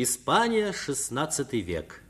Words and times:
Испания, 0.00 0.72
16 0.72 1.54
век. 1.54 2.04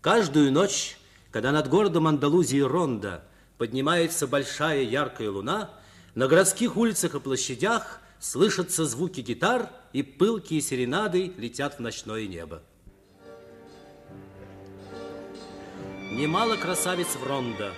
Каждую 0.00 0.52
ночь, 0.52 0.96
когда 1.32 1.50
над 1.50 1.68
городом 1.68 2.06
Андалузии 2.06 2.60
Ронда 2.60 3.24
поднимается 3.58 4.28
большая 4.28 4.82
яркая 4.84 5.32
луна, 5.32 5.72
на 6.14 6.28
городских 6.28 6.76
улицах 6.76 7.16
и 7.16 7.18
площадях 7.18 7.98
слышатся 8.20 8.86
звуки 8.86 9.22
гитар 9.22 9.72
и 9.92 10.04
пылкие 10.04 10.60
серенады 10.60 11.32
летят 11.36 11.78
в 11.78 11.80
ночное 11.80 12.28
небо. 12.28 12.62
Немало 16.12 16.54
красавиц 16.54 17.08
в 17.20 17.26
Ронда. 17.26 17.72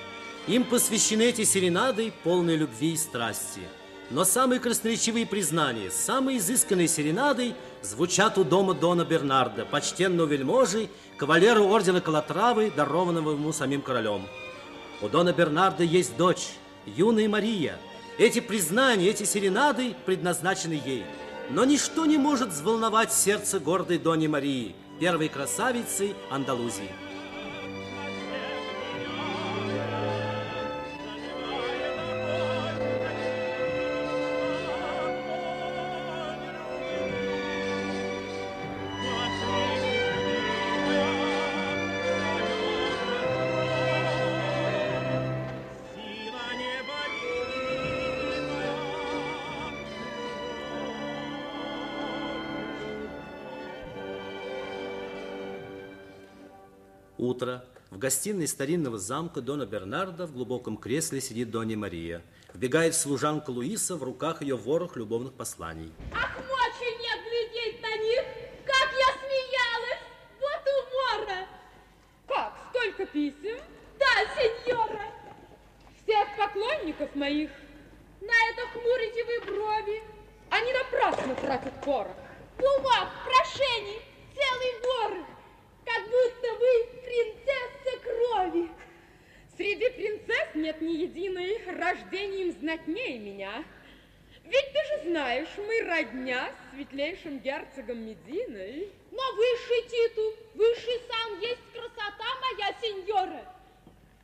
Им 0.47 0.63
посвящены 0.63 1.23
эти 1.23 1.45
серенады, 1.45 2.13
полные 2.23 2.59
любви 2.59 2.93
и 2.93 2.97
страсти– 2.99 3.63
но 4.11 4.25
самые 4.25 4.59
красноречивые 4.59 5.27
признания, 5.27 5.91
самые 5.91 6.39
изысканные 6.39 6.89
серенады 6.89 7.55
звучат 7.83 8.39
у 8.39 8.45
дома 8.45 8.75
Дона 8.75 9.05
Бернарда, 9.05 9.65
почтенного 9.65 10.27
вельможи, 10.27 10.89
кавалеру 11.17 11.67
ордена 11.69 12.01
Калатравы, 12.01 12.71
дарованного 12.75 13.33
ему 13.33 13.53
самим 13.53 13.83
королем. 13.83 14.27
У 15.01 15.09
Дона 15.09 15.33
Бернарда 15.33 15.85
есть 15.85 16.17
дочь, 16.17 16.49
юная 16.87 17.29
Мария. 17.29 17.79
Эти 18.19 18.41
признания, 18.41 19.09
эти 19.09 19.25
серенады 19.25 19.95
предназначены 20.07 20.81
ей. 20.85 21.05
Но 21.51 21.65
ничто 21.65 22.05
не 22.05 22.19
может 22.19 22.51
взволновать 22.51 23.13
сердце 23.13 23.61
гордой 23.61 23.99
Дони 23.99 24.27
Марии, 24.27 24.75
первой 25.01 25.29
красавицы 25.29 26.15
Андалузии. 26.31 27.08
В 57.99 58.01
гостиной 58.01 58.47
старинного 58.47 58.97
замка 58.97 59.41
Дона 59.41 59.67
Бернарда 59.67 60.29
в 60.29 60.33
глубоком 60.33 60.77
кресле 60.77 61.21
сидит 61.21 61.51
Донья 61.51 61.77
Мария. 61.77 62.23
Вбегает 62.55 62.95
служанка 62.95 63.51
Луиса, 63.51 63.97
в 63.97 64.05
руках 64.05 64.41
ее 64.41 64.55
ворох 64.55 64.95
любовных 64.95 65.33
посланий. 65.33 65.93
Ах, 66.15 66.37
мочи 66.37 66.91
не 66.95 67.11
глядеть 67.27 67.83
на 67.83 67.97
них! 67.97 68.23
Как 68.65 68.89
я 68.93 69.09
смеялась! 69.19 70.03
Вот 70.39 70.63
умора! 70.79 71.47
Как, 72.29 72.53
столько 72.71 73.05
писем? 73.07 73.59
Да, 73.99 74.07
сеньора! 74.37 75.03
Всех 76.01 76.29
поклонников 76.39 77.13
моих. 77.17 77.51
На 78.21 78.51
это 78.51 78.63
хмурите 78.75 79.25
вы 79.25 79.53
брови. 79.53 80.03
Они 80.51 80.73
напрасно 80.73 81.35
тратят 81.35 81.85
порох. 81.85 82.15
Бумаг, 82.59 83.09
прошений, 83.25 84.01
целый 84.37 84.83
ворох 84.85 85.38
как 85.89 86.05
будто 86.05 86.55
вы 86.55 87.01
принцесса 87.03 87.99
крови. 88.03 88.69
Среди 89.57 89.89
принцесс 89.91 90.55
нет 90.55 90.81
ни 90.81 90.93
единой, 90.93 91.59
рождением 91.67 92.53
знатнее 92.53 93.19
меня. 93.19 93.65
Ведь 94.45 94.73
ты 94.73 94.79
же 94.89 95.11
знаешь, 95.11 95.49
мы 95.57 95.83
родня 95.83 96.51
с 96.51 96.75
светлейшим 96.75 97.39
герцогом 97.41 97.99
Мединой. 97.99 98.91
Но 99.11 99.23
высший 99.35 99.83
титул, 99.89 100.35
высший 100.55 101.01
сан 101.09 101.41
есть 101.41 101.61
красота 101.73 102.31
моя, 102.41 102.75
сеньора. 102.81 103.45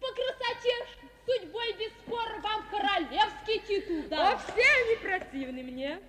По 0.00 0.06
красоте 0.12 0.86
судьбой 1.26 1.72
без 1.74 1.90
спора 1.92 2.38
вам 2.40 2.64
королевский 2.70 3.60
титул 3.66 4.02
дал. 4.08 4.34
О, 4.34 4.38
все 4.38 4.62
они 4.62 4.96
противны 4.96 5.62
мне. 5.62 6.00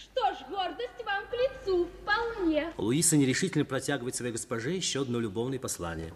Что 0.00 0.32
ж, 0.32 0.38
гордость 0.48 1.04
вам 1.04 1.26
к 1.26 1.32
лицу, 1.34 1.86
вполне. 1.86 2.72
Луиса 2.78 3.18
нерешительно 3.18 3.66
протягивает 3.66 4.14
своей 4.14 4.32
госпоже 4.32 4.70
еще 4.70 5.02
одно 5.02 5.20
любовное 5.20 5.58
послание. 5.58 6.14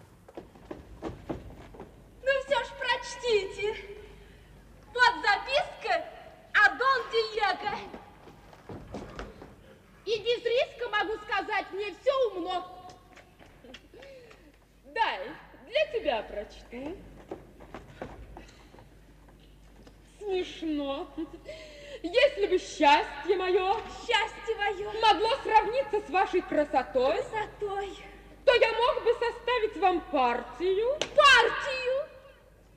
Ну 2.23 2.31
все 2.47 2.65
ж 2.65 2.69
прочтите. 2.79 3.77
Вот 4.87 5.15
записка 5.23 6.03
о 6.55 6.69
Дон 6.79 7.03
Диего. 7.13 7.79
И 10.07 10.19
без 10.19 10.45
риска 10.45 10.89
могу 10.91 11.15
сказать, 11.25 11.67
мне 11.73 11.95
все 12.01 12.13
умно. 12.31 12.91
Дай, 14.95 15.29
для 15.67 16.01
тебя 16.01 16.23
прочту. 16.23 16.97
Смешно. 20.19 21.07
Если 22.05 22.47
бы 22.49 22.59
счастье 22.59 23.35
мое, 23.35 23.77
счастье 24.07 24.55
мое, 24.59 24.93
могло 25.01 25.31
сравниться 25.43 26.07
с 26.07 26.11
вашей 26.11 26.43
красотой, 26.43 27.17
красотой, 27.17 27.99
то 28.45 28.55
я 28.55 28.73
мог 28.73 29.05
бы 29.05 29.11
составить 29.15 29.77
вам 29.79 30.03
партию. 30.13 30.99
Партию? 30.99 32.09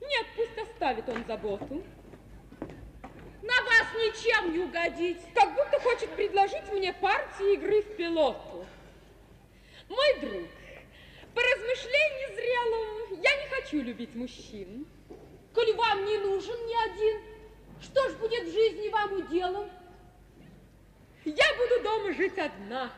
Нет, 0.00 0.26
пусть 0.34 0.56
оставит 0.56 1.06
он 1.10 1.22
заботу. 1.26 1.84
На 3.42 3.62
вас 3.64 3.86
ничем 3.96 4.50
не 4.50 4.60
угодить. 4.60 5.18
Как 5.34 5.54
будто 5.54 5.78
хочет 5.80 6.08
предложить 6.12 6.72
мне 6.72 6.94
партию 6.94 7.52
игры 7.52 7.82
в 7.82 7.96
пилоту. 7.96 8.64
Мой 9.90 10.20
друг, 10.20 10.48
по 11.34 11.42
размышлению 11.42 12.34
зрелым, 12.34 13.20
я 13.22 13.42
не 13.42 13.48
хочу 13.50 13.82
любить 13.82 14.14
мужчин. 14.14 14.86
Коль 15.52 15.74
вам 15.74 16.06
не 16.06 16.16
нужен 16.16 16.56
ни 16.66 16.90
один, 16.90 17.37
что 17.80 18.08
ж 18.08 18.14
будет 18.14 18.44
в 18.44 18.52
жизни 18.52 18.88
вам 18.88 19.12
уделом? 19.12 19.70
Я 21.24 21.44
буду 21.56 21.82
дома 21.82 22.12
жить 22.12 22.38
одна. 22.38 22.90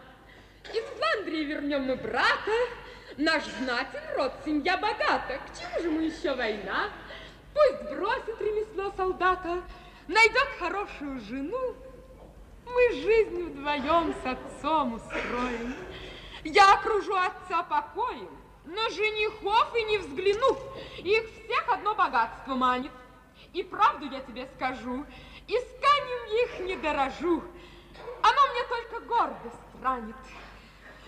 Из 0.73 0.85
Фландрии 0.85 1.45
вернем 1.45 1.85
мы 1.85 1.97
брата. 1.97 2.53
Наш 3.17 3.45
знатен 3.45 4.01
род, 4.17 4.33
семья 4.45 4.77
богата. 4.77 5.39
К 5.39 5.59
чему 5.59 5.83
же 5.83 5.91
мы 5.91 6.03
еще 6.05 6.35
война? 6.35 6.91
Пусть 7.53 7.91
бросит 7.91 8.41
ремесло 8.41 8.93
солдата, 8.97 9.63
найдет 10.07 10.49
хорошую 10.59 11.21
жену. 11.21 11.75
Мы 12.67 12.93
жизнь 12.93 13.43
вдвоем 13.47 14.15
с 14.23 14.27
отцом 14.27 14.95
устроим. 14.95 15.75
Я 16.45 16.75
окружу 16.75 17.15
отца 17.17 17.65
покоем, 17.65 18.31
но 18.65 18.89
женихов 18.91 19.75
и 19.77 19.83
не 19.85 19.99
взгляну. 19.99 20.57
Их 20.99 21.25
всех 21.31 21.69
одно 21.69 21.95
богатство 21.95 22.55
манит. 22.55 22.93
И 23.53 23.63
правду 23.63 24.07
я 24.07 24.21
тебе 24.21 24.49
скажу, 24.57 25.05
исканием 25.49 26.45
их 26.45 26.61
не 26.61 26.77
дорожу. 26.77 27.43
Оно 28.23 28.53
мне 28.53 28.65
только 28.69 29.01
гордость 29.07 29.57
ранит. 29.83 30.17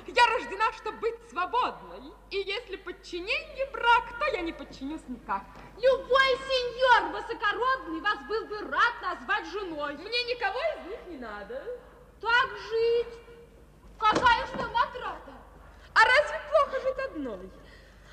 Я 0.06 0.26
рождена, 0.26 0.72
чтобы 0.72 0.98
быть 0.98 1.30
свободной. 1.30 2.12
И 2.30 2.36
если 2.38 2.76
подчинение 2.76 3.66
брак, 3.70 4.18
то 4.18 4.26
я 4.32 4.40
не 4.40 4.52
подчинюсь 4.52 5.02
никак. 5.06 5.44
Любой 5.76 6.38
сеньор 6.48 7.12
высокородный 7.12 8.00
вас 8.00 8.18
был 8.26 8.46
бы 8.46 8.58
рад 8.68 8.94
назвать 9.00 9.46
женой. 9.46 9.96
Мне 9.96 10.24
никого 10.24 10.58
из 10.58 10.90
них 10.90 10.98
не 11.06 11.18
надо. 11.18 11.64
Так 12.20 12.48
жить? 12.68 13.20
Какая 13.98 14.46
что 14.46 14.66
натрата? 14.66 15.32
А 15.94 16.00
разве 16.04 16.40
плохо 16.50 16.80
жить 16.80 16.98
одной? 17.06 17.50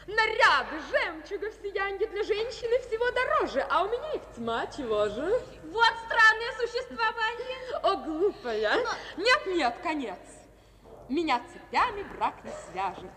Наряды, 0.10 0.82
жемчуга, 0.90 1.52
сияние 1.62 2.08
для 2.08 2.24
женщины 2.24 2.80
всего 2.80 3.12
дороже, 3.12 3.62
а 3.70 3.84
у 3.84 3.90
меня 3.90 4.14
их 4.14 4.22
тьма, 4.36 4.66
чего 4.66 5.08
же? 5.08 5.40
Вот 5.66 5.94
странное 6.08 6.52
существование. 6.58 7.78
О, 7.84 7.96
глупая. 7.98 8.84
Но... 8.84 9.24
Нет, 9.24 9.46
нет, 9.46 9.76
конец. 9.84 10.18
Меня 11.10 11.40
цепями 11.54 12.02
брак 12.16 12.44
не 12.44 12.52
свяжет. 12.72 13.12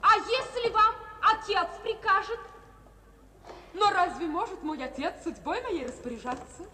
А 0.00 0.16
если 0.16 0.70
вам 0.70 0.94
отец 1.20 1.68
прикажет? 1.82 2.40
Но 3.74 3.90
разве 3.90 4.26
может 4.26 4.62
мой 4.62 4.82
отец 4.82 5.22
судьбой 5.22 5.60
моей 5.60 5.86
распоряжаться? 5.86 6.64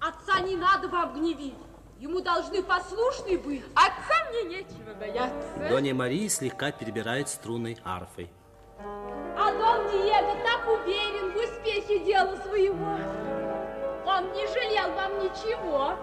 Отца 0.00 0.40
не 0.42 0.54
надо 0.54 0.86
вам 0.86 1.14
гневить. 1.14 1.56
Ему 1.98 2.20
должны 2.20 2.62
послушны 2.62 3.36
быть. 3.38 3.64
Отца 3.74 4.30
мне 4.30 4.58
нечего 4.58 4.94
бояться. 4.94 5.68
Донья 5.68 5.94
Мария 5.94 6.28
слегка 6.28 6.70
перебирает 6.70 7.28
струнной 7.28 7.76
арфой. 7.84 8.30
А 8.78 9.52
Дон 9.52 9.90
Диего 9.90 10.36
так 10.44 10.68
уверен 10.68 11.32
в 11.32 11.36
успехе 11.36 11.98
дела 12.04 12.36
своего. 12.36 12.98
Он 14.06 14.32
не 14.32 14.46
жалел 14.46 14.92
вам 14.92 15.18
ничего. 15.24 15.96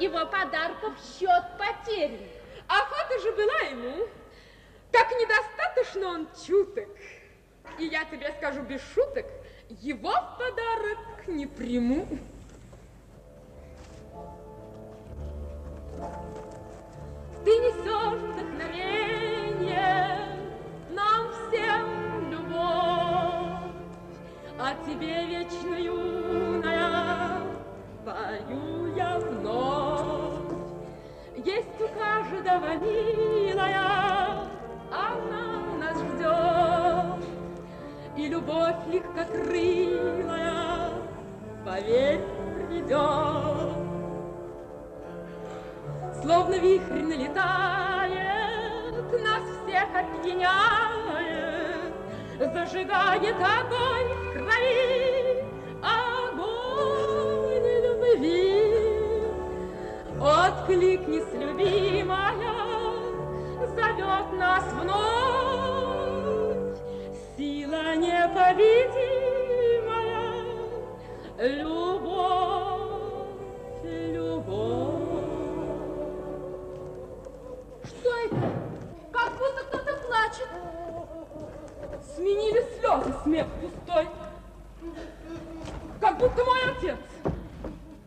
Его 0.00 0.26
подарков 0.26 0.94
счет 0.98 1.44
потерян. 1.56 2.18
Охота 2.66 3.20
же 3.22 3.30
была 3.32 3.70
ему. 3.70 4.08
Так 4.90 5.08
недостаточно 5.12 6.08
он 6.08 6.28
чуток. 6.44 6.88
И 7.78 7.84
я 7.84 8.04
тебе 8.04 8.32
скажу 8.38 8.62
без 8.62 8.80
шуток, 8.94 9.26
его 9.68 10.10
в 10.10 10.38
подарок 10.38 11.28
не 11.28 11.46
приму. 11.46 12.06
Ты 17.44 17.50
несешь 17.50 18.20
вдохновение 18.20 20.28
нам 20.90 21.28
всем 21.32 22.30
любовь, 22.30 23.72
а 24.58 24.74
тебе 24.84 25.24
вечно 25.26 25.74
юная 25.74 27.40
пою 28.04 28.94
я 28.94 29.18
вновь. 29.18 30.52
Есть 31.36 31.80
у 31.80 31.88
каждого 31.98 32.76
милая, 32.76 34.48
она 34.90 35.60
нас 35.78 35.98
ждет, 35.98 37.24
и 38.16 38.28
любовь 38.28 38.86
легкокрылая, 38.88 40.90
поверь, 41.64 42.20
придет. 42.68 43.95
Словно 46.26 46.58
вихрь 46.58 47.02
налетает, 47.02 48.14
нас 49.22 49.42
всех 49.62 49.86
опьяняет, 49.94 51.94
Зажигает 52.52 53.36
огонь 53.36 54.10
в 54.10 54.32
крови, 54.32 55.44
огонь 55.84 57.68
любви. 57.84 58.74
Откликнись, 60.20 61.32
любимая, 61.32 62.56
зовет 63.76 64.28
нас 64.32 64.64
вновь, 64.82 66.76
Сила 67.36 67.94
непобедимая, 67.94 70.32
любовь, 71.38 73.30
любовь. 73.84 74.95
Как 79.36 79.38
будто 79.38 79.64
кто-то 79.64 79.96
плачет. 80.06 80.48
Сменили 82.14 82.64
слезы, 82.78 83.14
смех 83.22 83.46
пустой. 83.60 84.08
Как 86.00 86.18
будто 86.18 86.44
мой 86.44 86.60
отец. 86.70 86.96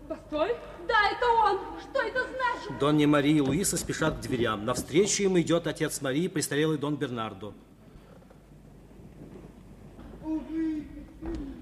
Постой. 0.07 0.55
Да, 0.87 0.95
это 1.11 1.25
он. 1.27 1.59
Что 1.81 2.01
это 2.01 2.19
значит? 2.21 2.79
Донья 2.79 3.07
Мария 3.07 3.37
и 3.37 3.41
Луиса 3.41 3.77
спешат 3.77 4.17
к 4.17 4.21
дверям. 4.21 4.65
Навстречу 4.65 5.23
им 5.23 5.39
идет 5.39 5.67
отец 5.67 6.01
Марии, 6.01 6.27
престарелый 6.27 6.77
Дон 6.77 6.95
Бернардо. 6.95 7.53
Увы, 10.23 10.87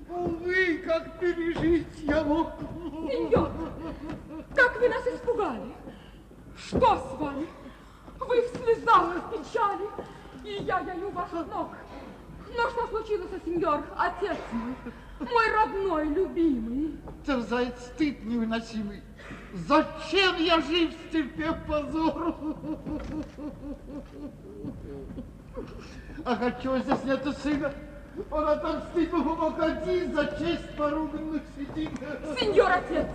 увы, 0.09 0.77
как 0.85 1.19
пережить 1.19 1.87
я 2.03 2.23
мог. 2.23 2.51
Сеньор, 3.09 3.51
как 4.55 4.79
вы 4.79 4.89
нас 4.89 5.05
испугали. 5.07 5.73
Что 6.57 6.97
с 6.97 7.19
вами? 7.19 7.47
Вы 8.27 8.41
в 8.41 8.57
слезах, 8.57 9.15
в 9.15 9.31
печали, 9.31 9.89
и 10.43 10.63
я 10.63 10.79
яю 10.79 11.09
ваших 11.11 11.47
ног. 11.47 11.69
Но 12.55 12.69
что 12.69 12.87
случилось, 12.87 13.29
сеньор, 13.45 13.83
отец 13.97 14.37
мой, 14.51 14.75
мой 15.19 15.51
родной, 15.51 16.09
любимый? 16.09 16.99
Терзает 17.25 17.77
стыд 17.79 18.23
невыносимый. 18.23 19.01
Зачем 19.53 20.35
я 20.37 20.59
жив, 20.61 20.91
стерпев 21.07 21.55
позор? 21.67 22.35
Ах, 26.25 26.41
отчего 26.41 26.77
здесь 26.79 27.03
нету 27.03 27.31
сына? 27.33 27.73
Он 28.31 29.37
мог 29.37 29.59
один 29.59 30.15
за 30.15 30.25
честь 30.39 30.75
поруганных 30.75 31.43
сидит. 31.55 31.91
Сеньор 32.39 32.71
отец, 32.71 33.05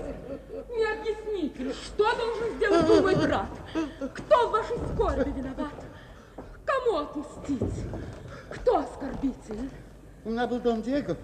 не 0.70 0.84
объясните, 0.84 1.72
что 1.72 2.04
должен 2.14 2.56
сделать 2.56 3.02
мой 3.02 3.16
брат? 3.16 3.46
Кто 4.14 4.48
в 4.48 4.52
вашей 4.52 4.76
скорби 4.92 5.30
виноват? 5.30 5.72
Кому 6.64 6.98
отмстить? 6.98 7.84
Кто 8.50 8.78
оскорбитель? 8.78 9.70
У 10.24 10.30
меня 10.30 10.46
был 10.46 10.60
Дон 10.60 10.82
Диего. 10.82 11.16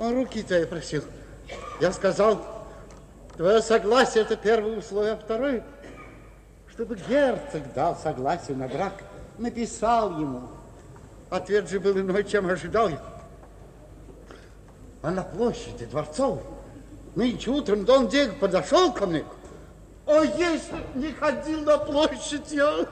Он 0.00 0.14
руки 0.14 0.42
твои 0.42 0.64
просил. 0.64 1.04
Я 1.80 1.92
сказал, 1.92 2.40
твое 3.36 3.62
согласие 3.62 4.24
это 4.24 4.36
первое 4.36 4.78
условие, 4.78 5.12
а 5.12 5.16
второе, 5.16 5.64
чтобы 6.66 6.96
герцог 7.08 7.72
дал 7.72 7.96
согласие 7.96 8.56
на 8.56 8.66
брак. 8.66 8.94
Написал 9.38 10.18
ему. 10.18 10.48
Ответ 11.30 11.70
же 11.70 11.78
был 11.78 11.96
иной, 11.98 12.24
чем 12.24 12.48
ожидал 12.48 12.88
я. 12.88 13.00
А 15.02 15.10
на 15.12 15.22
площади 15.22 15.86
Дворцовой 15.86 16.42
нынче 17.14 17.50
утром 17.50 17.84
Дон 17.84 18.08
Диего 18.08 18.34
подошел 18.34 18.92
ко 18.92 19.06
мне. 19.06 19.24
О, 20.06 20.22
если 20.22 20.72
б 20.72 20.84
не 20.96 21.12
ходил 21.12 21.60
на 21.60 21.78
площадь, 21.78 22.50
я... 22.50 22.86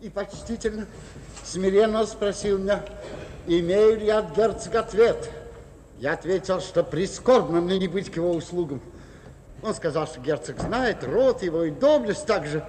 И 0.00 0.10
почтительно, 0.10 0.86
смиренно 1.44 2.04
спросил 2.04 2.58
меня, 2.58 2.84
имею 3.46 4.00
ли 4.00 4.06
я 4.06 4.18
от 4.18 4.36
герцога 4.36 4.80
ответ. 4.80 5.30
Я 6.00 6.14
ответил, 6.14 6.60
что 6.60 6.82
прискорбно 6.82 7.60
мне 7.60 7.78
не 7.78 7.86
быть 7.86 8.10
к 8.10 8.16
его 8.16 8.32
услугам. 8.32 8.82
Он 9.62 9.74
сказал, 9.74 10.06
что 10.06 10.20
герцог 10.20 10.58
знает 10.58 11.04
род 11.04 11.42
его 11.42 11.64
и 11.64 11.70
доблесть 11.70 12.26
также, 12.26 12.64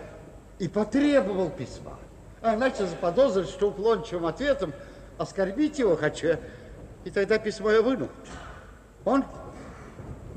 и 0.59 0.67
потребовал 0.67 1.49
письма. 1.49 1.97
А 2.41 2.55
иначе 2.55 2.85
заподозрил, 2.85 3.45
что 3.45 3.69
уклончивым 3.69 4.27
ответом 4.27 4.73
оскорбить 5.17 5.79
его 5.79 5.95
хочу. 5.95 6.37
И 7.03 7.09
тогда 7.09 7.39
письмо 7.39 7.71
я 7.71 7.81
вынул. 7.81 8.09
Он 9.05 9.25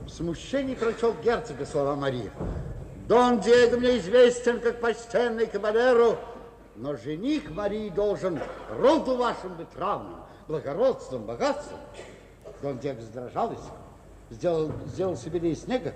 в 0.06 0.08
смущении 0.08 0.74
прочел 0.74 1.14
герцога 1.22 1.66
слова 1.66 1.94
Марии. 1.94 2.30
Дон 3.06 3.40
Диего 3.40 3.76
мне 3.76 3.98
известен 3.98 4.60
как 4.60 4.80
почтенный 4.80 5.46
кабалеру, 5.46 6.18
но 6.74 6.96
жених 6.96 7.50
Марии 7.50 7.90
должен 7.90 8.40
роду 8.70 9.16
вашим 9.16 9.54
быть 9.56 9.68
равным, 9.76 10.16
благородством, 10.48 11.24
богатством. 11.24 11.78
Дон 12.62 12.78
Диего 12.78 13.00
задрожал 13.02 13.52
сделал, 14.30 14.72
сделал 14.86 15.16
себе 15.16 15.50
из 15.50 15.62
снега 15.62 15.94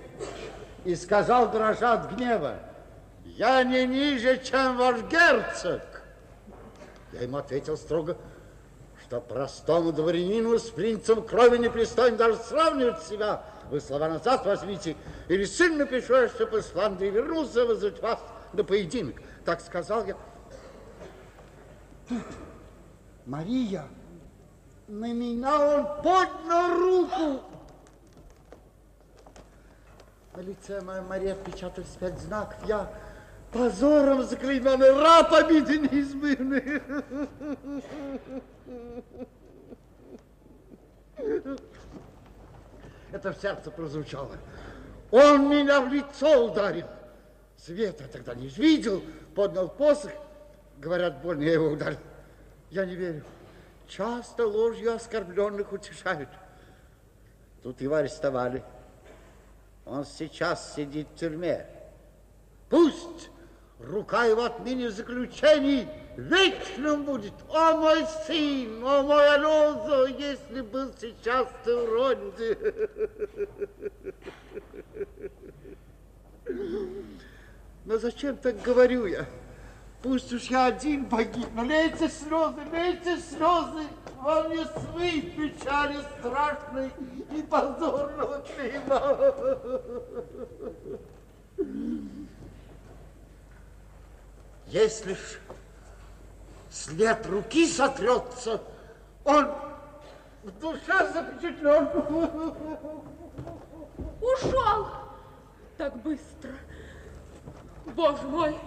и 0.85 0.95
сказал, 0.95 1.51
дрожа 1.51 1.93
от 1.93 2.13
гнева, 2.13 2.59
я 3.25 3.63
не 3.63 3.85
ниже, 3.85 4.41
чем 4.43 4.77
ваш 4.77 5.01
герцог. 5.03 5.81
Я 7.13 7.21
ему 7.21 7.37
ответил 7.37 7.77
строго, 7.77 8.17
что 9.05 9.19
простому 9.19 9.91
дворянину 9.91 10.57
с 10.57 10.69
принцем 10.69 11.21
крови 11.23 11.57
непристойно 11.57 12.17
даже 12.17 12.37
сравнивать 12.37 13.03
себя. 13.03 13.43
Вы 13.69 13.79
слова 13.79 14.09
назад 14.09 14.45
возьмите, 14.45 14.95
или 15.27 15.45
сын 15.45 15.77
напишу, 15.77 16.27
чтобы 16.29 16.59
из 16.59 16.65
Фландрии 16.65 17.09
вернулся 17.09 17.65
вызвать 17.65 18.01
вас 18.01 18.19
на 18.53 18.63
поединок. 18.63 19.15
Так 19.45 19.61
сказал 19.61 20.05
я. 20.05 20.15
Тут 22.07 22.23
Мария, 23.25 23.85
на 24.87 25.13
меня 25.13 25.59
он 25.59 26.01
поднял 26.01 26.77
руку. 26.77 27.50
На 30.35 30.41
лице 30.41 30.81
Мария 30.81 31.33
отпечатались 31.33 31.97
пять 31.99 32.17
знаков. 32.19 32.57
Я 32.65 32.91
позором 33.51 34.23
заклейменный 34.23 34.93
раб 34.93 35.33
обиды 35.33 35.77
неизбывный. 35.79 36.81
Это 43.11 43.33
в 43.33 43.41
сердце 43.41 43.71
прозвучало. 43.71 44.37
Он 45.11 45.49
меня 45.49 45.81
в 45.81 45.91
лицо 45.91 46.45
ударил. 46.45 46.87
Света 47.57 48.07
тогда 48.07 48.33
не 48.33 48.47
видел, 48.47 49.03
поднял 49.35 49.67
посох. 49.67 50.13
Говорят, 50.77 51.21
больно 51.21 51.43
я 51.43 51.53
его 51.53 51.67
ударил. 51.67 51.99
Я 52.69 52.85
не 52.85 52.95
верю. 52.95 53.23
Часто 53.87 54.47
ложью 54.47 54.95
оскорбленных 54.95 55.73
утешают. 55.73 56.29
Тут 57.61 57.81
его 57.81 57.95
арестовали. 57.95 58.63
Он 59.85 60.05
сейчас 60.05 60.75
сидит 60.75 61.07
в 61.07 61.15
тюрьме. 61.19 61.65
Пусть 62.69 63.29
рука 63.79 64.25
его 64.25 64.43
отныне 64.43 64.87
в 64.87 64.91
заключении 64.91 65.87
вечным 66.15 67.03
будет. 67.03 67.33
О, 67.49 67.75
мой 67.77 68.05
сын, 68.25 68.83
о, 68.83 69.03
мой 69.03 69.35
Алонзо, 69.35 70.05
если 70.05 70.61
был 70.61 70.91
сейчас 70.99 71.47
ты 71.63 71.75
в 71.75 71.91
Ронде. 71.91 72.57
Но 77.85 77.97
зачем 77.97 78.37
так 78.37 78.61
говорю 78.61 79.05
я? 79.05 79.25
Пусть 80.01 80.33
уж 80.33 80.45
я 80.45 80.65
один 80.65 81.05
погиб, 81.05 81.47
но 81.53 81.63
лейте 81.63 82.09
слезы, 82.09 82.61
лейте 82.71 83.17
слезы, 83.17 83.87
во 84.19 84.43
мне 84.43 84.65
свы 84.65 85.21
печали 85.21 85.97
страшной 86.17 86.91
и 87.31 87.41
позорного 87.43 88.41
клейма. 88.41 88.99
Если 94.67 95.13
ж 95.13 95.39
след 96.71 97.25
руки 97.27 97.67
сотрется, 97.67 98.59
он 99.23 99.51
в 100.43 100.51
душе 100.59 101.11
запечатлен. 101.13 101.87
Ушел 104.19 104.87
так 105.77 105.95
быстро. 105.97 106.51
Боже 107.95 108.23
мой, 108.23 108.57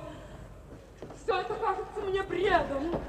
все 1.25 1.41
это 1.41 1.55
кажется 1.55 2.01
мне 2.03 2.23
бредом. 2.23 3.01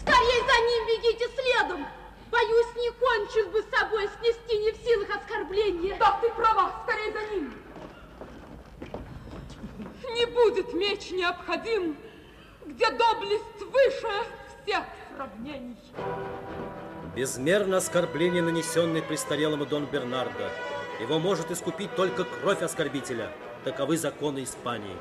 Скорей 0.00 0.40
за 0.40 0.56
ним 0.66 0.86
бегите 0.88 1.28
следом. 1.36 1.86
Боюсь, 2.30 2.74
не 2.76 2.90
кончил 2.92 3.50
бы 3.50 3.62
с 3.62 3.78
собой 3.78 4.08
снести 4.18 4.58
не 4.58 4.70
в 4.72 4.76
силах 4.76 5.08
оскорбления. 5.16 5.96
Да, 5.98 6.18
ты 6.22 6.30
права, 6.30 6.72
Скорее 6.84 7.12
за 7.12 7.34
ним. 7.34 7.54
Не 10.14 10.26
будет 10.26 10.72
меч 10.72 11.10
необходим, 11.10 11.96
где 12.64 12.90
доблесть 12.90 13.60
выше 13.60 14.08
всех 14.62 14.84
сравнений. 15.14 15.76
Безмерно 17.14 17.76
оскорбление, 17.76 18.42
нанесенное 18.42 19.02
престарелому 19.02 19.66
Дон 19.66 19.84
Бернардо. 19.84 20.50
Его 21.00 21.18
может 21.18 21.50
искупить 21.50 21.94
только 21.96 22.24
кровь 22.24 22.62
оскорбителя. 22.62 23.30
Таковы 23.64 23.98
законы 23.98 24.44
Испании. 24.44 24.96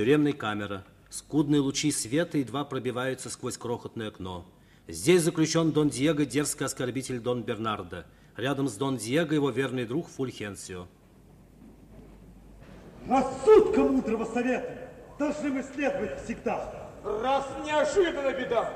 Тюремная 0.00 0.32
камера. 0.32 0.82
Скудные 1.10 1.60
лучи 1.60 1.92
света 1.92 2.38
едва 2.38 2.64
пробиваются 2.64 3.28
сквозь 3.28 3.58
крохотное 3.58 4.08
окно. 4.08 4.46
Здесь 4.88 5.20
заключен 5.20 5.72
Дон 5.72 5.90
Диего, 5.90 6.24
дерзкий 6.24 6.64
оскорбитель 6.64 7.20
Дон 7.20 7.42
Бернардо. 7.42 8.06
Рядом 8.34 8.66
с 8.68 8.76
Дон 8.76 8.96
Диего 8.96 9.34
его 9.34 9.50
верный 9.50 9.84
друг 9.84 10.08
Фульхенсио. 10.08 10.86
Рассудка 13.06 13.80
мудрого 13.82 14.24
совета 14.24 14.88
должны 15.18 15.50
мы 15.50 15.62
следовать 15.62 16.24
всегда. 16.24 16.90
Раз 17.04 17.46
неожиданно 17.66 18.32
беда, 18.32 18.72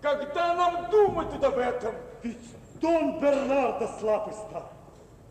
когда 0.00 0.54
нам 0.54 0.90
думать 0.90 1.30
тут 1.30 1.44
об 1.44 1.58
этом? 1.58 1.94
Ведь 2.22 2.38
Дон 2.80 3.20
Бернардо 3.20 3.86
слабый 4.00 4.32
стал. 4.32 4.72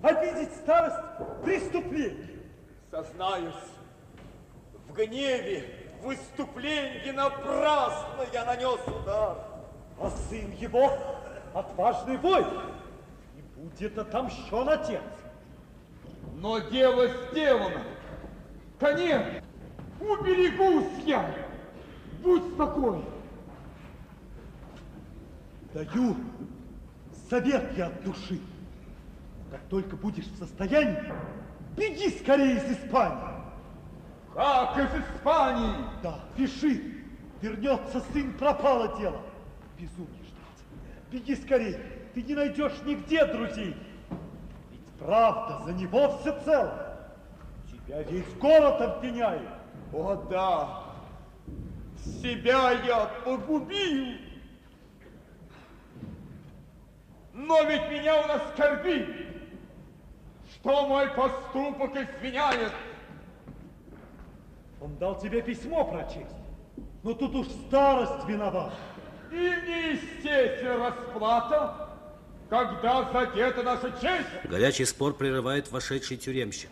Обидеть 0.03 0.53
старость– 0.57 0.99
преступление. 1.43 2.43
Сознаюсь, 2.91 3.55
гневе, 4.93 5.63
в 6.01 6.05
выступлении 6.05 7.11
напрасно 7.11 8.25
я 8.33 8.45
нанес 8.45 8.79
удар. 8.87 9.37
А 9.99 10.09
сын 10.29 10.51
его 10.51 10.91
отважный 11.53 12.17
воин, 12.17 12.45
и 13.35 13.59
будет 13.59 13.97
отомщен 13.97 14.69
отец. 14.69 15.01
Но 16.35 16.59
дело 16.59 17.07
сделано. 17.07 17.83
Конец, 18.79 19.43
уберегусь 19.99 21.03
я. 21.05 21.33
Будь 22.21 22.53
спокоен. 22.53 23.05
Даю 25.73 26.15
совет 27.29 27.75
я 27.75 27.87
от 27.87 28.03
души. 28.03 28.39
Как 29.51 29.61
только 29.69 29.95
будешь 29.95 30.25
в 30.25 30.37
состоянии, 30.37 31.11
беги 31.75 32.09
скорее 32.09 32.57
из 32.57 32.77
Испании. 32.77 33.36
Как 34.37 34.77
из 34.77 35.03
Испании? 35.03 35.73
Да, 36.03 36.19
пиши. 36.35 36.93
Вернется 37.41 37.99
сын, 38.13 38.31
пропало 38.33 38.95
дело. 38.99 39.19
Безумие 39.79 40.23
ждать. 40.25 41.09
Беги 41.09 41.35
скорей. 41.35 41.75
Ты 42.13 42.21
не 42.21 42.35
найдешь 42.35 42.73
нигде 42.85 43.25
друзей. 43.25 43.75
Ведь 44.69 44.93
правда 44.99 45.63
за 45.65 45.73
него 45.73 46.19
всецело. 46.19 47.09
Тебя 47.67 48.03
весь 48.03 48.31
город 48.35 48.79
обвиняет. 48.79 49.49
О 49.91 50.15
да, 50.29 50.83
себя 52.21 52.73
я 52.85 53.09
погубил. 53.25 54.19
Но 57.33 57.63
ведь 57.63 57.89
меня 57.89 58.21
он 58.21 58.29
оскорбит, 58.29 59.07
что 60.53 60.87
мой 60.87 61.09
поступок 61.09 61.95
извиняет. 61.95 62.71
Он 64.81 64.95
дал 64.97 65.19
тебе 65.19 65.41
письмо 65.41 65.85
прочесть. 65.85 66.35
Но 67.03 67.13
тут 67.13 67.35
уж 67.35 67.47
старость 67.47 68.27
виновата. 68.27 68.73
И 69.31 69.35
неестественная 69.35 70.89
расплата, 70.89 71.89
когда 72.49 73.11
задета 73.11 73.63
наша 73.63 73.91
честь. 73.99 74.27
Горячий 74.45 74.85
спор 74.85 75.13
прерывает 75.13 75.71
вошедший 75.71 76.17
тюремщик. 76.17 76.69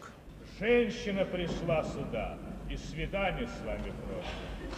Женщина 0.60 1.26
пришла 1.26 1.84
сюда 1.84 2.38
и 2.70 2.78
свидание 2.78 3.48
с 3.48 3.66
вами 3.66 3.92
просит. 4.06 4.76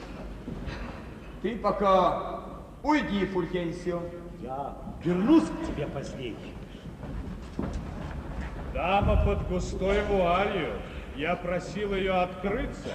Ты 1.42 1.56
пока 1.58 2.42
уйди, 2.82 3.26
Фульхенсио. 3.26 4.02
Я 4.42 4.76
вернусь 5.04 5.44
к 5.44 5.68
тебе 5.68 5.88
позднее. 5.88 6.36
Дама 8.74 9.24
под 9.26 9.48
густой 9.50 10.02
вуалью. 10.04 10.74
Я 11.16 11.36
просил 11.36 11.96
ее 11.96 12.14
открыться, 12.14 12.94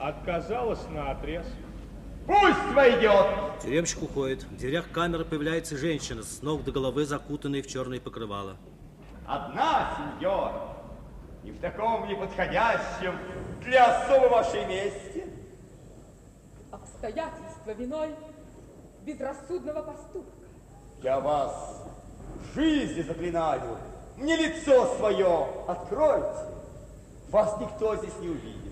Отказалась 0.00 0.86
на 0.90 1.10
отрез. 1.10 1.46
Пусть 2.26 2.72
войдет! 2.74 3.26
Тюремщик 3.62 4.02
уходит. 4.02 4.44
В 4.44 4.56
дверях 4.56 4.90
камеры 4.92 5.24
появляется 5.24 5.76
женщина, 5.76 6.22
с 6.22 6.42
ног 6.42 6.62
до 6.62 6.72
головы 6.72 7.06
закутанная 7.06 7.62
в 7.62 7.66
черное 7.66 8.00
покрывало. 8.00 8.56
Одна, 9.26 9.96
сеньор, 9.96 10.52
и 11.42 11.50
в 11.50 11.60
таком 11.60 12.06
неподходящем 12.06 13.18
для 13.62 14.02
особо 14.02 14.28
вашей 14.28 14.66
месте. 14.66 15.26
Обстоятельства 16.70 17.70
виной 17.72 18.10
безрассудного 19.04 19.82
поступка. 19.82 20.46
Я 21.02 21.20
вас 21.20 21.86
в 22.34 22.54
жизни 22.54 23.02
заклинаю. 23.02 23.78
Мне 24.16 24.36
лицо 24.36 24.94
свое 24.96 25.46
откройте. 25.66 26.44
Вас 27.30 27.58
никто 27.60 27.96
здесь 27.96 28.18
не 28.20 28.28
увидит. 28.28 28.67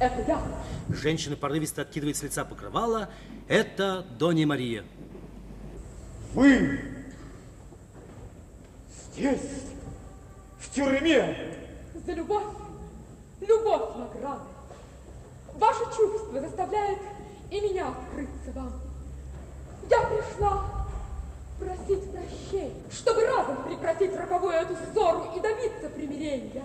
Это 0.00 0.22
я. 0.28 0.40
Женщина 0.88 1.36
порывисто 1.36 1.82
откидывает 1.82 2.16
с 2.16 2.22
лица 2.22 2.44
покрывало. 2.44 3.08
Это 3.48 4.06
Донья 4.18 4.46
Мария. 4.46 4.84
Вы 6.34 6.80
здесь, 9.12 9.64
в 10.58 10.74
тюрьме? 10.74 11.54
За 12.06 12.12
любовь, 12.12 12.44
любовь 13.40 13.96
награды. 13.96 14.44
Ваше 15.54 15.84
чувство 15.96 16.40
заставляет 16.40 16.98
и 17.50 17.60
меня 17.60 17.88
открыться 17.88 18.52
вам. 18.54 18.72
Я 19.90 20.02
пришла 20.02 20.64
просить 21.58 22.10
прощения, 22.12 22.74
чтобы 22.90 23.26
разом 23.26 23.64
прекратить 23.64 24.14
роковую 24.14 24.52
эту 24.52 24.74
ссору 24.92 25.32
и 25.36 25.40
добиться 25.40 25.88
примирения. 25.88 26.64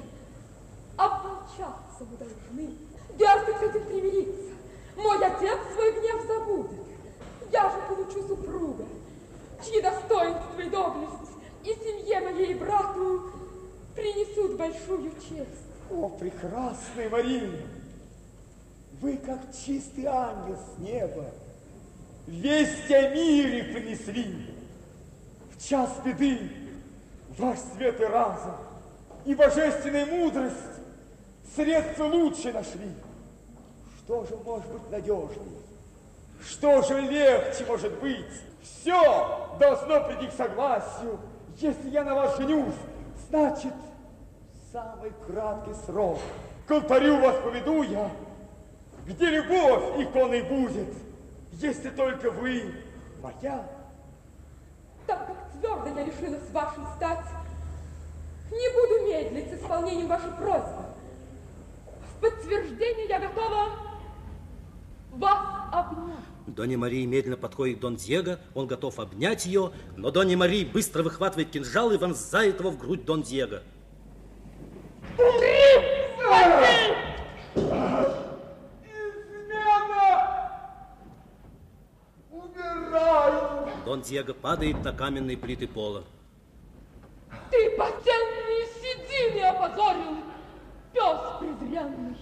Обмолчаться 0.97 2.01
мы 2.01 2.17
должны. 2.17 2.69
Герцог 3.17 3.58
с 3.58 3.62
этим 3.63 3.86
примирится. 3.86 4.53
Мой 4.96 5.17
отец 5.25 5.60
свой 5.74 5.91
гнев 5.91 6.25
забудет. 6.27 6.79
Я 7.51 7.70
же 7.70 7.77
получу 7.88 8.27
супруга, 8.27 8.86
чьи 9.63 9.82
достоинства 9.82 10.60
и 10.60 10.70
доблесть 10.70 11.24
и 11.63 11.67
семье 11.67 12.20
моей 12.22 12.51
и 12.51 12.55
брату 12.55 13.32
принесут 13.96 14.58
большую 14.58 15.12
честь. 15.12 15.63
О, 15.91 16.10
прекрасная 16.10 17.10
Мария! 17.10 17.51
Вы 19.00 19.17
как 19.17 19.39
чистый 19.53 20.05
ангел 20.05 20.58
с 20.58 20.79
неба. 20.79 21.32
Весть 22.25 22.91
о 22.91 23.10
мире 23.10 23.63
принесли. 23.65 24.55
В 25.55 25.63
час 25.63 25.91
беды 26.03 26.39
ваш 27.38 27.60
свет 27.75 28.00
и 28.00 28.05
разум 28.05 28.55
и 29.25 29.36
божественная 29.36 30.05
мудрость 30.05 30.55
средства 31.55 32.05
лучше 32.05 32.51
нашли. 32.51 32.91
Что 34.00 34.25
же 34.25 34.36
может 34.38 34.72
быть 34.72 34.89
надежнее? 34.91 35.62
Что 36.45 36.81
же 36.81 37.01
легче 37.01 37.65
может 37.65 38.00
быть? 38.00 38.25
Все 38.62 39.57
должно 39.60 40.03
прийти 40.05 40.27
к 40.27 40.33
согласию. 40.33 41.19
Если 41.57 41.89
я 41.89 42.03
на 42.03 42.15
вас 42.15 42.38
женюсь, 42.38 42.74
значит, 43.29 43.74
самый 44.72 45.12
краткий 45.27 45.74
срок. 45.86 46.19
К 46.67 46.72
алтарю 46.72 47.19
вас 47.19 47.36
поведу 47.43 47.83
я, 47.83 48.10
где 49.05 49.25
любовь 49.25 50.01
иконой 50.01 50.43
будет, 50.43 50.93
если 51.51 51.89
только 51.89 52.31
вы 52.31 52.74
моя. 53.22 53.65
так 55.05 55.27
как 55.27 55.38
твердо 55.51 56.00
я 56.00 56.05
решилась 56.05 56.50
вашей 56.51 56.83
стать, 56.95 57.25
не 58.50 58.69
буду 58.74 59.07
медлить 59.07 59.51
с 59.51 59.62
исполнением 59.62 60.07
вашей 60.07 60.31
просьбы. 60.31 60.92
В 62.23 62.25
подтверждение 62.25 63.07
я 63.09 63.19
готова 63.19 63.67
вас 65.11 65.39
обнять. 65.73 66.19
Донья 66.47 66.77
Мария 66.77 67.05
медленно 67.05 67.35
подходит 67.35 67.79
к 67.79 67.81
Дон 67.81 67.97
Диего, 67.97 68.39
он 68.53 68.65
готов 68.65 68.97
обнять 68.99 69.45
ее, 69.45 69.73
но 69.97 70.09
Донья 70.09 70.37
Мария 70.37 70.65
быстро 70.65 71.03
выхватывает 71.03 71.51
кинжал 71.51 71.91
и 71.91 71.97
вонзает 71.97 72.61
его 72.61 72.69
в 72.69 72.77
грудь 72.77 73.03
Дон 73.03 73.23
Диего. 73.23 73.61
Дон 83.83 84.01
Диего 84.01 84.33
падает 84.33 84.81
на 84.81 84.93
каменные 84.93 85.35
плиты 85.35 85.67
пола. 85.67 86.05
Ты 87.51 87.69
почтенные 87.71 88.65
седины 88.81 89.41
опозорил, 89.41 90.32
пес 90.93 91.19
презренный. 91.39 92.17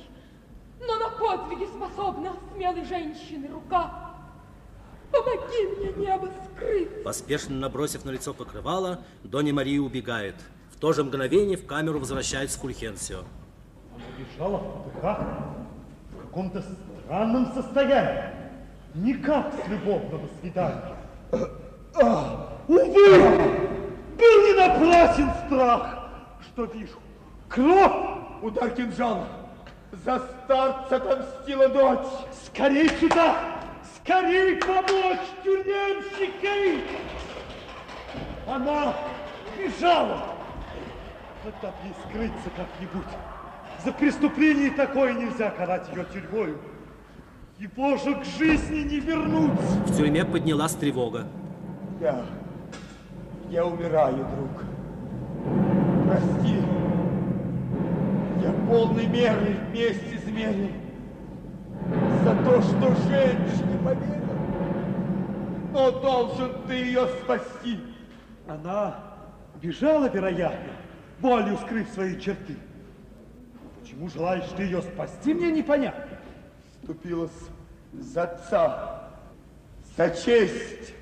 Но 0.80 0.96
на 0.96 1.10
подвиги 1.10 1.66
способна 1.66 2.34
смелой 2.54 2.86
женщины 2.86 3.48
рука. 3.50 4.12
Помоги 5.12 5.68
мне, 5.68 6.08
небо, 6.08 6.30
скрыть. 6.46 7.04
Поспешно 7.04 7.56
набросив 7.56 8.06
на 8.06 8.12
лицо 8.12 8.34
покрывало, 8.34 9.02
Донья 9.24 9.54
Мария 9.54 9.82
убегает. 9.82 10.36
В 10.72 10.80
то 10.80 10.94
же 10.94 11.04
мгновение 11.04 11.58
в 11.58 11.68
камеру 11.68 12.00
возвращается 12.00 12.60
Фульхенсио. 12.60 13.20
Она 13.94 14.06
бежала 14.18 14.58
в 14.58 14.84
попыхах, 14.84 15.20
в 16.12 16.22
каком-то 16.22 16.64
странном 17.04 17.54
состоянии. 17.54 18.24
Никак 18.96 19.54
с 19.54 19.68
любовного 19.68 20.28
свидания. 20.40 20.98
Увы! 22.68 22.90
Был 24.18 24.42
не 24.46 24.54
напрасен 24.54 25.30
страх, 25.46 26.10
что 26.42 26.66
вижу. 26.66 26.98
Кровь! 27.50 28.21
Удар 28.42 28.72
кинжала. 28.72 29.28
За 30.06 30.20
старца 30.20 30.96
отомстила 30.96 31.70
дочь. 31.70 32.08
Скорей 32.46 32.90
сюда! 33.00 33.38
Скорей 33.98 34.56
помочь 34.56 35.20
тюремщики! 35.44 36.82
Она 38.48 38.94
бежала! 39.58 40.24
Тогда 41.44 41.70
б 41.70 41.74
ей 41.84 41.94
скрыться 42.08 42.50
как-нибудь. 42.56 43.08
За 43.84 43.92
преступление 43.92 44.72
такое 44.72 45.14
нельзя 45.14 45.50
карать 45.52 45.88
ее 45.90 46.06
тюрьмою. 46.06 46.58
Его 47.60 47.98
же 47.98 48.16
к 48.16 48.26
жизни 48.26 48.80
не 48.80 49.00
вернуть. 49.00 49.60
В 49.86 49.98
тюрьме 49.98 50.26
поднялась 50.26 50.74
тревога. 50.74 51.28
Я, 52.00 52.24
я 53.50 53.66
умираю, 53.66 54.18
друг. 54.36 54.64
Прости. 56.08 56.58
Я 58.42 58.52
полной 58.68 59.06
мерой 59.06 59.54
вместе 59.70 60.16
измерил 60.16 60.72
за 62.24 62.36
то, 62.44 62.62
что 62.62 62.96
женщине 63.08 63.78
поверил. 63.84 64.22
Но 65.72 65.92
должен 65.92 66.52
ты 66.68 66.74
ее 66.74 67.08
спасти. 67.22 67.80
Она 68.48 69.00
бежала, 69.62 70.10
вероятно, 70.10 70.74
болью 71.20 71.56
скрыв 71.58 71.88
свои 71.90 72.20
черты. 72.20 72.58
Почему 73.80 74.10
желаешь 74.10 74.50
ты 74.58 74.64
ее 74.64 74.82
спасти, 74.82 75.34
мне 75.34 75.52
непонятно. 75.52 76.18
Ступилась 76.84 77.32
за 77.94 78.24
отца, 78.24 79.10
за 79.96 80.10
честь. 80.10 80.94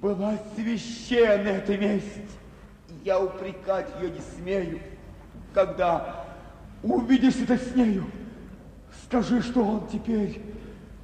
Была 0.00 0.36
священна 0.56 1.48
эта 1.48 1.78
месть. 1.78 2.38
Я 3.02 3.18
упрекать 3.20 3.88
ее 4.00 4.10
не 4.10 4.20
смею. 4.20 4.80
Когда 5.54 6.24
увидишься 6.82 7.56
с 7.56 7.74
нею, 7.74 8.06
скажи, 9.04 9.42
что 9.42 9.62
он 9.62 9.88
теперь 9.88 10.42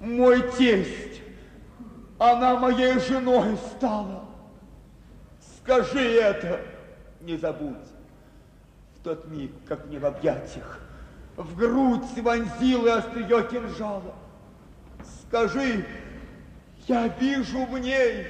мой 0.01 0.51
тесть. 0.53 1.23
Она 2.19 2.59
моей 2.59 2.99
женой 2.99 3.57
стала. 3.77 4.25
Скажи 5.63 6.01
это, 6.01 6.61
не 7.21 7.37
забудь. 7.37 7.77
В 8.97 9.05
тот 9.05 9.29
миг, 9.29 9.53
как 9.67 9.87
мне 9.87 9.99
в 9.99 10.07
объятиях, 10.07 10.81
в 11.37 11.57
грудь 11.57 12.19
вонзила 12.21 12.97
острие 12.97 13.47
кинжала. 13.49 14.15
Скажи, 15.29 15.87
я 16.89 17.07
вижу 17.07 17.65
в 17.67 17.79
ней 17.79 18.27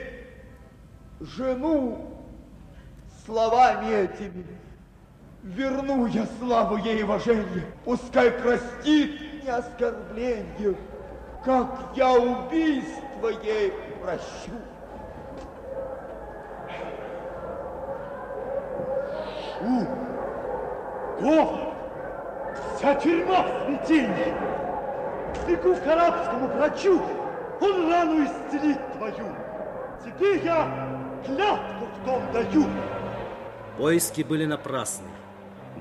жену 1.21 2.23
словами 3.25 3.93
этими. 3.93 4.45
Верну 5.49 6.05
я 6.07 6.27
славу 6.39 6.77
ей 6.77 7.03
уважение, 7.03 7.65
пускай 7.87 8.31
простит 8.31 9.43
не 9.43 9.49
оскорбление, 9.49 10.77
как 11.43 11.67
я 11.97 12.13
убийство 12.13 13.29
ей 13.43 13.73
прощу. 14.03 14.53
У, 19.63 21.23
Гоф, 21.23 21.49
вся 22.77 22.95
тюрьма 22.97 23.43
в 23.43 23.65
смятении. 23.65 24.35
Бегу 25.49 25.75
к 25.77 25.87
арабскому 25.87 26.49
врачу, 26.49 27.01
он 27.63 27.91
рану 27.91 28.23
исцелит 28.23 28.79
твою. 28.93 29.35
Теперь 30.05 30.45
я 30.45 30.91
клятву 31.25 31.87
в 31.87 32.05
том 32.05 32.23
даю. 32.35 32.67
Поиски 33.79 34.21
были 34.23 34.45
напрасны. 34.45 35.09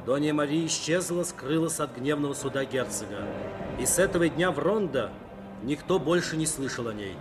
Донья 0.05 0.33
Мария 0.33 0.65
исчезла, 0.67 1.23
скрылась 1.23 1.79
от 1.79 1.95
гневного 1.95 2.33
суда 2.33 2.65
герцога. 2.65 3.25
И 3.79 3.85
с 3.85 3.99
этого 3.99 4.29
дня 4.29 4.51
в 4.51 4.59
Рондо 4.59 5.11
никто 5.63 5.99
больше 5.99 6.37
не 6.37 6.45
слышал 6.45 6.87
о 6.87 6.93
ней. 6.93 7.15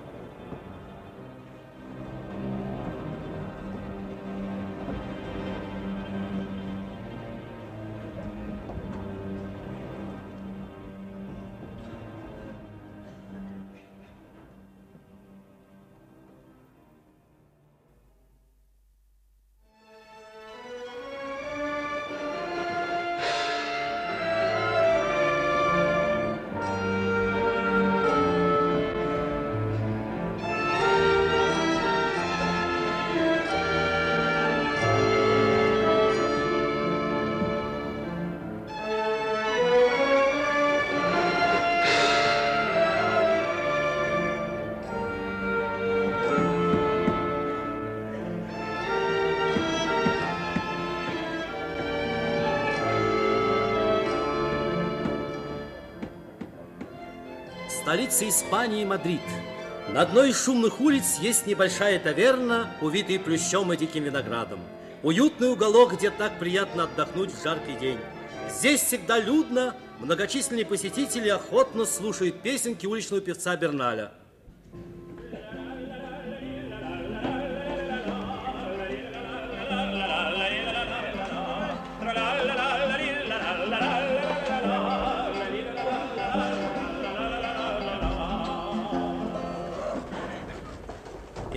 Столица 58.06 58.28
Испании 58.28 58.84
Мадрид. 58.84 59.20
На 59.88 60.02
одной 60.02 60.30
из 60.30 60.40
шумных 60.40 60.80
улиц 60.80 61.16
есть 61.20 61.44
небольшая 61.48 61.98
таверна, 61.98 62.70
увитая 62.80 63.18
плющом 63.18 63.72
и 63.72 63.76
диким 63.76 64.04
виноградом. 64.04 64.60
Уютный 65.02 65.50
уголок, 65.50 65.94
где 65.94 66.10
так 66.10 66.38
приятно 66.38 66.84
отдохнуть 66.84 67.32
в 67.34 67.42
жаркий 67.42 67.72
день. 67.72 67.98
Здесь 68.48 68.82
всегда 68.82 69.18
людно, 69.18 69.74
многочисленные 69.98 70.64
посетители 70.64 71.28
охотно 71.28 71.84
слушают 71.84 72.42
песенки 72.42 72.86
уличного 72.86 73.20
певца 73.20 73.56
Берналя. 73.56 74.12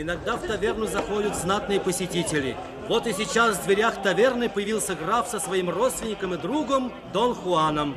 Иногда 0.10 0.38
в 0.38 0.48
таверну 0.48 0.88
заходят 0.88 1.36
знатные 1.36 1.80
посетители. 1.80 2.58
Вот 2.88 3.06
и 3.06 3.14
сейчас 3.14 3.58
в 3.58 3.66
дверях 3.66 4.02
таверны 4.02 4.50
появился 4.50 4.96
граф 4.96 5.28
со 5.28 5.40
своим 5.40 5.70
родственником 5.70 6.34
и 6.34 6.38
другом 6.38 6.92
Дон 7.14 7.36
Хуаном. 7.36 7.96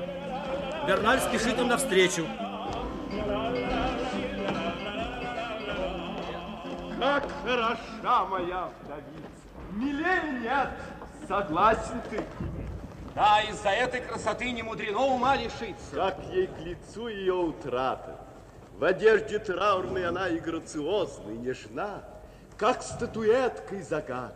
Берналь 0.87 1.20
спешит 1.20 1.59
им 1.59 1.68
навстречу. 1.68 2.27
Как 7.01 7.27
хороша 7.42 8.25
моя 8.27 8.68
вдовица. 8.83 9.48
Милее 9.70 10.40
нет, 10.42 10.68
согласен 11.27 12.03
ты. 12.11 12.22
Да, 13.14 13.40
из-за 13.40 13.70
этой 13.70 14.03
красоты 14.03 14.51
не 14.51 14.62
мудрено 14.62 15.01
ума 15.01 15.35
лишиться. 15.35 15.94
Как 15.94 16.18
ей 16.31 16.46
к 16.46 16.59
лицу 16.59 17.09
ее 17.09 17.33
утрата. 17.33 18.22
В 18.83 18.85
одежде 18.85 19.38
траурной 19.38 20.09
она 20.09 20.27
и 20.27 20.40
грациозна, 20.40 21.31
и 21.31 21.37
нежна, 21.37 22.03
как 22.59 22.83
статуэтка 22.83 23.77
из 23.77 23.92
агата. 23.92 24.35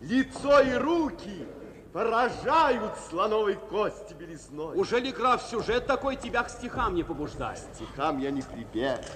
Лицо 0.00 0.58
и 0.60 0.72
руки 0.72 1.46
поражают 1.92 2.94
слоновой 3.10 3.56
кости 3.56 4.14
белизной. 4.14 4.74
Уже 4.78 5.00
ли, 5.00 5.12
граф, 5.12 5.42
сюжет 5.42 5.84
такой 5.86 6.16
тебя 6.16 6.44
к 6.44 6.48
стихам 6.48 6.94
не 6.94 7.02
побуждает? 7.02 7.58
Стихам 7.74 8.20
я 8.20 8.30
не 8.30 8.40
хребет. 8.40 9.06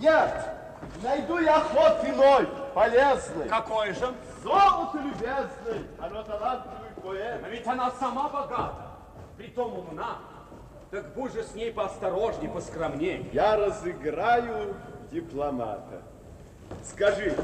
Нет, 0.00 0.34
найду 1.00 1.38
я 1.38 1.60
ход 1.60 2.04
иной, 2.04 2.48
полезный. 2.74 3.48
Какой 3.48 3.92
же? 3.92 4.12
Золото 4.42 4.98
любезный, 4.98 5.86
оно 6.00 6.24
талантливый 6.24 6.90
поэт. 7.00 7.42
Но 7.42 7.46
ведь 7.46 7.66
она 7.68 7.92
сама 7.92 8.28
богата, 8.28 8.96
притом 9.36 9.78
умна. 9.78 10.16
Так 10.90 11.14
будь 11.14 11.34
же 11.34 11.42
с 11.42 11.54
ней 11.54 11.70
поосторожней, 11.70 12.48
поскромней. 12.48 13.28
Я 13.32 13.56
разыграю 13.56 14.74
дипломата. 15.12 16.02
Скажи, 16.82 17.34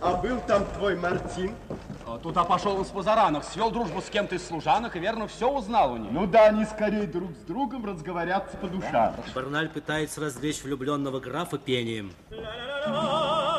а 0.00 0.14
был 0.14 0.40
там 0.46 0.64
твой 0.76 0.96
Мартин? 0.96 1.54
А 2.06 2.18
туда 2.18 2.44
пошел 2.44 2.76
он 2.76 2.84
с 2.84 2.88
позаранок, 2.88 3.44
свел 3.44 3.70
дружбу 3.70 4.00
с 4.00 4.08
кем-то 4.08 4.34
из 4.34 4.46
служанок 4.46 4.96
и 4.96 4.98
верно 4.98 5.26
все 5.26 5.50
узнал 5.50 5.92
у 5.92 5.96
них. 5.96 6.10
Ну 6.10 6.26
да, 6.26 6.46
они 6.46 6.64
скорее 6.64 7.06
друг 7.06 7.32
с 7.32 7.46
другом 7.46 7.84
разговорятся 7.84 8.56
по 8.56 8.68
душам. 8.68 9.14
Барналь 9.34 9.68
пытается 9.68 10.20
развлечь 10.20 10.62
влюбленного 10.62 11.20
графа 11.20 11.58
пением. 11.58 12.12
О, 12.86 13.53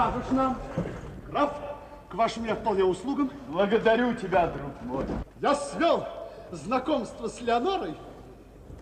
скажешь 0.00 0.30
нам? 0.30 0.58
Граф, 1.28 1.52
к 2.08 2.14
вашим 2.14 2.44
я 2.46 2.54
вполне 2.54 2.84
услугам. 2.84 3.30
Благодарю 3.48 4.14
тебя, 4.14 4.46
друг 4.46 4.72
мой. 4.82 5.04
Я 5.40 5.54
свел 5.54 6.06
знакомство 6.50 7.28
с 7.28 7.40
Леонорой, 7.40 7.94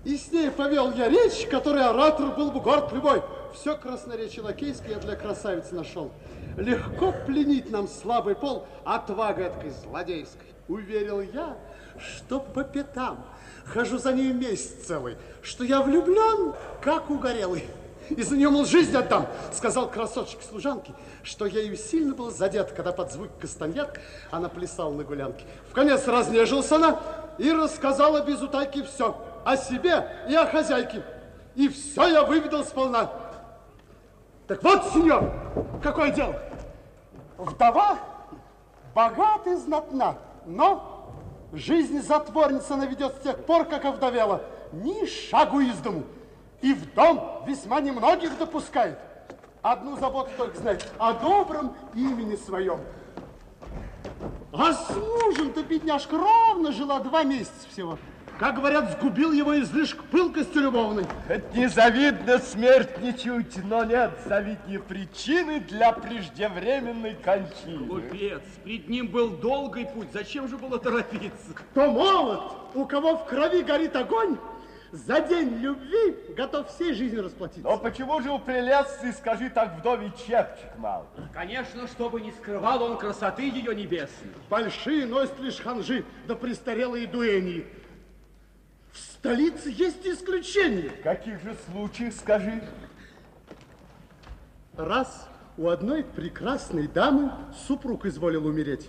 и 0.05 0.17
с 0.17 0.31
ней 0.31 0.51
повел 0.51 0.93
я 0.93 1.09
речь, 1.09 1.47
которой 1.49 1.83
оратор 1.85 2.37
был 2.37 2.53
бы 2.53 2.61
горд 2.61 2.93
любой. 2.93 3.23
Все 3.53 3.77
красноречие 3.77 4.43
лакейское 4.43 4.91
я 4.91 4.99
для 4.99 5.17
красавицы 5.17 5.75
нашел. 5.75 6.13
Легко 6.57 7.13
пленить 7.27 7.71
нам 7.71 7.89
слабый 7.89 8.35
пол 8.35 8.67
отвагой 8.85 9.47
эткой 9.47 9.71
злодейской. 9.71 10.47
Уверил 10.69 11.21
я, 11.21 11.57
что 11.99 12.41
по 12.41 12.63
пятам 12.63 13.25
хожу 13.65 13.99
за 13.99 14.13
ней 14.13 14.33
месяц 14.33 14.87
целый, 14.87 15.17
что 15.43 15.65
я 15.65 15.83
влюблен, 15.83 16.55
как 16.81 17.11
угорелый. 17.11 17.65
И 18.11 18.23
за 18.23 18.37
нее, 18.37 18.49
мол, 18.49 18.65
жизнь 18.65 18.97
отдам, 18.97 19.27
сказал 19.53 19.91
красотчик 19.91 20.41
служанки, 20.43 20.93
что 21.23 21.47
ею 21.47 21.77
сильно 21.77 22.15
был 22.15 22.31
задет, 22.31 22.73
когда 22.73 22.93
под 22.93 23.13
звук 23.13 23.31
кастаньет 23.41 24.01
она 24.31 24.49
плясала 24.49 24.93
на 24.93 25.05
гулянке. 25.05 25.45
В 25.71 25.75
конец 25.75 26.07
разнежился 26.07 26.77
она 26.77 27.01
и 27.39 27.53
рассказала 27.53 28.23
без 28.23 28.41
утайки 28.41 28.83
все 28.83 29.17
о 29.45 29.57
себе 29.57 30.09
и 30.29 30.35
о 30.35 30.47
хозяйке. 30.47 31.03
И 31.55 31.69
все 31.69 32.07
я 32.09 32.25
выведал 32.25 32.65
сполна. 32.65 33.11
Так 34.47 34.63
вот, 34.63 34.85
сеньор, 34.93 35.31
какое 35.83 36.11
дело? 36.11 36.41
Вдова 37.37 37.99
богата 38.95 39.51
и 39.51 39.55
знатна, 39.57 40.17
но 40.47 41.13
жизнь 41.53 42.03
затворница 42.03 42.75
она 42.75 42.87
ведет 42.87 43.15
с 43.17 43.21
тех 43.21 43.45
пор, 43.45 43.65
как 43.67 43.85
овдовела, 43.85 44.43
ни 44.73 45.07
шагу 45.07 45.61
из 45.61 45.77
дому. 45.79 46.05
И 46.61 46.75
в 46.75 46.93
дом 46.95 47.43
весьма 47.47 47.81
немногих 47.81 48.37
допускает. 48.39 48.99
Одну 49.63 49.97
заботу 49.97 50.31
только 50.37 50.59
знает 50.59 50.87
о 50.99 51.13
добром 51.13 51.75
имени 51.95 52.37
своем. 52.37 52.81
А 54.53 54.73
с 54.73 54.91
мужем-то 54.91 55.63
бедняжка 55.63 56.17
ровно 56.17 56.73
жила 56.73 57.01
два 57.01 57.23
месяца 57.23 57.69
всего. 57.71 57.99
Как 58.39 58.55
говорят, 58.55 58.93
сгубил 58.93 59.33
его 59.33 59.59
излишек 59.61 60.05
пылкостью 60.05 60.63
любовной. 60.63 61.05
Это 61.29 61.59
незавидна 61.59 62.39
смерть 62.39 63.01
ничуть, 63.03 63.57
но 63.65 63.83
нет 63.83 64.13
завиднее 64.27 64.79
причины 64.79 65.59
для 65.59 65.91
преждевременной 65.91 67.15
кончины. 67.17 67.85
Глупец, 67.85 68.43
пред 68.63 68.89
ним 68.89 69.09
был 69.09 69.31
долгий 69.31 69.87
путь, 69.87 70.09
зачем 70.13 70.47
же 70.47 70.57
было 70.57 70.79
торопиться? 70.79 71.53
Кто 71.53 71.91
молод, 71.91 72.53
у 72.75 72.85
кого 72.85 73.17
в 73.17 73.27
крови 73.27 73.63
горит 73.63 73.97
огонь, 73.97 74.39
за 74.93 75.21
день 75.21 75.59
любви 75.59 76.17
готов 76.35 76.69
всей 76.73 76.95
жизнью 76.95 77.23
расплатиться. 77.23 77.69
Но 77.69 77.79
почему 77.79 78.21
же 78.23 78.31
у 78.31 78.39
прелестной, 78.39 79.13
скажи 79.13 79.51
так, 79.51 79.79
вдове 79.79 80.13
чепчик 80.27 80.77
мал? 80.79 81.07
Конечно, 81.35 81.87
чтобы 81.89 82.21
не 82.21 82.33
скрывал 82.33 82.83
он 82.83 82.97
красоты 82.97 83.43
ее 83.43 83.75
небесной. 83.75 84.33
Большие 84.49 85.07
носят 85.07 85.39
лишь 85.41 85.59
ханжи, 85.59 86.05
да 86.27 86.35
престарелые 86.35 87.07
дуэни. 87.07 87.67
В 88.93 88.99
столице 88.99 89.69
есть 89.71 90.07
исключения. 90.07 90.89
В 90.89 91.03
каких 91.03 91.43
же 91.43 91.55
случаях, 91.71 92.15
скажи? 92.15 92.63
Раз 94.77 95.29
у 95.59 95.69
одной 95.69 96.05
прекрасной 96.05 96.87
дамы 96.87 97.33
супруг 97.67 98.07
изволил 98.07 98.47
умереть. 98.47 98.89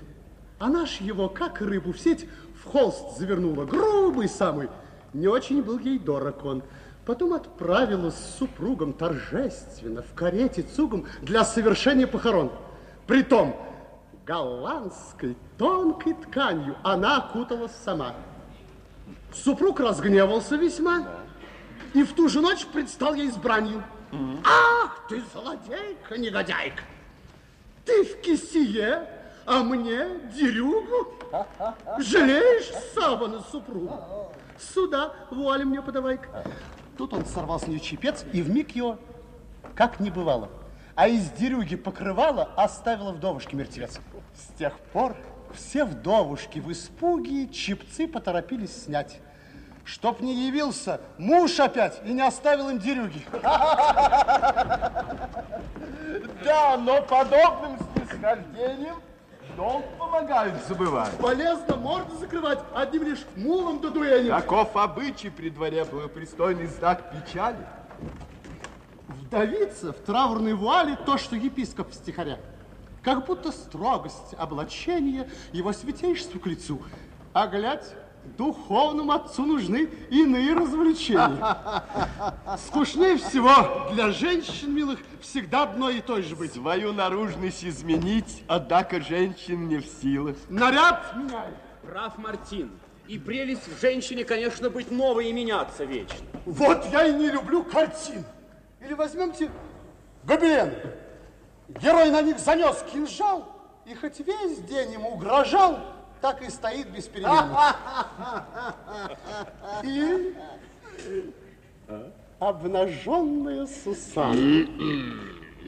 Она 0.60 0.86
ж 0.86 0.98
его, 1.00 1.30
как 1.30 1.62
рыбу 1.62 1.94
в 1.94 2.00
сеть, 2.00 2.28
в 2.64 2.66
холст 2.66 3.18
завернула. 3.18 3.66
Грубый 3.66 4.30
самый. 4.30 4.70
Не 5.14 5.28
очень 5.28 5.62
был 5.62 5.80
ей 5.80 5.98
дорог 5.98 6.46
он. 6.46 6.64
Потом 7.06 7.34
отправила 7.34 8.12
с 8.12 8.36
супругом 8.38 8.94
торжественно 8.94 10.04
в 10.04 10.14
карете 10.14 10.62
цугом 10.62 11.08
для 11.22 11.44
совершения 11.44 12.06
похорон. 12.06 12.52
Притом 13.08 13.56
голландской 14.28 15.36
тонкой 15.58 16.14
тканью 16.14 16.76
она 16.84 17.18
окуталась 17.18 17.72
сама. 17.84 18.14
Супруг 19.34 19.80
разгневался 19.80 20.56
весьма 20.56 21.08
и 21.96 22.04
в 22.04 22.14
ту 22.14 22.30
же 22.30 22.42
ночь 22.42 22.66
предстал 22.68 23.16
ей 23.16 23.30
избранию. 23.30 23.84
Ах, 24.44 25.06
ты 25.10 25.24
злодейка, 25.34 26.18
негодяйка! 26.18 26.84
Ты 27.86 28.04
в 28.04 28.22
кисие, 28.22 29.08
а 29.46 29.64
мне 29.64 30.08
дерюгу? 30.36 31.14
Жалеешь 31.98 32.72
савана 32.94 33.42
супруга? 33.52 34.30
Сюда, 34.60 35.14
вуаль 35.32 35.66
мне 35.66 35.82
подавай-ка. 35.82 36.44
Тут 36.98 37.14
он 37.14 37.26
сорвал 37.26 37.60
с 37.60 37.68
нее 37.68 37.80
чепец 37.80 38.26
и 38.34 38.42
вмиг 38.42 38.72
его, 38.76 39.00
как 39.76 40.00
не 40.00 40.10
бывало. 40.10 40.50
А 40.96 41.08
из 41.08 41.30
дерюги 41.30 41.78
покрывала 41.78 42.44
оставила 42.58 43.12
вдовушке 43.12 43.56
мертвец. 43.56 44.00
С 44.36 44.58
тех 44.58 44.78
пор 44.92 45.16
все 45.54 45.86
вдовушки 45.86 46.60
в 46.60 46.72
испуге 46.72 47.48
чепцы 47.48 48.08
поторопились 48.08 48.84
снять. 48.84 49.22
Чтоб 49.86 50.20
не 50.20 50.48
явился 50.48 51.00
муж 51.18 51.60
опять 51.60 52.02
и 52.04 52.12
не 52.12 52.22
оставил 52.22 52.70
им 52.70 52.80
дерюги. 52.80 53.26
Да, 56.44 56.78
но 56.78 57.02
подобным 57.02 57.78
снисхождением 57.94 58.96
долг 59.56 59.86
помогают 59.98 60.56
забывать. 60.68 61.18
Полезно 61.18 61.76
морду 61.76 62.16
закрывать 62.18 62.60
одним 62.74 63.04
лишь 63.04 63.26
мулом 63.36 63.80
да 63.82 63.90
дуэнем. 63.90 64.30
Таков 64.30 64.76
обычай 64.76 65.30
при 65.30 65.50
дворе 65.50 65.86
благопристойный 65.86 66.68
знак 66.68 67.12
печали. 67.12 67.66
Вдовица 69.08 69.94
в 69.94 69.98
траурной 69.98 70.54
вуале 70.54 70.98
то, 71.06 71.18
что 71.18 71.36
епископ 71.36 71.92
в 71.92 71.94
стихаря. 71.94 72.40
Как 73.04 73.26
будто 73.26 73.52
строгость 73.52 74.34
облачения 74.38 75.30
его 75.52 75.72
святейшеству 75.72 76.40
к 76.40 76.48
лицу. 76.48 76.82
А 77.34 77.48
глядь, 77.48 77.94
духовному 78.38 79.12
отцу 79.12 79.46
нужны 79.46 79.90
иные 80.10 80.54
развлечения. 80.54 81.38
Скучнее 82.68 83.18
всего 83.18 83.90
для 83.92 84.12
женщин, 84.12 84.74
милых, 84.74 85.00
всегда 85.22 85.64
одно 85.64 85.90
и 85.90 86.02
то 86.02 86.22
же 86.22 86.36
быть. 86.36 86.54
Свою 86.54 86.94
наружность 86.94 87.64
изменить, 87.64 88.44
однако 88.48 89.02
женщин 89.02 89.68
не 89.68 89.78
в 89.78 89.86
силах. 89.86 90.36
Наряд 90.50 91.16
меняй. 91.16 91.54
Прав 91.84 92.18
Мартин. 92.18 92.72
И 93.08 93.18
прелесть 93.18 93.68
в 93.68 93.82
женщине, 93.82 94.24
конечно, 94.24 94.70
быть 94.70 94.92
новой 94.92 95.30
и 95.30 95.34
меняться 95.34 95.84
вечно. 95.84 96.28
Вот 96.46 96.86
я 96.92 97.08
и 97.08 97.14
не 97.14 97.30
люблю 97.30 97.64
картин. 97.64 98.24
Или 98.82 98.94
возьмемте 98.94 99.50
гобелены. 100.24 100.76
Герой 101.70 102.10
на 102.12 102.22
них 102.22 102.40
занес 102.40 102.84
кинжал, 102.92 103.48
и 103.86 103.94
хоть 103.96 104.20
весь 104.20 104.60
день 104.60 104.94
ему 104.94 105.10
угрожал, 105.12 105.80
так 106.22 106.42
и 106.42 106.50
стоит 106.50 106.90
без 106.90 107.06
перемены. 107.06 107.56
И 109.84 110.36
обнаженная 112.40 113.68
Сусанна 113.68 114.68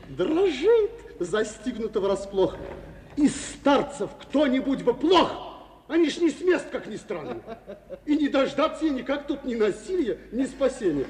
дрожит, 0.10 0.92
застигнута 1.20 2.00
врасплох. 2.00 2.56
Из 3.18 3.36
старцев 3.36 4.10
кто-нибудь 4.22 4.84
бы 4.84 4.94
плох. 4.94 5.52
Они 5.88 6.10
ж 6.10 6.18
не 6.18 6.30
с 6.30 6.40
мест, 6.42 6.70
как 6.72 6.88
ни 6.88 6.96
странно. 6.96 7.42
И 8.06 8.16
не 8.16 8.30
дождаться 8.30 8.86
ей 8.86 8.92
никак 8.92 9.28
тут 9.28 9.44
ни 9.44 9.56
насилия, 9.56 10.18
ни 10.32 10.46
спасения. 10.46 11.06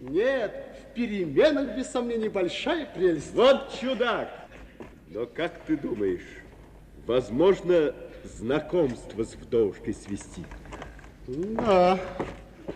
Нет, 0.00 0.64
в 0.80 0.94
переменах, 0.94 1.76
без 1.76 1.88
сомнения, 1.88 2.30
большая 2.30 2.86
прелесть. 2.86 3.34
Вот 3.34 3.78
чудак! 3.78 4.30
Но 5.08 5.26
как 5.26 5.60
ты 5.66 5.76
думаешь, 5.76 6.26
возможно 7.06 7.94
знакомство 8.24 9.24
с 9.24 9.34
вдовушкой 9.34 9.94
свести? 9.94 10.44
Да, 11.26 11.98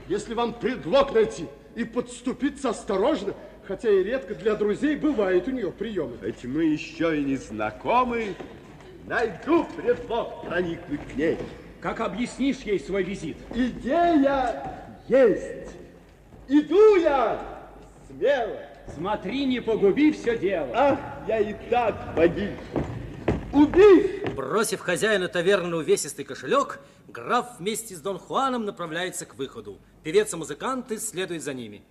если 0.09 0.35
вам 0.35 0.55
предлог 0.55 1.13
найти 1.13 1.47
и 1.75 1.85
подступиться 1.85 2.71
осторожно, 2.71 3.35
хотя 3.67 3.91
и 3.91 4.03
редко 4.03 4.35
для 4.35 4.55
друзей 4.55 4.97
бывает 4.97 5.49
у 5.49 5.51
нее 5.51 5.73
приемы. 5.73 6.17
Ведь 6.23 6.45
мы 6.45 6.65
еще 6.65 7.21
и 7.21 7.25
не 7.25 7.37
знакомы, 7.37 8.35
найду 9.07 9.67
предлог 9.77 10.47
проникнуть 10.47 11.01
к 11.13 11.17
ней. 11.17 11.39
Как 11.81 12.01
объяснишь 12.01 12.59
ей 12.61 12.81
свой 12.81 13.03
визит? 13.03 13.37
Идея 13.55 14.81
есть. 15.09 15.73
Иду 16.49 16.97
я 16.97 17.41
смело. 18.09 18.59
Смотри, 18.95 19.47
не 19.47 19.61
погуби 19.61 20.13
все 20.13 20.39
дело. 20.39 20.71
Ах, 20.73 20.99
я 21.27 21.41
и 21.41 21.55
так 21.71 22.15
погиб. 22.15 22.53
Убив! 23.53 24.35
Бросив 24.35 24.81
хозяина 24.81 25.29
таверны 25.29 25.77
увесистый 25.77 26.25
кошелек, 26.25 26.81
граф 27.09 27.59
вместе 27.59 27.95
с 27.95 28.01
Дон 28.01 28.19
Хуаном 28.19 28.65
направляется 28.65 29.27
к 29.27 29.35
выходу. 29.37 29.79
Певец 30.03 30.33
и 30.33 30.37
музыканты 30.37 30.99
следуют 30.99 31.43
за 31.43 31.55
ними. 31.55 31.85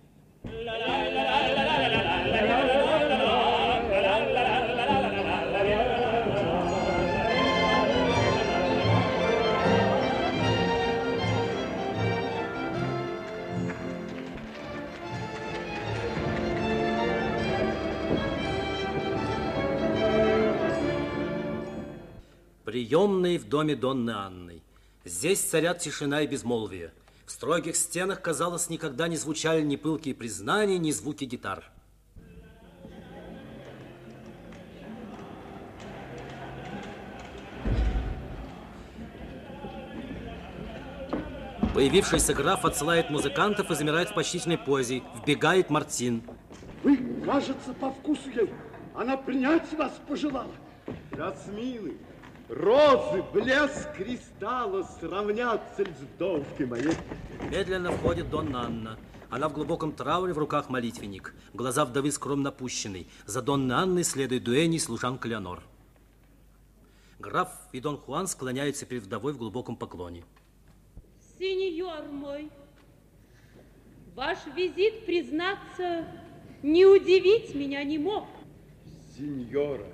Приемные 22.66 23.38
в 23.38 23.48
доме 23.48 23.76
Донны 23.76 24.10
Анны. 24.10 24.60
Здесь 25.04 25.40
царят 25.40 25.78
тишина 25.78 26.22
и 26.22 26.26
безмолвие. 26.26 26.92
В 27.24 27.30
строгих 27.30 27.76
стенах, 27.76 28.20
казалось, 28.20 28.68
никогда 28.68 29.06
не 29.06 29.16
звучали 29.16 29.62
ни 29.62 29.76
пылкие 29.76 30.16
признания, 30.16 30.76
ни 30.76 30.90
звуки 30.90 31.26
гитар. 31.26 31.62
Появившийся 41.72 42.34
граф 42.34 42.64
отсылает 42.64 43.10
музыкантов 43.10 43.70
и 43.70 43.76
замирает 43.76 44.10
в 44.10 44.14
почтительной 44.14 44.58
позе. 44.58 45.04
Вбегает 45.22 45.70
Мартин. 45.70 46.24
Вы, 46.82 46.96
кажется, 47.24 47.72
по 47.74 47.92
вкусу 47.92 48.28
ей. 48.34 48.52
Она 48.92 49.16
принять 49.16 49.72
вас 49.74 49.92
пожелала. 50.08 50.50
Жасмины, 51.12 51.94
розы, 52.48 53.22
блеск 53.32 53.92
кристалла 53.94 54.82
сравнятся 55.00 55.82
ли 55.82 55.92
с 55.92 56.00
вдовушкой 56.00 56.66
моей? 56.66 56.94
Медленно 57.50 57.92
входит 57.92 58.30
Донна 58.30 58.62
Анна. 58.62 58.98
Она 59.28 59.48
в 59.48 59.52
глубоком 59.52 59.92
трауре, 59.92 60.32
в 60.32 60.38
руках 60.38 60.68
молитвенник. 60.70 61.34
Глаза 61.52 61.84
вдовы 61.84 62.12
скромно 62.12 62.50
опущены. 62.50 63.06
За 63.26 63.42
Донной 63.42 63.76
Анной 63.76 64.04
следует 64.04 64.44
дуэни 64.44 64.78
служанка 64.78 65.28
Леонор. 65.28 65.62
Граф 67.18 67.50
и 67.72 67.80
Дон 67.80 67.96
Хуан 67.96 68.28
склоняются 68.28 68.86
перед 68.86 69.02
вдовой 69.02 69.32
в 69.32 69.38
глубоком 69.38 69.76
поклоне. 69.76 70.24
Сеньор 71.38 72.04
мой, 72.12 72.50
ваш 74.14 74.38
визит, 74.54 75.04
признаться, 75.06 76.06
не 76.62 76.86
удивить 76.86 77.54
меня 77.54 77.84
не 77.84 77.98
мог. 77.98 78.26
Сеньора, 79.16 79.86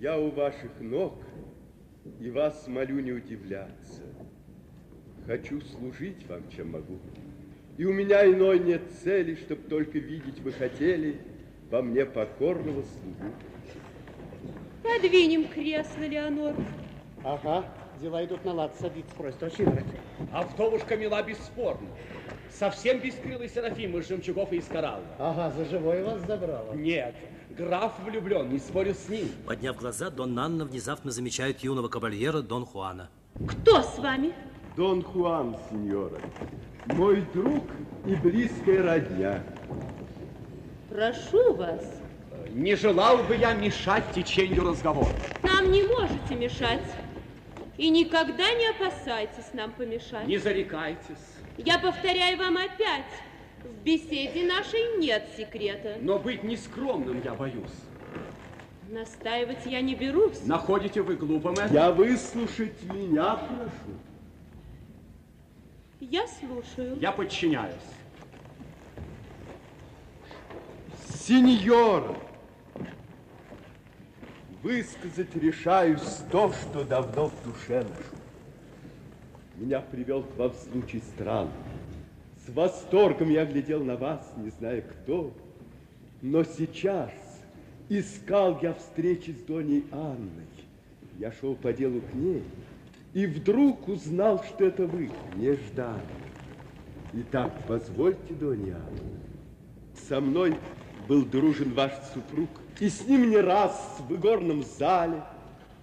я 0.00 0.18
у 0.18 0.30
ваших 0.30 0.80
ног 0.80 1.14
и 2.18 2.30
вас 2.30 2.66
молю 2.66 3.00
не 3.00 3.12
удивляться. 3.12 4.02
Хочу 5.26 5.60
служить 5.60 6.26
вам, 6.26 6.42
чем 6.50 6.72
могу. 6.72 6.98
И 7.76 7.84
у 7.84 7.92
меня 7.92 8.26
иной 8.26 8.58
нет 8.60 8.82
цели, 9.04 9.34
чтоб 9.34 9.60
только 9.68 9.98
видеть 9.98 10.40
вы 10.40 10.52
хотели 10.52 11.20
во 11.70 11.82
мне 11.82 12.06
покорного 12.06 12.82
слугу. 12.82 13.34
Подвинем 14.82 15.46
кресло, 15.48 16.02
Леонор. 16.02 16.54
Ага, 17.22 17.66
дела 18.00 18.24
идут 18.24 18.44
на 18.46 18.54
лад. 18.54 18.74
Садитесь, 18.80 19.12
просит, 19.12 19.42
очень 19.42 19.68
А 20.32 20.42
вдовушка 20.42 20.96
мила 20.96 21.22
бесспорно. 21.22 21.88
Совсем 22.48 23.00
бескрылый 23.00 23.48
Серафим 23.48 23.96
из 23.98 24.08
жемчугов 24.08 24.50
и 24.52 24.56
из 24.56 24.66
коралла. 24.66 25.04
Ага, 25.18 25.50
за 25.50 25.66
живое 25.66 26.02
вас 26.02 26.22
забрала. 26.22 26.74
Нет, 26.74 27.14
граф 27.60 27.92
влюблен, 28.04 28.48
не 28.50 28.58
спорю 28.58 28.94
с 28.94 29.08
ним. 29.08 29.28
Подняв 29.46 29.76
глаза, 29.76 30.10
Дон 30.10 30.38
Анна 30.38 30.64
внезапно 30.64 31.10
замечает 31.10 31.60
юного 31.60 31.88
кавальера 31.88 32.40
Дон 32.40 32.64
Хуана. 32.64 33.10
Кто 33.46 33.82
с 33.82 33.98
вами? 33.98 34.32
Дон 34.76 35.02
Хуан, 35.02 35.56
сеньора, 35.68 36.20
мой 36.86 37.22
друг 37.34 37.64
и 38.06 38.14
близкая 38.14 38.82
родня. 38.82 39.44
Прошу 40.88 41.54
вас. 41.54 41.84
Не 42.50 42.74
желал 42.74 43.18
бы 43.18 43.36
я 43.36 43.52
мешать 43.52 44.04
течению 44.14 44.64
разговора. 44.68 45.14
Нам 45.42 45.70
не 45.70 45.82
можете 45.82 46.34
мешать. 46.34 46.82
И 47.76 47.88
никогда 47.90 48.52
не 48.54 48.66
опасайтесь 48.68 49.52
нам 49.52 49.72
помешать. 49.72 50.26
Не 50.26 50.38
зарекайтесь. 50.38 51.26
Я 51.58 51.78
повторяю 51.78 52.38
вам 52.38 52.56
опять. 52.56 53.06
В 53.64 53.82
беседе 53.84 54.46
нашей 54.46 54.98
нет 54.98 55.28
секрета. 55.36 55.96
Но 56.00 56.18
быть 56.18 56.42
нескромным 56.42 57.22
я 57.22 57.34
боюсь. 57.34 57.70
Настаивать 58.88 59.66
я 59.66 59.80
не 59.80 59.94
берусь. 59.94 60.44
Находите 60.44 61.02
вы 61.02 61.16
глупым 61.16 61.54
это? 61.54 61.72
Я 61.72 61.92
выслушать 61.92 62.82
меня 62.84 63.36
прошу. 63.36 63.98
Я 66.00 66.26
слушаю. 66.26 66.98
Я 66.98 67.12
подчиняюсь. 67.12 67.74
Сеньор, 71.14 72.16
высказать 74.62 75.36
решаюсь 75.36 76.18
то, 76.32 76.52
что 76.52 76.82
давно 76.82 77.28
в 77.28 77.44
душе 77.44 77.82
ношу. 77.82 78.20
Меня 79.56 79.80
привел 79.80 80.22
к 80.24 80.36
вам 80.36 80.52
случай 80.54 81.00
странный. 81.14 81.52
С 82.50 82.56
восторгом 82.56 83.30
я 83.30 83.44
глядел 83.44 83.84
на 83.84 83.96
вас, 83.96 84.32
не 84.36 84.50
зная 84.50 84.80
кто. 84.80 85.32
Но 86.20 86.42
сейчас 86.42 87.12
искал 87.88 88.58
я 88.60 88.74
встречи 88.74 89.30
с 89.30 89.42
Доней 89.44 89.84
Анной. 89.92 90.48
Я 91.18 91.30
шел 91.30 91.54
по 91.54 91.72
делу 91.72 92.00
к 92.00 92.12
ней, 92.12 92.42
и 93.12 93.26
вдруг 93.26 93.86
узнал, 93.86 94.42
что 94.42 94.64
это 94.64 94.86
вы, 94.86 95.10
не 95.36 95.52
ждали. 95.52 96.00
Итак, 97.12 97.52
позвольте, 97.68 98.34
Донья 98.34 98.76
Анна, 98.76 100.08
со 100.08 100.20
мной 100.20 100.56
был 101.06 101.24
дружен 101.24 101.72
ваш 101.74 101.92
супруг, 102.12 102.48
и 102.80 102.88
с 102.88 103.06
ним 103.06 103.30
не 103.30 103.38
раз 103.38 103.98
в 104.08 104.14
игорном 104.14 104.64
зале 104.64 105.22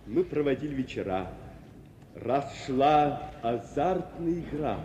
мы 0.05 0.23
проводили 0.23 0.75
вечера. 0.75 1.31
Раз 2.15 2.51
шла 2.65 3.31
азартная 3.41 4.39
игра, 4.39 4.79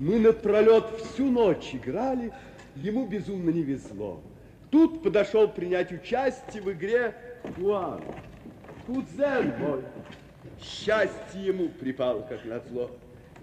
мы 0.00 0.18
напролет 0.18 0.86
всю 1.04 1.30
ночь 1.30 1.74
играли, 1.74 2.32
ему 2.74 3.06
безумно 3.06 3.50
не 3.50 3.62
везло. 3.62 4.20
Тут 4.70 5.02
подошел 5.02 5.46
принять 5.46 5.92
участие 5.92 6.62
в 6.62 6.72
игре 6.72 7.14
Хуан, 7.54 8.02
кузен 8.86 9.52
мой. 9.58 9.82
Счастье 10.60 11.44
ему 11.44 11.68
припало, 11.68 12.22
как 12.22 12.44
назло. 12.46 12.90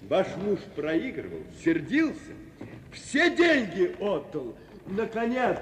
Ваш 0.10 0.28
муж 0.38 0.60
проигрывал, 0.76 1.42
сердился, 1.64 2.34
все 2.92 3.36
деньги 3.36 3.96
отдал. 4.00 4.56
Наконец, 4.88 5.60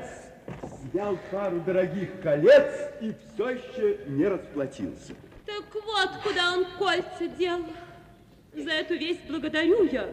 снял 0.91 1.17
пару 1.29 1.59
дорогих 1.59 2.21
колец 2.21 2.71
и 3.01 3.13
все 3.33 3.49
еще 3.49 3.99
не 4.07 4.27
расплатился. 4.27 5.13
Так 5.45 5.65
вот, 5.73 6.09
куда 6.23 6.53
он 6.53 6.65
кольца 6.77 7.27
дел. 7.37 7.65
За 8.53 8.71
эту 8.71 8.95
весть 8.95 9.27
благодарю 9.27 9.83
я. 9.91 10.09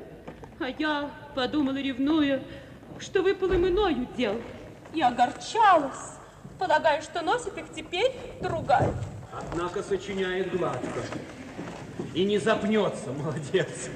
А 0.62 0.68
я 0.78 1.10
подумала, 1.34 1.76
ревнуя, 1.76 2.40
что 3.00 3.22
выпал 3.22 3.50
им 3.50 3.66
иною 3.66 4.06
дел. 4.16 4.40
И 4.94 5.02
огорчалась, 5.02 6.18
полагая, 6.56 7.02
что 7.02 7.20
носит 7.20 7.58
их 7.58 7.64
теперь 7.74 8.12
другая. 8.40 8.94
Однако 9.32 9.82
сочиняет 9.82 10.56
гладко. 10.56 10.86
И 12.14 12.24
не 12.24 12.38
запнется, 12.38 13.10
молодец. 13.12 13.90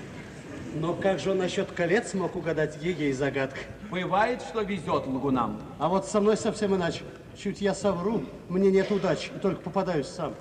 Но 0.74 0.92
как 0.92 1.20
же 1.20 1.30
он 1.30 1.38
насчет 1.38 1.70
колец 1.70 2.14
мог 2.14 2.34
угадать 2.34 2.82
ей 2.82 3.12
загадка? 3.12 3.60
Бывает, 3.88 4.42
что 4.42 4.62
везет 4.62 5.06
лгунам. 5.06 5.60
А 5.78 5.88
вот 5.88 6.06
со 6.06 6.20
мной 6.20 6.36
совсем 6.36 6.74
иначе. 6.74 7.02
Чуть 7.38 7.60
я 7.60 7.74
совру, 7.74 8.24
мне 8.48 8.72
нет 8.72 8.90
удачи, 8.90 9.30
и 9.34 9.38
только 9.38 9.60
попадаюсь 9.60 10.08
сам. 10.08 10.34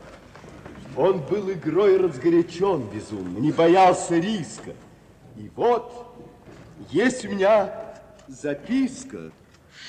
Он 0.98 1.20
был 1.20 1.52
игрой 1.52 1.98
разгорячен 1.98 2.88
безумно, 2.88 3.38
не 3.38 3.52
боялся 3.52 4.16
риска. 4.16 4.72
И 5.38 5.50
вот, 5.56 6.16
есть 6.92 7.26
у 7.26 7.30
меня 7.30 7.94
записка. 8.28 9.32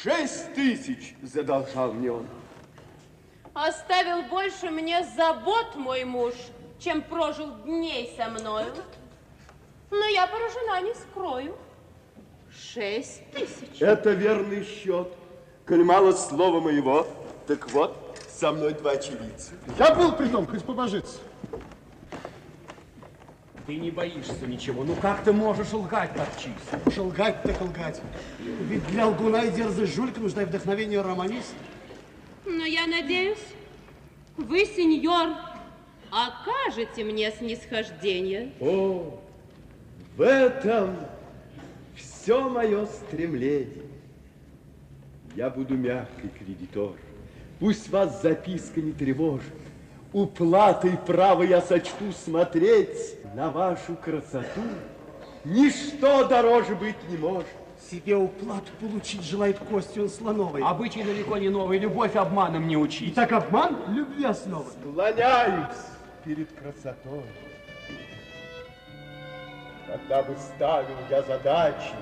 Шесть 0.02 0.54
тысяч 0.54 1.14
задолжал 1.22 1.92
мне 1.92 2.12
он. 2.12 2.26
Оставил 3.54 4.22
больше 4.24 4.70
мне 4.70 5.06
забот 5.16 5.76
мой 5.76 6.04
муж, 6.04 6.34
чем 6.78 7.00
прожил 7.02 7.50
дней 7.64 8.12
со 8.16 8.28
мною. 8.28 8.72
Но 9.90 10.04
я 10.06 10.26
поражена, 10.26 10.82
не 10.82 10.94
скрою. 10.94 11.56
Шесть 12.50 13.22
тысяч. 13.30 13.80
Это 13.80 14.10
верный 14.10 14.64
счет. 14.64 15.08
Коль 15.66 15.84
мало 15.84 16.12
слова 16.12 16.60
моего, 16.60 17.06
так 17.46 17.70
вот, 17.70 18.18
со 18.28 18.52
мной 18.52 18.74
два 18.74 18.92
очевидца. 18.92 19.52
Я 19.78 19.94
был 19.94 20.12
при 20.12 20.28
том, 20.28 20.46
хоть 20.46 20.64
побожиться. 20.64 21.18
Ты 23.66 23.76
не 23.76 23.90
боишься 23.90 24.46
ничего. 24.46 24.84
Ну 24.84 24.94
как 24.94 25.24
ты 25.24 25.32
можешь 25.32 25.72
лгать 25.72 26.14
так 26.14 26.28
чисто? 26.36 26.80
Уж 26.86 26.98
лгать 26.98 27.42
так 27.42 27.60
лгать. 27.60 28.00
Ведь 28.38 28.86
для 28.86 29.08
лгуна 29.08 29.42
и 29.42 29.50
дерзость 29.50 29.94
жулька 29.94 30.20
нужна 30.20 30.42
и 30.42 30.44
вдохновение 30.44 31.00
романиста. 31.00 31.56
Но 32.44 32.64
я 32.64 32.86
надеюсь, 32.86 33.44
вы, 34.36 34.64
сеньор, 34.66 35.30
окажете 36.10 37.02
мне 37.02 37.32
снисхождение. 37.32 38.52
О, 38.60 39.18
в 40.16 40.20
этом 40.20 40.96
все 41.96 42.48
мое 42.48 42.86
стремление. 42.86 43.82
Я 45.34 45.50
буду 45.50 45.74
мягкий 45.76 46.28
кредитор. 46.28 46.92
Пусть 47.58 47.90
вас 47.90 48.22
записка 48.22 48.80
не 48.80 48.92
тревожит. 48.92 49.52
Уплатой 50.12 50.96
право 51.04 51.42
я 51.42 51.60
сочту 51.60 52.12
смотреть 52.12 53.15
на 53.36 53.50
вашу 53.50 53.94
красоту. 53.96 54.62
Ничто 55.44 56.26
дороже 56.26 56.74
быть 56.74 56.96
не 57.10 57.18
может. 57.18 57.46
Себе 57.90 58.16
уплату 58.16 58.72
получить 58.80 59.22
желает 59.22 59.58
Костюн 59.58 60.08
Слоновой. 60.08 60.62
Обычай 60.62 61.02
далеко 61.02 61.36
не 61.36 61.50
новый, 61.50 61.78
любовь 61.78 62.16
обманом 62.16 62.66
не 62.66 62.78
учить. 62.78 63.10
И 63.10 63.14
так 63.14 63.30
обман 63.32 63.76
любви 63.94 64.24
основа. 64.24 64.64
Склоняюсь 64.80 65.76
перед 66.24 66.50
красотой. 66.52 67.24
Когда 69.86 70.22
бы 70.22 70.34
ставил 70.54 70.96
я 71.10 71.22
задачи 71.22 71.94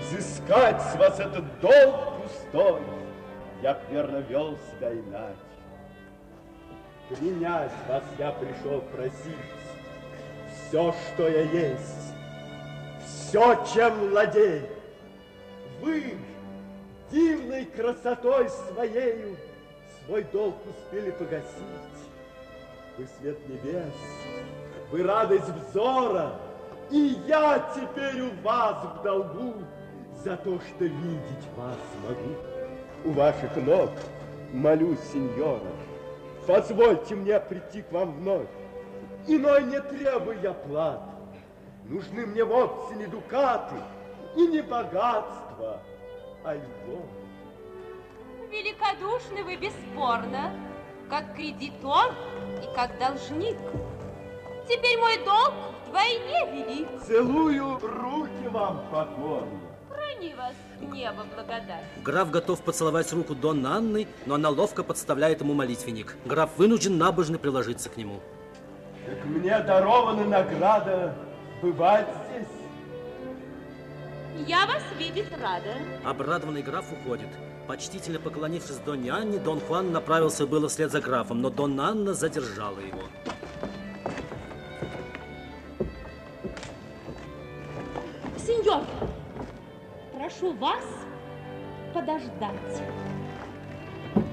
взыскать 0.00 0.80
с 0.80 0.96
вас 0.96 1.20
этот 1.20 1.44
долг 1.60 2.22
пустой, 2.22 2.80
я 3.62 3.74
б 3.74 3.80
верно 3.90 4.16
вел 4.28 4.56
себя 4.72 4.90
иначе. 4.90 5.36
Принять 7.10 7.72
вас 7.88 8.02
я 8.18 8.32
пришел 8.32 8.80
просить 8.80 9.36
все, 10.68 10.94
что 11.14 11.28
я 11.28 11.42
есть, 11.42 12.14
все, 13.04 13.64
чем 13.72 13.94
владею. 14.08 14.68
Вы 15.80 16.14
дивной 17.10 17.66
красотой 17.66 18.48
своею 18.48 19.36
свой 20.04 20.24
долг 20.32 20.56
успели 20.66 21.10
погасить. 21.10 21.46
Вы 22.98 23.06
свет 23.18 23.38
небес, 23.48 23.92
вы 24.90 25.02
радость 25.02 25.48
взора, 25.48 26.32
и 26.90 27.18
я 27.26 27.72
теперь 27.74 28.22
у 28.22 28.30
вас 28.42 28.82
в 28.84 29.02
долгу 29.02 29.54
за 30.24 30.36
то, 30.38 30.58
что 30.60 30.84
видеть 30.84 31.46
вас 31.56 31.76
могу. 32.02 32.36
У 33.04 33.12
ваших 33.12 33.54
ног 33.56 33.90
молюсь, 34.52 34.98
сеньора, 35.12 35.60
позвольте 36.46 37.14
мне 37.14 37.38
прийти 37.38 37.82
к 37.82 37.92
вам 37.92 38.12
вновь. 38.18 38.48
Иной 39.28 39.64
не 39.64 39.80
требую 39.80 40.40
я 40.40 40.52
платы. 40.52 41.10
Нужны 41.84 42.26
мне 42.26 42.44
вовсе 42.44 42.94
не 42.94 43.06
дукаты 43.06 43.76
и 44.36 44.46
не 44.46 44.60
богатство, 44.60 45.80
а 46.44 46.54
любовь. 46.54 47.10
Великодушны 48.50 49.42
вы, 49.42 49.56
бесспорно, 49.56 50.52
как 51.10 51.34
кредитор 51.34 52.14
и 52.62 52.74
как 52.74 52.98
должник. 52.98 53.56
Теперь 54.68 54.98
мой 54.98 55.18
долг 55.24 55.52
вдвойне 55.86 56.52
велик. 56.52 56.88
Целую 57.04 57.78
руки 57.80 58.48
вам 58.48 58.84
покорно. 58.90 59.60
Храни 59.88 60.34
вас, 60.34 60.54
небо 60.80 61.24
благодать. 61.34 61.84
Граф 62.04 62.30
готов 62.30 62.60
поцеловать 62.62 63.12
руку 63.12 63.34
Донны 63.34 63.66
Анны, 63.66 64.08
но 64.24 64.34
она 64.34 64.50
ловко 64.50 64.84
подставляет 64.84 65.40
ему 65.40 65.54
молитвенник. 65.54 66.16
Граф 66.24 66.50
вынужден 66.56 66.98
набожно 66.98 67.38
приложиться 67.38 67.90
к 67.90 67.96
нему. 67.96 68.20
Так 69.06 69.24
мне 69.24 69.58
дарована 69.60 70.24
награда 70.24 71.14
бывать 71.62 72.08
здесь. 72.28 72.48
Я 74.48 74.66
вас 74.66 74.82
видеть 74.98 75.30
рада. 75.40 75.74
Обрадованный 76.04 76.62
граф 76.62 76.86
уходит. 76.92 77.28
Почтительно 77.68 78.18
поклонившись 78.18 78.78
Донне 78.78 79.12
Анне, 79.12 79.38
Дон 79.38 79.60
Хуан 79.60 79.92
направился 79.92 80.46
было 80.46 80.68
вслед 80.68 80.90
за 80.90 81.00
графом, 81.00 81.40
но 81.40 81.50
Донна 81.50 81.88
Анна 81.88 82.14
задержала 82.14 82.78
его. 82.80 83.02
Сеньор, 88.38 88.82
прошу 90.12 90.52
вас 90.54 90.84
подождать. 91.94 92.82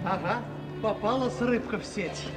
Ага, 0.06 0.42
попалась 0.82 1.40
рыбка 1.42 1.78
в 1.78 1.86
сеть. 1.86 2.28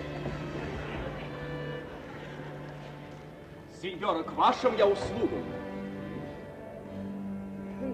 Сеньора, 3.86 4.22
к 4.24 4.32
вашим 4.32 4.76
я 4.76 4.86
услугам. 4.88 5.44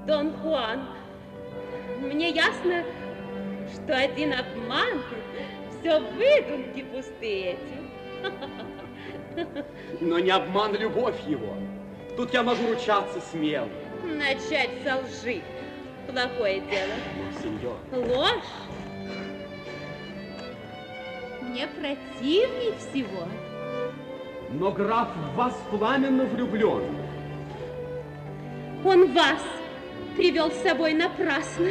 Дон 0.07 0.33
Хуан, 0.39 0.89
мне 2.01 2.31
ясно, 2.31 2.83
что 3.75 3.95
один 3.95 4.33
обман, 4.33 5.03
все 5.71 6.01
выдумки 6.01 6.83
пустые 6.85 7.59
эти. 7.59 7.77
Но 10.01 10.19
не 10.19 10.31
обман 10.31 10.75
любовь 10.77 11.21
его. 11.27 11.55
Тут 12.17 12.33
я 12.33 12.43
могу 12.43 12.69
ручаться 12.69 13.21
смело. 13.31 13.69
Начать 14.03 14.71
со 14.85 14.97
лжи. 14.97 15.43
Плохое 16.11 16.61
дело. 16.61 16.95
Сеньор. 17.43 17.77
Ложь. 17.93 18.55
Мне 21.43 21.67
противней 21.67 22.73
всего. 22.79 23.29
Но 24.53 24.71
граф 24.71 25.09
в 25.17 25.37
вас 25.37 25.55
пламенно 25.71 26.25
влюблен. 26.25 26.85
Он 28.85 29.13
вас 29.13 29.41
привел 30.17 30.51
с 30.51 30.63
собой 30.63 30.93
напрасно. 30.93 31.69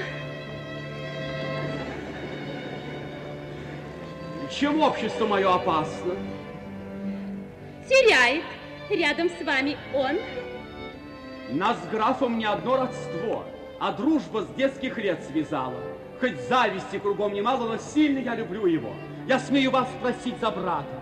Чем 4.50 4.82
общество 4.82 5.28
мое 5.28 5.54
опасно? 5.54 6.16
Теряет 7.88 8.44
рядом 8.90 9.30
с 9.30 9.46
вами 9.46 9.78
он. 9.94 10.18
Нас 11.52 11.78
с 11.84 11.88
графом 11.88 12.38
не 12.38 12.46
одно 12.46 12.78
родство, 12.78 13.46
а 13.80 13.92
дружба 13.92 14.42
с 14.44 14.48
детских 14.56 14.98
лет 14.98 15.24
связала. 15.24 15.80
Хоть 16.20 16.40
зависти 16.48 16.98
кругом 16.98 17.34
немало, 17.34 17.68
но 17.68 17.78
сильно 17.78 18.20
я 18.20 18.36
люблю 18.36 18.66
его. 18.66 18.94
Я 19.28 19.40
смею 19.40 19.72
вас 19.72 19.88
спросить 20.00 20.40
за 20.40 20.52
брата. 20.52 21.01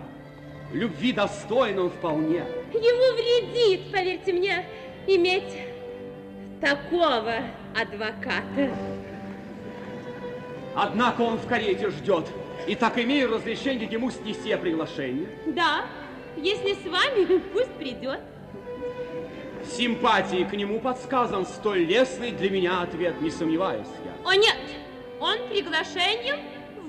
Любви 0.72 1.12
достойно 1.12 1.82
он 1.82 1.90
вполне. 1.90 2.44
Ему 2.72 3.16
вредит, 3.16 3.90
поверьте 3.90 4.32
мне, 4.32 4.66
иметь 5.06 5.56
такого 6.60 7.36
адвоката. 7.74 8.70
Однако 10.74 11.22
он 11.22 11.38
в 11.38 11.46
карете 11.46 11.90
ждет. 11.90 12.26
И 12.68 12.74
так 12.74 12.98
имею 12.98 13.32
разрешение 13.32 13.88
ему 13.90 14.10
снести 14.10 14.54
приглашение. 14.54 15.28
Да, 15.46 15.86
если 16.36 16.74
с 16.74 16.84
вами, 16.84 17.38
пусть 17.52 17.72
придет. 17.72 18.20
Симпатии 19.76 20.44
к 20.44 20.52
нему 20.52 20.78
подсказан 20.80 21.46
столь 21.46 21.84
лестный 21.84 22.30
для 22.30 22.50
меня 22.50 22.82
ответ, 22.82 23.20
не 23.20 23.30
сомневаюсь 23.30 23.88
я. 24.04 24.30
О 24.30 24.34
нет, 24.34 24.56
он 25.20 25.36
приглашением 25.48 26.38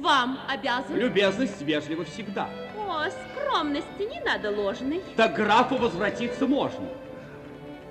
вам 0.01 0.39
обязан. 0.47 0.95
Любезность 0.95 1.61
вежлива 1.61 2.03
всегда. 2.03 2.49
О, 2.77 3.05
скромности 3.09 4.01
не 4.09 4.19
надо 4.21 4.51
ложной. 4.51 5.01
Так 5.15 5.35
графу 5.35 5.77
возвратиться 5.77 6.47
можно. 6.47 6.87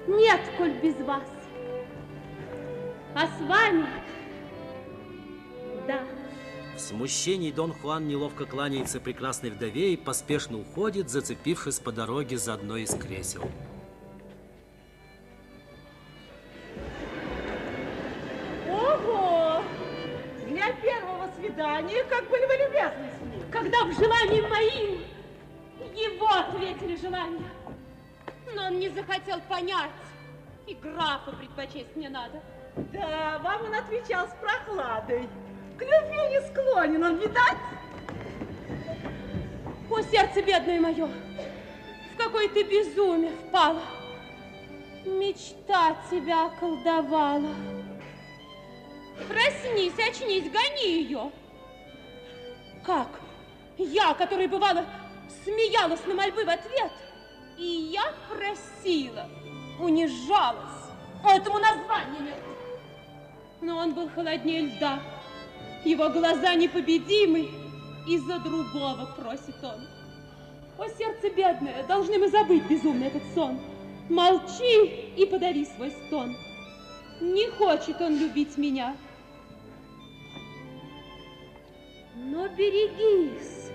Нет, 0.07 0.41
коль 0.59 0.73
без 0.83 0.97
вас. 0.97 1.23
А 3.15 3.27
с 3.27 3.41
вами... 3.41 3.87
Да. 5.87 6.01
В 6.77 6.81
смущении 6.81 7.51
Дон 7.51 7.73
Хуан 7.73 8.09
неловко 8.09 8.47
кланяется 8.47 9.01
прекрасной 9.01 9.51
вдове 9.51 9.93
и 9.93 9.97
поспешно 9.97 10.59
уходит, 10.59 11.11
зацепившись 11.11 11.79
по 11.79 11.93
дороге 11.93 12.39
за 12.39 12.55
одно 12.55 12.77
из 12.77 12.95
кресел. 12.95 13.43
Ого! 18.69 19.63
Для 20.49 20.73
первого 20.73 21.10
свидания, 21.51 22.05
как 22.05 22.29
были 22.29 22.47
вы 22.47 22.55
любезны 22.55 23.11
с 23.19 23.21
ним. 23.23 23.51
Когда 23.51 23.85
в 23.85 23.93
желании 23.93 24.41
моим 24.43 25.01
его 25.95 26.29
ответили 26.29 26.97
желания. 26.97 27.51
Но 28.55 28.67
он 28.67 28.79
не 28.79 28.89
захотел 28.89 29.41
понять, 29.49 29.91
и 30.67 30.75
графа 30.75 31.33
предпочесть 31.33 31.95
мне 31.97 32.09
надо. 32.09 32.41
Да, 32.93 33.41
вам 33.43 33.65
он 33.65 33.75
отвечал 33.75 34.27
с 34.29 34.35
прохладой. 34.41 35.29
К 35.79 35.83
любви 35.83 36.29
не 36.29 36.41
склонен 36.49 37.03
он, 37.03 37.17
видать? 37.17 37.59
О, 39.91 40.01
сердце 40.03 40.43
бедное 40.43 40.81
мое, 40.81 41.07
в 41.07 42.17
какое 42.17 42.49
ты 42.49 42.63
безумие 42.63 43.33
впала. 43.33 43.83
Мечта 45.05 45.97
тебя 46.11 46.47
околдовала. 46.47 47.55
Проснись, 49.29 49.99
очнись, 49.99 50.51
гони 50.51 51.03
ее. 51.03 51.33
Как? 52.85 53.09
Я, 53.79 54.15
которая 54.15 54.49
бывала, 54.49 54.85
смеялась 55.45 56.05
на 56.07 56.15
мольбы 56.15 56.45
в 56.45 56.49
ответ, 56.49 56.93
и 57.59 57.65
я 57.93 58.13
просила, 58.29 59.29
унижалась. 59.79 60.91
Этому 61.25 61.59
названия 61.59 62.21
нет. 62.21 62.39
Но 63.61 63.77
он 63.77 63.93
был 63.93 64.09
холоднее 64.09 64.63
льда. 64.63 65.01
Его 65.85 66.09
глаза 66.09 66.55
непобедимы, 66.55 67.51
и 68.09 68.19
за 68.19 68.39
другого 68.39 69.07
просит 69.17 69.63
он. 69.63 69.87
О, 70.79 70.89
сердце 70.97 71.31
бедное, 71.31 71.87
должны 71.87 72.19
мы 72.19 72.31
забыть 72.31 72.67
безумный 72.67 73.09
этот 73.09 73.23
сон. 73.35 73.61
Молчи 74.09 75.13
и 75.17 75.27
подави 75.27 75.67
свой 75.67 75.91
стон. 75.91 76.35
Не 77.21 77.49
хочет 77.51 78.01
он 78.01 78.17
любить 78.17 78.57
меня. 78.57 78.97
Но 82.23 82.49
берегись. 82.49 83.71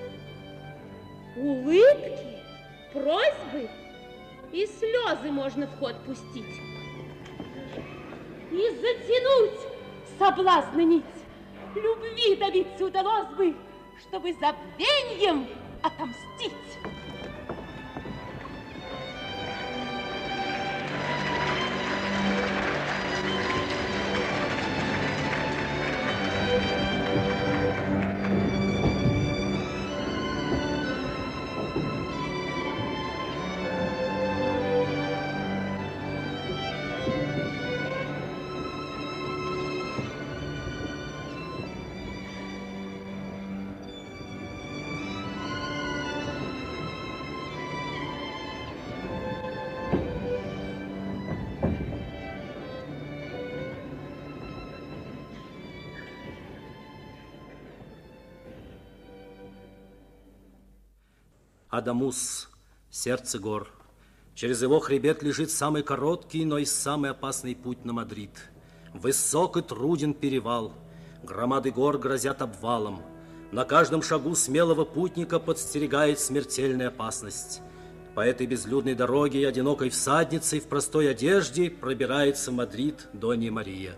Улыбки, 1.36 2.44
просьбы 2.94 3.70
и 4.52 4.68
слезы 4.68 5.32
можно 5.32 5.66
в 5.66 5.80
ход 5.80 5.96
пустить. 6.06 6.62
И 8.52 8.70
затянуть 8.70 9.60
соблазна 10.20 10.82
нить. 10.82 11.04
Любви 11.74 12.36
добиться 12.36 12.86
удалось 12.86 13.28
бы, 13.36 13.56
чтобы 14.00 14.34
забвеньем 14.34 15.48
отомстить. 15.82 16.54
Адамуз, 61.78 62.48
сердце 62.90 63.38
гор. 63.38 63.68
Через 64.34 64.62
его 64.62 64.80
хребет 64.80 65.22
лежит 65.24 65.52
самый 65.52 65.84
короткий, 65.84 66.46
но 66.46 66.58
и 66.58 66.64
самый 66.64 67.12
опасный 67.12 67.54
путь 67.54 67.84
на 67.84 67.92
Мадрид. 67.92 68.32
Высок 68.94 69.58
и 69.58 69.62
труден 69.62 70.14
перевал. 70.14 70.72
Громады 71.22 71.72
гор 71.72 71.98
грозят 71.98 72.42
обвалом. 72.42 73.02
На 73.52 73.66
каждом 73.66 74.02
шагу 74.02 74.36
смелого 74.36 74.86
путника 74.86 75.38
подстерегает 75.38 76.22
смертельная 76.22 76.88
опасность. 76.88 77.62
По 78.14 78.22
этой 78.22 78.48
безлюдной 78.48 78.96
дороге 78.96 79.42
и 79.42 79.44
одинокой 79.44 79.90
всадницей 79.90 80.62
в 80.62 80.68
простой 80.68 81.12
одежде 81.12 81.70
пробирается 81.70 82.54
Мадрид 82.54 83.10
Донья 83.12 83.52
Мария. 83.52 83.96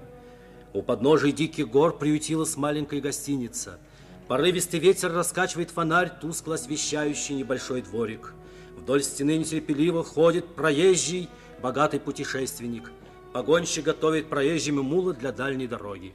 У 0.74 0.82
подножия 0.82 1.32
диких 1.32 1.70
гор 1.70 1.96
приютилась 1.96 2.58
маленькая 2.58 3.02
гостиница. 3.02 3.80
Порывистый 4.28 4.82
ветер 4.82 5.14
раскачивает 5.14 5.72
фонарь, 5.72 6.10
тускло 6.10 6.56
освещающий 6.56 7.36
небольшой 7.36 7.82
дворик. 7.82 8.34
Вдоль 8.76 9.02
стены 9.02 9.38
нетерпеливо 9.38 10.04
ходит 10.04 10.54
проезжий, 10.54 11.30
богатый 11.62 12.02
путешественник. 12.02 12.92
Погонщик 13.32 13.86
готовит 13.86 14.30
проезжим 14.30 14.84
мула 14.84 15.14
для 15.14 15.32
дальней 15.32 15.68
дороги. 15.68 16.14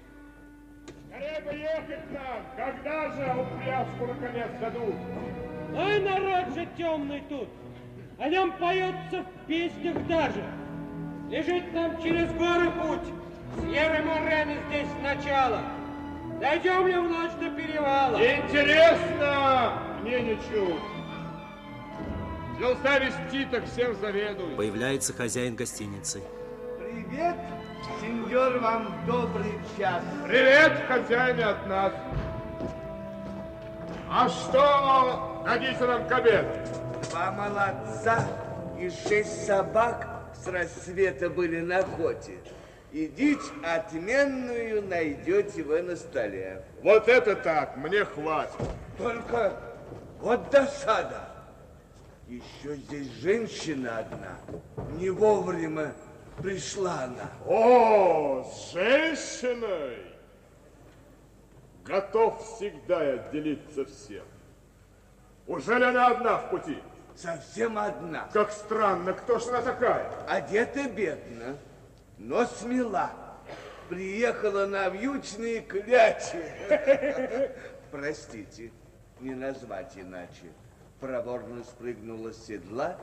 Скорее 1.09 1.41
бы 1.41 1.53
ехать 1.53 2.11
нам! 2.13 2.45
Когда 2.57 3.11
же 3.13 3.41
упряжку 3.41 4.07
наконец 4.07 4.51
дадут? 4.61 4.95
Ой, 5.75 6.01
народ 6.01 6.55
же 6.55 6.69
темный 6.77 7.23
тут! 7.31 7.49
О 8.19 8.29
нем 8.29 8.53
поется 8.59 9.23
в 9.23 9.47
песнях 9.47 10.07
даже. 10.07 10.45
Лежит 11.31 11.73
нам 11.73 12.01
через 12.03 12.31
горы 12.33 12.71
путь. 12.73 13.09
Сьерра 13.63 14.03
Морены 14.03 14.59
здесь 14.69 14.89
начало. 15.03 15.63
Дойдем 16.43 16.89
ли 16.89 16.97
в 16.97 17.09
ночь 17.09 17.31
до 17.39 17.51
перевала? 17.51 18.17
Интересно! 18.17 19.81
Мне 20.03 20.21
не 20.23 20.35
чуть. 20.35 20.83
Взялся 22.57 22.99
вести, 22.99 23.45
так 23.45 23.65
всем 23.67 23.95
заведует. 24.01 24.57
Появляется 24.57 25.13
хозяин 25.13 25.55
гостиницы. 25.55 26.21
Привет, 26.81 27.37
сеньор, 28.01 28.59
вам 28.59 28.93
добрый 29.07 29.53
час. 29.79 30.03
Привет, 30.27 30.73
хозяин 30.89 31.41
от 31.45 31.65
нас. 31.69 31.93
А 34.11 34.29
что 34.29 35.45
дадите 35.45 35.85
нам 35.85 36.09
к 36.09 36.11
обеду? 36.11 36.49
Два 37.09 37.31
молодца 37.31 38.27
и 38.81 38.91
шесть 38.91 39.47
собак 39.47 40.09
с 40.35 40.49
рассвета 40.49 41.31
были 41.31 41.61
на 41.61 41.79
охоте. 41.79 42.33
И 42.93 43.09
дичь 43.09 43.39
отменную 43.65 44.83
найдете 44.83 45.63
вы 45.63 45.83
на 45.83 45.97
столе. 45.97 46.63
Вот 46.83 47.09
это 47.09 47.35
так, 47.35 47.77
мне 47.79 48.05
хватит. 48.05 48.69
Только 48.99 49.53
вот 50.21 50.51
досада. 50.51 51.29
Еще 52.29 52.77
здесь 52.77 53.09
женщина 53.21 53.99
одна. 53.99 54.37
Не 54.99 55.09
вовремя 55.09 55.95
пришла 56.39 57.05
она. 57.05 57.31
О, 57.47 58.45
с 58.45 58.73
женщиной! 58.73 59.99
Готов 61.85 62.47
всегда 62.47 63.03
я 63.03 63.17
делиться 63.33 63.85
всем. 63.87 64.25
Уже 65.47 65.79
ли 65.79 65.85
она 65.85 66.09
одна 66.09 66.37
в 66.39 66.51
пути? 66.51 66.79
Совсем 67.17 67.77
одна. 67.79 68.29
Как 68.33 68.53
странно, 68.53 69.13
кто 69.13 69.39
ж 69.39 69.49
она 69.49 69.63
такая? 69.63 70.11
Одета 70.29 70.89
бедно, 70.89 71.57
но 72.23 72.47
смела. 72.47 73.11
Приехала 73.89 74.67
на 74.67 74.89
вьючные 74.89 75.61
клячи. 75.61 76.43
Простите, 77.91 78.71
не 79.21 79.35
назвать 79.35 79.93
иначе. 79.97 80.53
Проворно 81.01 81.65
спрыгнула 81.65 82.33
с 82.33 82.47
седла, 82.47 82.97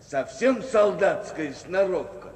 совсем 0.00 0.62
солдатская 0.62 1.52
сноровка. 1.54 2.32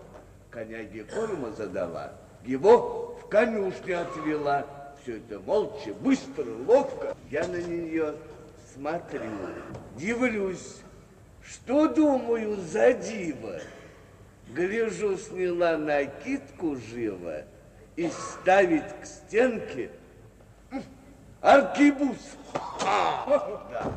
Коняге 0.51 1.05
корма 1.05 1.53
задала, 1.53 2.13
его 2.45 3.19
в 3.23 3.29
конюшню 3.29 4.01
отвела. 4.01 4.67
Все 5.03 5.19
это 5.19 5.39
молча, 5.41 5.95
быстро, 5.95 6.45
ловко. 6.67 7.15
Я 7.31 7.47
на 7.47 7.57
нее 7.57 8.15
смотрю, 8.75 9.31
дивлюсь. 9.97 10.79
Что, 11.43 11.89
думаю, 11.89 12.57
за 12.57 12.93
диво? 12.93 13.61
Гляжу, 14.55 15.17
сняла 15.17 15.77
накидку 15.77 16.77
живо 16.77 17.43
и 17.95 18.09
ставить 18.09 18.89
к 19.01 19.07
стенке. 19.07 19.91
Аркибус. 21.41 22.19
Да. 22.81 23.93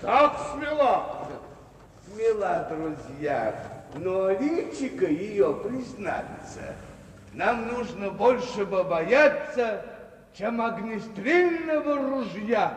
Так 0.00 0.36
смела. 0.52 1.28
Смела, 2.06 2.68
друзья. 2.70 3.54
Но 3.96 4.30
личико 4.30 5.06
ее 5.06 5.52
признаться. 5.52 6.74
Нам 7.32 7.68
нужно 7.68 8.10
больше 8.10 8.64
бояться, 8.64 9.84
чем 10.32 10.60
огнестрельного 10.62 11.96
ружья. 11.96 12.74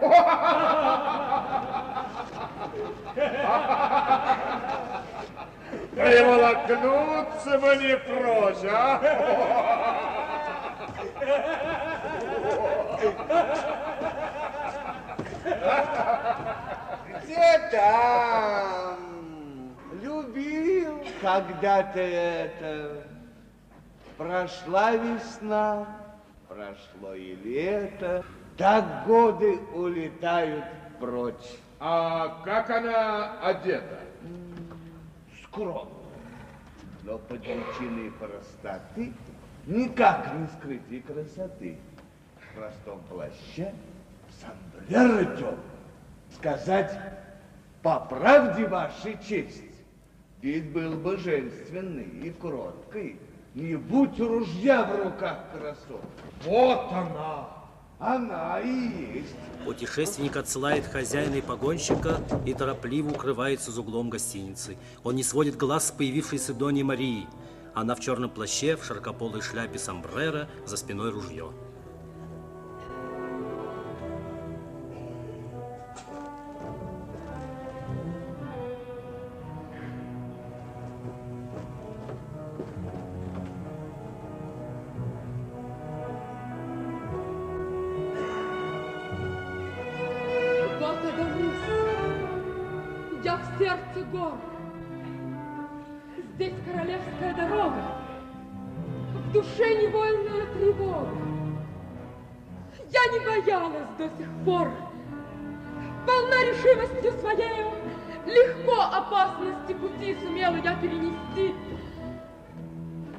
Приволокнуться 5.95 7.57
бы 7.57 7.75
не 7.77 7.95
прочь, 7.97 8.69
а? 8.69 8.99
Где 17.23 17.69
там? 17.71 18.97
Любил 20.01 21.01
когда-то 21.21 22.01
это. 22.01 23.03
Прошла 24.17 24.91
весна, 24.91 25.87
прошло 26.49 27.13
и 27.13 27.35
лето. 27.35 28.23
Так 28.57 29.05
годы 29.05 29.59
улетают 29.73 30.65
прочь. 30.99 31.57
А 31.79 32.41
как 32.43 32.69
она 32.69 33.39
одета? 33.41 34.04
Скромно. 35.55 35.87
Но 37.03 37.17
под 37.17 37.39
личиной 37.47 38.11
простоты 38.11 39.13
никак 39.65 40.33
не 40.33 40.47
скрыть 40.47 41.05
красоты. 41.05 41.77
В 42.37 42.55
простом 42.55 42.99
плаще, 43.09 43.73
сомбреро 44.41 45.37
темное. 45.37 45.57
Сказать 46.35 46.91
по 47.81 48.01
правде 48.01 48.67
вашей 48.67 49.17
честь, 49.23 49.63
вид 50.41 50.73
был 50.73 50.97
бы 50.97 51.17
женственный 51.17 52.03
и 52.03 52.31
кроткий, 52.31 53.17
не 53.53 53.75
будь 53.75 54.19
ружья 54.19 54.83
в 54.83 55.05
руках 55.05 55.39
красот. 55.53 56.01
Вот 56.43 56.91
она, 56.91 57.47
она 57.99 58.59
и 58.59 59.17
есть. 59.19 59.35
Путешественник 59.65 60.35
отсылает 60.37 60.85
хозяина 60.85 61.35
и 61.35 61.41
погонщика 61.41 62.21
и 62.45 62.53
торопливо 62.53 63.09
укрывается 63.09 63.71
за 63.71 63.81
углом 63.81 64.09
гостиницы. 64.09 64.77
Он 65.03 65.15
не 65.15 65.23
сводит 65.23 65.57
глаз 65.57 65.87
с 65.87 65.91
появившейся 65.91 66.53
Дони 66.53 66.83
Марии. 66.83 67.27
Она 67.73 67.95
в 67.95 67.99
черном 67.99 68.29
плаще, 68.29 68.77
в 68.77 68.85
широкополой 68.85 69.41
шляпе 69.41 69.79
сомбреро, 69.79 70.47
за 70.65 70.77
спиной 70.77 71.11
ружье. 71.11 71.51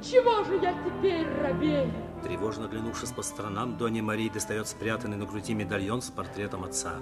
Чего 0.01 0.43
же 0.43 0.57
я 0.61 0.73
теперь 0.85 1.27
робею? 1.41 1.91
Тревожно 2.23 2.65
оглянувшись 2.65 3.11
по 3.11 3.21
сторонам, 3.21 3.77
Донья 3.77 4.03
Мария 4.03 4.31
достает 4.31 4.67
спрятанный 4.67 5.17
на 5.17 5.25
груди 5.25 5.53
медальон 5.53 6.01
с 6.01 6.09
портретом 6.09 6.63
отца. 6.63 6.95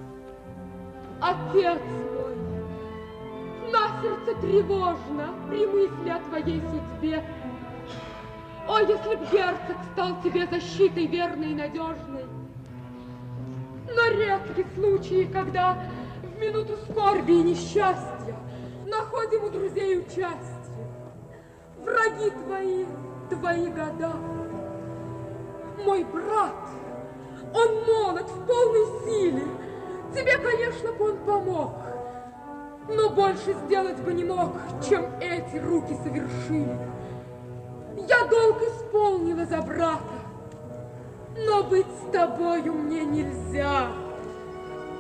Отец 1.21 1.81
мой, 2.13 2.35
на 3.71 4.01
сердце 4.01 4.35
тревожно 4.41 5.33
при 5.49 5.65
мысли 5.65 6.09
о 6.09 6.19
твоей 6.19 6.61
судьбе. 6.61 7.23
О, 8.67 8.79
если 8.79 9.15
б 9.15 9.27
герцог 9.31 9.77
стал 9.93 10.21
тебе 10.21 10.47
защитой 10.47 11.05
верной 11.05 11.51
и 11.51 11.55
надежной. 11.55 12.25
Но 13.87 14.07
редки 14.09 14.65
случаи, 14.75 15.29
когда 15.31 15.77
в 16.23 16.39
минуту 16.39 16.77
скорби 16.89 17.31
и 17.31 17.43
несчастья 17.43 18.35
находим 18.87 19.43
у 19.43 19.49
друзей 19.49 19.99
участие. 19.99 20.54
Враги 21.85 22.31
твои, 22.31 22.85
твои 23.29 23.67
года. 23.67 24.13
Мой 25.85 26.03
брат, 26.03 26.55
он 27.53 27.83
молод, 27.85 28.27
в 28.27 28.45
полной 28.47 28.85
силе. 29.05 29.43
Тебе, 30.11 30.37
конечно, 30.39 30.91
бы 30.93 31.11
он 31.11 31.17
помог, 31.19 31.73
но 32.89 33.09
больше 33.09 33.53
сделать 33.65 33.99
бы 33.99 34.13
не 34.13 34.23
мог, 34.23 34.53
чем 34.89 35.05
эти 35.21 35.57
руки 35.57 35.95
совершили. 36.03 36.75
Я 37.97 38.25
долг 38.25 38.61
исполнила 38.63 39.45
за 39.45 39.61
брата, 39.61 40.01
но 41.37 41.63
быть 41.63 41.85
с 41.85 42.11
тобою 42.11 42.73
мне 42.73 43.05
нельзя. 43.05 43.91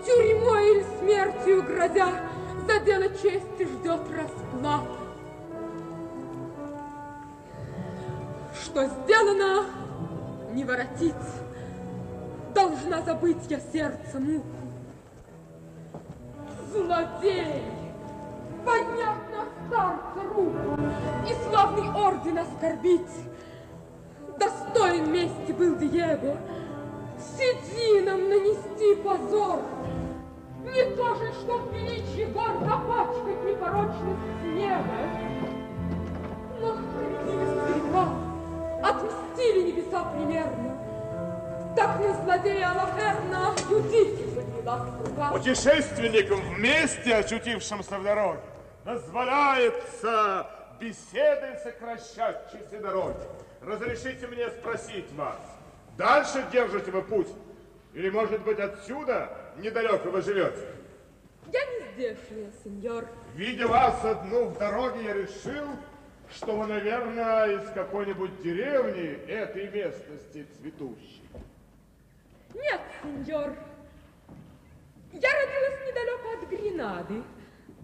Тюрьмой 0.05 0.71
или 0.71 0.85
смертью 0.99 1.63
грозя, 1.63 2.11
за 2.67 2.79
дело 2.81 3.09
чести 3.09 3.63
ждет 3.63 4.01
расплата. 4.15 5.04
Что 8.63 8.85
сделано, 8.85 9.65
не 10.53 10.63
воротить. 10.63 11.13
Должна 12.53 13.01
забыть 13.01 13.49
я 13.49 13.59
сердце 13.59 14.19
муку. 14.19 14.47
Злодей! 16.71 17.63
Поднять 18.65 19.29
на 19.31 19.45
старца 19.67 20.27
руку 20.33 20.79
и 21.27 21.33
славный 21.49 21.89
орден 21.91 22.37
оскорбить. 22.39 23.01
Достоин 24.39 25.11
мести 25.11 25.51
был 25.51 25.75
Диего. 25.75 26.37
Сиди 27.19 28.01
нам 28.05 28.29
нанести 28.29 28.95
позор. 29.03 29.61
Не 30.63 30.95
то 30.95 31.15
же, 31.15 31.31
что 31.33 31.57
в 31.59 31.73
величии 31.73 32.31
гор 32.33 32.51
запачкать 32.61 33.43
непорочность 33.45 34.43
неба. 34.43 34.83
Но 36.59 36.75
справедливость 36.75 38.24
отмстили 38.83 39.71
небеса 39.71 40.03
примерно. 40.13 40.75
Так 41.75 41.99
на 41.99 42.13
злодея 42.23 42.71
Алаферна 42.71 43.53
Юдифи 43.69 44.23
подняла 44.35 44.87
рука. 45.03 45.31
Путешественникам 45.31 46.39
вместе, 46.55 47.15
очутившимся 47.15 47.97
в 47.97 48.03
дороге, 48.03 48.39
дозволяется 48.85 50.47
беседой 50.79 51.57
сокращать 51.63 52.51
часы 52.51 52.79
дороги. 52.79 53.17
Разрешите 53.61 54.27
мне 54.27 54.49
спросить 54.49 55.11
вас, 55.13 55.39
дальше 55.97 56.45
держите 56.51 56.91
вы 56.91 57.01
путь? 57.01 57.29
Или, 57.93 58.09
может 58.09 58.41
быть, 58.43 58.59
отсюда 58.59 59.29
недалеко 59.57 60.09
вы 60.09 60.21
живете? 60.21 60.67
Я 61.51 61.59
не 61.65 61.93
здешняя, 61.93 62.51
сеньор. 62.63 63.05
Видя 63.33 63.67
вас 63.67 64.03
одну 64.03 64.45
в 64.45 64.57
дороге, 64.57 65.03
я 65.05 65.13
решил, 65.13 65.67
что 66.31 66.55
вы, 66.55 66.67
наверное, 66.67 67.57
из 67.57 67.69
какой-нибудь 67.71 68.41
деревни 68.41 69.25
этой 69.27 69.69
местности 69.69 70.45
цветущей. 70.57 71.23
Нет, 72.53 72.81
сеньор. 73.01 73.53
Я 75.13 75.29
родилась 75.29 75.79
недалеко 75.87 76.29
от 76.33 76.49
Гренады. 76.49 77.23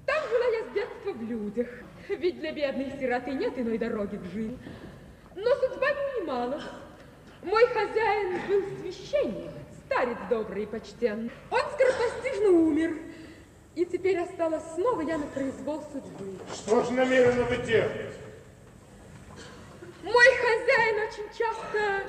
Там 0.05 0.29
жила 0.29 0.45
я 0.45 0.69
с 0.69 0.73
детства 0.73 1.11
в 1.13 1.21
людях. 1.21 1.67
Ведь 2.09 2.39
для 2.39 2.51
бедной 2.51 2.91
сироты 2.99 3.31
нет 3.31 3.57
иной 3.57 3.77
дороги 3.77 4.17
в 4.17 4.25
жизнь. 4.31 4.59
Но 5.35 5.55
судьба 5.55 5.87
не 5.91 6.21
унимала. 6.21 6.61
Мой 7.43 7.65
хозяин 7.67 8.47
был 8.47 8.77
священник, 8.79 9.51
старец 9.85 10.17
добрый 10.29 10.63
и 10.63 10.65
почтенный. 10.65 11.31
Он 11.49 11.61
скоропостижно 11.73 12.49
умер. 12.49 12.97
И 13.75 13.85
теперь 13.85 14.19
осталась 14.19 14.63
снова 14.75 15.01
я 15.01 15.17
на 15.17 15.25
произвол 15.27 15.81
судьбы. 15.91 16.37
Что 16.53 16.83
же 16.83 16.91
намерены 16.91 17.43
вы 17.43 17.57
делать? 17.65 18.11
Мой 20.03 20.25
хозяин 20.37 21.07
очень 21.07 21.29
часто 21.37 22.03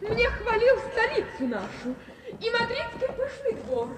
мне 0.00 0.28
хвалил 0.28 0.76
столицу 0.90 1.46
нашу 1.46 1.94
и 2.40 2.50
мадридский 2.50 3.08
пышный 3.14 3.52
двор. 3.62 3.88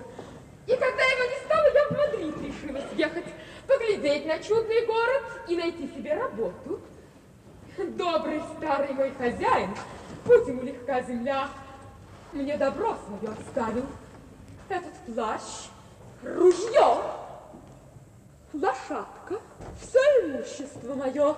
И 0.66 0.76
когда 0.76 1.02
его 1.02 1.24
не 1.30 1.44
стало, 1.44 1.66
я 1.72 1.88
в 1.88 1.90
Мадрид 1.92 2.36
решила 2.42 2.88
съехать, 2.92 3.24
поглядеть 3.66 4.26
на 4.26 4.38
чудный 4.38 4.86
город 4.86 5.22
и 5.48 5.56
найти 5.56 5.88
себе 5.88 6.14
работу. 6.14 6.80
Добрый 7.78 8.42
старый 8.56 8.92
мой 8.92 9.12
хозяин, 9.12 9.74
путь 10.24 10.46
ему 10.46 10.62
легка 10.62 11.02
земля, 11.02 11.48
мне 12.32 12.56
добро 12.56 12.96
свое 13.06 13.34
оставил. 13.34 13.86
Этот 14.68 14.94
плащ, 15.06 15.42
ружье, 16.22 17.02
лошадка, 18.52 19.40
все 19.80 19.98
имущество 20.22 20.94
мое. 20.94 21.36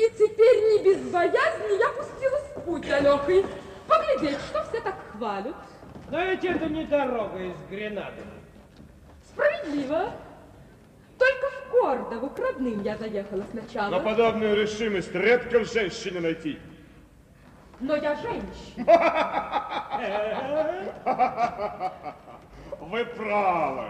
И 0.00 0.10
теперь 0.12 0.56
не 0.70 0.82
без 0.82 1.10
боязни 1.10 1.78
я 1.78 1.90
пустилась 1.90 2.44
в 2.56 2.60
путь 2.62 2.88
далекий, 2.88 3.44
поглядеть, 3.86 4.38
что 4.48 4.64
все 4.64 4.80
так 4.80 4.94
хвалят. 5.12 5.54
Но 6.10 6.24
ведь 6.24 6.42
это 6.42 6.70
не 6.70 6.84
дорога 6.86 7.38
из 7.38 7.56
Гренады. 7.68 8.22
Справедливо. 9.28 10.10
Только 11.18 11.46
в 11.50 11.70
Кордову 11.70 12.30
к 12.30 12.38
родным 12.38 12.82
я 12.82 12.96
заехала 12.96 13.44
сначала. 13.50 13.90
Но 13.90 14.00
подобную 14.00 14.56
решимость 14.56 15.14
редко 15.14 15.58
в 15.58 15.70
женщине 15.70 16.20
найти. 16.20 16.58
Но 17.80 17.94
я 17.96 18.16
женщина. 18.16 18.86
Вы 22.80 23.04
правы. 23.04 23.84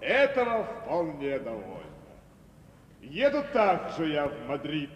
Этого 0.00 0.62
вполне 0.62 1.40
довольно. 1.40 1.80
Еду 3.00 3.42
также 3.52 4.10
я 4.10 4.28
в 4.28 4.48
Мадрид. 4.48 4.90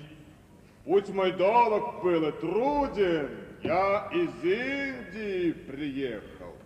Путь 0.84 1.08
мой 1.10 1.32
долг 1.32 2.02
был 2.02 2.28
и 2.28 2.32
труден. 2.32 3.28
Я 3.62 4.10
из 4.12 4.44
Индии 4.44 5.52
приехал. 5.52 6.56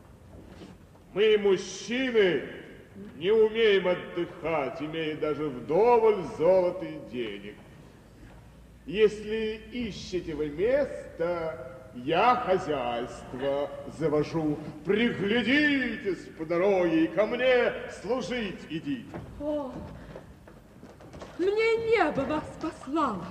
Мы, 1.12 1.36
мужчины, 1.38 2.42
не 3.16 3.32
умеем 3.32 3.88
отдыхать, 3.88 4.80
имея 4.80 5.16
даже 5.16 5.48
вдоволь 5.48 6.22
золота 6.38 6.84
и 6.84 6.98
денег. 7.10 7.56
Если 8.86 9.60
ищете 9.72 10.34
вы 10.34 10.50
место, 10.50 11.90
я 11.94 12.36
хозяйство 12.36 13.70
завожу. 13.98 14.58
Приглядитесь 14.84 16.28
по 16.38 16.44
дороге 16.44 17.04
и 17.04 17.08
ко 17.08 17.26
мне 17.26 17.72
служить 18.02 18.60
идите. 18.68 19.06
О, 19.40 19.72
мне 21.38 21.76
небо 21.88 22.20
вас 22.20 22.44
послало. 22.60 23.26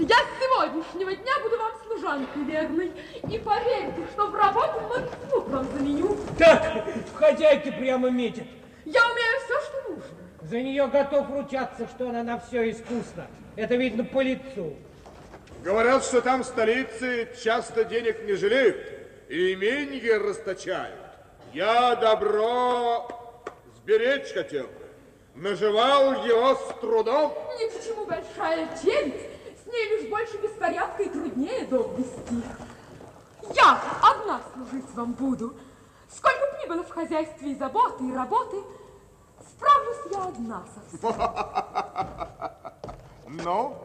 Я 0.00 0.16
с 0.16 0.42
сегодняшнего 0.42 1.14
дня 1.14 1.32
буду 1.42 1.58
вам 1.58 1.72
служанкой 1.86 2.44
верной. 2.44 2.90
И 3.30 3.38
поверьте, 3.38 4.06
что 4.14 4.28
в 4.28 4.34
работе 4.34 4.80
многих 4.80 5.10
слуг 5.28 5.48
вам 5.48 5.68
заменю. 5.74 6.16
Так, 6.38 6.86
в 7.12 7.14
хозяйке 7.16 7.70
прямо 7.70 8.08
метит. 8.08 8.46
Я 8.86 9.02
умею 9.04 9.40
все, 9.44 9.60
что 9.60 9.90
нужно. 9.90 10.16
За 10.40 10.58
нее 10.58 10.86
готов 10.86 11.30
ручаться, 11.30 11.86
что 11.86 12.08
она 12.08 12.22
на 12.22 12.40
все 12.40 12.70
искусна. 12.70 13.26
Это 13.56 13.76
видно 13.76 14.04
по 14.04 14.22
лицу. 14.22 14.74
Говорят, 15.62 16.02
что 16.02 16.22
там 16.22 16.44
в 16.44 16.46
столице 16.46 17.28
часто 17.44 17.84
денег 17.84 18.24
не 18.24 18.32
жалеют 18.32 18.78
и 19.28 19.52
именья 19.52 20.18
расточают. 20.18 20.96
Я 21.52 21.94
добро 21.96 23.06
сберечь 23.76 24.32
хотел. 24.32 24.66
Наживал 25.34 26.24
его 26.24 26.54
с 26.54 26.80
трудом. 26.80 27.34
Ни 27.58 27.68
к 27.68 27.84
чему 27.84 28.06
большая 28.06 28.66
честь. 28.82 29.29
С 29.70 29.72
ней 29.72 29.88
лишь 29.88 30.10
больше 30.10 30.36
беспорядка 30.38 31.04
и 31.04 31.08
труднее 31.08 31.64
дом 31.66 31.94
вести. 31.94 32.42
Я 33.54 33.80
одна 34.02 34.40
служить 34.52 34.90
вам 34.94 35.12
буду. 35.12 35.54
Сколько 36.12 36.40
б 36.40 36.58
ни 36.64 36.68
было 36.68 36.82
в 36.82 36.90
хозяйстве 36.90 37.52
и 37.52 37.54
заботы, 37.54 38.04
и 38.04 38.12
работы, 38.12 38.56
справлюсь 39.48 39.96
я 40.10 40.24
одна 40.24 40.64
со 40.74 40.98
всем. 40.98 41.14
Ну, 43.44 43.76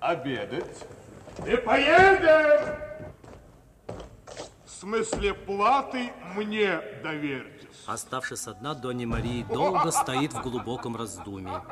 обедать. 0.00 0.84
И 1.46 1.56
поедем! 1.56 2.76
В 4.66 4.70
смысле 4.70 5.32
платы 5.32 6.12
мне 6.34 6.78
доверьтесь. 7.02 7.84
Оставшись 7.86 8.46
одна, 8.46 8.74
Донья 8.74 9.06
Мария 9.06 9.46
долго 9.46 9.90
стоит 9.92 10.34
в 10.34 10.42
глубоком 10.42 10.94
раздумье. 10.94 11.62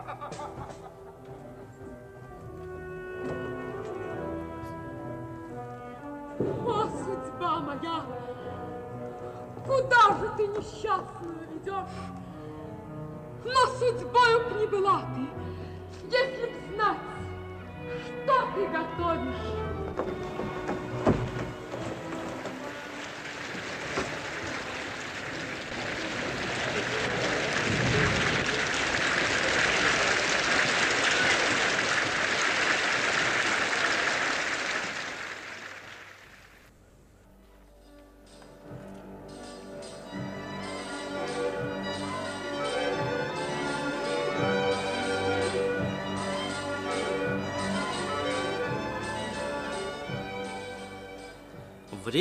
О, 6.39 6.89
судьба 7.05 7.61
моя! 7.61 8.03
Куда 9.64 10.18
же 10.18 10.28
ты 10.37 10.47
несчастную 10.49 11.49
ведешь? 11.53 11.97
Но 13.45 13.66
судьбою 13.78 14.41
б 14.41 14.61
не 14.61 14.66
была 14.66 15.03
ты, 15.14 15.28
если 16.11 16.47
б 16.47 16.74
знать, 16.74 16.99
что 18.03 18.35
ты 18.55 18.66
готовишь. 18.66 19.55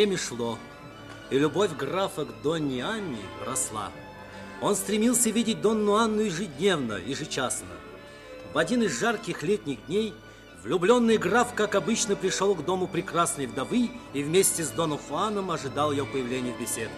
Время 0.03 0.17
шло, 0.17 0.59
и 1.29 1.39
любовь 1.39 1.77
графа 1.77 2.25
к 2.25 2.41
Донне 2.41 2.83
Анне 2.83 3.21
росла. 3.45 3.89
Он 4.61 4.75
стремился 4.75 5.29
видеть 5.29 5.61
Донну 5.61 5.95
Анну 5.95 6.23
ежедневно, 6.23 6.95
ежечасно. 6.95 7.69
В 8.53 8.57
один 8.57 8.83
из 8.83 8.99
жарких 8.99 9.43
летних 9.43 9.77
дней 9.85 10.13
влюбленный 10.61 11.17
граф, 11.17 11.53
как 11.55 11.75
обычно, 11.75 12.17
пришел 12.17 12.53
к 12.53 12.65
дому 12.65 12.85
прекрасной 12.87 13.45
вдовы 13.45 13.91
и 14.11 14.23
вместе 14.23 14.65
с 14.65 14.71
Доном 14.71 14.99
Хуаном 14.99 15.51
ожидал 15.51 15.93
ее 15.93 16.03
появления 16.03 16.51
в 16.51 16.59
беседке. 16.59 16.91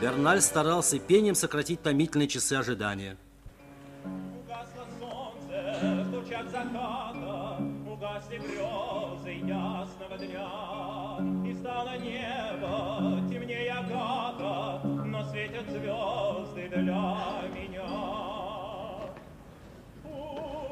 Берналь 0.00 0.40
старался 0.40 0.98
пением 0.98 1.36
сократить 1.36 1.80
томительные 1.80 2.26
часы 2.26 2.54
ожидания. 2.54 3.16
Стучат 6.42 6.50
заката, 6.50 7.58
угасли 7.86 8.38
грезы 8.38 9.32
ясного 9.46 10.18
дня, 10.18 10.50
и 11.46 11.54
стало 11.54 11.96
небо 11.98 13.20
темнее 13.30 13.72
агата, 13.72 14.80
но 14.86 15.24
светят 15.24 15.68
звезды 15.70 16.68
для 16.68 17.42
меня. 17.54 17.84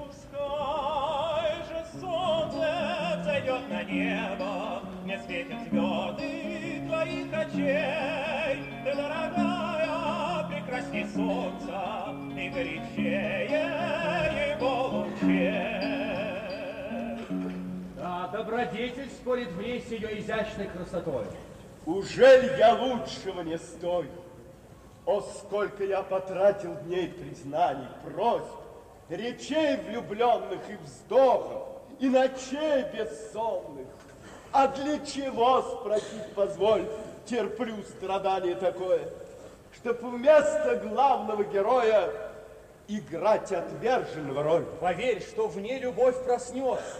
Пускай 0.00 0.70
же 1.68 1.84
солнце 2.00 3.22
зайдет 3.24 3.68
на 3.70 3.82
небо, 3.84 4.82
мне 5.04 5.18
светят 5.18 5.60
звезды 5.68 6.82
твоих 6.86 7.32
очей, 7.32 8.58
ты, 8.84 8.94
дорогая, 8.94 10.48
прекрасней 10.48 11.06
солнца 11.06 12.14
и 12.36 12.48
горячее 12.48 14.30
добродетель 18.51 19.09
спорит 19.11 19.48
в 19.48 19.62
ней 19.62 19.80
с 19.80 19.90
ее 19.90 20.20
изящной 20.20 20.66
красотой. 20.66 21.24
Ужель 21.86 22.59
я 22.59 22.74
лучшего 22.74 23.42
не 23.42 23.57
стою? 23.59 24.11
О, 25.07 25.20
сколько 25.20 25.84
я 25.84 26.03
потратил 26.03 26.74
дней 26.84 27.09
признаний, 27.09 27.88
просьб, 28.05 28.51
речей 29.09 29.76
влюбленных 29.76 30.61
и 30.68 30.76
вздохов, 30.84 31.68
и 31.98 32.09
ночей 32.09 32.84
бессонных. 32.92 33.86
А 34.53 34.66
для 34.68 34.98
чего, 35.07 35.62
спросить 35.62 36.34
позволь, 36.34 36.86
терплю 37.24 37.82
страдание 37.84 38.57
такое? 38.57 39.09
Чтоб 39.72 40.03
вместо 40.03 40.76
главного 40.84 41.44
героя 41.44 42.12
играть 42.88 43.53
отверженного 43.53 44.42
роль. 44.42 44.64
Поверь, 44.80 45.22
что 45.22 45.46
в 45.46 45.59
ней 45.61 45.78
любовь 45.78 46.22
проснется. 46.24 46.96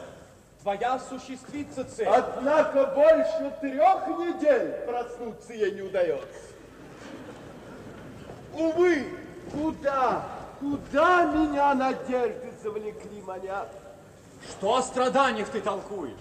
Твоя 0.63 0.95
осуществится 0.95 1.85
цель. 1.85 2.07
Однако 2.07 2.87
больше 2.87 3.57
трех 3.61 4.09
недель 4.09 4.73
проснуться 4.87 5.55
ей 5.55 5.73
не 5.73 5.83
удается. 5.83 6.27
Увы, 8.53 9.07
куда, 9.53 10.27
куда 10.59 11.25
меня 11.25 11.75
надежды 11.75 12.53
завлекли 12.63 13.23
манят? 13.23 13.73
Что 14.49 14.77
о 14.77 14.83
страданиях 14.83 15.49
ты 15.49 15.63
толкуешь? 15.63 16.13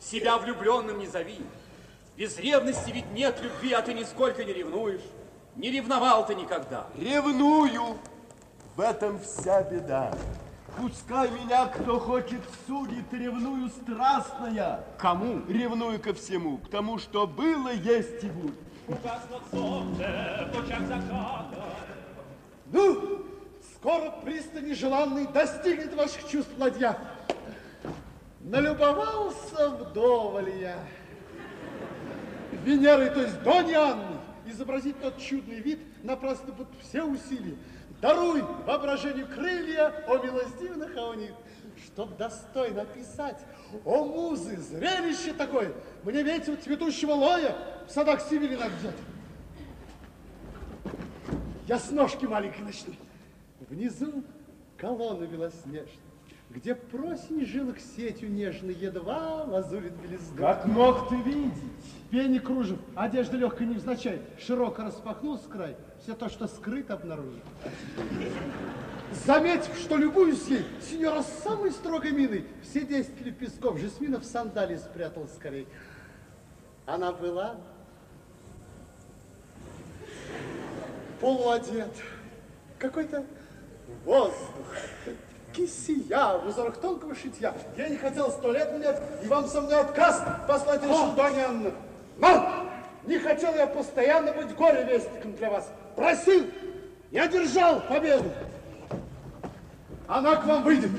Себя 0.00 0.38
влюбленным 0.38 0.98
не 0.98 1.06
зови. 1.06 1.40
Без 2.16 2.36
ревности 2.38 2.90
ведь 2.90 3.10
нет 3.12 3.40
любви, 3.40 3.72
а 3.72 3.82
ты 3.82 3.94
нисколько 3.94 4.44
не 4.44 4.52
ревнуешь. 4.52 5.04
Не 5.54 5.70
ревновал 5.70 6.26
ты 6.26 6.34
никогда. 6.34 6.86
Ревную. 6.96 7.98
В 8.74 8.80
этом 8.80 9.20
вся 9.20 9.62
беда. 9.62 10.12
Пускай 10.80 11.28
меня 11.30 11.66
кто 11.66 11.98
хочет 11.98 12.40
судит, 12.66 13.12
ревную 13.12 13.68
страстная. 13.68 14.84
Кому? 14.98 15.42
Ревную 15.48 15.98
ко 15.98 16.14
всему, 16.14 16.58
к 16.58 16.68
тому, 16.68 16.98
что 16.98 17.26
было, 17.26 17.72
есть 17.72 18.22
и 18.22 18.28
будет. 18.28 18.54
Угаснут 18.86 19.42
солнце 19.50 20.48
в 20.52 20.56
лучах 20.56 20.80
заката. 20.86 21.64
Ну, 22.66 23.24
скоро 23.74 24.10
пристани 24.24 24.72
желанный 24.72 25.26
достигнет 25.26 25.94
ваших 25.94 26.28
чувств 26.28 26.52
ладья. 26.58 26.96
Налюбовался 28.40 29.70
вдоволь 29.70 30.50
я. 30.60 30.78
Венерой, 32.64 33.10
то 33.10 33.22
есть 33.22 33.42
Дони 33.42 33.74
Анны, 33.74 34.16
изобразить 34.46 35.00
тот 35.00 35.18
чудный 35.18 35.60
вид 35.60 35.80
напрасно 36.02 36.52
будут 36.52 36.72
все 36.82 37.02
усилия. 37.02 37.56
Даруй 38.00 38.42
воображению 38.64 39.26
крылья, 39.26 39.88
о 40.06 40.18
милостивных 40.18 40.96
аонит, 40.96 41.34
чтоб 41.84 42.16
достойно 42.16 42.84
писать. 42.84 43.38
О, 43.84 44.04
музы, 44.04 44.56
зрелище 44.56 45.32
такое! 45.32 45.72
Мне 46.04 46.22
ветер 46.22 46.56
цветущего 46.56 47.12
лоя 47.12 47.56
в 47.88 47.90
садах 47.90 48.20
Сибири 48.20 48.54
взять. 48.56 48.94
Я 51.66 51.78
с 51.78 51.90
ножки 51.90 52.24
маленькой 52.24 52.62
начну. 52.62 52.94
Внизу 53.68 54.22
колонна 54.76 55.26
белоснежная, 55.26 55.88
где 56.50 56.76
просень 56.76 57.44
жилок 57.44 57.78
сетью 57.80 58.32
нежно 58.32 58.70
едва 58.70 59.42
лазурит 59.42 59.92
белизну. 59.94 60.36
Как 60.38 60.64
мог 60.66 61.08
ты 61.08 61.16
видеть? 61.16 61.58
Пени 62.10 62.38
кружев, 62.38 62.78
одежда 62.94 63.36
легкая 63.36 63.66
невзначай, 63.68 64.22
широко 64.38 64.84
распахнулся 64.84 65.48
край, 65.48 65.76
все 66.02 66.14
то, 66.14 66.28
что 66.28 66.46
скрыто, 66.46 66.94
обнаружил. 66.94 67.40
Заметив, 69.24 69.76
что 69.78 69.96
любуюсь 69.96 70.46
ей, 70.48 70.64
сеньора 70.82 71.22
с 71.22 71.42
самой 71.42 71.70
строгой 71.70 72.12
миной, 72.12 72.46
все 72.62 72.82
десять 72.82 73.20
лепестков 73.20 73.78
жасмина 73.78 74.20
в 74.20 74.24
сандалии 74.24 74.76
спрятал 74.76 75.26
скорей. 75.28 75.66
Она 76.86 77.12
была 77.12 77.56
полуодет, 81.20 81.90
какой-то 82.78 83.24
воздух, 84.04 84.36
кисия 85.52 86.38
в 86.38 86.46
узорах 86.46 86.78
тонкого 86.78 87.14
шитья. 87.14 87.54
Я 87.76 87.88
не 87.88 87.96
хотел 87.96 88.30
сто 88.30 88.52
лет 88.52 88.72
менять, 88.72 89.02
и 89.22 89.26
вам 89.26 89.46
со 89.46 89.60
мной 89.60 89.80
отказ 89.80 90.22
послать 90.46 90.82
решил 90.82 91.12
Доня 91.12 91.48
Анна. 91.48 91.72
Но 92.18 92.70
не 93.04 93.18
хотел 93.18 93.54
я 93.54 93.66
постоянно 93.66 94.32
быть 94.32 94.54
горе-вестником 94.54 95.34
для 95.34 95.50
вас. 95.50 95.70
Просил, 95.98 96.46
я 97.10 97.26
держал 97.26 97.80
победу. 97.80 98.30
Она 100.06 100.36
к 100.36 100.46
вам 100.46 100.62
выйдет, 100.62 100.92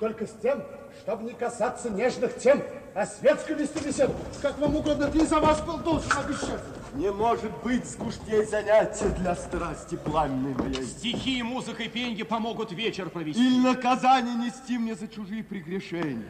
только 0.00 0.26
с 0.26 0.32
тем, 0.42 0.64
чтобы 1.02 1.22
не 1.22 1.34
касаться 1.34 1.88
нежных 1.88 2.36
тем, 2.36 2.60
а 2.92 3.06
светской 3.06 3.54
вести 3.54 3.78
беседу. 3.78 4.12
Как 4.42 4.58
вам 4.58 4.74
угодно, 4.74 5.06
ты 5.06 5.24
за 5.24 5.38
вас 5.38 5.60
был 5.60 5.78
должен 5.78 6.10
обещать. 6.18 6.60
Не 6.94 7.12
может 7.12 7.52
быть 7.62 7.88
скучнее 7.88 8.44
занятия 8.44 9.10
для 9.10 9.36
страсти 9.36 9.94
пламенной 9.94 10.54
моей. 10.54 10.82
Стихи, 10.82 11.38
и 11.38 11.42
музыка 11.44 11.84
и 11.84 11.88
пенье 11.88 12.24
помогут 12.24 12.72
вечер 12.72 13.08
провести. 13.08 13.40
Или 13.40 13.64
наказание 13.64 14.34
нести 14.34 14.78
мне 14.78 14.96
за 14.96 15.06
чужие 15.06 15.44
прегрешения. 15.44 16.24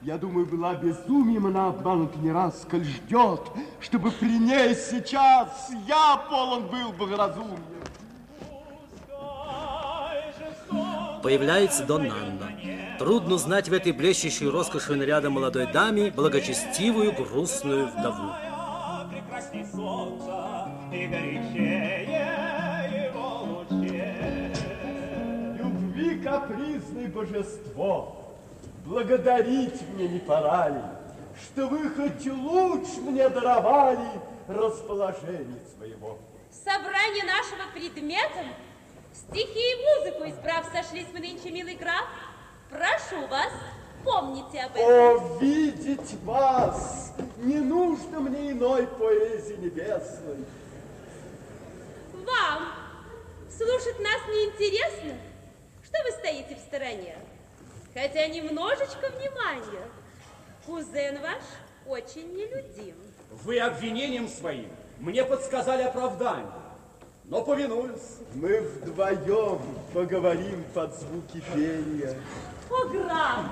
Я 0.00 0.16
думаю, 0.16 0.46
была 0.46 0.74
безумием 0.74 1.46
она 1.46 1.68
обманута 1.68 2.16
не 2.20 2.30
раз, 2.30 2.64
коль 2.70 2.84
ждет, 2.84 3.40
чтобы 3.80 4.12
при 4.12 4.38
ней 4.38 4.76
сейчас 4.76 5.72
я 5.88 6.18
полон 6.30 6.68
был 6.68 6.92
благоразумием. 6.92 7.58
Появляется 11.20 11.84
Дон 11.84 12.12
Анна. 12.12 12.52
Трудно 13.00 13.34
узнать 13.34 13.68
в 13.68 13.72
этой 13.72 13.90
блещущей 13.90 14.48
роскошью 14.48 14.96
наряда 14.96 15.30
молодой 15.30 15.66
даме 15.72 16.12
благочестивую 16.12 17.12
грустную 17.12 17.88
вдову. 17.88 18.30
Прекрасней 19.10 19.66
солнца 19.66 20.68
и 20.92 21.08
горячее 21.08 23.10
его 23.12 23.64
лучей. 23.68 24.52
Любви 25.58 26.20
капризное 26.20 27.08
божество, 27.08 28.17
благодарить 28.88 29.82
мне 29.90 30.08
не 30.08 30.18
пора 30.18 30.70
ли, 30.70 30.82
что 31.42 31.68
вы 31.68 31.90
хоть 31.90 32.26
луч 32.26 32.88
мне 32.98 33.28
даровали 33.28 34.08
расположение 34.48 35.60
своего. 35.76 36.18
Собрание 36.50 37.24
нашего 37.24 37.70
предмета, 37.74 38.46
стихи 39.12 39.60
и 39.60 39.84
музыку 39.84 40.28
избрав, 40.30 40.66
сошлись 40.72 41.06
мы 41.12 41.20
нынче, 41.20 41.50
милый 41.50 41.74
граф. 41.74 42.06
Прошу 42.70 43.26
вас, 43.28 43.52
помните 44.02 44.60
об 44.60 44.74
этом. 44.74 44.90
О, 44.90 45.38
видеть 45.38 46.14
вас! 46.24 47.12
Не 47.38 47.58
нужно 47.58 48.20
мне 48.20 48.52
иной 48.52 48.86
поэзии 48.86 49.54
небесной. 49.54 50.44
Вам 52.14 52.68
слушать 53.50 54.00
нас 54.00 54.20
неинтересно? 54.28 55.18
Что 55.84 56.02
вы 56.04 56.10
стоите 56.12 56.56
в 56.56 56.58
стороне? 56.60 57.16
Хотя 58.00 58.28
немножечко 58.28 59.10
внимания. 59.16 59.88
Кузен 60.64 61.20
ваш 61.20 61.42
очень 61.88 62.32
нелюдим. 62.32 62.94
Вы 63.42 63.58
обвинением 63.58 64.28
своим 64.28 64.70
мне 65.00 65.24
подсказали 65.24 65.82
оправдание, 65.82 66.46
но 67.24 67.42
повинуюсь. 67.42 68.18
Мы 68.34 68.60
вдвоем 68.60 69.60
поговорим 69.92 70.64
под 70.74 70.94
звуки 70.94 71.42
пения. 71.52 72.16
О, 72.70 72.84
граф, 72.84 73.46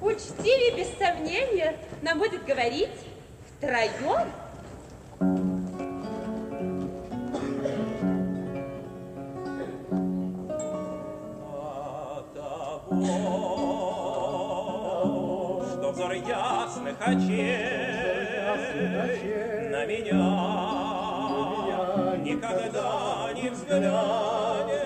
учтивее, 0.00 0.76
без 0.78 0.88
сомнения, 0.96 1.76
нам 2.00 2.18
будет 2.18 2.46
говорить 2.46 2.96
втроем. 3.58 4.26
Очей 17.06 17.84
на 19.70 19.84
меня 19.86 20.24
никогда 22.24 23.30
не 23.34 23.50
взглянет, 23.50 24.78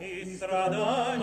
и 0.00 0.24
страдания 0.36 1.19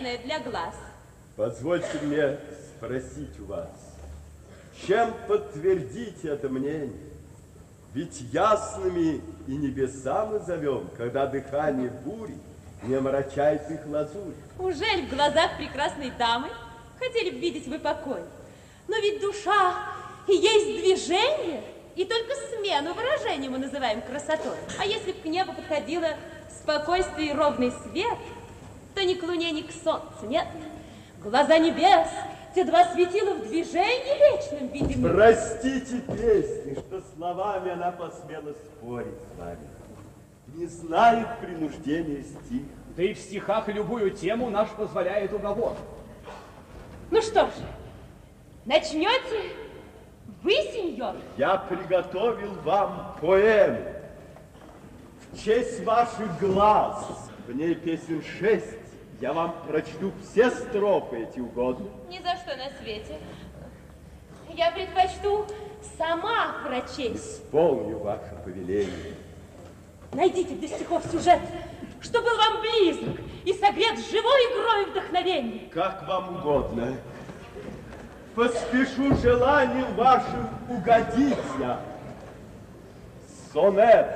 лестное 0.00 0.18
для 0.18 0.40
глаз. 0.40 0.74
Позвольте 1.36 1.98
мне 2.02 2.38
спросить 2.76 3.38
у 3.40 3.46
вас, 3.46 3.68
чем 4.86 5.14
подтвердить 5.28 6.24
это 6.24 6.48
мнение? 6.48 6.92
Ведь 7.92 8.20
ясными 8.32 9.20
и 9.46 9.56
небеса 9.56 10.26
мы 10.26 10.38
зовем, 10.40 10.88
когда 10.96 11.26
дыхание 11.26 11.90
бури 11.90 12.36
не 12.82 12.94
омрачает 12.94 13.68
их 13.70 13.80
лазурь. 13.86 14.34
Ужель 14.58 15.06
в 15.06 15.10
глазах 15.10 15.56
прекрасной 15.58 16.10
дамы 16.10 16.48
хотели 16.98 17.30
бы 17.30 17.38
видеть 17.38 17.66
вы 17.66 17.78
покой? 17.78 18.20
Но 18.86 18.96
ведь 18.98 19.20
душа 19.20 19.74
и 20.28 20.32
есть 20.32 20.82
движение, 20.82 21.62
и 21.96 22.04
только 22.04 22.32
смену 22.52 22.94
выражения 22.94 23.48
мы 23.48 23.58
называем 23.58 24.02
красотой. 24.02 24.56
А 24.78 24.86
если 24.86 25.12
бы 25.12 25.20
к 25.20 25.24
небу 25.24 25.52
подходило 25.52 26.08
спокойствие 26.62 27.30
и 27.30 27.34
ровный 27.34 27.72
свет, 27.82 28.16
то 28.94 29.04
ни 29.04 29.14
к 29.14 29.22
луне, 29.22 29.50
ни 29.52 29.62
к 29.62 29.70
солнцу, 29.70 30.26
нет. 30.26 30.46
Глаза 31.22 31.58
небес, 31.58 32.08
те 32.54 32.64
два 32.64 32.84
светила 32.92 33.34
в 33.34 33.48
движении 33.48 34.34
вечном 34.34 34.68
видимы. 34.68 35.08
Простите 35.10 36.00
песни, 36.00 36.74
что 36.74 37.02
словами 37.14 37.72
она 37.72 37.92
посмела 37.92 38.52
спорить 38.52 39.14
с 39.34 39.38
вами. 39.38 39.68
Не 40.54 40.66
знает 40.66 41.28
принуждения 41.40 42.22
стих. 42.22 42.62
Да 42.96 43.02
и 43.02 43.14
в 43.14 43.18
стихах 43.18 43.68
любую 43.68 44.10
тему 44.10 44.50
наш 44.50 44.68
позволяет 44.70 45.32
уговор. 45.32 45.76
Ну 47.10 47.22
что 47.22 47.46
ж, 47.46 47.50
начнете 48.64 49.52
вы, 50.42 50.52
сеньор? 50.52 51.16
Я 51.36 51.56
приготовил 51.56 52.54
вам 52.64 53.16
поэму 53.20 53.80
в 55.32 55.44
честь 55.44 55.84
ваших 55.84 56.40
глаз. 56.40 57.06
В 57.46 57.52
ней 57.54 57.74
песен 57.74 58.22
шесть, 58.38 58.78
Я 59.20 59.34
вам 59.34 59.54
прочту 59.68 60.12
все 60.22 60.50
строфы 60.50 61.24
эти 61.24 61.40
угодно. 61.40 61.86
Ни 62.08 62.16
за 62.18 62.36
что 62.36 62.56
на 62.56 62.70
свете. 62.80 63.18
Я 64.48 64.70
предпочту 64.70 65.44
сама 65.98 66.56
прочесть. 66.66 67.42
Исполню 67.42 67.98
ваше 67.98 68.34
повеление. 68.42 69.14
Найдите 70.14 70.54
для 70.54 70.68
стихов 70.68 71.04
сюжет, 71.12 71.38
что 72.00 72.22
был 72.22 72.34
вам 72.34 72.62
близок 72.62 73.20
и 73.44 73.52
согрет 73.52 73.98
живой 73.98 74.40
игрой 74.52 74.90
вдохновения. 74.90 75.68
Как 75.70 76.08
вам 76.08 76.36
угодно. 76.38 76.96
Поспешу 78.34 79.14
желанием 79.16 79.94
вашим 79.96 80.48
угодить 80.70 81.36
я. 81.58 81.80
Сонет 83.52 84.06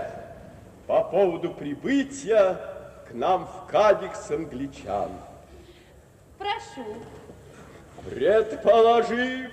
по 0.87 1.05
поводу 1.05 1.51
прибытия 1.51 2.74
нам 3.15 3.47
в 3.47 3.67
Кадикс 3.69 4.31
англичан. 4.31 5.11
Прошу. 6.37 6.85
Предположив, 8.11 9.51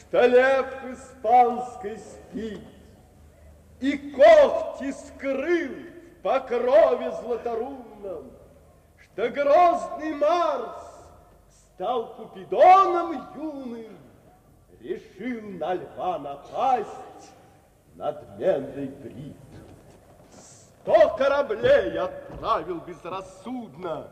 что 0.00 0.26
лев 0.26 0.66
испанской 0.90 1.98
спит, 1.98 2.62
и 3.80 3.96
когти 3.96 4.90
скрыл 4.92 5.70
в 5.70 6.22
покрове 6.22 7.12
златорунном, 7.12 8.32
что 8.96 9.28
грозный 9.28 10.14
Марс 10.14 10.82
стал 11.74 12.14
Купидоном 12.14 13.28
юным, 13.36 13.98
решил 14.80 15.50
на 15.58 15.74
льва 15.74 16.18
напасть 16.18 17.30
надменный 17.94 18.86
брит. 18.86 19.36
Сто 20.88 21.10
кораблей 21.18 21.98
отправил 21.98 22.80
безрассудно, 22.80 24.06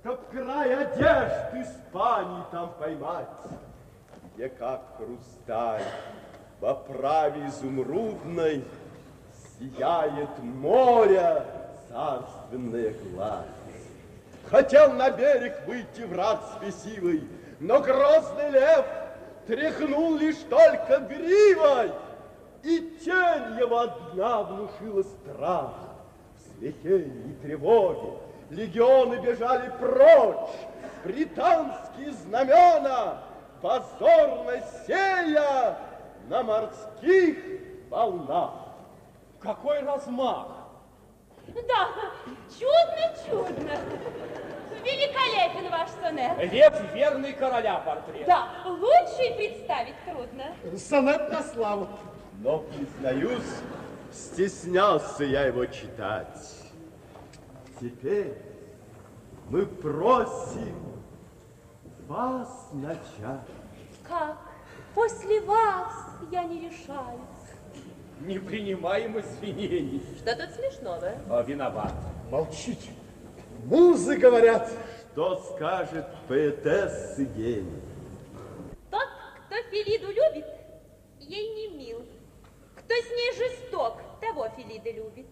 чтоб 0.00 0.18
край 0.30 0.74
одежд 0.74 1.52
Испании 1.52 2.42
там 2.50 2.72
поймать, 2.78 3.28
где 4.34 4.48
как 4.48 4.80
хрусталь 4.96 5.82
в 6.58 6.64
оправе 6.64 7.48
изумрудной 7.48 8.64
сияет 9.58 10.30
море 10.38 11.44
царственная 11.90 12.94
гладь. 12.94 13.46
Хотел 14.48 14.90
на 14.94 15.10
берег 15.10 15.66
выйти 15.66 16.00
враг 16.00 16.40
спесивый, 16.56 17.28
но 17.60 17.80
грозный 17.80 18.48
лев 18.48 18.86
тряхнул 19.46 20.16
лишь 20.16 20.40
только 20.48 20.96
гривой, 21.00 21.92
и 22.62 22.98
тень 23.04 23.58
его 23.58 23.80
одна 23.80 24.44
внушила 24.44 25.02
страх. 25.02 25.72
В 26.62 26.64
смятении 26.64 27.32
и 27.32 27.44
тревоге 27.44 28.18
легионы 28.50 29.16
бежали 29.16 29.68
прочь, 29.80 30.54
британские 31.04 32.12
знамена 32.12 33.24
позорно 33.60 34.62
сея 34.86 35.76
на 36.28 36.42
морских 36.44 37.36
волнах. 37.90 38.52
Какой 39.40 39.80
размах! 39.80 40.46
Да, 41.48 41.88
чудно-чудно. 42.48 43.72
Великолепен 44.84 45.68
ваш 45.68 45.88
сонет. 46.00 46.52
Лев 46.52 46.94
верный 46.94 47.32
короля 47.32 47.78
портрет. 47.80 48.24
Да, 48.28 48.46
лучше 48.66 49.32
и 49.32 49.36
представить 49.36 49.96
трудно. 50.04 50.44
Сонет 50.78 51.28
на 51.28 51.42
славу. 51.42 51.88
Но, 52.38 52.60
признаюсь, 52.60 53.50
стеснялся 54.12 55.24
я 55.24 55.46
его 55.46 55.66
читать. 55.66 56.38
Теперь 57.80 58.36
мы 59.48 59.66
просим 59.66 60.76
вас 62.06 62.68
начать. 62.72 63.48
Как? 64.06 64.38
После 64.94 65.40
вас 65.42 65.92
я 66.30 66.44
не 66.44 66.68
решаюсь. 66.68 67.20
Не 68.20 68.38
принимаем 68.38 69.18
извинений. 69.18 70.02
Что 70.18 70.36
тут 70.36 70.54
смешного? 70.54 71.12
А, 71.28 71.42
виноват. 71.42 71.94
Молчите. 72.30 72.90
Музы 73.64 74.16
говорят. 74.16 74.70
Что 75.12 75.36
скажет 75.54 76.06
поэтесса 76.28 77.24
гений? 77.24 77.82
Тот, 78.90 79.08
кто 79.46 79.56
Филиду 79.70 80.06
любит, 80.06 80.46
ей 81.20 81.54
не 81.54 81.76
мил. 81.76 82.02
Кто 82.76 82.94
с 82.94 83.10
ней 83.10 83.32
жесток, 83.36 84.01
того 84.32 84.48
Филида 84.56 84.90
любит. 84.92 85.26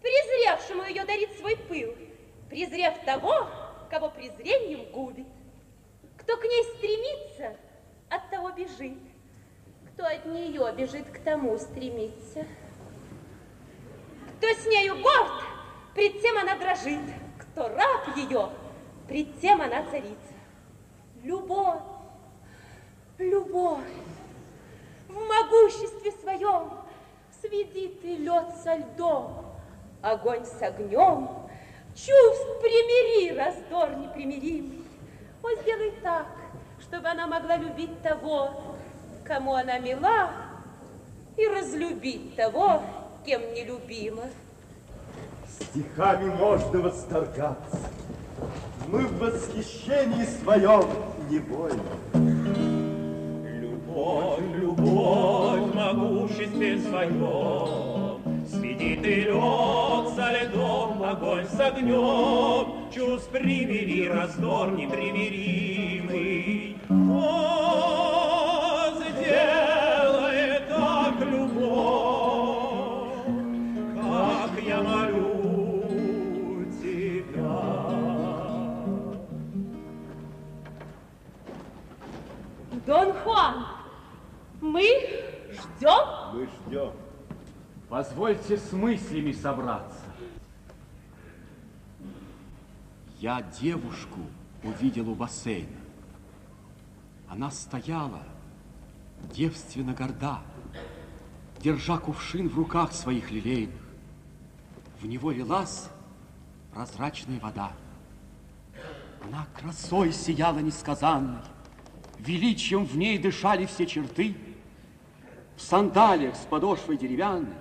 Презревшему 0.00 0.84
ее 0.84 1.04
дарит 1.04 1.36
свой 1.36 1.56
пыл, 1.56 1.94
презрев 2.48 2.94
того, 3.04 3.48
кого 3.90 4.08
презрением 4.10 4.90
губит. 4.92 5.26
Кто 6.18 6.36
к 6.36 6.44
ней 6.44 6.64
стремится, 6.76 7.56
от 8.08 8.30
того 8.30 8.50
бежит. 8.52 8.98
Кто 9.92 10.06
от 10.06 10.24
нее 10.26 10.72
бежит, 10.76 11.08
к 11.10 11.18
тому 11.22 11.58
стремится. 11.58 12.46
Кто 14.38 14.48
с 14.48 14.66
нею 14.66 15.02
горд, 15.02 15.42
пред 15.94 16.20
тем 16.20 16.38
она 16.38 16.56
дрожит. 16.56 17.00
Кто 17.38 17.68
раб 17.68 18.16
ее, 18.16 18.50
пред 19.08 19.40
тем 19.40 19.60
она 19.60 19.84
царица. 19.90 20.16
Любовь, 21.22 21.80
любовь, 23.18 23.80
в 25.08 25.14
могуществе 25.14 26.12
своем 26.12 26.85
сведи 27.40 27.88
ты 28.02 28.16
лед 28.16 28.46
со 28.62 28.76
льдом, 28.76 29.44
огонь 30.02 30.44
с 30.44 30.62
огнем, 30.62 31.28
чувств 31.94 32.60
примири 32.60 33.36
раздор 33.36 33.96
непримиримый. 33.96 34.84
О, 35.42 35.48
сделай 35.62 35.92
так, 36.02 36.26
чтобы 36.80 37.08
она 37.08 37.26
могла 37.26 37.56
любить 37.56 38.02
того, 38.02 38.50
кому 39.24 39.54
она 39.54 39.78
мила, 39.78 40.30
и 41.36 41.46
разлюбить 41.46 42.34
того, 42.36 42.82
кем 43.24 43.42
нелюбима. 43.54 44.24
Стихами 45.48 46.30
можно 46.30 46.80
восторгаться. 46.80 47.78
Мы 48.88 49.00
в 49.00 49.18
восхищении 49.18 50.24
своем 50.24 50.84
невольно. 51.30 52.25
Любовь, 53.96 54.44
любовь 54.54 55.74
могуществе 55.74 56.78
своем, 56.78 58.20
Сведи 58.46 58.96
ты 59.02 59.22
лед 59.22 60.08
за 60.14 60.32
льдом, 60.32 61.02
огонь 61.02 61.46
с 61.46 61.58
огнем, 61.58 62.90
Чувств 62.94 63.30
примири 63.30 64.08
раздор 64.08 64.72
непримиримый. 64.72 66.76
О, 66.90 68.92
сделай 69.00 70.60
так 70.68 71.18
любовь, 71.20 73.24
как 73.94 74.50
я 74.62 74.82
молю 74.82 76.66
тебя. 76.82 77.62
Дон 82.86 83.12
Хуан, 83.24 83.54
мы 84.72 84.84
ждем? 85.52 86.34
Мы 86.34 86.48
ждем. 86.66 86.92
Позвольте 87.88 88.56
с 88.56 88.72
мыслями 88.72 89.32
собраться. 89.32 90.00
Я 93.18 93.42
девушку 93.60 94.20
увидел 94.62 95.08
у 95.08 95.14
бассейна. 95.14 95.68
Она 97.28 97.50
стояла, 97.50 98.22
девственно 99.32 99.94
горда, 99.94 100.42
держа 101.60 101.98
кувшин 101.98 102.48
в 102.48 102.56
руках 102.56 102.92
своих 102.92 103.30
лилейных. 103.30 103.80
В 105.00 105.06
него 105.06 105.30
лилась 105.30 105.88
прозрачная 106.72 107.40
вода. 107.40 107.72
Она 109.24 109.46
красой 109.54 110.12
сияла 110.12 110.58
несказанной, 110.58 111.40
величием 112.18 112.84
в 112.84 112.96
ней 112.96 113.18
дышали 113.18 113.66
все 113.66 113.86
черты. 113.86 114.36
В 115.56 115.60
сандалиях 115.60 116.36
с 116.36 116.44
подошвой 116.46 116.96
деревянной, 116.96 117.56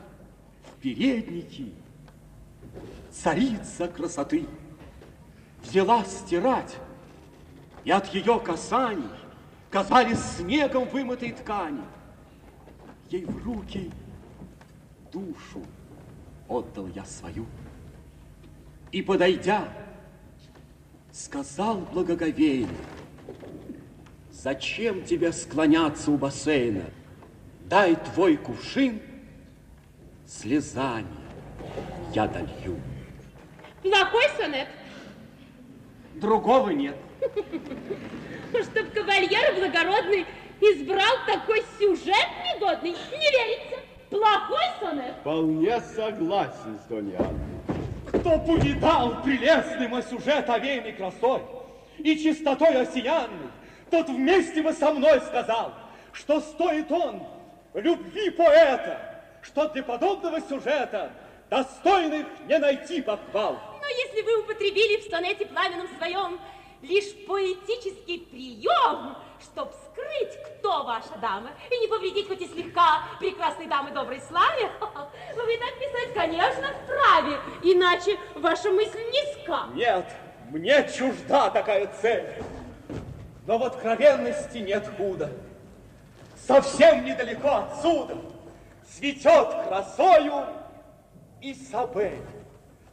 в 0.65 0.81
переднике 0.81 1.71
царица 3.11 3.87
красоты 3.87 4.45
взялась 5.63 6.11
стирать, 6.11 6.75
и 7.83 7.91
от 7.91 8.13
ее 8.13 8.39
касаний 8.39 9.09
казались 9.69 10.19
снегом 10.37 10.87
вымытой 10.89 11.31
ткани. 11.31 11.81
Ей 13.09 13.25
в 13.25 13.43
руки 13.45 13.91
душу 15.11 15.63
отдал 16.47 16.87
я 16.87 17.05
свою. 17.05 17.45
И, 18.91 19.01
подойдя, 19.01 19.67
сказал 21.11 21.77
благоговейно, 21.79 22.69
Зачем 24.45 25.03
тебе 25.03 25.31
склоняться 25.31 26.11
у 26.11 26.17
бассейна? 26.17 26.83
Дай 27.65 27.95
твой 27.95 28.37
кувшин 28.37 29.01
слезами 30.27 31.07
я 32.13 32.27
долью. 32.27 32.79
Плохой 33.81 34.23
сонет? 34.37 34.67
другого 36.15 36.69
нет. 36.69 36.95
Чтоб 37.19 38.91
кавальер 38.93 39.55
благородный 39.55 40.25
избрал 40.61 41.15
такой 41.25 41.63
сюжет 41.79 42.27
негодный, 42.45 42.91
не 42.91 43.31
верится. 43.31 43.77
Плохой 44.09 44.65
сонет. 44.79 45.15
Вполне 45.21 45.79
согласен 45.81 46.79
с 46.87 46.91
Анной. 46.91 47.79
Кто 48.07 48.37
б 48.37 48.53
увидал 48.53 49.23
прелестный 49.23 49.87
мой 49.87 50.03
сюжет 50.03 50.49
овеянный 50.49 50.93
красой 50.93 51.41
и 51.97 52.15
чистотой 52.17 52.81
осиянной, 52.81 53.49
тот 53.89 54.09
вместе 54.09 54.61
бы 54.61 54.71
со 54.71 54.93
мной 54.93 55.19
сказал, 55.21 55.73
что 56.13 56.39
стоит 56.39 56.91
он 56.91 57.23
любви 57.79 58.29
поэта, 58.31 59.21
что 59.41 59.67
для 59.69 59.83
подобного 59.83 60.41
сюжета 60.41 61.11
достойных 61.49 62.25
не 62.47 62.57
найти 62.57 63.01
похвал. 63.01 63.59
Но 63.79 63.87
если 63.87 64.21
вы 64.21 64.39
употребили 64.41 65.01
в 65.01 65.09
сонете 65.09 65.45
пламенном 65.45 65.87
своем 65.97 66.39
лишь 66.81 67.13
поэтический 67.27 68.19
прием, 68.19 69.15
чтоб 69.41 69.71
скрыть, 69.73 70.33
кто 70.43 70.83
ваша 70.83 71.17
дама, 71.21 71.51
и 71.69 71.77
не 71.79 71.87
повредить 71.87 72.27
хоть 72.27 72.41
и 72.41 72.47
слегка 72.47 73.03
прекрасной 73.19 73.67
дамы 73.67 73.91
доброй 73.91 74.21
славе, 74.21 74.69
вы 75.35 75.57
так 75.57 75.79
писать, 75.79 76.13
конечно, 76.13 76.67
вправе, 76.83 77.39
иначе 77.63 78.17
ваша 78.35 78.71
мысль 78.71 79.01
низка. 79.11 79.67
Нет, 79.73 80.05
мне 80.49 80.87
чужда 80.95 81.49
такая 81.49 81.91
цель. 82.01 82.43
Но 83.45 83.57
в 83.57 83.63
откровенности 83.63 84.57
нет 84.57 84.87
худа. 84.97 85.29
Совсем 86.47 87.03
недалеко 87.03 87.65
отсюда 87.71 88.17
цветет 88.87 89.47
красою 89.67 90.45
Изабель, 91.41 92.21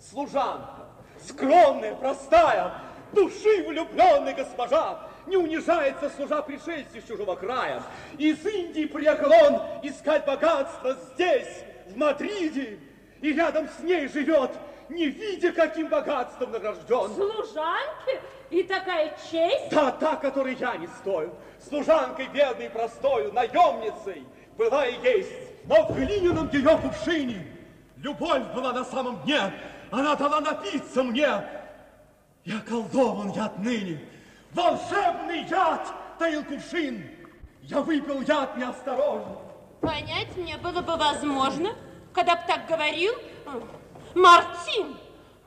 служанка, 0.00 0.86
скромная, 1.26 1.94
простая, 1.94 2.72
души 3.12 3.64
влюбленной 3.66 4.32
госпожа, 4.34 5.00
не 5.26 5.36
унижается, 5.36 6.11
служа 6.11 6.40
пришельцу 6.42 7.00
с 7.00 7.05
чужого 7.05 7.36
края. 7.36 7.82
Из 8.16 8.44
Индии 8.44 8.86
приехал 8.86 9.30
он 9.30 9.62
искать 9.82 10.24
богатство 10.24 10.96
здесь, 11.12 11.64
в 11.88 11.96
Мадриде, 11.96 12.78
и 13.20 13.32
рядом 13.34 13.68
с 13.68 13.82
ней 13.82 14.09
живет, 14.09 14.50
не 14.88 15.07
видя, 15.07 15.53
каким 15.53 15.88
богатством 15.88 16.53
награжден. 16.53 17.14
Служанки? 17.14 18.20
И 18.50 18.62
такая 18.64 19.16
честь? 19.30 19.70
Да, 19.70 19.90
та, 19.92 20.16
которой 20.16 20.55
я 20.55 20.76
не 20.76 20.86
стою. 20.86 21.34
Служанкой 21.68 22.28
бедной 22.28 22.70
простою, 22.70 23.32
наемницей 23.32 24.24
была 24.56 24.86
и 24.86 25.00
есть. 25.02 25.30
Но 25.64 25.86
в 25.86 25.96
глиняном 25.96 26.50
ее 26.50 26.76
кувшине 26.78 27.46
любовь 27.96 28.42
была 28.54 28.72
на 28.72 28.84
самом 28.84 29.22
дне. 29.22 29.52
Она 29.90 30.14
дала 30.16 30.40
напиться 30.40 31.02
мне. 31.02 31.26
Я 32.44 32.60
колдован 32.68 33.30
я 33.32 33.46
отныне. 33.46 34.00
Волшебный 34.52 35.44
яд 35.48 35.86
таил 36.18 36.44
кувшин. 36.44 37.08
Я 37.62 37.80
выпил 37.80 38.20
яд 38.22 38.56
неосторожно. 38.56 39.38
Понять 39.80 40.36
мне 40.36 40.56
было 40.58 40.80
бы 40.82 40.96
возможно, 40.96 41.70
когда 42.12 42.36
б 42.36 42.42
так 42.46 42.66
говорил 42.66 43.12
Мартин. 44.14 44.96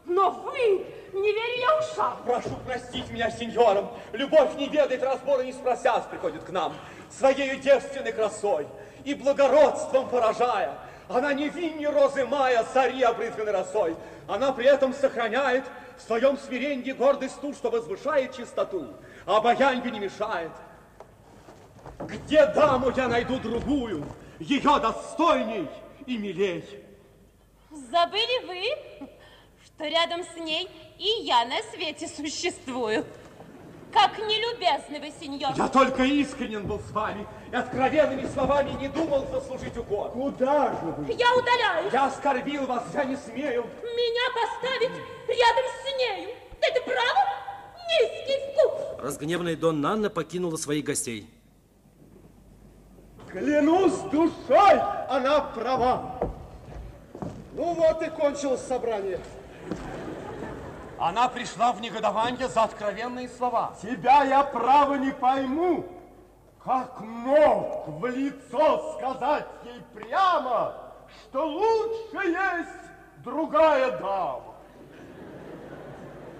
Но 0.06 0.30
вы, 0.32 0.86
не 1.16 1.32
верю 1.32 1.60
я 1.60 1.78
ушам. 1.80 2.18
Прошу 2.26 2.50
простить 2.66 3.10
меня, 3.10 3.32
сеньором. 3.32 3.90
Любовь 4.12 4.56
не 4.56 4.68
ведает 4.68 5.02
разбора, 5.04 5.42
не 5.42 5.54
спросясь, 5.54 6.04
приходит 6.10 6.44
к 6.44 6.50
нам. 6.50 6.74
Своею 7.10 7.60
девственной 7.60 8.12
красой 8.12 8.68
и 9.04 9.14
благородством 9.14 10.10
поражая. 10.10 10.78
Она 11.08 11.34
не 11.34 11.50
виннее 11.50 11.90
розы 11.90 12.26
мая, 12.26 12.66
цари 12.74 13.02
обрызганы 13.04 13.52
росой. 13.52 13.96
Она 14.28 14.52
при 14.52 14.66
этом 14.66 14.94
сохраняет 14.94 15.64
в 15.98 16.02
своем 16.02 16.38
смирении 16.38 16.92
гордость 16.92 17.40
ту, 17.40 17.54
что 17.54 17.70
возвышает 17.70 18.36
чистоту, 18.36 18.88
а 19.26 19.38
обаянью 19.38 19.92
не 19.92 20.00
мешает. 20.00 20.52
Где 22.00 22.46
даму 22.48 22.92
я 22.96 23.08
найду 23.08 23.40
другую, 23.40 24.06
ее 24.40 24.80
достойней 24.80 25.70
и 26.06 26.18
милей? 26.18 26.66
Забыли 27.72 28.46
вы, 28.48 29.08
что 29.76 29.88
рядом 29.88 30.24
с 30.24 30.38
ней 30.38 30.70
и 30.98 31.24
я 31.24 31.46
на 31.46 31.62
свете 31.74 32.08
существую? 32.08 33.06
Как 33.92 34.18
нелюбезны 34.18 35.00
вы, 35.00 35.14
сеньор. 35.22 35.54
Я 35.56 35.70
только 35.70 36.04
искренен 36.04 36.68
был 36.68 36.80
с 36.80 36.92
вами 36.92 37.26
и 37.52 37.56
откровенными 37.56 38.28
словами 38.28 38.72
не 38.72 38.90
думал 38.90 39.26
заслужить 39.32 39.78
укор. 39.78 40.12
Куда 40.12 40.72
же 40.72 40.88
вы? 40.98 41.14
Я 41.14 41.34
удаляюсь. 41.34 41.94
Я 41.94 42.08
оскорбил 42.08 42.66
вас, 42.66 42.84
я 42.94 43.06
не 43.06 43.16
смею. 43.16 43.66
Меня 43.84 44.22
поставить 44.34 44.92
рядом 45.28 45.66
с 45.82 45.98
нею. 45.98 46.30
Это 46.60 46.82
право? 46.82 47.20
Низкий 47.88 48.52
вкус. 48.52 49.02
Разгневанная 49.02 49.56
Дон 49.56 49.80
Нанна 49.80 50.10
покинула 50.10 50.58
своих 50.58 50.84
гостей. 50.84 51.30
Клянусь 53.30 54.00
душой, 54.12 54.80
она 55.10 55.40
права. 55.42 56.20
Ну 57.54 57.74
вот 57.76 58.02
и 58.02 58.10
кончилось 58.10 58.62
собрание. 58.62 59.22
Она 61.00 61.28
пришла 61.28 61.72
в 61.72 61.82
негодование 61.82 62.48
за 62.48 62.64
откровенные 62.64 63.30
слова. 63.30 63.74
Тебя 63.82 64.24
я 64.24 64.44
право 64.44 64.96
не 64.96 65.12
пойму. 65.12 65.86
Как 66.64 67.00
мог 67.02 67.88
в 68.00 68.06
лицо 68.08 68.98
сказать 68.98 69.46
ей 69.66 69.82
прямо, 69.94 70.74
что 71.08 71.46
лучше 71.46 72.28
есть 72.28 72.90
другая 73.24 74.00
дама? 74.00 74.56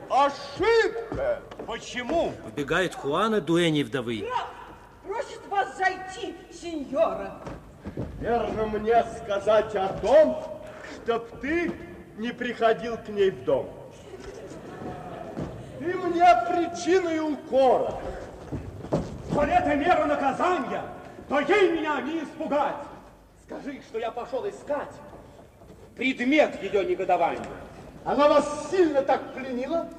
Ошибка! 0.10 1.42
Почему? 1.68 2.32
Вбегает 2.48 2.96
Хуана, 2.96 3.42
дуэни 3.42 3.84
вдовы. 3.84 4.28
Просит 5.04 5.46
вас 5.48 5.78
зайти, 5.78 6.36
сеньора. 6.52 7.40
Верно 8.20 8.66
мне 8.66 9.04
сказать 9.22 9.76
о 9.76 9.90
том, 10.00 10.44
чтоб 11.04 11.40
ты 11.40 11.72
не 12.18 12.32
приходил 12.32 12.98
к 12.98 13.10
ней 13.10 13.32
в 13.32 13.44
дом. 13.44 13.70
Ты 15.80 15.94
мне 15.94 16.26
причиной 16.48 17.20
укора. 17.20 17.96
Коль 19.34 19.50
это 19.50 19.76
мера 19.76 20.06
наказания, 20.06 20.84
то 21.28 21.40
ей 21.40 21.78
меня 21.78 22.00
не 22.02 22.24
испугать. 22.24 22.76
Скажи, 23.46 23.82
что 23.88 24.00
я 24.00 24.12
пошел 24.12 24.48
искать 24.48 24.94
предмет 25.96 26.62
ее 26.62 26.86
негодования. 26.86 27.48
Она 28.04 28.28
вас 28.28 28.70
сильно 28.70 29.02
так 29.02 29.34
пленила? 29.34 29.90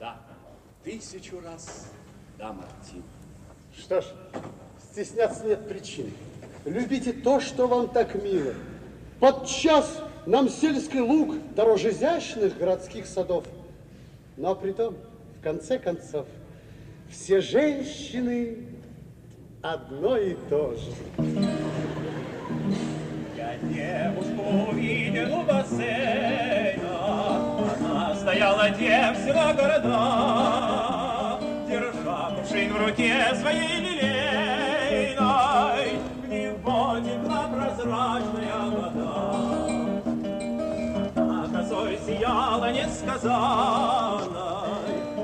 Да, 0.00 0.18
тысячу 0.82 1.40
раз, 1.40 1.92
да, 2.38 2.52
Мартин. 2.52 3.02
Что 3.76 4.00
ж, 4.00 4.06
стесняться 4.90 5.44
нет 5.44 5.68
причин. 5.68 6.12
Любите 6.64 7.12
то, 7.12 7.40
что 7.40 7.68
вам 7.68 7.88
так 7.88 8.14
мило. 8.14 8.54
Подчас 9.20 10.02
нам 10.26 10.48
сельский 10.48 11.00
луг 11.00 11.36
дороже 11.54 11.90
изящных 11.90 12.58
городских 12.58 13.06
садов. 13.06 13.44
Но 14.36 14.54
при 14.54 14.72
том, 14.72 14.96
в 15.38 15.42
конце 15.42 15.78
концов, 15.78 16.26
все 17.08 17.40
женщины 17.40 18.58
одно 19.62 20.18
и 20.18 20.34
то 20.50 20.74
же. 20.74 20.90
Я 23.36 23.56
девушку 23.62 24.42
увидел 24.70 25.38
у 25.38 25.42
бассейна, 25.44 26.98
она 27.78 28.14
стояла 28.16 28.70
девственно 28.70 29.54
города, 29.54 31.38
держа 31.68 32.34
кувшин 32.36 32.72
в 32.72 32.76
руке 32.84 33.14
своей 33.40 33.78
лилейной, 33.80 35.16
в 36.22 36.28
него 36.28 36.98
текла 37.00 37.48
прозрачная 37.48 38.70
вода. 38.70 38.95
Сияла 42.26 42.72
несказанной, 42.72 44.24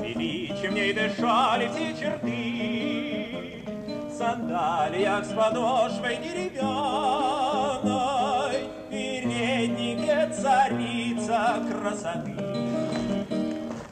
величием 0.03 0.75
ней 0.75 0.93
дышали 0.93 1.69
все 1.69 1.95
черты, 1.99 3.63
в 4.09 4.13
сандалиях 4.13 5.25
с 5.25 5.33
подошвой 5.33 6.17
деревянной, 6.19 6.59
переднике 8.91 10.31
царица 10.33 11.63
красоты. 11.71 12.37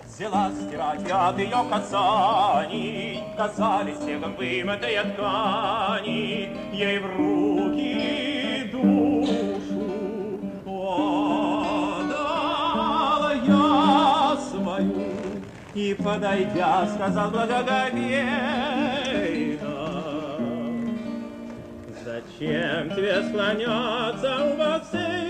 Взяла 0.07 0.51
стирать 0.53 1.11
от 1.11 1.39
ее 1.39 1.65
касаний, 1.71 3.25
Казались 3.39 3.99
снегом 3.99 4.37
вымытые 4.37 5.03
ткани, 5.05 6.51
Ей 6.75 6.99
в 6.99 7.07
руки 7.17 8.20
свою. 14.81 15.07
И, 15.75 15.95
подойдя, 15.95 16.87
сказал 16.95 17.31
благоговейно, 17.31 18.01
Зачем 22.05 22.91
тебе 22.91 23.23
склоняться 23.29 24.45
у 24.45 24.57
бассейна? 24.57 25.30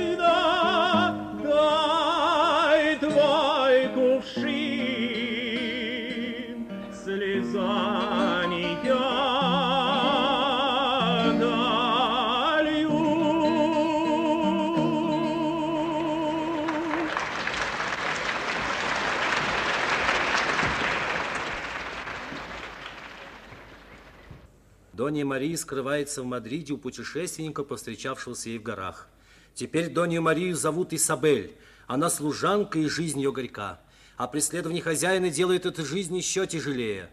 Донья 25.10 25.24
Мария 25.24 25.56
скрывается 25.56 26.22
в 26.22 26.24
Мадриде 26.24 26.72
у 26.72 26.78
путешественника, 26.78 27.64
повстречавшегося 27.64 28.50
ей 28.50 28.58
в 28.58 28.62
горах. 28.62 29.08
Теперь 29.54 29.88
Донью 29.88 30.22
Марию 30.22 30.54
зовут 30.54 30.92
Исабель. 30.92 31.56
Она 31.88 32.08
служанка, 32.08 32.78
и 32.78 32.86
жизнь 32.86 33.18
ее 33.18 33.32
горька. 33.32 33.80
А 34.16 34.28
преследование 34.28 34.80
хозяина 34.80 35.28
делает 35.28 35.66
эту 35.66 35.84
жизнь 35.84 36.16
еще 36.16 36.46
тяжелее. 36.46 37.10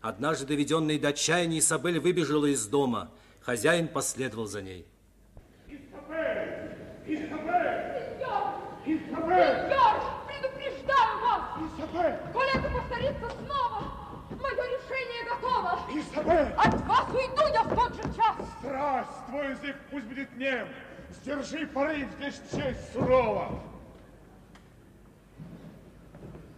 Однажды, 0.00 0.46
доведенная 0.46 0.98
до 0.98 1.08
отчаяния, 1.08 1.58
Исабель 1.58 2.00
выбежала 2.00 2.46
из 2.46 2.66
дома. 2.66 3.10
Хозяин 3.42 3.88
последовал 3.88 4.46
за 4.46 4.62
ней. 4.62 4.86
Исабель! 5.68 6.78
Сеньор, 8.86 10.00
предупреждаю 10.26 11.20
вас! 11.20 11.42
Исабель! 11.60 12.16
Коли 12.32 12.58
это 12.58 12.70
повторится 12.70 13.30
снова, 13.44 13.82
мое 14.30 14.64
решение 14.64 14.83
готово! 15.44 15.80
Исабель! 15.92 16.52
От 16.56 16.86
вас 16.86 17.08
уйду 17.10 17.52
я 17.52 17.62
в 17.62 17.74
тот 17.74 17.94
же 17.94 18.02
час! 18.16 18.36
Страсть, 18.58 19.26
твой 19.28 19.50
язык 19.50 19.76
пусть 19.90 20.06
будет 20.06 20.36
нем. 20.36 20.68
Сдержи 21.10 21.66
порыв, 21.66 22.08
здесь 22.18 22.40
честь 22.50 22.92
сурова. 22.92 23.60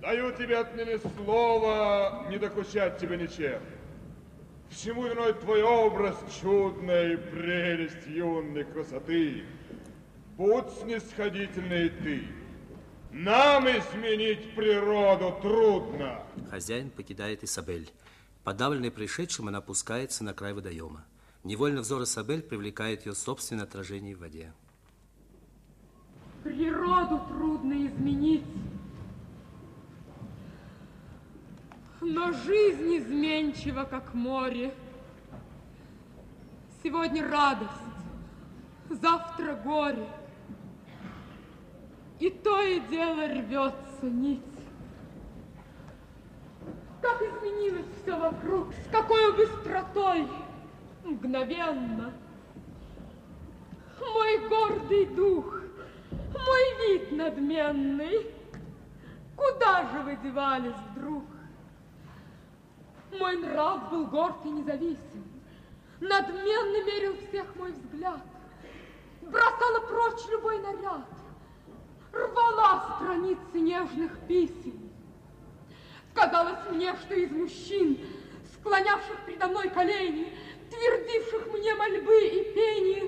Даю 0.01 0.33
тебе 0.33 0.59
отныне 0.59 0.99
слово 1.17 2.27
не 2.31 2.39
докучать 2.39 2.99
тебе 2.99 3.17
ничем. 3.17 3.61
Всему 4.71 5.05
виной 5.05 5.33
твой 5.35 5.63
образ 5.63 6.17
чудной 6.41 7.19
прелесть 7.19 8.07
юной 8.07 8.65
красоты. 8.65 9.45
Будь 10.37 10.71
снисходительный 10.81 11.89
ты. 11.89 12.25
Нам 13.11 13.67
изменить 13.69 14.55
природу 14.55 15.39
трудно. 15.41 16.23
Хозяин 16.51 16.91
покидает 16.91 17.43
Исабель. 17.43 17.91
Подавленный 18.47 18.93
пришедшим, 18.93 19.49
она 19.49 19.59
опускается 19.59 20.23
на 20.23 20.33
край 20.33 20.53
водоема. 20.53 21.05
Невольно 21.43 21.81
взор 21.81 22.05
Исабель 22.05 22.43
привлекает 22.43 23.05
ее 23.05 23.13
собственное 23.13 23.65
отражение 23.65 24.15
в 24.15 24.21
воде. 24.21 24.53
Природу 26.45 27.21
трудно 27.27 27.73
изменить, 27.89 28.45
но 32.01 32.31
жизнь 32.31 32.99
изменчива, 32.99 33.83
как 33.83 34.15
море. 34.15 34.73
Сегодня 36.85 37.29
радость, 37.29 37.73
завтра 38.89 39.57
горе. 39.57 40.09
И 42.21 42.31
то 42.31 42.63
и 42.63 42.79
дело 42.79 43.27
рвется 43.27 44.07
нить. 44.07 44.56
Как 47.07 47.23
изменилось 47.23 47.87
все 48.03 48.19
вокруг, 48.19 48.75
с 48.75 48.91
какой 48.91 49.33
быстротой, 49.37 50.27
мгновенно. 51.05 52.13
Мой 54.01 54.49
гордый 54.49 55.07
дух, 55.07 55.61
мой 56.11 56.89
вид 56.89 57.13
надменный, 57.13 58.27
куда 59.37 59.89
же 59.93 60.01
вы 60.01 60.17
девались 60.17 60.75
вдруг? 60.91 61.23
Мой 63.17 63.37
нрав 63.37 63.89
был 63.89 64.07
горд 64.07 64.45
и 64.45 64.49
независим, 64.49 65.25
надменно 66.01 66.85
мерил 66.87 67.17
всех 67.29 67.55
мой 67.55 67.71
взгляд, 67.71 68.21
бросала 69.23 69.79
прочь 69.87 70.27
любой 70.29 70.59
наряд, 70.59 71.07
рвала 72.13 72.97
страницы 72.97 73.61
нежных 73.61 74.19
писем. 74.27 74.86
Казалось 76.17 76.71
мне, 76.71 76.97
что 76.97 77.15
из 77.15 77.31
мужчин, 77.31 77.99
склонявших 78.55 79.21
предо 79.27 79.49
мной 79.49 79.69
колени, 79.69 80.33
твердивших 80.71 81.53
мне 81.53 81.75
мольбы 81.75 82.25
и 82.25 82.55
пение, 82.55 83.03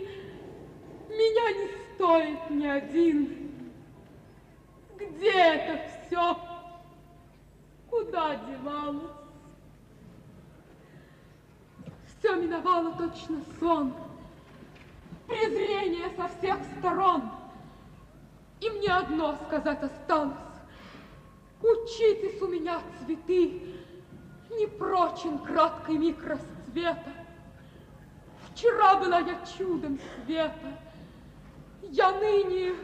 меня 1.09 1.52
не 1.52 1.70
стоит 1.94 2.50
ни 2.50 2.66
один. 2.66 3.50
Где 4.98 5.30
это 5.30 5.90
все? 6.06 6.36
Куда 7.88 8.36
девалось? 8.36 9.11
Все 12.18 12.34
миновало 12.34 12.94
точно 12.98 13.40
сон, 13.59 13.94
презрение 15.26 16.11
со 16.14 16.28
всех 16.28 16.59
сторон. 16.78 17.30
И 18.61 18.68
мне 18.68 18.90
одно 18.90 19.34
сказать 19.46 19.82
осталось. 19.82 20.47
Учитесь 21.62 22.40
у 22.40 22.46
меня 22.46 22.80
цветы, 22.98 23.61
не 24.50 24.66
прочен 24.66 25.38
краткий 25.38 25.98
миг 25.98 26.22
расцвета. 26.22 27.12
Вчера 28.52 28.96
была 28.96 29.18
я 29.20 29.44
чудом 29.56 29.98
света, 30.24 30.78
я 31.82 32.12
ныне 32.12 32.74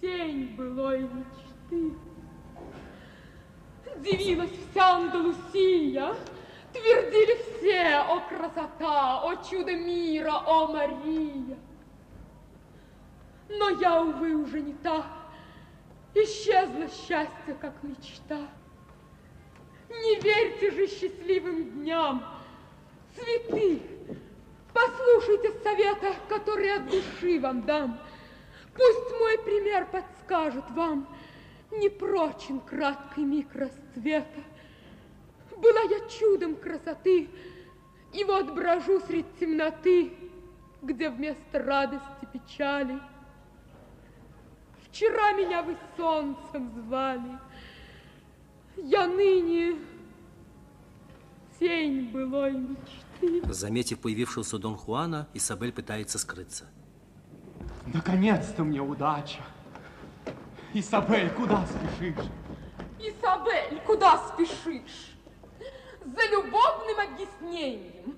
тень 0.00 0.54
былой 0.56 1.00
мечты. 1.00 1.94
Дивилась 3.96 4.50
вся 4.70 4.96
Андалусия, 4.96 6.14
твердили 6.72 7.36
все, 7.42 7.96
о 7.96 8.20
красота, 8.20 9.22
о 9.22 9.36
чудо 9.44 9.74
мира, 9.74 10.42
о 10.46 10.68
Мария. 10.68 11.58
Но 13.48 13.70
я, 13.70 14.02
увы, 14.02 14.34
уже 14.34 14.60
не 14.60 14.74
та, 14.74 15.04
исчезло 16.14 16.88
счастье, 16.88 17.56
как 17.60 17.82
мечта. 17.82 18.48
Не 19.88 20.20
верьте 20.20 20.70
же 20.70 20.86
счастливым 20.86 21.70
дням, 21.70 22.24
цветы, 23.14 23.82
послушайте 24.72 25.52
совета, 25.62 26.14
который 26.28 26.74
от 26.76 26.88
души 26.88 27.40
вам 27.40 27.62
дам. 27.62 27.98
Пусть 28.74 29.18
мой 29.18 29.38
пример 29.38 29.86
подскажет 29.86 30.70
вам, 30.70 31.08
не 31.72 31.88
прочен 31.88 32.60
краткий 32.60 33.24
миг 33.24 33.48
расцвета. 33.54 34.42
Была 35.56 35.80
я 35.82 36.08
чудом 36.08 36.56
красоты, 36.56 37.28
и 38.12 38.24
вот 38.24 38.52
брожу 38.52 39.00
средь 39.00 39.26
темноты, 39.38 40.12
где 40.82 41.10
вместо 41.10 41.58
радости 41.58 42.26
печали. 42.32 43.00
Вчера 44.90 45.32
меня 45.32 45.62
вы 45.62 45.76
солнцем 45.96 46.70
звали, 46.74 47.38
я 48.76 49.06
ныне 49.06 49.76
тень 51.58 52.10
былой 52.10 52.52
мечты. 52.52 53.52
Заметив 53.52 54.00
появившегося 54.00 54.58
Дон 54.58 54.76
Хуана, 54.76 55.28
Исабель 55.32 55.72
пытается 55.72 56.18
скрыться. 56.18 56.64
Наконец-то 57.86 58.64
мне 58.64 58.80
удача. 58.80 59.42
Исабель, 60.74 61.30
куда 61.30 61.64
спешишь? 61.66 62.26
Изабель, 62.98 63.80
куда 63.86 64.18
спешишь? 64.28 65.14
За 66.04 66.30
любовным 66.30 66.98
объяснением. 67.12 68.16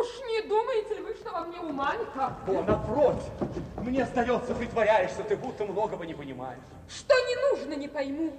Уж 0.00 0.20
не 0.26 0.42
думаете 0.42 0.94
ли 0.94 1.00
вы, 1.02 1.14
что 1.14 1.30
во 1.30 1.40
мне 1.44 1.60
ума? 1.60 1.94
О, 2.16 2.62
напротив. 2.62 3.30
Мне 3.78 4.04
сдается, 4.06 4.54
притворяешься, 4.54 5.22
ты 5.22 5.36
будто 5.36 5.64
многого 5.64 6.04
не 6.04 6.14
понимаешь. 6.14 6.60
Что 6.88 7.14
не 7.14 7.36
нужно, 7.50 7.74
не 7.74 7.88
пойму. 7.88 8.32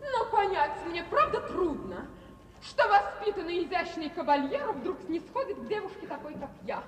Но 0.00 0.24
понять 0.30 0.72
мне, 0.86 1.04
правда, 1.04 1.40
трудно, 1.40 2.06
что 2.62 2.88
воспитанный 2.88 3.64
изящный 3.64 4.08
кавальер 4.10 4.72
вдруг 4.72 4.96
не 5.08 5.20
сходит 5.20 5.58
к 5.58 5.66
девушке 5.66 6.06
такой, 6.06 6.34
как 6.34 6.50
я. 6.64 6.82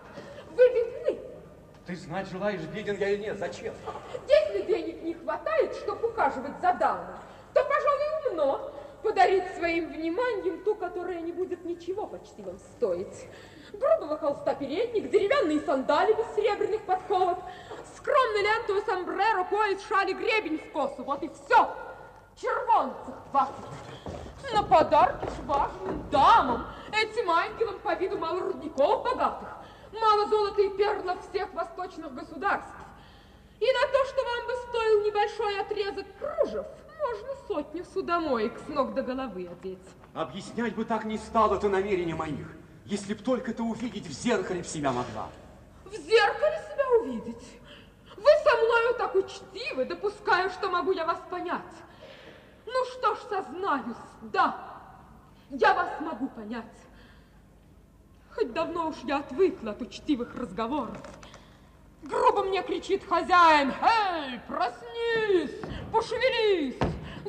Вы 0.57 0.69
видны? 0.69 1.21
Ты 1.87 1.97
знать 1.97 2.29
желаешь, 2.29 2.63
беден 2.63 2.97
я 2.97 3.11
или 3.11 3.23
нет, 3.23 3.39
зачем? 3.39 3.75
Если 4.29 4.63
денег 4.63 5.03
не 5.03 5.15
хватает, 5.15 5.75
чтобы 5.75 6.09
ухаживать 6.09 6.59
за 6.61 6.73
дамой, 6.75 7.17
то, 7.53 7.63
пожалуй, 7.65 8.31
умно 8.31 8.73
подарить 9.03 9.45
своим 9.57 9.93
вниманием 9.93 10.63
ту, 10.63 10.75
которая 10.75 11.21
не 11.21 11.33
будет 11.33 11.65
ничего 11.65 12.07
почти 12.07 12.43
вам 12.43 12.59
стоить. 12.59 13.27
Грубого 13.73 14.19
холста 14.19 14.55
передник, 14.55 15.11
деревянные 15.11 15.61
сандали 15.61 16.13
без 16.13 16.27
серебряных 16.35 16.83
подковок, 16.83 17.39
скромный 17.97 18.43
лентовый 18.43 18.83
сомбреро, 18.83 19.45
пояс, 19.45 19.83
шали, 19.89 20.13
гребень 20.13 20.59
в 20.59 20.73
косу. 20.73 21.03
Вот 21.05 21.23
и 21.23 21.29
все. 21.29 21.75
Червонцев 22.37 23.15
хватит. 23.31 23.55
На 24.53 24.63
подарки 24.63 25.25
ж 25.25 25.45
важным 25.47 26.11
дамам, 26.11 26.67
этим 26.93 27.31
ангелам 27.31 27.79
по 27.81 27.95
виду 27.95 28.19
мало 28.19 28.41
рудников 28.41 29.05
богатых, 29.05 29.49
мало 29.93 30.27
золота 30.27 30.61
и 30.61 30.69
перлов 30.77 31.19
всех 31.29 31.53
восточных 31.55 32.13
государств. 32.13 32.75
И 33.61 33.65
на 33.65 33.87
то, 33.93 34.05
что 34.07 34.23
вам 34.25 34.47
бы 34.47 34.53
стоил 34.69 35.05
небольшой 35.05 35.61
отрезок 35.61 36.07
кружев, 36.19 36.67
можно 37.01 37.29
сотню 37.49 37.85
судомоек 37.85 38.59
с 38.59 38.69
ног 38.69 38.95
до 38.95 39.03
головы 39.03 39.49
одеть. 39.51 39.79
Объяснять 40.15 40.75
бы 40.75 40.85
так 40.85 41.05
не 41.05 41.17
стало 41.17 41.57
это 41.57 41.69
намерение 41.69 42.15
моих, 42.15 42.49
если 42.93 43.15
б 43.15 43.23
только 43.23 43.55
ты 43.55 43.63
увидеть 43.63 44.07
в 44.07 44.13
зеркале 44.13 44.63
в 44.63 44.69
себя 44.69 44.93
могла. 44.93 45.31
В 45.87 45.95
зеркале 45.95 46.59
себя 46.71 46.91
увидеть? 47.01 47.45
Вы 48.17 48.31
со 48.45 48.57
мною 48.57 48.95
так 48.99 49.15
учтивы, 49.15 49.87
допускаю, 49.87 50.51
что 50.51 50.71
могу 50.71 50.93
я 50.93 51.07
вас 51.07 51.19
понять. 51.31 51.75
Ну 52.67 52.85
что 52.93 53.15
ж, 53.15 53.19
сознаюсь, 53.31 53.97
да, 54.21 54.79
я 55.49 55.73
вас 55.73 55.89
могу 56.01 56.29
понять. 56.29 56.65
давно 58.45 58.89
уж 58.89 58.97
я 59.05 59.19
отвыкла 59.19 59.71
от 59.71 59.81
учтивых 59.81 60.35
разговоров. 60.35 60.99
Грубо 62.03 62.45
мне 62.45 62.63
кричит 62.63 63.07
хозяин, 63.09 63.73
«Эй, 63.81 64.39
проснись, 64.49 65.61
пошевелись, 65.91 66.77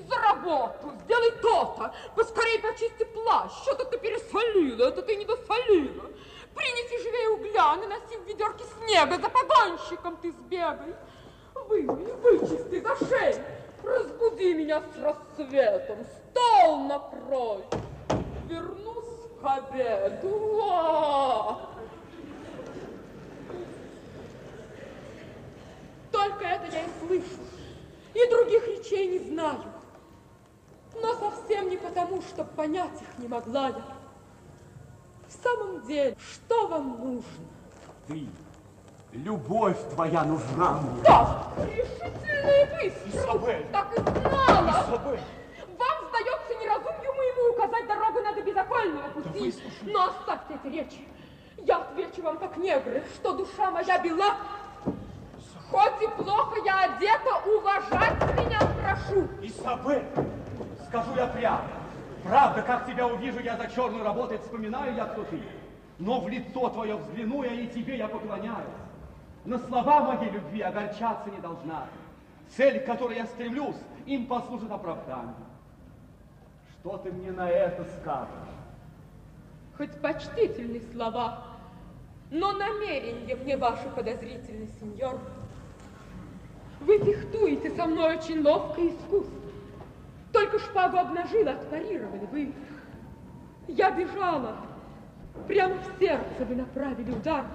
работу, 0.09 0.92
сделай 1.03 1.31
то-то, 1.41 1.93
поскорей 2.15 2.59
почисти 2.59 3.03
плащ, 3.03 3.51
что-то 3.63 3.85
ты 3.85 3.97
пересолила, 3.97 4.87
это 4.87 5.01
ты 5.01 5.15
не 5.15 5.25
досолила. 5.25 6.09
Принеси 6.55 6.97
живее 7.03 7.29
угля, 7.29 7.75
наноси 7.75 8.17
в 8.17 8.27
ведерке 8.27 8.63
снега, 8.77 9.17
за 9.17 9.29
погонщиком 9.29 10.17
ты 10.17 10.31
сбегай. 10.31 10.95
Вымой, 11.55 12.13
вычисти 12.13 12.79
за 12.81 12.95
шею, 13.07 13.43
разбуди 13.83 14.53
меня 14.53 14.81
с 14.81 14.97
рассветом, 15.01 16.05
стол 16.05 16.77
накрой. 16.81 17.63
Вернусь 18.47 19.29
к 19.41 19.45
обеду. 19.45 20.51
Только 26.11 26.45
это 26.45 26.65
я 26.71 26.83
и 26.83 26.89
слышу, 26.99 27.41
и 28.13 28.29
других 28.29 28.67
речей 28.67 29.07
не 29.07 29.19
знаю. 29.19 29.72
Но 31.01 31.13
совсем 31.15 31.69
не 31.69 31.77
потому, 31.77 32.21
что 32.21 32.43
понять 32.43 33.01
их 33.01 33.17
не 33.17 33.27
могла 33.27 33.69
я. 33.69 33.83
В 35.27 35.43
самом 35.43 35.85
деле, 35.85 36.15
что 36.19 36.67
вам 36.67 36.99
нужно? 36.99 37.23
Ты, 38.07 38.27
любовь 39.13 39.77
твоя 39.93 40.23
нужна 40.23 40.73
мне. 40.73 41.01
Да, 41.03 41.47
решительно 41.57 42.49
и 42.49 42.89
быстро. 42.89 43.21
Изабель. 43.21 43.65
Так 43.71 43.97
и 43.97 44.01
знала. 44.01 44.69
Изабель. 44.69 45.19
Вам 45.79 46.09
сдается 46.09 46.55
неразумью 46.61 47.13
моему 47.15 47.53
указать 47.53 47.87
дорогу 47.87 48.19
на 48.21 48.41
безокольного 48.41 49.09
пути. 49.09 49.55
Но 49.83 50.05
оставьте 50.05 50.59
эти 50.63 50.73
речи. 50.73 51.07
Я 51.57 51.77
отвечу 51.77 52.21
вам, 52.21 52.37
как 52.37 52.57
негры, 52.57 53.03
что 53.15 53.33
душа 53.33 53.71
моя 53.71 53.97
бела, 53.99 54.35
Хоть 55.73 56.01
и 56.03 56.07
плохо 56.21 56.59
я 56.63 56.83
одета, 56.83 57.41
уважать 57.47 58.37
меня 58.37 58.59
прошу. 58.79 59.27
Изабель, 59.41 60.05
скажу 60.87 61.15
я 61.15 61.27
прямо. 61.27 61.67
Правда, 62.23 62.61
как 62.61 62.85
тебя 62.87 63.07
увижу, 63.07 63.39
я 63.39 63.57
за 63.57 63.67
черную 63.67 64.03
работой 64.03 64.37
вспоминаю 64.37 64.95
я, 64.95 65.05
кто 65.05 65.23
ты. 65.25 65.41
Но 65.99 66.21
в 66.21 66.29
лицо 66.29 66.69
твое 66.69 66.95
взгляну 66.95 67.43
я, 67.43 67.53
и 67.53 67.67
тебе 67.67 67.97
я 67.97 68.07
поклоняюсь. 68.07 68.67
На 69.45 69.59
слова 69.59 70.13
моей 70.13 70.31
любви 70.31 70.61
огорчаться 70.61 71.29
не 71.29 71.39
должна. 71.39 71.85
Цель, 72.55 72.79
к 72.79 72.85
которой 72.85 73.17
я 73.17 73.25
стремлюсь, 73.25 73.75
им 74.05 74.27
послужит 74.27 74.71
оправданием. 74.71 75.35
Что 76.79 76.97
ты 76.97 77.11
мне 77.11 77.31
на 77.31 77.49
это 77.49 77.85
скажешь? 77.99 78.29
Хоть 79.77 79.99
почтительные 80.01 80.81
слова, 80.93 81.45
но 82.31 82.51
намерение 82.53 83.35
мне 83.35 83.57
ваши 83.57 83.89
подозрительны, 83.95 84.67
сеньор. 84.79 85.19
Вы 86.81 86.99
фехтуете 86.99 87.71
со 87.71 87.85
мной 87.85 88.17
очень 88.17 88.41
ловко 88.41 88.81
и 88.81 88.89
искусно. 88.89 89.42
Только 90.33 90.57
шпагу 90.59 90.97
обнажила, 90.97 91.51
отпарировали 91.51 92.25
вы. 92.25 92.53
Я 93.67 93.91
бежала. 93.91 94.57
Прямо 95.47 95.75
в 95.75 95.99
сердце 95.99 96.45
вы 96.45 96.55
направили 96.55 97.11
удар. 97.11 97.45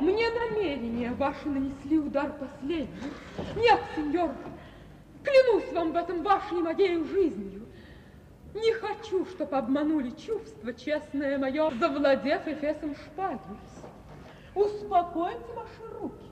Мне 0.00 0.30
намерения 0.30 1.12
ваши 1.12 1.46
нанесли 1.46 1.98
удар 1.98 2.32
последний. 2.32 3.12
Нет, 3.56 3.80
сеньор, 3.94 4.30
клянусь 5.22 5.70
вам 5.72 5.92
в 5.92 5.96
этом 5.96 6.22
вашей 6.22 6.58
и 6.58 6.62
моей 6.62 7.04
жизнью. 7.04 7.66
Не 8.54 8.72
хочу, 8.72 9.26
чтоб 9.26 9.52
обманули 9.52 10.10
чувство 10.10 10.72
честное 10.72 11.36
мое, 11.38 11.70
завладев 11.78 12.48
эфесом 12.48 12.96
шпаги. 12.96 13.38
Успокойте 14.54 15.52
ваши 15.54 15.94
руки. 16.00 16.26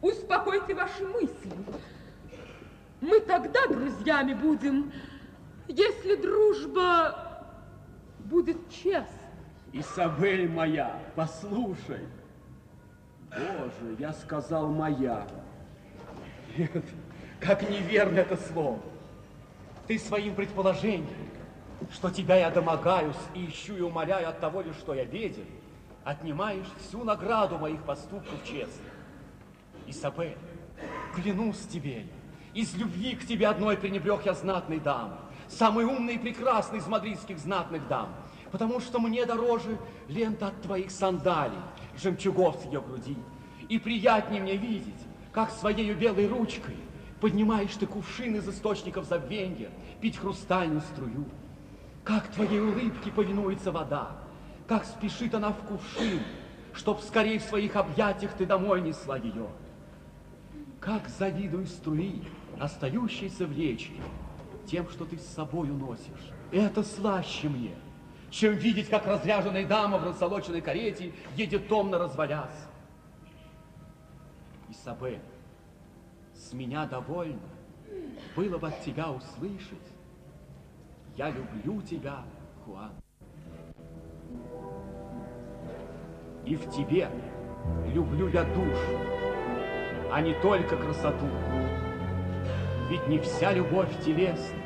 Успокойте 0.00 0.74
ваши 0.74 1.04
мысли. 1.04 1.50
Мы 3.04 3.20
тогда 3.20 3.66
друзьями 3.66 4.32
будем, 4.32 4.90
если 5.68 6.16
дружба 6.16 7.44
будет 8.20 8.56
честной. 8.70 9.10
Изабель 9.74 10.48
моя, 10.48 10.98
послушай. 11.14 12.08
Боже, 13.28 13.96
я 13.98 14.10
сказал 14.14 14.68
моя. 14.68 15.26
Нет, 16.56 16.82
как 17.40 17.68
неверно 17.68 18.20
это 18.20 18.38
слово. 18.38 18.80
Ты 19.86 19.98
своим 19.98 20.34
предположением, 20.34 21.06
что 21.92 22.10
тебя 22.10 22.36
я 22.36 22.50
домогаюсь 22.50 23.20
и 23.34 23.44
ищу 23.44 23.76
и 23.76 23.82
умоляю 23.82 24.30
от 24.30 24.40
того 24.40 24.62
лишь, 24.62 24.76
что 24.76 24.94
я 24.94 25.04
беден, 25.04 25.44
отнимаешь 26.04 26.72
всю 26.78 27.04
награду 27.04 27.58
моих 27.58 27.82
поступков 27.82 28.42
честно. 28.44 28.86
Изабель, 29.86 30.38
клянусь 31.14 31.66
тебе, 31.66 32.06
из 32.54 32.74
любви 32.74 33.16
к 33.16 33.26
тебе 33.26 33.48
одной 33.48 33.76
пренебрег 33.76 34.24
я 34.24 34.34
знатной 34.34 34.78
дамы, 34.78 35.16
самой 35.48 35.84
умной 35.84 36.14
и 36.14 36.18
прекрасной 36.18 36.78
из 36.78 36.86
мадридских 36.86 37.38
знатных 37.38 37.86
дам, 37.88 38.14
потому 38.50 38.80
что 38.80 39.00
мне 39.00 39.26
дороже 39.26 39.78
лента 40.08 40.48
от 40.48 40.62
твоих 40.62 40.90
сандалий, 40.90 41.58
жемчугов 41.96 42.60
с 42.62 42.64
ее 42.66 42.80
груди, 42.80 43.16
и 43.68 43.78
приятнее 43.78 44.40
мне 44.40 44.56
видеть, 44.56 44.94
как 45.32 45.50
своей 45.50 45.92
белой 45.94 46.28
ручкой 46.28 46.76
поднимаешь 47.20 47.74
ты 47.74 47.86
кувшин 47.86 48.36
из 48.36 48.48
источников 48.48 49.06
забвенья, 49.06 49.70
пить 50.00 50.16
хрустальную 50.16 50.82
струю, 50.82 51.24
как 52.04 52.28
твоей 52.28 52.60
улыбке 52.60 53.10
повинуется 53.10 53.72
вода, 53.72 54.12
как 54.68 54.84
спешит 54.84 55.34
она 55.34 55.50
в 55.50 55.58
кувшин, 55.66 56.20
чтоб 56.72 57.00
скорее 57.00 57.38
в 57.38 57.42
своих 57.42 57.76
объятиях 57.76 58.32
ты 58.34 58.46
домой 58.46 58.80
несла 58.80 59.16
ее. 59.16 59.48
Как 60.80 61.08
завидую 61.08 61.66
струи, 61.66 62.22
остающейся 62.60 63.46
в 63.46 63.56
речи, 63.56 63.92
тем, 64.66 64.88
что 64.88 65.04
ты 65.04 65.18
с 65.18 65.26
собой 65.26 65.70
уносишь. 65.70 66.32
Это 66.50 66.82
слаще 66.82 67.48
мне, 67.48 67.74
чем 68.30 68.54
видеть, 68.54 68.88
как 68.88 69.06
разряженная 69.06 69.66
дама 69.66 69.98
в 69.98 70.04
рассолоченной 70.04 70.60
карете 70.60 71.12
едет 71.36 71.68
томно 71.68 71.98
развалясь. 71.98 72.66
Исабель, 74.68 75.20
с 76.34 76.52
меня 76.52 76.86
довольно 76.86 77.40
было 78.34 78.58
бы 78.58 78.68
от 78.68 78.82
тебя 78.82 79.10
услышать. 79.10 79.78
Я 81.16 81.30
люблю 81.30 81.80
тебя, 81.82 82.24
Хуан. 82.64 82.92
И 86.44 86.56
в 86.56 86.70
тебе 86.70 87.08
люблю 87.86 88.28
я 88.28 88.44
душу, 88.44 88.98
а 90.12 90.20
не 90.20 90.34
только 90.40 90.76
красоту. 90.76 91.26
Ведь 92.88 93.08
не 93.08 93.18
вся 93.18 93.52
любовь 93.52 93.88
телесна. 94.04 94.58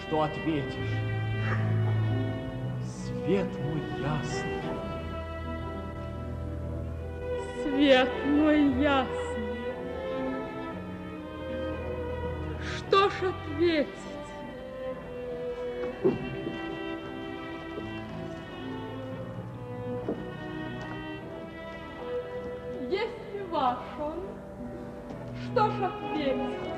Что 0.00 0.22
ответишь? 0.22 0.74
Свет 2.82 3.48
мой 3.60 3.82
ясный. 4.00 4.62
Свет 7.62 8.10
мой 8.26 8.82
ясный. 8.82 9.22
Что 12.60 13.10
ж 13.10 13.12
ответить? 13.22 13.88
Что 25.52 25.68
ж 25.68 25.74
ответить? 25.82 26.72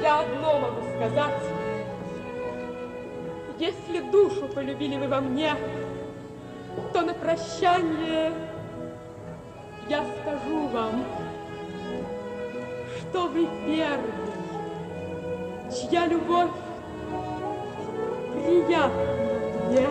Я 0.00 0.20
одно 0.20 0.58
могу 0.60 0.82
сказать. 0.96 1.51
Душу 4.12 4.46
полюбили 4.54 4.96
вы 4.98 5.08
во 5.08 5.22
мне, 5.22 5.54
то 6.92 7.00
на 7.00 7.14
прощание 7.14 8.30
я 9.88 10.04
скажу 10.20 10.68
вам, 10.68 11.02
что 13.00 13.28
вы 13.28 13.48
первый, 13.64 14.12
чья 15.70 16.06
любовь 16.06 16.50
приятна 18.34 19.22
мне. 19.70 19.88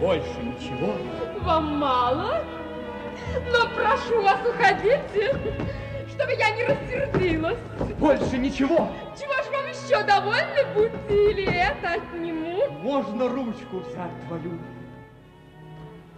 Больше 0.00 0.38
ничего? 0.42 0.94
Вам 1.40 1.76
мало? 1.76 2.44
Но 3.50 3.66
прошу 3.74 4.22
вас, 4.22 4.38
уходите, 4.46 5.36
чтобы 6.20 6.34
я 6.34 6.50
не 6.50 6.64
рассердилась. 6.64 7.58
Больше 7.98 8.36
ничего? 8.36 8.90
Чего 9.18 9.32
ж 9.32 9.50
вам 9.50 9.66
еще 9.68 10.02
довольны 10.04 10.64
будьте 10.74 11.30
или 11.30 11.44
это 11.44 11.94
отниму? 11.94 12.70
Можно 12.82 13.28
ручку 13.28 13.78
взять 13.78 14.10
твою? 14.26 14.58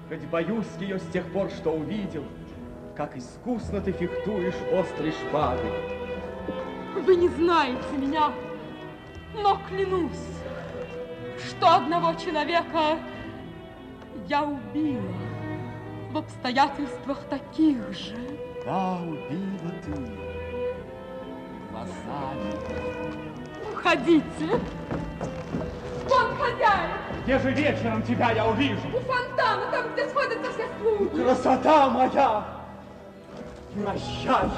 Хоть 0.09 0.25
боюсь 0.27 0.67
ее 0.81 0.99
с 0.99 1.07
тех 1.13 1.25
пор, 1.33 1.51
что 1.51 1.71
увидел, 1.71 2.25
как 2.97 3.17
искусно 3.17 3.81
ты 3.81 3.93
фехтуешь 3.93 4.57
острой 4.73 5.13
шпагой. 5.13 5.71
Вы 6.95 7.17
не 7.17 7.29
знаете 7.29 7.97
меня, 7.97 8.33
но 9.35 9.59
клянусь, 9.69 10.13
что 11.49 11.77
одного 11.77 12.15
человека 12.15 12.99
я 14.29 14.43
убила 14.43 15.15
в 16.11 16.19
обстоятельствах 16.19 17.25
таких 17.31 17.93
же. 17.93 18.17
Да, 18.65 18.99
убила 19.03 19.73
ты 19.85 19.93
глазами. 21.73 22.53
Уходите. 23.73 24.61
Вон 26.09 26.37
хозяин. 26.37 26.91
Где 27.25 27.39
же 27.39 27.51
вечером 27.51 28.03
тебя 28.03 28.31
я 28.33 28.47
увижу? 28.47 28.87
У 28.95 29.01
фонтана, 29.01 29.67
там, 29.73 29.93
где 29.93 30.09
сходятся 30.09 30.53
все 30.53 30.69
слуги. 30.81 31.23
Красота 31.23 31.89
моя! 31.89 32.45
Прощай! 33.75 34.49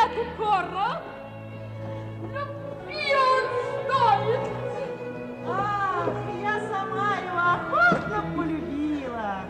Нет 0.00 0.26
укора. 0.26 1.02
Любви 2.22 3.14
он 3.14 3.44
стоит. 3.84 4.40
Ах, 5.46 6.08
я 6.42 6.60
сама 6.68 7.16
его 7.16 7.38
охотно 7.38 8.24
полюбила. 8.36 9.42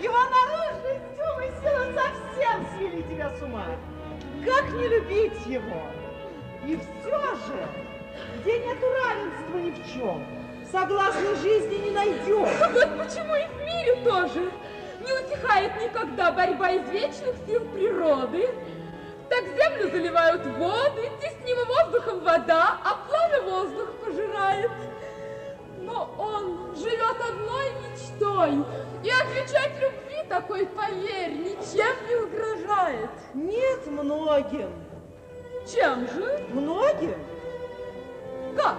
Его 0.00 0.18
наружность, 0.36 1.18
ум 1.18 1.40
и 1.40 1.50
сила 1.60 1.86
совсем 1.94 2.66
свели 2.76 3.02
тебя 3.02 3.30
с 3.30 3.42
ума. 3.42 3.66
Как 4.44 4.72
не 4.72 4.88
любить 4.88 5.46
его? 5.46 5.82
И 6.66 6.76
все 6.76 7.18
же, 7.18 7.68
где 8.40 8.58
нету 8.60 8.86
равенства 9.04 9.58
ни 9.58 9.70
в 9.70 9.92
чем, 9.92 10.24
согласной 10.70 11.34
жизни 11.36 11.86
не 11.86 11.90
найдешь. 11.90 12.48
Вот 12.72 12.98
почему 12.98 13.34
и 13.34 13.46
в 13.46 13.64
мире 13.64 13.96
тоже 14.04 14.50
не 15.04 15.12
утихает 15.12 15.72
никогда 15.82 16.32
борьба 16.32 16.76
извечных 16.76 17.34
сил 17.46 17.60
природы. 17.74 18.48
Так 19.28 19.44
землю 19.44 19.90
заливают 19.90 20.44
воды, 20.58 21.10
теснимым 21.20 21.66
воздухом 21.68 22.20
вода, 22.20 22.78
а 22.84 22.96
пламя 23.08 23.42
воздух 23.42 23.88
пожирает. 24.04 24.70
Но 25.78 26.14
он 26.18 26.76
живет 26.76 27.16
одной 27.20 27.72
мечтой, 27.82 28.64
и 29.02 29.10
отвечать 29.10 29.72
любви 29.80 30.22
такой, 30.28 30.66
поверь, 30.66 31.32
ничем 31.32 32.08
не 32.08 32.14
угрожает. 32.16 33.10
Нет, 33.34 33.86
многим. 33.86 34.70
Чем 35.66 36.06
же? 36.08 36.44
Многим? 36.50 37.14
Как? 38.56 38.76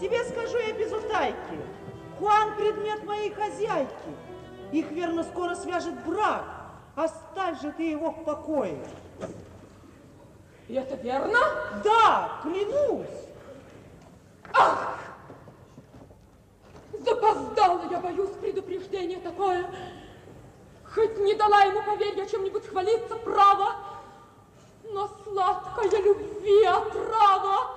Тебе 0.00 0.24
скажу 0.24 0.58
я 0.58 0.72
без 0.72 0.92
утайки. 0.92 1.36
Хуан 2.18 2.56
предмет 2.56 3.04
моей 3.04 3.32
хозяйки. 3.32 3.90
Их, 4.72 4.90
верно, 4.90 5.24
скоро 5.24 5.54
свяжет 5.54 5.94
брак. 6.04 6.44
Оставь 6.94 7.60
же 7.60 7.72
ты 7.72 7.90
его 7.90 8.10
в 8.10 8.24
покое. 8.24 8.78
И 10.68 10.74
это 10.74 10.96
верно? 10.96 11.38
Да, 11.82 12.40
клянусь. 12.42 13.06
Ах! 14.52 14.98
Запоздала, 16.92 17.84
я 17.90 17.98
боюсь, 18.00 18.30
предупреждение 18.40 19.18
такое. 19.20 19.66
Хоть 20.94 21.18
не 21.18 21.34
дала 21.34 21.62
ему, 21.62 21.82
поверь, 21.82 22.20
о 22.20 22.26
чем-нибудь 22.26 22.66
хвалиться, 22.66 23.16
право, 23.16 23.76
но 24.84 25.08
сладкая 25.24 26.02
любви 26.02 26.64
отрава 26.64 27.70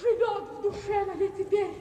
живет 0.00 0.42
в 0.42 0.62
душе 0.62 1.04
моей 1.04 1.28
теперь. 1.38 1.72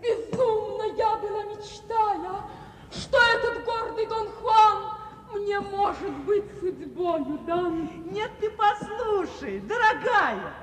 Безумно 0.00 0.82
я 0.96 1.16
была 1.16 1.42
мечтая, 1.44 2.42
что 2.90 3.18
этот 3.18 3.64
гордый 3.64 4.06
Дон 4.06 4.28
Хуан 4.28 4.90
мне 5.34 5.60
может 5.60 6.12
быть 6.24 6.44
судьбою 6.60 7.38
дан. 7.46 7.88
Нет, 8.10 8.30
ты 8.40 8.50
послушай, 8.50 9.60
дорогая, 9.60 10.54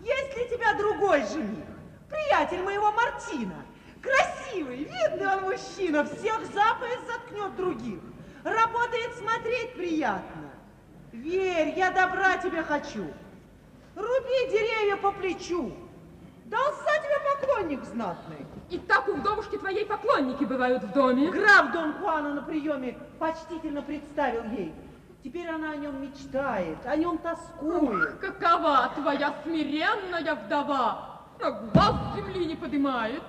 есть 0.00 0.36
ли 0.36 0.48
тебя 0.56 0.74
другой 0.74 1.22
жених? 1.26 1.64
Приятель 2.08 2.62
моего 2.62 2.92
Мартина. 2.92 3.64
Красивый, 4.02 4.84
видный 4.84 5.26
он 5.26 5.42
мужчина, 5.44 6.04
всех 6.04 6.44
за 6.46 6.64
заткнет 7.06 7.56
других. 7.56 8.00
Работает 8.42 9.14
смотреть 9.16 9.72
приятно. 9.74 10.50
Верь, 11.12 11.72
я 11.76 11.90
добра 11.90 12.36
тебе 12.36 12.62
хочу. 12.62 13.06
Руби 13.96 14.50
деревья 14.50 14.96
по 14.96 15.12
плечу. 15.12 15.72
Дался 16.44 16.90
тебе 17.02 17.18
поклонник 17.40 17.84
знатный. 17.84 18.46
И 18.68 18.78
так 18.78 19.08
у 19.08 19.14
вдовушки 19.14 19.56
твоей 19.56 19.86
поклонники 19.86 20.44
бывают 20.44 20.82
в 20.82 20.92
доме. 20.92 21.30
Граф 21.30 21.72
Дон 21.72 21.94
Хуана 21.94 22.34
на 22.34 22.42
приеме 22.42 22.98
почтительно 23.18 23.82
представил 23.82 24.44
ей. 24.50 24.74
Теперь 25.22 25.48
она 25.48 25.70
о 25.70 25.76
нем 25.76 26.02
мечтает, 26.02 26.84
о 26.84 26.96
нем 26.96 27.16
тоскует. 27.16 28.14
Ох, 28.14 28.20
какова 28.20 28.90
твоя 28.94 29.34
смиренная 29.42 30.34
вдова, 30.34 31.22
а 31.40 31.50
глаз 31.50 31.94
земли 32.14 32.44
не 32.44 32.56
поднимает. 32.56 33.22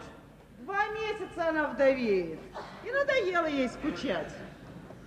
Два 0.59 0.87
месяца 0.87 1.49
она 1.49 1.67
вдовеет, 1.67 2.39
и 2.83 2.91
надоело 2.91 3.45
ей 3.45 3.69
скучать. 3.69 4.33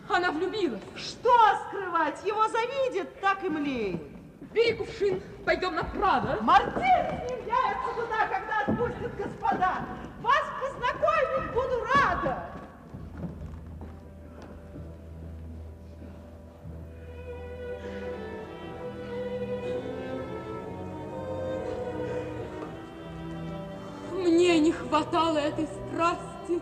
Она 0.08 0.32
влюбилась. 0.32 0.80
Что 0.96 1.30
скрывать? 1.66 2.24
Его 2.24 2.48
завидит, 2.48 3.20
так 3.20 3.44
и 3.44 3.50
млеет. 3.50 4.17
Бери 4.52 4.72
кувшин, 4.74 5.20
пойдем 5.44 5.74
на 5.74 5.84
Прадо. 5.84 6.38
Мартин 6.40 6.72
с 6.74 7.30
ним 7.30 7.38
явится 7.46 7.94
туда, 7.94 8.26
когда 8.28 8.60
отпустят 8.66 9.16
господа. 9.16 9.84
Вас 10.22 10.44
познакомить 10.60 11.52
буду 11.52 11.84
рада. 11.84 12.44
Мне 24.12 24.60
не 24.60 24.72
хватало 24.72 25.38
этой 25.38 25.66
страсти. 25.66 26.60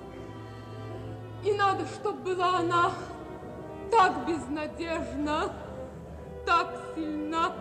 И 1.44 1.52
надо, 1.52 1.86
чтоб 1.86 2.16
была 2.16 2.58
она 2.58 2.90
так 3.92 4.26
безнадежна, 4.26 5.52
так 6.46 6.72
сильна. 6.94 7.52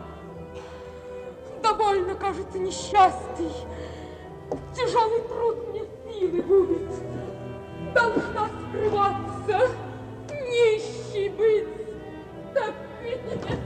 Довольно, 1.61 2.13
кажется, 2.15 2.59
несчастий. 2.59 3.51
Тяжелый 4.73 5.21
труд 5.21 5.69
мне 5.69 5.81
силы 6.13 6.41
губит. 6.43 6.91
Должна 7.93 8.47
скрываться, 8.69 9.71
нищий 10.29 11.29
быть. 11.29 11.67
Так 12.53 12.73
нет. 13.03 13.57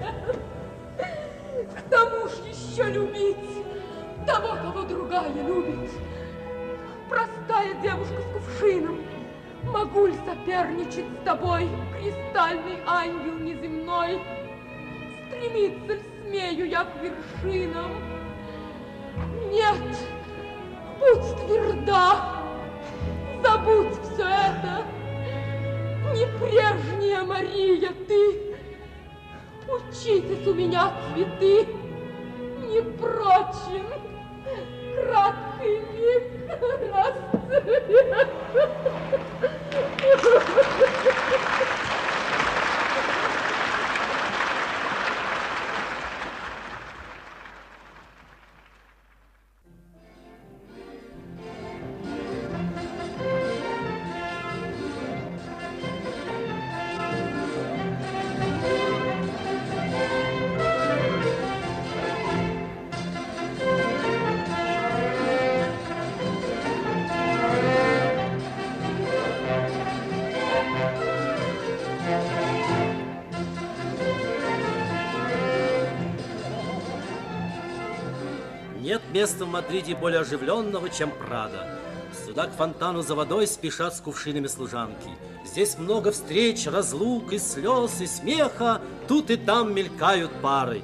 К 1.75 1.89
тому 1.89 2.27
ж 2.27 2.31
еще 2.47 2.83
любить 2.89 3.35
того, 4.25 4.55
кого 4.55 4.83
другая 4.83 5.33
любит. 5.33 5.91
Простая 7.09 7.73
девушка 7.81 8.21
с 8.21 8.33
кувшином. 8.33 8.99
Могу 9.63 10.05
ли 10.05 10.15
соперничать 10.25 11.05
с 11.21 11.25
тобой, 11.25 11.67
кристальный 11.99 12.79
ангел 12.87 13.37
неземной? 13.39 14.38
Стремиться 15.29 15.99
смею 16.25 16.67
я 16.67 16.83
к 16.83 16.89
вершинам? 17.01 17.91
Нет, 19.51 19.75
будь 20.99 21.47
тверда, 21.47 22.35
забудь 23.43 23.99
все 24.01 24.23
это. 24.23 24.85
Не 26.13 26.25
прежняя 26.39 27.23
Мария 27.23 27.91
ты, 28.07 28.55
учитесь 29.67 30.47
у 30.47 30.53
меня 30.55 30.91
цветы, 31.13 31.67
не 32.67 32.81
прочен 32.97 33.85
краткий 34.95 35.79
миг 35.93 36.23
расцвет. 36.91 38.29
Нет 79.19 79.31
места 79.31 79.43
в 79.43 79.49
Мадриде 79.49 79.95
более 79.95 80.21
оживленного, 80.21 80.89
чем 80.89 81.11
Прада. 81.11 81.67
Сюда 82.25 82.47
к 82.47 82.53
фонтану 82.53 83.01
за 83.01 83.15
водой 83.15 83.47
спешат 83.47 83.93
с 83.93 83.99
кувшинами 83.99 84.47
служанки. 84.47 85.09
Здесь 85.45 85.77
много 85.77 86.13
встреч, 86.13 86.65
разлук, 86.67 87.33
и 87.33 87.37
слез, 87.37 87.99
и 87.99 88.07
смеха. 88.07 88.79
Тут 89.09 89.29
и 89.29 89.35
там 89.35 89.75
мелькают 89.75 90.31
пары. 90.41 90.83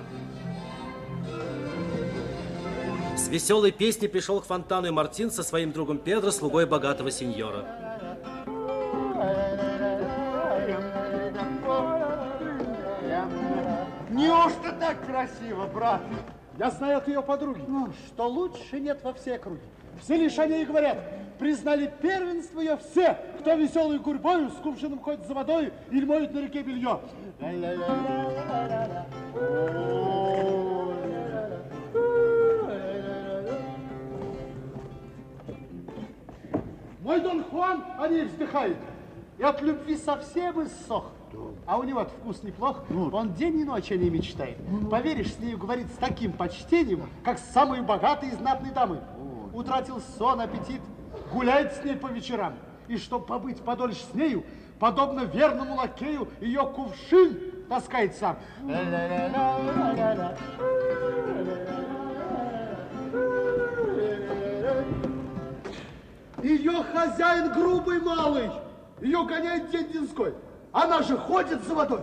С 3.15 3.29
веселой 3.29 3.71
песней 3.71 4.09
пришел 4.09 4.41
к 4.41 4.45
фонтану 4.47 4.87
и 4.87 4.91
Мартин 4.91 5.31
со 5.31 5.41
своим 5.41 5.71
другом 5.71 5.97
Педро, 5.97 6.29
слугой 6.29 6.65
богатого 6.65 7.11
сеньора. 7.11 7.63
Неужто 14.09 14.75
так 14.77 15.05
красиво, 15.05 15.67
брат? 15.67 16.01
Я 16.57 16.72
знаю 16.72 16.99
от 16.99 17.07
ее 17.07 17.22
подруги, 17.22 17.61
ну, 17.68 17.90
что 18.07 18.27
лучше 18.27 18.80
нет 18.80 19.03
во 19.03 19.14
всей 19.14 19.36
округе. 19.36 19.61
Все 20.02 20.15
лишь 20.15 20.40
о 20.40 20.45
ней 20.45 20.65
говорят. 20.65 20.98
Признали 21.38 21.91
первенство 22.02 22.61
ее 22.61 22.77
все, 22.77 23.18
кто 23.40 23.56
веселой 23.56 23.99
гурьбою 23.99 24.49
с 24.49 24.56
кувшином 24.56 24.99
ходит 24.99 25.26
за 25.27 25.34
водой 25.34 25.73
или 25.91 26.06
моет 26.06 26.34
на 26.34 26.40
реке 26.40 26.64
белье. 26.64 27.02
Мой 37.02 37.19
Дон 37.19 37.44
Хуан 37.44 37.84
о 37.99 38.07
ней 38.07 38.23
вздыхает. 38.23 38.77
И 39.38 39.44
от 39.44 39.61
любви 39.61 39.98
совсем 39.98 40.64
иссох. 40.64 41.11
А 41.65 41.77
у 41.77 41.83
него 41.83 42.05
вкус 42.05 42.43
неплох. 42.43 42.83
Он 42.89 43.33
день 43.33 43.59
и 43.59 43.63
ночь 43.63 43.91
о 43.91 43.97
ней 43.97 44.09
мечтает. 44.09 44.57
Поверишь, 44.89 45.33
с 45.33 45.39
нею 45.39 45.57
говорит 45.57 45.87
с 45.87 45.97
таким 45.97 46.33
почтением, 46.33 47.09
как 47.23 47.39
с 47.39 47.43
самой 47.51 47.81
богатой 47.81 48.29
и 48.29 48.31
знатной 48.33 48.71
дамой. 48.71 48.99
Утратил 49.53 50.01
сон, 50.17 50.41
аппетит, 50.41 50.81
гуляет 51.31 51.73
с 51.73 51.83
ней 51.83 51.95
по 51.95 52.07
вечерам. 52.07 52.53
И 52.87 52.97
чтоб 52.97 53.25
побыть 53.25 53.59
подольше 53.61 54.03
с 54.11 54.13
нею, 54.13 54.43
подобно 54.79 55.21
верному 55.21 55.75
лакею, 55.75 56.27
ее 56.39 56.65
кувшин 56.67 57.39
таскает 57.67 58.15
сам. 58.15 58.37
Ее 66.43 66.83
хозяин 66.93 67.53
грубый 67.53 67.99
малый. 68.01 68.51
Ее 69.01 69.25
гоняет 69.25 69.71
день 69.71 69.91
денской. 69.91 70.35
Она 70.76 71.02
же 71.03 71.18
ходит 71.18 71.64
за 71.64 71.73
водой. 71.73 72.02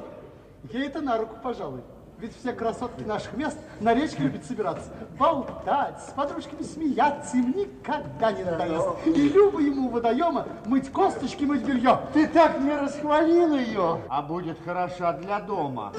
Ей 0.72 0.86
это 0.86 1.02
на 1.02 1.18
руку, 1.18 1.36
пожалуй. 1.42 1.82
Ведь 2.18 2.34
все 2.38 2.54
красотки 2.54 3.02
наших 3.02 3.36
мест 3.36 3.58
на 3.80 3.92
речке 3.92 4.22
любят 4.22 4.46
собираться. 4.46 4.90
Болтать, 5.18 6.00
с 6.00 6.12
подружками 6.12 6.62
смеяться 6.62 7.36
им 7.36 7.50
никогда 7.54 8.32
не 8.32 8.44
надоест. 8.44 8.88
И 9.04 9.28
любо 9.28 9.58
ему 9.60 9.88
у 9.88 9.90
водоема 9.90 10.46
мыть 10.64 10.90
косточки, 10.90 11.44
мыть 11.44 11.64
белье. 11.64 12.00
Ты 12.14 12.26
так 12.26 12.60
не 12.60 12.74
расхвалил 12.74 13.54
ее, 13.56 14.00
а 14.08 14.22
будет 14.22 14.56
хороша 14.64 15.12
для 15.12 15.40
дома. 15.40 15.92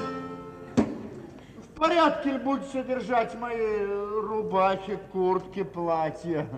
В 0.76 1.78
порядке 1.78 2.32
ли 2.32 2.38
будешь 2.38 2.66
содержать 2.72 3.38
мои 3.38 3.84
рубахи, 3.84 4.98
куртки, 5.12 5.62
платья? 5.62 6.48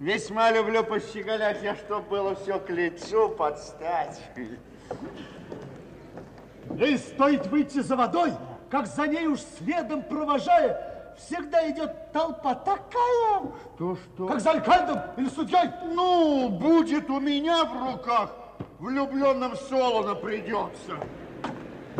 Весьма 0.00 0.50
люблю 0.50 0.84
пощеголять 0.84 1.62
я, 1.62 1.76
чтоб 1.76 2.06
было 2.08 2.34
все 2.34 2.58
к 2.58 2.68
лицу 2.68 3.30
подстать. 3.30 4.20
Ей 6.76 6.98
стоит 6.98 7.46
выйти 7.48 7.80
за 7.80 7.96
водой, 7.96 8.32
как 8.70 8.86
за 8.86 9.06
ней 9.06 9.26
уж 9.26 9.40
следом 9.58 10.02
провожая, 10.02 11.14
всегда 11.18 11.68
идет 11.70 12.12
толпа 12.12 12.54
такая, 12.54 13.42
что, 13.74 13.96
что? 13.96 14.26
как 14.26 14.40
за 14.40 14.52
алькальдом 14.52 15.00
или 15.16 15.28
судьей. 15.28 15.70
Ну, 15.94 16.48
будет 16.48 17.10
у 17.10 17.20
меня 17.20 17.64
в 17.64 17.92
руках, 17.92 18.30
влюбленным 18.78 19.56
Солоно 19.56 20.14
придется. 20.14 20.96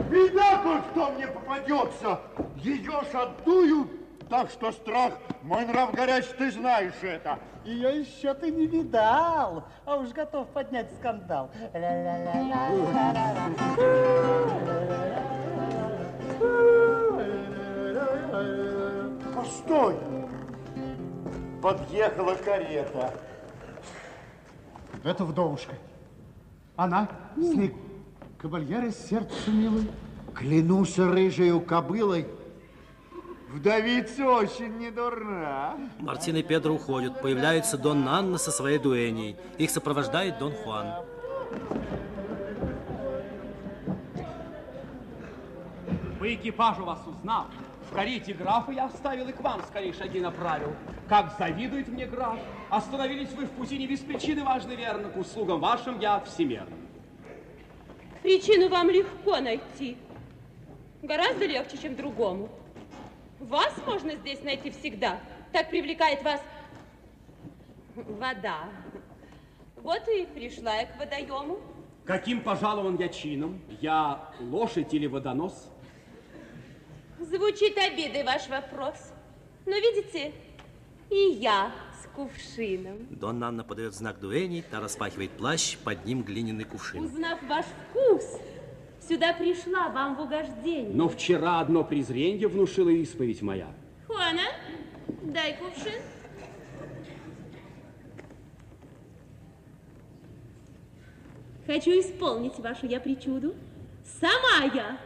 Беда 0.09 0.63
кое-кто 0.63 1.11
мне 1.11 1.27
попадется, 1.27 2.21
ее 2.57 3.03
ж 3.13 3.15
отдуют, 3.15 4.00
так 4.31 4.49
что 4.49 4.71
страх, 4.71 5.15
мой 5.43 5.67
нрав 5.67 5.93
горячий, 5.93 6.33
ты 6.39 6.53
знаешь 6.53 6.95
это. 7.03 7.39
Ее 7.65 8.01
еще 8.01 8.33
ты 8.33 8.51
не 8.51 8.67
видал, 8.67 9.65
а 9.85 9.97
уж 9.97 10.11
готов 10.11 10.47
поднять 10.49 10.89
скандал. 10.99 11.51
Постой! 19.35 19.97
Подъехала 21.61 22.35
карета. 22.37 23.13
Это 25.03 25.25
вдовушка. 25.25 25.75
Она 26.77 27.09
с 27.35 27.41
ней 27.41 27.75
кавальеры 28.39 28.93
сердцу 28.93 29.51
милый. 29.51 29.91
Клянусь 30.35 30.99
рыжею 30.99 31.61
кобылой, 31.61 32.27
Вдовица 33.53 34.29
очень 34.29 34.79
не 34.79 34.93
дурна. 34.93 35.77
Мартин 35.99 36.37
и 36.37 36.43
Педро 36.43 36.75
уходят. 36.75 37.21
Появляется 37.21 37.77
Дон 37.77 38.07
Анна 38.07 38.39
со 38.39 38.53
своей 38.53 38.79
дуэней. 38.79 39.37
Их 39.59 39.71
сопровождает 39.71 40.39
Дон 40.39 40.53
Хуан. 40.53 41.05
По 46.21 46.33
экипажу 46.33 46.85
вас 46.85 47.01
узнал. 47.05 47.47
В 47.91 47.93
карете 47.93 48.35
графа 48.35 48.71
я 48.71 48.85
оставил 48.85 49.29
и 49.29 49.33
к 49.33 49.41
вам 49.41 49.63
скорее 49.69 49.93
шаги 49.95 50.21
направил. 50.21 50.73
Как 51.09 51.35
завидует 51.37 51.89
мне 51.89 52.07
граф. 52.07 52.39
Остановились 52.69 53.33
вы 53.33 53.47
в 53.47 53.51
пути 53.51 53.79
не 53.79 53.89
без 53.89 53.99
причины 53.99 54.45
важной, 54.45 54.77
верно. 54.77 55.09
К 55.09 55.17
услугам 55.17 55.59
вашим 55.59 55.99
я 55.99 56.21
всемерно. 56.21 56.77
Причину 58.23 58.69
вам 58.69 58.91
легко 58.91 59.41
найти. 59.41 59.97
Гораздо 61.03 61.47
легче, 61.47 61.79
чем 61.79 61.97
другому. 61.97 62.49
Вас 63.41 63.75
можно 63.87 64.15
здесь 64.17 64.43
найти 64.43 64.71
всегда. 64.71 65.19
Так 65.53 65.71
привлекает 65.71 66.23
вас 66.23 66.43
вода. 67.97 68.69
Вот 69.77 70.07
и 70.09 70.27
пришла 70.27 70.77
я 70.77 70.87
к 70.87 70.99
водоему. 70.99 71.59
Каким 72.05 72.43
пожалован 72.43 72.97
я 72.97 73.09
чином? 73.09 73.61
Я 73.81 74.31
лошадь 74.41 74.93
или 74.93 75.07
водонос? 75.07 75.71
Звучит 77.19 77.79
обидой 77.79 78.25
ваш 78.25 78.49
вопрос. 78.49 79.13
Но 79.65 79.73
видите, 79.73 80.33
и 81.11 81.39
я 81.41 81.73
с 82.03 82.07
кувшином. 82.15 83.07
Дон 83.11 83.43
Анна 83.43 83.65
подает 83.65 83.95
знак 83.95 84.21
дуэни, 84.21 84.63
та 84.71 84.81
распахивает 84.81 85.31
плащ, 85.33 85.77
под 85.79 86.05
ним 86.05 86.23
глиняный 86.23 86.65
кувшин. 86.65 87.05
Узнав 87.05 87.43
ваш 87.45 87.65
вкус, 87.67 88.39
Сюда 89.11 89.33
пришла 89.33 89.89
вам 89.89 90.15
в 90.15 90.21
угождение. 90.21 90.95
Но 90.95 91.09
вчера 91.09 91.59
одно 91.59 91.83
презрение 91.83 92.47
внушила 92.47 92.91
исповедь 92.91 93.43
моя. 93.43 93.67
Хуана, 94.07 94.45
дай 95.25 95.57
кувшин. 95.57 96.01
Хочу 101.67 101.91
исполнить 101.91 102.57
вашу 102.61 102.87
я 102.87 103.01
причуду. 103.01 103.57
Сама 104.21 104.73
я 104.73 104.97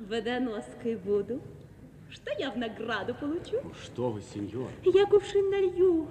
водоноской 0.00 0.96
буду. 0.96 1.40
Что 2.10 2.32
я 2.36 2.50
в 2.50 2.56
награду 2.56 3.14
получу? 3.14 3.62
Что 3.80 4.10
вы, 4.10 4.22
сеньор? 4.34 4.70
Я 4.82 5.06
кувшин 5.06 5.50
налью. 5.50 6.08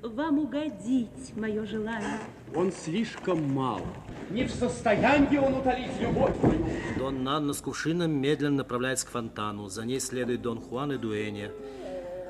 Вам 0.00 0.38
угодить 0.38 1.36
мое 1.36 1.66
желание. 1.66 2.20
Он 2.54 2.72
слишком 2.72 3.52
мал. 3.52 3.82
Не 4.30 4.44
в 4.44 4.50
состоянии 4.50 5.38
он 5.38 5.54
утолить 5.54 6.00
любовь 6.00 6.34
мою. 6.42 6.66
Дон 6.98 7.22
Нанна 7.22 7.52
с 7.52 7.60
кувшином 7.60 8.10
медленно 8.10 8.56
направляется 8.56 9.06
к 9.06 9.10
фонтану. 9.10 9.68
За 9.68 9.84
ней 9.84 10.00
следует 10.00 10.42
Дон 10.42 10.60
Хуан 10.60 10.92
и 10.92 10.96
Дуэня. 10.96 11.52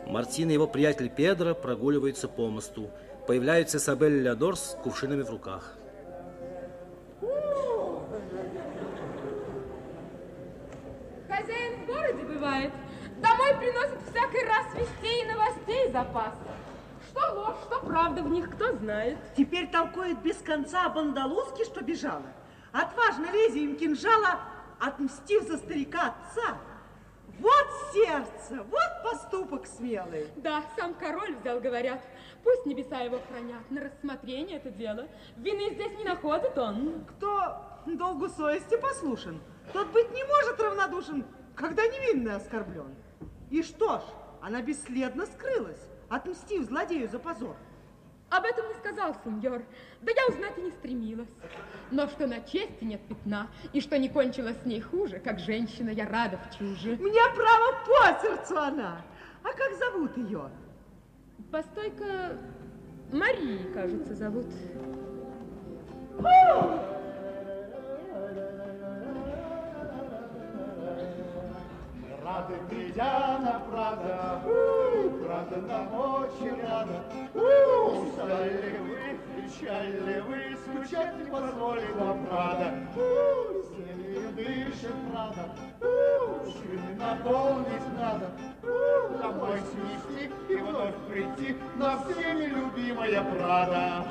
Мартин 0.06 0.50
и 0.50 0.52
его 0.52 0.66
приятель 0.66 1.08
Педро 1.08 1.54
прогуливаются 1.54 2.28
по 2.28 2.48
мосту. 2.50 2.90
Появляются 3.26 3.78
Isabelle 3.78 4.20
Леодор 4.20 4.56
с 4.56 4.76
кувшинами 4.82 5.22
в 5.22 5.30
руках. 5.30 5.78
Хозяин 11.28 11.82
в 11.82 11.86
городе 11.86 12.22
бывает. 12.24 12.72
Домой 13.22 13.54
приносит 13.58 13.98
всякий 14.10 14.46
раз 14.46 14.66
вестей 14.74 15.22
и 15.22 15.26
новостей 15.26 15.92
запас. 15.92 16.34
Что 17.14 17.32
ложь, 17.32 17.56
что 17.66 17.80
правда 17.80 18.22
в 18.22 18.28
них, 18.28 18.50
кто 18.50 18.72
знает. 18.72 19.18
Теперь 19.36 19.70
толкует 19.70 20.20
без 20.22 20.36
конца 20.38 20.86
об 20.86 20.98
андалузке, 20.98 21.64
что 21.64 21.80
бежала. 21.82 22.26
Отважно 22.72 23.26
лезвием 23.32 23.76
кинжала, 23.76 24.40
отмстив 24.80 25.44
за 25.44 25.58
старика 25.58 26.08
отца. 26.08 26.58
Вот 27.38 27.66
сердце, 27.92 28.64
вот 28.64 29.02
поступок 29.04 29.66
смелый. 29.66 30.26
Да, 30.36 30.64
сам 30.76 30.94
король 30.94 31.36
взял, 31.36 31.60
говорят. 31.60 32.00
Пусть 32.42 32.66
небеса 32.66 33.00
его 33.00 33.20
хранят, 33.28 33.70
на 33.70 33.82
рассмотрение 33.82 34.56
это 34.56 34.70
дело. 34.70 35.06
Вины 35.36 35.72
здесь 35.74 35.96
не 35.96 36.04
находит 36.04 36.58
он. 36.58 37.04
Кто 37.04 37.60
долгу 37.86 38.28
совести 38.28 38.76
послушен, 38.76 39.40
тот 39.72 39.88
быть 39.88 40.10
не 40.12 40.24
может 40.24 40.60
равнодушен, 40.60 41.24
когда 41.54 41.86
невинный 41.86 42.34
оскорблен. 42.34 42.94
И 43.50 43.62
что 43.62 43.98
ж, 43.98 44.02
она 44.42 44.62
бесследно 44.62 45.26
скрылась 45.26 45.80
отмстив 46.14 46.64
злодею 46.64 47.08
за 47.08 47.18
позор. 47.18 47.56
Об 48.30 48.44
этом 48.44 48.66
не 48.68 48.74
сказал 48.74 49.14
сеньор, 49.24 49.62
да 50.02 50.12
я 50.12 50.26
узнать 50.28 50.58
и 50.58 50.62
не 50.62 50.70
стремилась. 50.70 51.28
Но 51.90 52.08
что 52.08 52.26
на 52.26 52.40
чести 52.40 52.82
нет 52.84 53.00
пятна, 53.08 53.48
и 53.72 53.80
что 53.80 53.98
не 53.98 54.08
кончилось 54.08 54.56
с 54.62 54.66
ней 54.66 54.80
хуже, 54.80 55.20
как 55.20 55.38
женщина, 55.38 55.90
я 55.90 56.08
рада 56.08 56.38
в 56.38 56.58
чуже. 56.58 56.96
Мне 56.96 57.20
право 57.34 57.84
по 57.86 58.20
сердцу 58.20 58.58
она. 58.58 59.02
А 59.42 59.48
как 59.52 59.74
зовут 59.78 60.16
ее? 60.16 60.50
Постой-ка, 61.52 62.38
Марии, 63.12 63.72
кажется, 63.72 64.14
зовут. 64.14 64.46
Рады, 72.24 72.54
придя 72.70 73.38
на 73.38 73.60
Прага, 73.68 74.40
Прага 75.22 75.56
нам 75.68 75.94
очень 75.94 76.58
рада. 76.62 77.04
Устали 77.34 78.62
ли 78.62 78.78
вы, 78.78 79.18
печаль 79.34 80.22
вы, 80.26 80.56
скучать 80.56 81.18
не 81.18 81.30
позволит 81.30 81.94
вам 81.96 82.24
Прада. 82.24 82.72
Сели 83.68 84.26
дышит 84.36 84.94
Прада, 85.12 85.54
шины 86.46 86.94
наполнить 86.98 87.88
надо. 87.98 88.30
Домой 89.20 89.60
снести 89.70 90.32
и 90.48 90.56
вновь 90.56 90.94
прийти, 91.06 91.56
на 91.76 91.98
всеми 92.04 92.46
любимая 92.46 93.22
Прада. 93.22 94.04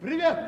Привет! 0.00 0.38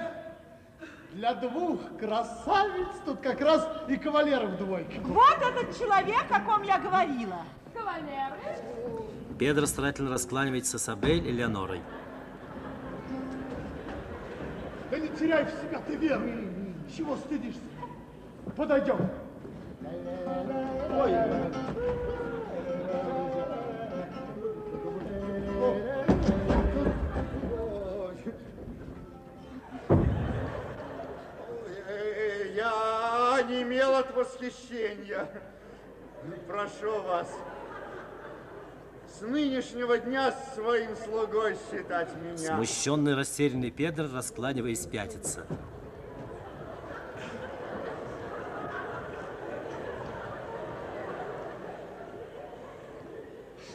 Для 1.13 1.35
двух 1.35 1.81
красавиц 1.99 2.89
тут 3.05 3.21
как 3.21 3.41
раз 3.41 3.67
и 3.89 3.97
кавалеров 3.97 4.57
двойка. 4.59 5.01
Вот 5.05 5.39
этот 5.39 5.77
человек, 5.77 6.25
о 6.31 6.41
ком 6.41 6.63
я 6.63 6.79
говорила. 6.79 7.43
Кавалеры. 7.75 8.59
Педро 9.39 9.67
старательно 9.67 10.11
раскланивается 10.11 10.79
с 10.79 10.89
Абель 10.89 11.27
и 11.27 11.33
Леонорой. 11.33 11.81
Да 14.91 14.99
не 14.99 15.09
теряй 15.09 15.45
в 15.45 15.51
себя 15.51 15.81
ты 15.87 15.97
веру. 15.97 16.23
Чего 16.97 17.17
стыдишься? 17.17 17.61
Подойдем. 18.57 18.99
Ой. 20.91 21.13
Ой, 25.61 25.98
Я 33.49 33.55
не 33.55 33.63
имел 33.63 33.95
от 33.95 34.15
восхищения. 34.15 35.29
Прошу 36.47 37.01
вас, 37.03 37.29
с 39.07 39.21
нынешнего 39.23 39.99
дня 39.99 40.33
своим 40.55 40.95
слугой 40.97 41.57
считать 41.71 42.15
меня. 42.17 42.57
Смущенный, 42.57 43.15
растерянный 43.15 43.71
Педро, 43.71 44.07
раскланиваясь, 44.13 44.85
пятится. 44.87 45.47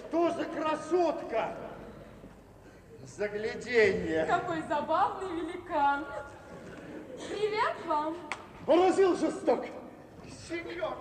Что 0.08 0.32
за 0.32 0.46
красотка? 0.46 1.58
Загляденье. 3.06 4.26
Какой 4.26 4.62
забавный 4.64 5.42
великан. 5.42 6.06
Привет 7.30 7.74
вам. 7.88 8.16
Поразил 8.66 9.18
жесток. 9.18 9.66
Сеньор. 10.48 10.96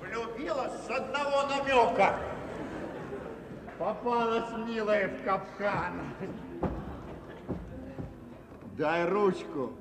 Влюбилась 0.00 0.72
с 0.84 0.90
одного 0.90 1.46
намека. 1.46 2.18
Попалась 3.78 4.50
милая 4.66 5.08
в 5.08 5.24
капкан. 5.24 6.12
Дай 8.76 9.08
ручку. 9.08 9.72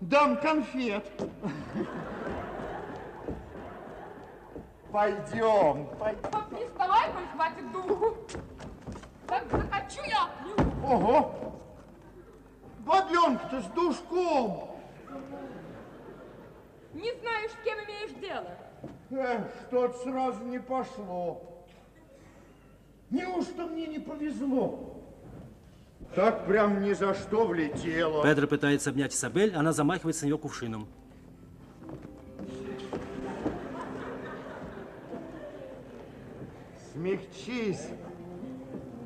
Дам 0.00 0.36
конфет. 0.36 1.04
Пойдем. 4.92 5.86
пойдем. 5.98 6.30
Не 6.52 6.66
вставай, 6.66 7.10
коль 7.12 7.26
хватит 7.34 7.72
духу. 7.72 8.16
Так 9.26 9.44
захочу 9.50 10.02
я. 10.08 10.30
Ого! 10.88 11.56
Бабенка-то 12.86 13.60
с 13.60 13.66
душком. 13.74 14.78
Не 16.94 17.12
знаешь, 17.20 17.50
с 17.50 17.64
кем 17.64 17.78
имеешь 17.80 18.12
дело. 18.20 18.46
Эх, 19.10 19.46
что-то 19.66 19.98
сразу 20.04 20.44
не 20.44 20.60
пошло. 20.60 21.42
Неужто 23.10 23.66
мне 23.66 23.86
не 23.88 23.98
повезло? 23.98 25.02
Так 26.14 26.46
прям 26.46 26.80
ни 26.80 26.92
за 26.92 27.14
что 27.14 27.46
влетело. 27.46 28.22
Педро 28.22 28.46
пытается 28.46 28.90
обнять 28.90 29.12
Изабель, 29.12 29.54
она 29.54 29.72
замахивается 29.72 30.24
на 30.24 30.28
нее 30.28 30.38
кувшином. 30.38 30.86
Смягчись. 36.92 37.88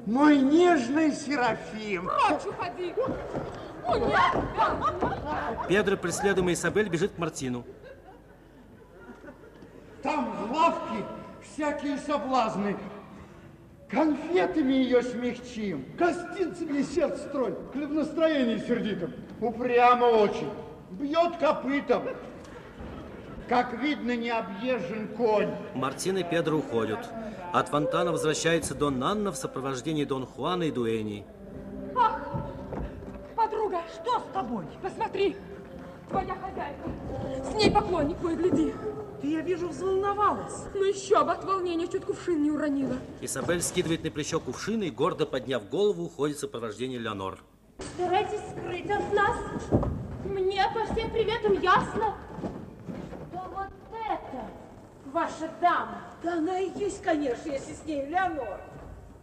Мой 0.07 0.39
нежный 0.39 1.13
Серафим. 1.13 2.09
Прочь 2.29 2.47
уходи. 2.47 2.95
Педро, 5.69 5.97
преследуемый 5.97 6.55
Изабель, 6.55 6.89
бежит 6.89 7.13
к 7.13 7.19
Мартину. 7.19 7.65
Там 10.03 10.33
в 10.33 10.53
лавке 10.53 11.05
всякие 11.43 11.99
соблазны. 11.99 12.77
Конфетами 13.89 14.73
ее 14.73 15.03
смягчим. 15.03 15.85
Гостинцы 15.99 16.65
мне 16.65 16.85
сердце 16.85 17.29
в 17.29 17.93
настроении 17.93 18.59
сердитом. 18.59 19.13
Упрямо 19.41 20.05
очень. 20.05 20.51
Бьет 20.93 21.37
копытом. 21.39 22.05
Как 23.49 23.73
видно, 23.81 24.17
не 24.17 24.31
объезжен 24.31 25.09
конь. 25.17 25.51
Мартин 25.75 26.19
и 26.19 26.23
Педро 26.23 26.59
уходят. 26.59 27.01
От 27.53 27.69
фонтана 27.69 28.13
возвращается 28.13 28.77
Дон 28.77 29.03
Анна 29.03 29.33
в 29.33 29.37
сопровождении 29.37 30.05
Дон 30.05 30.25
Хуана 30.25 30.65
и 30.65 30.71
Дуэни. 30.71 31.27
Ах, 31.97 32.21
подруга, 33.51 33.83
что 33.95 34.21
с 34.21 34.33
тобой? 34.33 34.65
Посмотри, 34.83 35.37
твоя 36.09 36.35
хозяйка. 36.35 37.51
С 37.51 37.55
ней 37.55 37.71
поклонник 37.71 38.21
мой, 38.23 38.37
гляди. 38.37 38.75
Ты, 39.21 39.33
я 39.33 39.41
вижу, 39.41 39.69
взволновалась. 39.69 40.65
Ну 40.73 40.85
еще 40.85 41.23
бы, 41.25 41.33
от 41.33 41.45
волнения 41.45 41.87
чуть 41.89 42.05
кувшин 42.05 42.43
не 42.43 42.51
уронила. 42.51 42.97
Изабель 43.21 43.61
скидывает 43.61 44.03
на 44.03 44.11
плечо 44.11 44.41
кувшин 44.41 44.83
и, 44.83 44.91
гордо 44.91 45.27
подняв 45.27 45.69
голову, 45.69 46.05
уходит 46.05 46.39
в 46.39 46.41
сопровождении 46.41 46.97
Леонор. 46.97 47.39
Старайтесь 47.95 48.41
скрыть 48.51 48.91
от 48.91 49.13
нас. 49.13 49.37
Мне 50.25 50.65
по 50.75 50.93
всем 50.93 51.11
приветам 51.11 51.61
ясно. 51.61 52.15
Да 53.33 53.45
вот 53.53 53.69
это 53.93 54.45
ваша 55.13 55.51
дама. 55.61 56.03
Да 56.23 56.35
она 56.35 56.61
и 56.61 56.71
есть, 56.79 57.03
конечно, 57.03 57.51
если 57.51 57.75
с 57.75 57.85
ней 57.85 58.07
Леонор. 58.07 58.61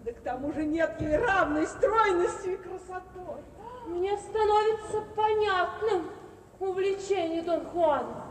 Да 0.06 0.12
к 0.12 0.20
тому 0.22 0.54
же 0.54 0.64
нет 0.64 0.96
ей 1.00 1.18
равной 1.18 1.66
стройностью 1.66 2.54
и 2.54 2.58
красотой. 2.58 3.42
Мне 3.88 4.18
становится 4.18 5.02
понятным 5.16 6.10
увлечение 6.60 7.42
Дон 7.42 7.66
Хуана. 7.68 8.26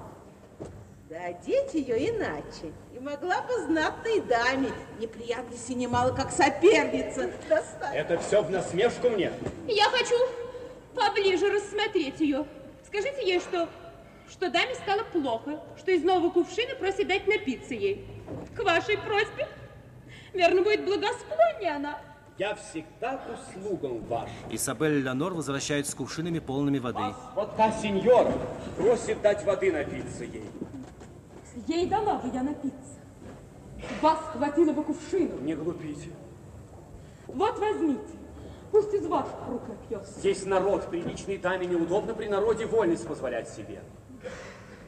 Да 1.09 1.17
одеть 1.25 1.73
ее 1.73 2.11
иначе. 2.11 2.75
И 2.95 2.99
могла 2.99 3.41
бы 3.41 3.55
знатной 3.65 4.21
даме 4.21 4.71
неприятности 4.99 5.73
немало, 5.73 6.15
как 6.15 6.31
соперница, 6.31 7.31
достать. 7.49 7.95
Это 7.95 8.19
все 8.19 8.43
в 8.43 8.51
насмешку 8.51 9.09
мне. 9.09 9.33
Я 9.67 9.85
хочу 9.85 10.15
поближе 10.95 11.51
рассмотреть 11.51 12.21
ее. 12.21 12.45
Скажите 12.87 13.27
ей, 13.27 13.41
что, 13.41 13.67
что 14.29 14.51
даме 14.51 14.75
стало 14.75 15.05
плохо, 15.05 15.59
что 15.79 15.91
из 15.91 16.05
нового 16.05 16.31
кувшина 16.31 16.75
просит 16.75 17.09
дать 17.09 17.27
напиться 17.27 17.73
ей. 17.73 18.07
К 18.55 18.63
вашей 18.63 18.99
просьбе, 18.99 19.49
верно, 20.35 20.63
будет 20.63 20.85
благосклоннее 20.85 21.77
она. 21.77 21.99
Я 22.39 22.55
всегда 22.55 23.17
к 23.17 23.23
услугам 23.33 24.05
вашим. 24.05 24.35
Изабель 24.51 24.99
и 24.99 25.03
Леонор 25.03 25.33
возвращаются 25.33 25.93
с 25.93 25.95
кувшинами 25.95 26.39
полными 26.39 26.79
воды. 26.79 27.15
Вот 27.35 27.57
та 27.57 27.73
сеньора 27.73 28.33
просит 28.77 29.23
дать 29.23 29.43
воды 29.45 29.73
напиться 29.73 30.25
ей. 30.25 30.45
Ей 31.67 31.87
дала 31.87 32.19
бы 32.19 32.29
я 32.35 32.43
напиться. 32.43 33.01
Вас 34.03 34.19
хватило 34.33 34.73
бы 34.73 34.85
кувшину. 34.85 35.39
Не 35.41 35.55
глупите. 35.55 36.11
Вот 37.27 37.59
возьмите. 37.59 38.03
Пусть 38.71 38.93
из 38.93 39.07
ваших 39.07 39.49
рук 39.49 39.63
напьется. 39.69 40.19
Здесь 40.19 40.45
народ, 40.45 40.91
приличной 40.91 41.39
даме 41.39 41.67
неудобно 41.67 42.13
при 42.13 42.29
народе 42.29 42.67
вольность 42.67 43.07
позволять 43.07 43.49
себе. 43.49 43.81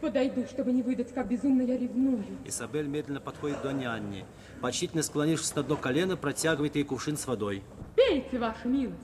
Подойду, 0.02 0.44
чтобы 0.46 0.72
не 0.72 0.82
выдать, 0.82 1.12
как 1.14 1.28
безумно 1.28 1.62
я 1.62 1.78
ревную. 1.78 2.22
Изабель 2.44 2.86
медленно 2.86 3.20
подходит 3.20 3.58
к 3.58 3.62
Доне 3.62 3.88
Анне. 3.88 4.26
Почтительно 4.60 5.02
склонившись 5.02 5.54
на 5.54 5.60
одно 5.60 5.76
колено, 5.76 6.16
протягивает 6.16 6.74
ей 6.74 6.84
кувшин 6.84 7.16
с 7.16 7.26
водой. 7.26 7.62
Пейте, 7.94 8.38
ваша 8.38 8.66
милость. 8.66 8.98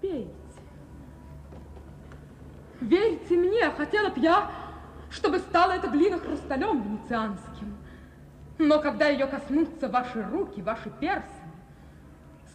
Пейте. 0.00 0.30
Верьте 2.80 3.36
мне, 3.36 3.70
хотела 3.70 4.08
б 4.08 4.20
я, 4.20 4.50
чтобы 5.10 5.38
стала 5.38 5.72
эта 5.72 5.88
глина 5.88 6.18
хрусталем 6.18 6.82
венецианским. 6.82 7.76
Но 8.58 8.80
когда 8.80 9.08
ее 9.08 9.26
коснутся 9.26 9.88
ваши 9.88 10.22
руки, 10.22 10.62
ваши 10.62 10.90
персы, 10.90 11.24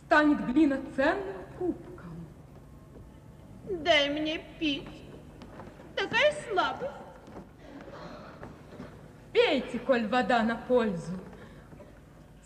станет 0.06 0.46
глина 0.46 0.80
ценным 0.96 1.36
кубком. 1.58 2.26
Дай 3.70 4.10
мне 4.10 4.44
пить. 4.60 4.88
Такая 5.96 6.34
слабость. 6.48 7.05
Пейте, 9.36 9.80
коль 9.80 10.08
вода 10.08 10.44
на 10.44 10.56
пользу. 10.56 11.12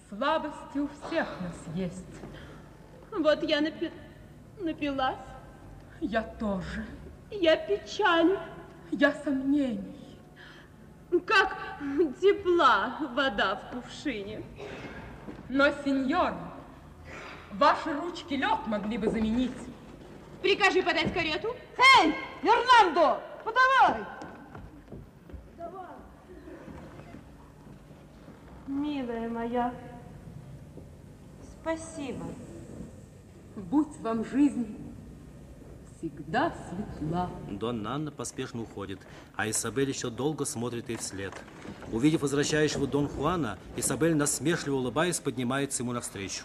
Слабости 0.09 0.79
у 0.79 0.87
всех 0.87 1.27
нас 1.39 1.75
есть. 1.75 2.15
Вот 3.11 3.43
я 3.43 3.61
напи... 3.61 3.91
напилась. 4.57 5.15
Я 6.01 6.23
тоже. 6.23 6.83
Я 7.29 7.57
печаль. 7.57 8.39
Я 8.89 9.11
сомнений. 9.11 10.17
Как 11.27 11.55
тепла 12.19 12.97
вода 13.13 13.55
в 13.57 13.75
кувшине. 13.75 14.41
Но, 15.47 15.69
сеньор, 15.85 16.33
ваши 17.51 17.93
ручки 17.93 18.33
лед 18.33 18.65
могли 18.65 18.97
бы 18.97 19.11
заменить. 19.11 19.51
Прикажи 20.41 20.81
подать 20.81 21.13
карету. 21.13 21.55
Эй, 22.01 22.15
Эрнандо, 22.41 23.21
подавай! 23.43 24.18
Милая 28.69 29.27
моя, 29.27 29.73
спасибо. 31.59 32.23
Будь 33.55 33.99
вам 34.01 34.23
жизнь 34.23 34.77
всегда 35.97 36.53
светла. 36.69 37.31
Донна 37.49 37.95
Анна 37.95 38.11
поспешно 38.11 38.61
уходит, 38.61 38.99
а 39.35 39.49
Изабель 39.49 39.89
еще 39.89 40.11
долго 40.11 40.45
смотрит 40.45 40.87
ей 40.87 40.97
вслед. 40.97 41.33
Увидев 41.91 42.21
возвращающего 42.21 42.85
Дон 42.85 43.09
Хуана, 43.09 43.57
Изабель, 43.75 44.15
насмешливо 44.15 44.75
улыбаясь, 44.75 45.19
поднимается 45.19 45.81
ему 45.81 45.91
навстречу. 45.91 46.43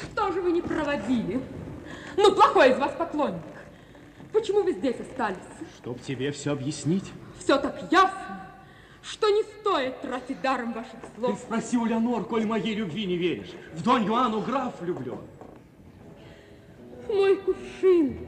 Что 0.00 0.30
же 0.30 0.40
вы 0.40 0.52
не 0.52 0.62
проводили? 0.62 1.42
Ну, 2.16 2.36
плохой 2.36 2.70
из 2.70 2.78
вас 2.78 2.94
поклонник. 2.96 3.42
Почему 4.32 4.62
вы 4.62 4.74
здесь 4.74 5.00
остались? 5.00 5.38
Чтоб 5.78 6.00
тебе 6.02 6.30
все 6.30 6.52
объяснить. 6.52 7.10
Все 7.40 7.58
так 7.58 7.90
ясно, 7.90 8.41
что 9.02 9.28
не 9.28 9.42
стоит 9.42 10.00
тратить 10.00 10.40
даром 10.40 10.72
ваших 10.72 10.98
слов. 11.16 11.32
Ты 11.32 11.42
спроси 11.42 11.76
у 11.76 11.84
Леонор, 11.84 12.24
коль 12.24 12.46
моей 12.46 12.74
любви 12.74 13.06
не 13.06 13.16
веришь. 13.16 13.50
В 13.74 13.82
Донь 13.82 14.04
Юану 14.04 14.40
граф 14.40 14.74
влюблен. 14.80 15.18
Мой 17.08 17.36
кувшин, 17.36 18.26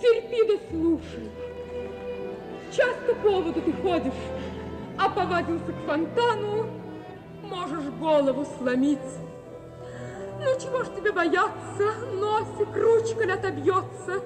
терпи 0.00 0.46
да 0.46 0.54
слушай. 0.70 1.30
Часто 2.70 3.14
поводу 3.14 3.60
ты 3.60 3.72
ходишь, 3.72 4.12
а 4.98 5.08
повадился 5.08 5.72
к 5.72 5.86
фонтану, 5.86 6.66
можешь 7.42 7.86
голову 8.00 8.46
сломить. 8.58 8.98
Ну 10.40 10.60
чего 10.60 10.84
ж 10.84 10.88
тебе 10.96 11.12
бояться, 11.12 11.94
носик, 12.12 12.76
ручка 12.76 13.32
отобьется. 13.32 14.20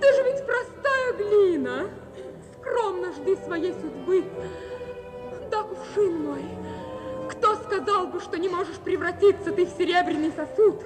Ты 0.00 0.12
же 0.14 0.22
ведь 0.24 0.44
простая 0.44 1.12
глина. 1.16 1.88
Скромно 2.62 3.12
жди 3.12 3.36
своей 3.44 3.72
судьбы. 3.72 4.24
Да, 5.50 5.64
кувшин 5.64 6.22
мой, 6.22 6.44
кто 7.28 7.56
сказал 7.56 8.06
бы, 8.06 8.20
что 8.20 8.38
не 8.38 8.48
можешь 8.48 8.76
превратиться 8.76 9.50
ты 9.50 9.66
в 9.66 9.70
серебряный 9.70 10.32
сосуд 10.32 10.80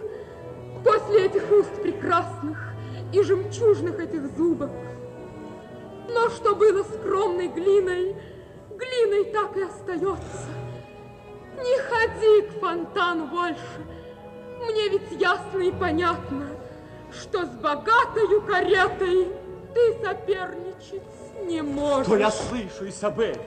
после 0.83 1.27
этих 1.27 1.53
уст 1.53 1.71
прекрасных 1.83 2.73
и 3.13 3.23
жемчужных 3.23 4.01
этих 4.01 4.35
зубов? 4.37 4.71
Но 6.09 6.31
что 6.31 6.55
было 6.55 6.83
скромной 6.83 7.49
глиной, 7.49 8.17
глиной 8.71 9.25
так 9.33 9.55
и 9.57 9.63
остается. 9.63 10.49
Не 11.59 11.79
ходи 11.79 12.49
к 12.49 12.61
фонтану 12.61 13.27
больше. 13.27 13.87
Мне 14.63 14.89
ведь 14.89 15.21
ясно 15.21 15.61
и 15.61 15.73
понятно, 15.73 16.49
что 17.13 17.45
с 17.45 17.51
богатою 17.51 18.41
каретой 18.43 19.29
ты 19.75 19.95
соперничать 20.03 21.03
не 21.45 21.63
можешь. 21.63 22.07
Что 22.07 22.17
я 22.17 22.31
слышу, 22.31 22.89
Изабель? 22.89 23.39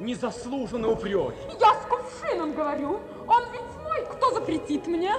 Незаслуженно 0.00 0.88
упреки. 0.88 1.36
Я 1.60 1.74
с 1.74 1.86
кувшином 1.88 2.52
говорю. 2.54 3.00
Он 3.26 3.42
ведь 3.52 3.82
мой. 3.82 4.04
Кто 4.12 4.32
запретит 4.32 4.86
мне? 4.86 5.14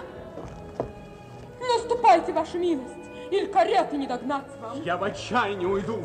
Ну, 1.59 1.79
ступайте, 1.79 2.33
ваша 2.33 2.57
милость, 2.57 2.93
или 3.31 3.45
кареты 3.45 3.97
не 3.97 4.07
догнать 4.07 4.45
вам. 4.61 4.81
Я 4.83 4.97
в 4.97 5.03
отчаянии 5.03 5.65
уйду. 5.65 6.03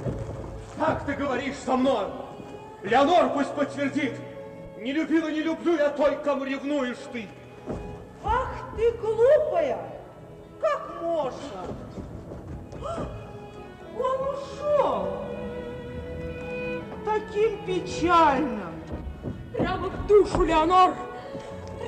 Как 0.79 1.05
ты 1.05 1.13
говоришь 1.15 1.57
со 1.57 1.77
мной? 1.77 2.07
Леонор 2.83 3.31
пусть 3.35 3.53
подтвердит. 3.55 4.15
Не 4.79 4.93
любила, 4.93 5.29
не 5.29 5.43
люблю 5.43 5.77
я 5.77 5.91
той, 5.91 6.17
кому 6.25 6.45
ревнуешь 6.45 6.97
ты. 7.13 7.29
Ах 8.25 8.49
ты 8.77 8.91
глупая! 8.93 9.79
Как 10.61 11.03
можно? 11.03 11.67
Он 13.99 14.29
ушел. 14.35 15.09
Таким 17.05 17.65
печальным. 17.65 18.75
Прямо 19.57 19.89
в 19.89 20.07
душу, 20.07 20.43
Леонор. 20.43 20.95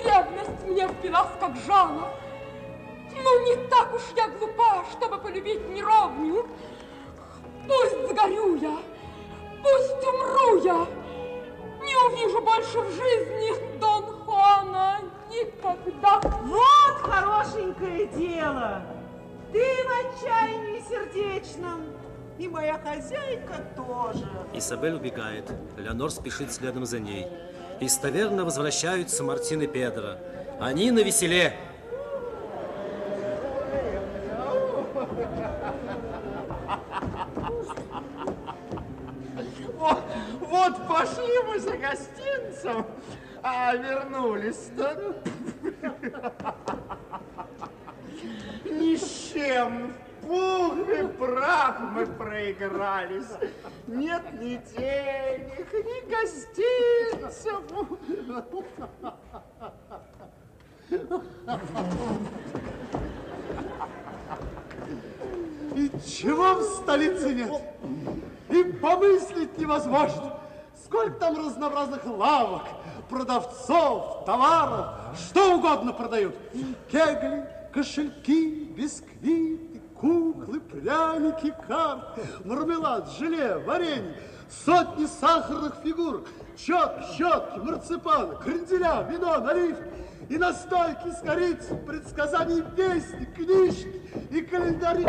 Ревность 0.05 0.67
мне 0.67 0.89
впилась, 0.89 1.29
как 1.39 1.57
жало. 1.67 2.09
Ну, 3.15 3.45
не 3.45 3.57
так 3.69 3.95
уж 3.95 4.03
я 4.17 4.29
глупа, 4.29 4.85
чтобы 4.93 5.19
полюбить 5.19 5.69
неровню. 5.69 6.47
Пусть 7.67 8.11
сгорю 8.11 8.57
я, 8.57 8.77
пусть 9.63 10.07
умру 10.07 10.63
я. 10.63 10.87
Не 11.83 11.97
увижу 11.97 12.41
больше 12.41 12.81
в 12.81 12.91
жизни 12.91 13.79
Дон 13.79 14.05
Хуана 14.25 15.01
никогда. 15.31 16.21
Вот 16.21 17.03
хорошенькое 17.03 18.07
дело. 18.07 18.83
Ты 19.53 19.61
в 19.61 19.91
отчаянии 19.91 20.83
сердечном, 20.89 21.85
и 22.43 22.49
моя 22.49 22.77
хозяйка 22.79 23.55
тоже. 23.77 24.27
Изабель 24.53 24.95
убегает. 24.95 25.49
Леонор 25.77 26.11
спешит 26.11 26.53
следом 26.53 26.85
за 26.85 26.99
ней. 26.99 27.29
Из 27.79 27.97
таверны 27.97 28.43
возвращаются 28.43 29.23
Мартин 29.23 29.63
и 29.63 29.69
Педро. 29.69 30.17
Они 30.61 30.91
на 30.91 31.01
веселе. 31.01 31.55
Вот, 39.79 40.03
вот 40.41 40.89
пошли 40.89 41.39
мы 41.47 41.61
за 41.61 41.77
гостинцем, 41.77 42.87
а 43.43 43.75
вернулись-то 43.75 45.17
ни 48.65 48.97
с 48.97 49.33
чем. 49.33 49.93
Пух 50.23 50.89
и 50.89 51.03
прах 51.19 51.81
мы 51.93 52.07
проигрались. 52.07 53.27
Нет 53.87 54.23
ни 54.35 54.57
денег, 54.77 55.73
ни 55.73 56.11
гостинцев. 56.11 57.63
И 65.75 65.91
чего 66.07 66.55
в 66.55 66.63
столице 66.63 67.35
нет? 67.35 67.53
И 68.51 68.63
помыслить 68.65 69.59
невозможно. 69.59 70.39
Сколько 70.85 71.19
там 71.19 71.37
разнообразных 71.37 72.05
лавок, 72.05 72.63
продавцов, 73.09 74.25
товаров, 74.25 75.17
что 75.17 75.57
угодно 75.57 75.93
продают. 75.93 76.35
Кегли, 76.91 77.45
кошельки, 77.73 78.65
бисквиты, 78.77 79.72
куклы, 80.03 80.61
пряники, 80.61 81.55
карты, 81.69 82.23
мармелад, 82.45 83.09
желе, 83.17 83.59
варенье, 83.59 84.17
сотни 84.65 85.07
сахарных 85.07 85.77
фигур, 85.83 86.25
четки, 86.57 87.17
щетки, 87.17 87.59
марципаны, 87.61 88.37
кренделя, 88.43 89.07
вино, 89.09 89.39
наливки 89.39 89.85
и 90.29 90.37
настойки 90.37 91.09
с 91.17 91.21
корицей, 91.21 91.77
предсказаний 91.87 92.63
песни, 92.77 93.27
книжки 93.27 94.03
и 94.31 94.43
календари. 94.43 95.07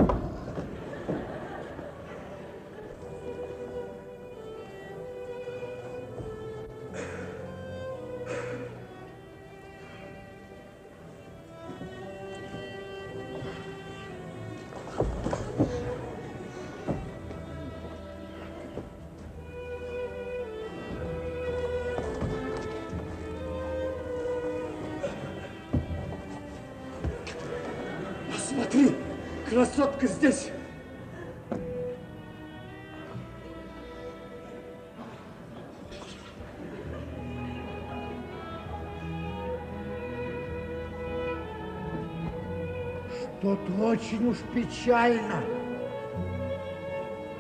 Очень 44.04 44.28
уж 44.28 44.38
печально. 44.54 45.44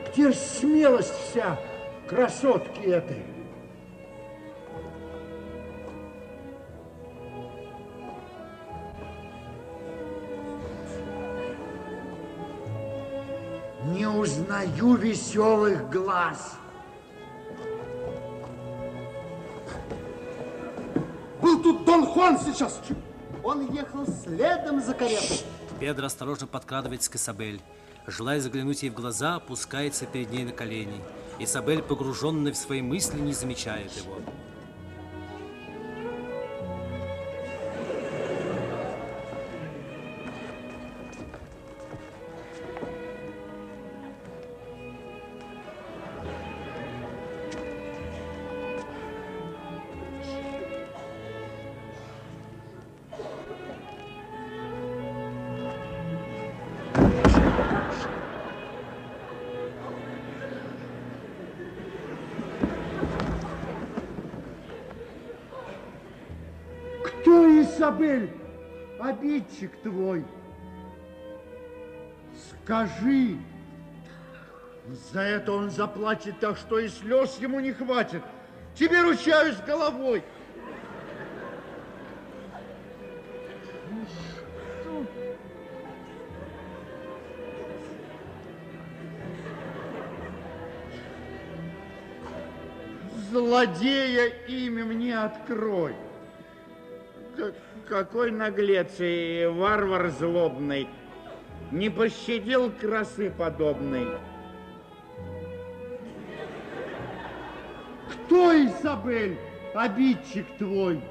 Где 0.07 0.31
ж 0.31 0.35
смелость 0.35 1.13
вся 1.29 1.59
красотки 2.07 2.81
этой? 2.81 3.23
Не 13.85 14.07
узнаю 14.07 14.95
веселых 14.95 15.89
глаз. 15.89 16.55
Был 21.41 21.61
тут 21.61 21.83
Дон 21.83 22.05
Хуан 22.05 22.39
сейчас. 22.39 22.79
Он 23.43 23.69
ехал 23.71 24.05
следом 24.23 24.81
за 24.81 24.93
каретой. 24.93 25.45
Педро 25.79 26.05
осторожно 26.05 26.47
подкрадывается 26.47 27.11
к 27.11 27.15
Исабель. 27.15 27.61
Желая 28.07 28.39
заглянуть 28.39 28.83
ей 28.83 28.89
в 28.89 28.93
глаза, 28.93 29.35
опускается 29.35 30.05
перед 30.05 30.31
ней 30.31 30.43
на 30.43 30.51
колени. 30.51 31.01
Исабель, 31.39 31.81
погруженная 31.81 32.51
в 32.51 32.57
свои 32.57 32.81
мысли, 32.81 33.19
не 33.19 33.33
замечает 33.33 33.91
его. 33.93 34.17
Изабель, 67.83 68.29
обидчик 68.97 69.75
твой? 69.81 70.23
Скажи. 72.63 73.37
За 75.11 75.19
это 75.19 75.51
он 75.51 75.69
заплатит 75.69 76.39
так, 76.39 76.57
что 76.57 76.79
и 76.79 76.87
слез 76.87 77.37
ему 77.39 77.59
не 77.59 77.73
хватит. 77.73 78.23
Тебе 78.73 79.01
ручаюсь 79.01 79.57
головой. 79.67 80.23
Злодея 93.29 94.27
имя 94.47 94.85
мне 94.85 95.19
открой. 95.19 95.95
Какой 97.87 98.31
наглец 98.31 98.95
и 98.99 99.45
варвар 99.51 100.09
злобный. 100.09 100.87
Не 101.71 101.89
пощадил 101.89 102.71
красы 102.71 103.29
подобной. 103.29 104.07
Кто, 108.09 108.53
Изабель, 108.53 109.37
обидчик 109.73 110.45
твой? 110.57 111.01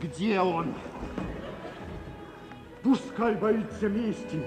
Где 0.00 0.40
он? 0.40 0.74
Пускай 2.82 3.36
боится 3.36 3.88
мести. 3.88 4.42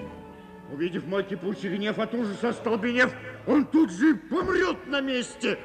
Увидев 0.72 1.06
мой 1.06 1.24
кипучий 1.24 1.70
гнев 1.70 1.98
от 1.98 2.14
ужаса 2.14 2.50
остолбенев, 2.50 3.14
он 3.48 3.66
тут 3.66 3.90
же 3.90 4.16
помрет 4.16 4.86
на 4.88 5.00
месте. 5.00 5.58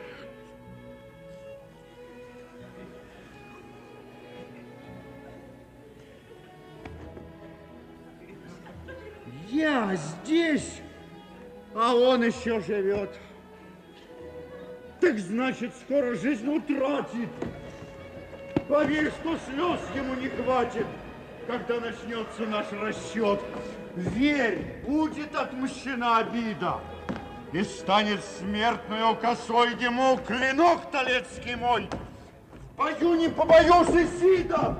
Я 9.63 9.95
здесь, 9.95 10.81
а 11.73 11.95
он 11.95 12.25
еще 12.25 12.61
живет. 12.63 13.11
Так 15.01 15.17
значит, 15.21 15.71
скоро 15.85 16.17
жизнь 16.17 16.49
утратит. 16.49 17.29
Поверь, 18.69 19.13
что 19.21 19.37
слез 19.47 19.79
ему 19.95 20.15
не 20.15 20.31
хватит, 20.31 20.87
когда 21.47 21.79
начнется 21.79 22.43
наш 22.49 22.73
расчет. 22.73 23.39
Верь, 23.95 24.83
будет 24.85 25.33
отмщена 25.33 26.19
обида. 26.19 26.81
И 27.53 27.63
станет 27.63 28.19
смертную 28.41 29.15
косой 29.15 29.77
ему 29.81 30.19
клинок 30.27 30.91
талецкий 30.91 31.55
мой. 31.55 31.89
В 32.73 32.77
бою 32.79 33.15
не 33.15 33.29
побоюсь 33.29 33.91
Исида. 33.91 34.77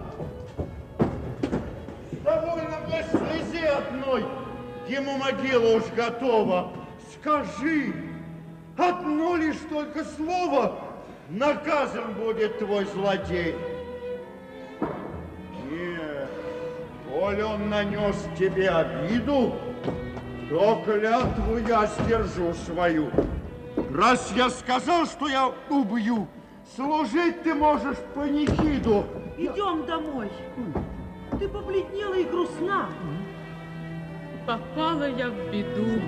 Довольно 2.25 2.79
мне 2.89 3.05
слезе 3.13 3.69
одной, 3.69 4.25
ему 4.93 5.17
могила 5.17 5.77
уж 5.77 5.85
готова. 5.97 6.73
Скажи, 7.15 7.95
одно 8.77 9.37
лишь 9.37 9.61
только 9.69 10.05
слово, 10.05 10.79
наказан 11.29 12.13
будет 12.15 12.59
твой 12.59 12.85
злодей. 12.87 13.55
Нет, 15.71 16.31
коли 17.11 17.43
он 17.43 17.71
нанес 17.71 18.17
тебе 18.39 18.69
обиду, 18.69 19.55
то 20.51 20.83
клятву 20.85 21.59
я 21.67 21.87
сдержу 21.87 22.53
свою. 22.67 23.11
Раз 23.95 24.33
я 24.37 24.51
сказал, 24.51 25.07
что 25.07 25.29
я 25.29 25.53
убью, 25.71 26.29
служить 26.77 27.43
ты 27.43 27.55
можешь 27.55 27.97
по 28.15 28.21
нехиду. 28.21 29.05
Идем 29.39 29.87
домой. 29.87 30.31
Ты 31.39 31.49
побледнела 31.49 32.15
и 32.15 32.25
грустна. 32.25 32.89
Попала 34.47 35.09
я 35.09 35.29
в 35.29 35.51
беду. 35.53 36.03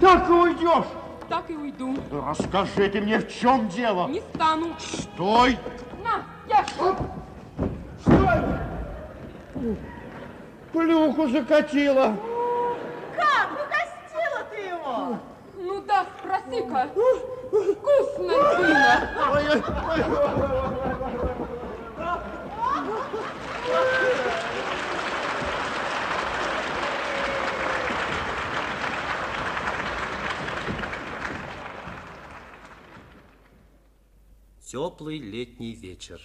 Так 0.00 0.28
и 0.28 0.32
уйдешь. 0.32 0.86
Так 1.28 1.50
и 1.50 1.56
уйду. 1.56 1.96
Да 2.10 2.24
расскажи 2.28 2.88
ты 2.88 3.00
мне, 3.00 3.18
в 3.18 3.28
чем 3.28 3.68
дело? 3.68 4.06
Не 4.06 4.20
стану. 4.20 4.74
Стой! 4.78 5.58
На, 6.04 6.22
ешь. 6.48 6.66
Плюху 10.72 11.28
закатила. 11.28 12.16
Как? 13.16 13.50
Угостила 13.52 14.44
ты 14.50 14.56
его? 14.68 15.18
Ну 15.56 15.82
да, 15.82 16.06
спроси-ка. 16.20 16.88
Вкусно 17.50 18.34
было. 18.56 19.18
Теплый 34.70 35.18
летний 35.18 35.74
вечер. 35.74 36.20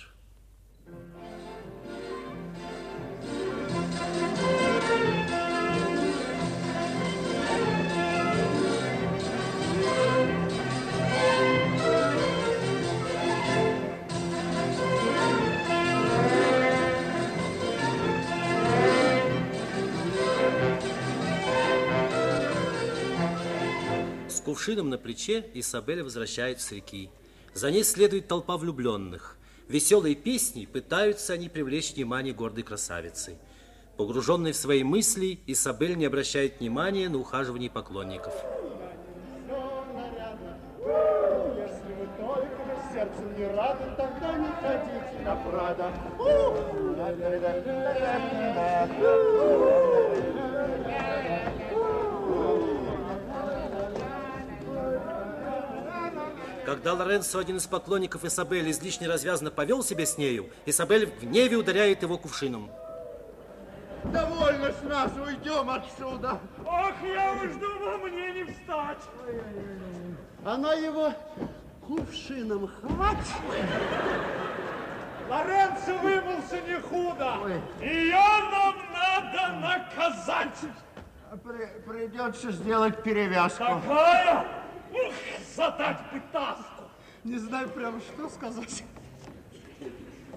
Кувшином 24.54 24.92
на 24.92 25.00
плече 25.00 25.44
Исабель 25.56 26.04
возвращается 26.04 26.68
с 26.68 26.72
реки. 26.72 27.10
За 27.56 27.72
ней 27.72 27.84
следует 27.84 28.28
толпа 28.28 28.56
влюбленных. 28.56 29.36
Веселые 29.68 30.14
песни 30.14 30.68
пытаются 30.68 31.34
они 31.34 31.50
привлечь 31.50 31.96
внимание 31.96 32.36
гордой 32.36 32.64
красавицы. 32.64 33.40
Погруженной 33.98 34.52
в 34.52 34.56
свои 34.56 34.84
мысли, 34.84 35.40
Исабель 35.48 35.98
не 35.98 36.06
обращает 36.06 36.60
внимания 36.60 37.10
на 37.10 37.18
ухаживание 37.18 37.72
поклонников. 37.72 38.34
Сердце 42.94 43.24
не 43.36 43.48
рады, 43.58 43.86
тогда 43.98 44.38
не 44.38 44.50
ходите 44.62 45.20
на 45.26 45.36
Прада. 45.36 45.92
Когда 56.74 56.96
Лоренцо, 56.96 57.38
один 57.38 57.58
из 57.58 57.68
поклонников 57.68 58.26
Исабель, 58.26 58.72
излишне 58.72 59.08
развязно 59.08 59.52
повел 59.52 59.84
себя 59.84 60.08
с 60.08 60.18
нею, 60.18 60.50
Исабель 60.66 61.06
в 61.06 61.20
гневе 61.22 61.56
ударяет 61.56 62.02
его 62.02 62.18
кувшином. 62.18 62.72
Довольно 64.06 64.72
с 64.72 64.82
нас, 64.82 65.12
уйдем 65.24 65.70
отсюда. 65.70 66.40
Ах, 66.66 66.96
я 67.04 67.32
уж 67.34 67.52
думал, 67.58 68.00
мне 68.00 68.32
не 68.32 68.44
встать. 68.46 69.04
Она 70.44 70.74
его 70.74 71.14
кувшином 71.86 72.68
хватит. 72.82 73.20
Лоренцо 75.30 75.96
вымылся 76.02 76.60
не 76.68 76.82
худо. 76.82 77.62
Ее 77.82 78.16
нам 78.16 78.76
надо 78.92 79.60
наказать. 79.60 80.58
При, 81.44 81.68
придется 81.88 82.52
сделать 82.52 83.04
перевязку. 83.04 83.64
Какая? 83.64 84.64
Ух, 84.92 85.14
задать 85.56 86.00
бы 86.12 86.22
таску. 86.32 86.84
Не 87.24 87.38
знаю 87.38 87.70
прямо, 87.70 88.00
что 88.00 88.30
сказать. 88.30 88.84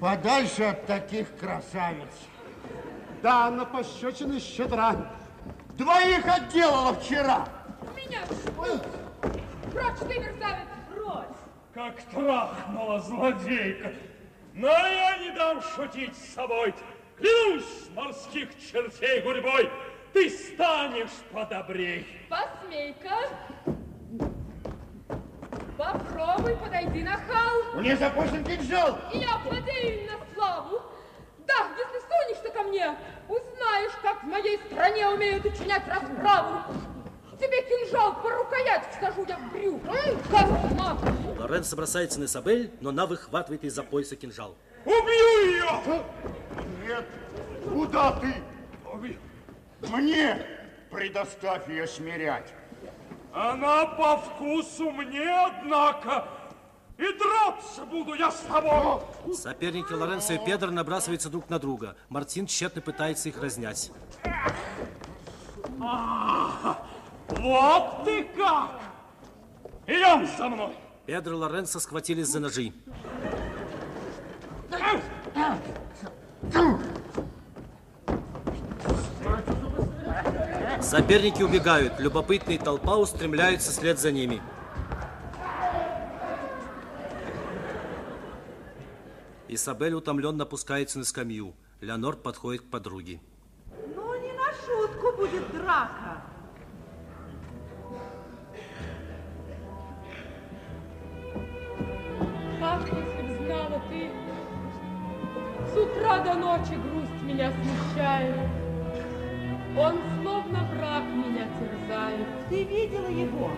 Подальше 0.01 0.65
от 0.65 0.87
таких 0.87 1.37
красавиц. 1.39 2.13
Да, 3.23 3.51
на 3.51 3.65
пощечины 3.65 4.39
щедра. 4.39 4.95
Двоих 5.71 6.27
отделала 6.27 6.95
вчера. 6.95 7.49
Меня 7.95 8.21
Ой. 8.59 8.79
Прочь 9.73 9.99
ты, 10.01 10.19
мерзавец, 10.19 10.69
прочь! 10.95 11.37
Как 11.75 12.01
трахнула 12.03 13.01
злодейка. 13.01 13.93
Но 14.55 14.69
я 14.69 15.19
не 15.19 15.31
дам 15.33 15.61
шутить 15.61 16.17
с 16.17 16.35
собой. 16.35 16.75
Клянусь 17.19 17.89
морских 17.95 18.49
чертей 18.59 19.23
гурьбой, 19.23 19.71
ты 20.13 20.31
станешь 20.31 21.11
подобрей. 21.33 22.07
Посмей-ка. 22.29 23.76
Попробуй, 25.93 26.57
подойди 26.57 27.03
на 27.05 27.17
хал. 27.17 27.63
Мне 27.75 27.97
запущен 27.97 28.45
кинжал. 28.45 28.99
И 29.13 29.19
я 29.19 29.39
владею 29.45 30.11
на 30.11 30.35
славу. 30.35 30.83
Да, 31.47 31.69
если 31.79 32.01
сунешься 32.01 32.51
ко 32.53 32.63
мне, 32.65 32.97
узнаешь, 33.29 33.93
как 34.03 34.25
в 34.25 34.27
моей 34.27 34.59
стране 34.67 35.09
умеют 35.09 35.45
учинять 35.45 35.87
расправу. 35.87 36.61
Тебе 37.39 37.63
кинжал 37.63 38.21
по 38.21 38.31
рукоять 38.31 38.85
всажу 38.97 39.25
я 39.29 39.37
в 39.37 39.53
брюк. 39.53 39.83
Как 40.31 40.49
маг. 40.73 40.99
Лоренцо 41.39 41.77
бросается 41.77 42.19
на 42.19 42.25
Исабель, 42.25 42.73
но 42.81 42.89
она 42.91 43.07
выхватывает 43.07 43.63
из-за 43.63 43.85
пояса 43.85 44.17
кинжал. 44.17 44.57
Убью 44.85 44.97
ее! 45.45 46.03
Нет, 46.85 47.05
куда 47.65 48.13
ты? 48.13 48.35
Мне 49.89 50.45
предоставь 50.91 51.69
ее 51.69 51.87
смирять. 51.87 52.53
Она 53.37 53.85
по 53.85 54.17
вкусу 54.17 54.91
мне, 54.93 55.29
однако, 55.29 56.27
и 56.97 57.05
драться 57.19 57.85
буду 57.85 58.15
я 58.15 58.31
с 58.31 58.41
тобой. 58.41 59.03
Соперники 59.35 59.93
Лоренцо 59.93 60.33
и 60.33 60.39
Педро 60.39 60.71
набрасываются 60.71 61.29
друг 61.29 61.51
на 61.51 61.59
друга. 61.59 61.97
Мартин 62.09 62.47
тщетно 62.47 62.81
пытается 62.81 63.29
их 63.29 63.39
разнять. 63.39 63.93
А, 65.79 66.79
вот 67.29 68.05
ты 68.07 68.25
как! 68.25 68.81
Идем 69.87 70.27
со 70.29 70.49
мной. 70.49 70.75
Педро 71.05 71.35
и 71.35 71.37
Лоренцо 71.37 71.79
схватились 71.79 72.29
за 72.29 72.41
ножи. 72.41 72.73
Соперники 80.81 81.43
убегают. 81.43 81.99
Любопытные 81.99 82.59
толпа 82.59 82.97
устремляются 82.97 83.71
вслед 83.71 83.99
за 83.99 84.13
ними. 84.13 84.41
Исабель 89.49 89.95
утомленно 89.95 90.45
опускается 90.45 90.99
на 90.99 91.05
скамью. 91.05 91.55
Леонор 91.81 92.17
подходит 92.17 92.63
к 92.63 92.71
подруге. 92.71 93.21
Ну, 93.95 94.21
не 94.21 94.33
на 94.33 94.53
шутку 94.65 95.17
будет 95.17 95.51
драка. 95.53 96.23
Ах, 102.61 102.83
если 102.83 103.23
б 103.23 103.45
знала 103.45 103.83
ты, 103.89 104.11
с 105.73 105.77
утра 105.77 106.25
до 106.25 106.35
ночи 106.35 106.75
грусть 106.75 107.23
меня 107.23 107.53
смущает. 107.53 108.66
Он 109.79 109.99
словно 110.23 110.65
враг 110.73 111.05
меня 111.05 111.47
терзает. 111.59 112.27
Ты 112.49 112.65
видела 112.65 113.09
его? 113.09 113.51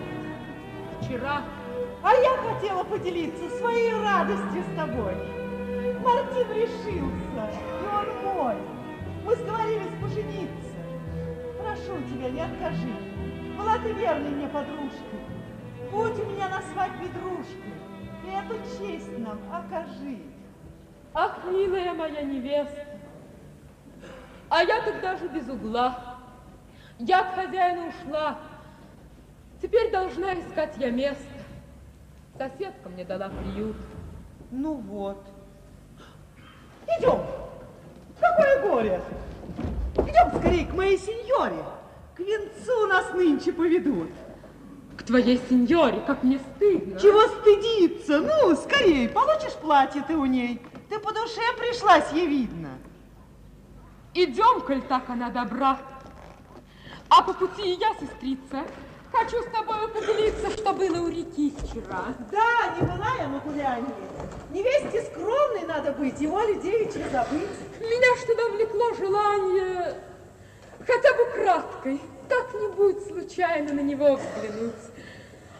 Вчера. 0.99 1.43
А 2.03 2.13
я 2.13 2.37
хотела 2.37 2.83
поделиться 2.83 3.49
своей 3.57 3.93
радостью 3.93 4.63
с 4.63 4.75
тобой. 4.75 5.15
Мартин 6.03 6.51
решился, 6.53 7.49
и 7.53 7.85
он 7.87 8.35
мой. 8.35 8.55
Мы 9.23 9.35
сговорились 9.35 10.01
пожениться. 10.01 10.75
Прошу 11.61 12.01
тебя, 12.11 12.29
не 12.29 12.41
откажи. 12.41 12.93
Была 13.57 13.77
ты 13.77 13.93
верной 13.93 14.29
мне 14.29 14.47
подружкой. 14.47 15.19
Будь 15.89 16.19
у 16.19 16.31
меня 16.31 16.49
на 16.49 16.61
свадьбе 16.61 17.07
дружкой. 17.07 17.73
И 18.25 18.31
эту 18.31 18.55
честь 18.77 19.17
нам 19.19 19.39
окажи. 19.53 20.17
Ах, 21.13 21.39
милая 21.45 21.93
моя 21.93 22.21
невеста, 22.21 22.85
а 24.49 24.63
я 24.63 24.81
тут 24.81 25.01
даже 25.01 25.27
без 25.27 25.47
угла. 25.47 26.17
Я 26.97 27.21
от 27.21 27.35
хозяина 27.35 27.87
ушла. 27.87 28.37
Теперь 29.61 29.91
должна 29.91 30.33
искать 30.33 30.75
я 30.77 30.89
место. 30.89 31.23
Соседка 32.37 32.89
мне 32.89 33.05
дала 33.05 33.29
приют. 33.29 33.75
Ну 34.51 34.75
вот. 34.75 35.23
Идем. 36.97 37.21
Какое 38.19 38.61
горе. 38.61 39.01
Идем 39.95 40.39
скорее 40.39 40.65
к 40.65 40.73
моей 40.73 40.97
сеньоре. 40.97 41.63
К 42.15 42.19
венцу 42.19 42.87
нас 42.87 43.13
нынче 43.13 43.53
поведут. 43.53 44.09
К 44.97 45.03
твоей 45.03 45.39
сеньоре, 45.49 46.01
как 46.05 46.23
мне 46.23 46.39
стыдно. 46.39 46.99
Чего 46.99 47.21
стыдиться? 47.39 48.19
Ну, 48.19 48.55
скорее, 48.55 49.07
получишь 49.09 49.53
платье 49.53 50.03
ты 50.05 50.15
у 50.15 50.25
ней. 50.25 50.61
Ты 50.89 50.99
по 50.99 51.13
душе 51.13 51.41
пришлась, 51.57 52.11
ей 52.11 52.27
видно. 52.27 52.69
Идем, 54.21 54.59
коль 54.59 54.81
так 54.81 55.09
она 55.09 55.29
добра. 55.29 55.79
А 57.07 57.23
по 57.23 57.31
пути 57.31 57.73
и 57.73 57.79
я, 57.79 57.93
сестрица, 57.93 58.65
хочу 59.13 59.41
с 59.41 59.45
тобой 59.45 59.87
поделиться, 59.87 60.49
что 60.51 60.73
было 60.73 61.05
у 61.05 61.07
реки 61.07 61.55
вчера. 61.57 62.03
Да, 62.29 62.75
не 62.75 62.81
была 62.85 63.15
я 63.17 63.29
на 63.29 63.39
гулянии. 63.39 63.93
Невесте 64.51 65.03
скромной 65.03 65.65
надо 65.65 65.93
быть, 65.93 66.19
его 66.19 66.41
людей 66.41 66.83
девичьи 66.83 67.09
забыть. 67.09 67.47
Меня 67.79 68.17
что-то 68.17 68.49
влекло 68.49 68.93
желание 68.95 69.95
хотя 70.79 71.13
бы 71.13 71.25
краткой, 71.31 72.01
как-нибудь 72.27 73.07
случайно 73.07 73.71
на 73.71 73.79
него 73.79 74.17
взглянуть. 74.17 74.75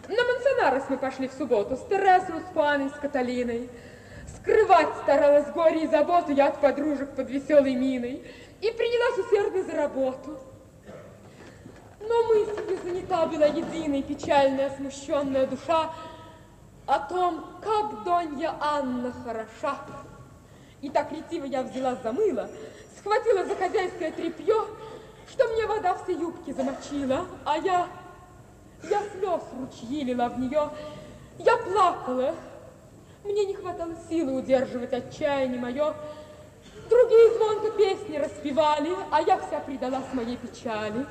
На 0.06 0.22
Мансонарес 0.22 0.84
мы 0.90 0.98
пошли 0.98 1.28
в 1.28 1.32
субботу 1.32 1.76
с 1.76 1.86
Тересой, 1.88 2.40
с 2.40 2.52
Паной, 2.54 2.90
с 2.90 3.00
Каталиной. 3.00 3.70
Скрывать 4.36 4.88
старалась 5.02 5.50
горе 5.52 5.84
и 5.84 5.86
заботу 5.86 6.32
я 6.32 6.48
от 6.48 6.60
подружек 6.60 7.10
под 7.16 7.30
веселой 7.30 7.74
миной 7.74 8.24
и 8.60 8.70
принялась 8.70 9.26
усердно 9.26 9.62
за 9.62 9.72
работу. 9.76 10.38
Но 12.00 12.22
мыслью 12.24 12.78
занята 12.82 13.26
была 13.26 13.46
единая 13.46 14.02
печальная, 14.02 14.74
смущенная 14.76 15.46
душа 15.46 15.92
о 16.86 16.98
том, 16.98 17.44
как 17.62 18.04
Донья 18.04 18.54
Анна 18.60 19.12
хороша. 19.24 19.78
И 20.80 20.88
так 20.90 21.12
ретиво 21.12 21.44
я 21.44 21.62
взяла 21.62 21.96
за 21.96 22.12
мыло, 22.12 22.48
схватила 22.98 23.44
за 23.44 23.54
хозяйское 23.54 24.12
тряпье, 24.12 24.64
что 25.28 25.48
мне 25.48 25.66
вода 25.66 25.94
все 25.94 26.12
юбки 26.12 26.52
замочила, 26.52 27.26
а 27.44 27.58
я, 27.58 27.86
я 28.82 29.02
слез 29.12 29.42
ручьи 29.58 30.04
лила 30.04 30.28
в 30.28 30.40
нее, 30.40 30.70
я 31.38 31.56
плакала. 31.58 32.34
Мне 33.24 33.44
не 33.44 33.54
хватало 33.54 33.94
силы 34.08 34.38
удерживать 34.38 34.94
отчаяние 34.94 35.60
мое. 35.60 35.94
Другие 36.90 37.34
звонко 37.34 37.70
песни 37.70 38.16
распевали, 38.16 38.90
а 39.12 39.20
я 39.22 39.38
вся 39.38 39.60
предалась 39.60 40.12
моей 40.12 40.36
печали. 40.36 41.06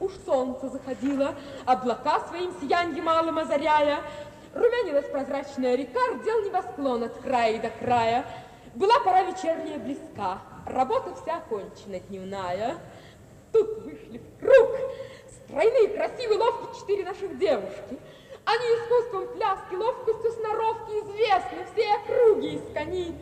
Уж 0.00 0.12
солнце 0.24 0.70
заходило, 0.70 1.34
облака 1.66 2.20
своим 2.28 2.50
сияньем 2.58 3.04
малым 3.04 3.38
озаряя, 3.38 4.00
румянилась 4.54 5.06
прозрачная 5.10 5.74
река, 5.74 6.00
рдел 6.14 6.42
небосклон 6.44 7.02
от 7.04 7.18
края 7.18 7.60
до 7.60 7.68
края. 7.68 8.24
Была 8.74 8.98
пора 9.00 9.24
вечерняя 9.24 9.78
близка, 9.78 10.38
работа 10.64 11.14
вся 11.22 11.36
окончена 11.36 12.00
дневная. 12.00 12.78
Тут 13.52 13.82
вышли 13.84 14.18
в 14.18 14.40
круг 14.40 14.70
стройные, 15.28 15.88
красивые, 15.88 16.38
ловкие 16.38 16.80
четыре 16.80 17.04
наших 17.04 17.38
девушки. 17.38 17.98
Они 18.46 18.64
искусством 18.64 19.28
пляски, 19.34 19.74
ловкостью 19.74 20.32
сноровки 20.32 20.90
известны, 20.92 21.66
все 21.74 21.94
округи 21.96 22.54
из 22.54 22.72
коней. 22.72 23.14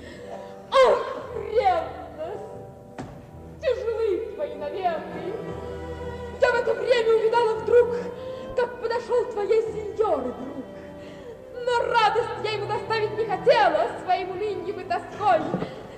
Ах, 0.71 1.14
ревность! 1.35 2.45
Тяжелы 3.61 4.33
твои 4.35 4.55
наверное. 4.55 5.33
Я 6.41 6.51
в 6.51 6.55
это 6.55 6.75
время 6.75 7.15
увидала 7.15 7.55
вдруг, 7.55 7.97
как 8.57 8.81
подошел 8.81 9.25
твоей 9.33 9.63
сеньоры 9.63 10.33
друг. 10.33 10.65
Но 11.55 11.79
радость 11.87 12.45
я 12.45 12.51
ему 12.53 12.67
доставить 12.67 13.17
не 13.17 13.25
хотела 13.25 13.91
своим 14.05 14.31
уныньем 14.31 14.81
и 14.81 14.85
тоской. 14.85 15.41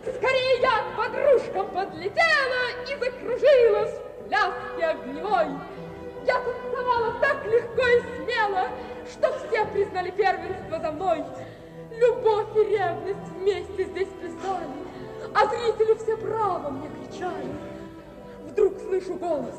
Скорее 0.02 0.60
я 0.60 0.84
к 0.84 0.96
подружкам 0.96 1.68
подлетела 1.70 2.62
и 2.84 2.96
закружилась 2.96 3.94
в 3.94 4.28
пляске 4.28 4.84
огневой. 4.84 5.46
Я 6.24 6.40
танцевала 6.40 7.14
так 7.20 7.44
легко 7.44 7.82
и 7.82 8.00
смело, 8.16 8.68
что 9.10 9.32
все 9.38 9.64
признали 9.66 10.10
первенство 10.10 10.78
за 10.80 10.92
мной. 10.92 11.24
Любовь 11.90 12.56
и 12.56 12.64
ревность 12.64 13.28
вместе 13.36 13.84
здесь 13.84 14.08
плясали, 14.20 14.85
а 15.34 15.46
зрители 15.46 15.94
все 15.94 16.16
браво 16.16 16.70
мне 16.70 16.88
кричали. 16.88 17.54
Вдруг 18.46 18.78
слышу 18.80 19.14
голос. 19.14 19.54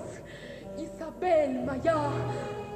Изабель 0.77 1.59
моя, 1.65 2.11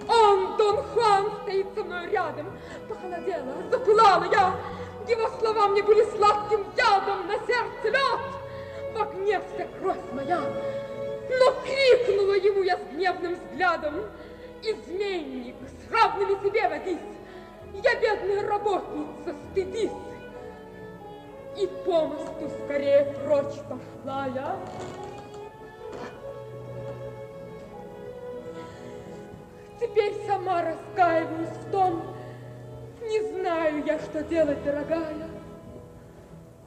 он, 0.08 0.58
Дон 0.58 0.78
Хуан, 0.84 1.32
стоит 1.44 1.68
со 1.76 1.84
мной 1.84 2.10
рядом. 2.10 2.48
Похолодела, 2.90 3.54
запылала 3.70 4.26
я. 4.32 4.56
Его 5.08 5.30
слова 5.40 5.68
мне 5.70 5.84
были 5.84 6.04
сладким 6.16 6.66
ядом 6.78 7.28
на 7.28 7.34
сердце 7.46 7.86
лед. 7.86 8.20
В 8.94 9.02
огне 9.02 9.42
вся 9.54 9.68
кровь 9.80 9.98
моя. 10.14 10.40
Но 10.40 11.54
крикнула 11.64 12.34
ему 12.34 12.64
я 12.64 12.78
с 12.78 12.82
гневным 12.92 13.36
взглядом. 13.36 13.96
Изменник, 14.62 15.56
с 15.66 15.92
равными 15.92 16.44
себе 16.44 16.70
водись. 16.70 17.00
Я 17.84 17.96
бедная 18.00 18.48
работница, 18.48 19.36
стыдись. 19.52 19.92
И 21.58 21.68
по 21.86 22.06
мосту 22.06 22.50
скорее 22.64 23.14
прочь 23.24 23.58
пошла 23.70 24.28
я. 24.28 24.58
Теперь 29.80 30.14
сама 30.28 30.64
раскаиваюсь 30.64 31.50
в 31.50 31.72
том, 31.72 32.04
не 33.02 33.20
знаю 33.34 33.84
я, 33.86 34.00
что 34.00 34.24
делать, 34.24 34.64
дорогая. 34.64 35.28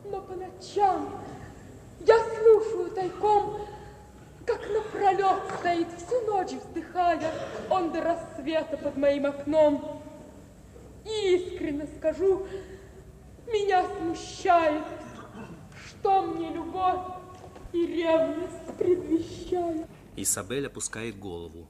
Но 0.05 0.21
по 0.21 0.35
ночам 0.35 1.09
я 2.01 2.19
слушаю 2.19 2.91
тайком, 2.91 3.61
как 4.45 4.61
напролет 4.69 5.41
стоит 5.59 5.89
всю 5.97 6.21
ночь 6.27 6.53
вздыхая 6.53 7.21
он 7.71 7.93
до 7.93 8.03
рассвета 8.03 8.77
под 8.77 8.97
моим 8.97 9.27
окном. 9.27 10.03
И 11.05 11.37
искренне 11.37 11.87
скажу, 11.99 12.47
меня 13.47 13.87
смущает, 13.89 14.85
что 15.87 16.23
мне 16.23 16.51
любовь 16.53 17.01
и 17.73 17.87
ревность 17.87 18.77
предвещают. 18.79 19.87
Исабель 20.17 20.67
опускает 20.67 21.19
голову. 21.19 21.67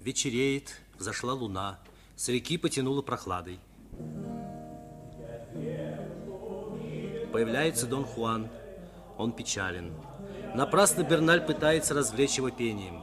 Вечереет, 0.00 0.80
взошла 0.98 1.34
луна, 1.34 1.80
с 2.14 2.28
реки 2.28 2.58
потянуло 2.58 3.02
прохладой. 3.02 3.58
Появляется 7.32 7.86
Дон 7.86 8.04
Хуан. 8.04 8.48
Он 9.18 9.32
печален. 9.32 9.92
Напрасно 10.54 11.02
Берналь 11.02 11.44
пытается 11.44 11.92
развлечь 11.92 12.36
его 12.36 12.50
пением. 12.50 13.02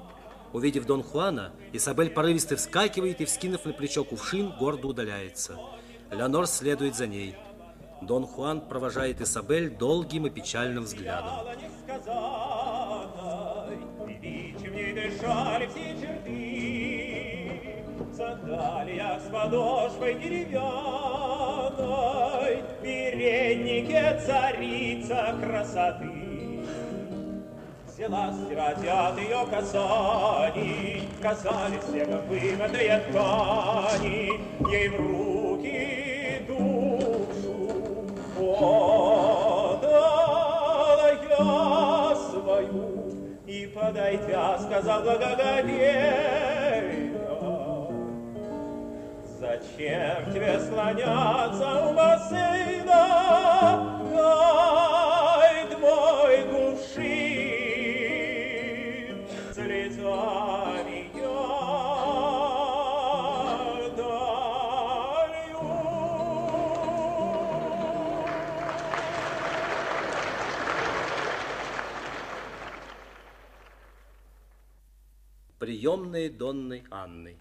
Увидев 0.53 0.85
Дон 0.85 1.03
Хуана, 1.03 1.51
Исабель 1.73 2.11
порывисто 2.11 2.55
вскакивает 2.55 3.21
и, 3.21 3.25
вскинув 3.25 3.65
на 3.65 3.73
плечо 3.73 4.03
кувшин, 4.03 4.55
гордо 4.57 4.87
удаляется. 4.87 5.57
Леонор 6.13 6.47
следует 6.47 6.95
за 6.95 7.07
ней. 7.07 7.35
Дон 8.01 8.25
Хуан 8.27 8.61
провожает 8.61 9.21
Исабель 9.21 9.69
долгим 9.69 10.27
и 10.27 10.29
печальным 10.29 10.83
взглядом. 10.83 11.31
Сандалиях 18.15 19.21
с 19.21 19.29
подошвой 19.31 20.13
деревянной, 20.15 20.63
переднике 22.83 24.21
царица 24.23 25.35
красоты. 25.41 26.22
Взяла 28.03 28.33
стирать 28.33 28.85
от 28.85 29.17
ее 29.17 29.45
касаний, 29.49 31.07
Казались 31.21 31.83
снегом 31.89 32.19
вымытые 32.27 32.99
ткани, 33.07 34.41
Ей 34.69 34.89
в 34.89 34.97
руки 34.97 36.41
душу 36.45 37.69
отдала 38.59 40.01
я 41.29 42.15
свою, 42.29 43.39
И, 43.47 43.67
подойдя, 43.67 44.59
сказал 44.59 45.03
благоговейно, 45.03 46.27
Зачем 49.39 50.33
тебе 50.33 50.59
слоняться 50.59 51.87
у 51.87 51.93
бассейна? 51.93 53.23
Приемные 75.63 76.29
Донны 76.29 76.83
Анны. 76.91 77.37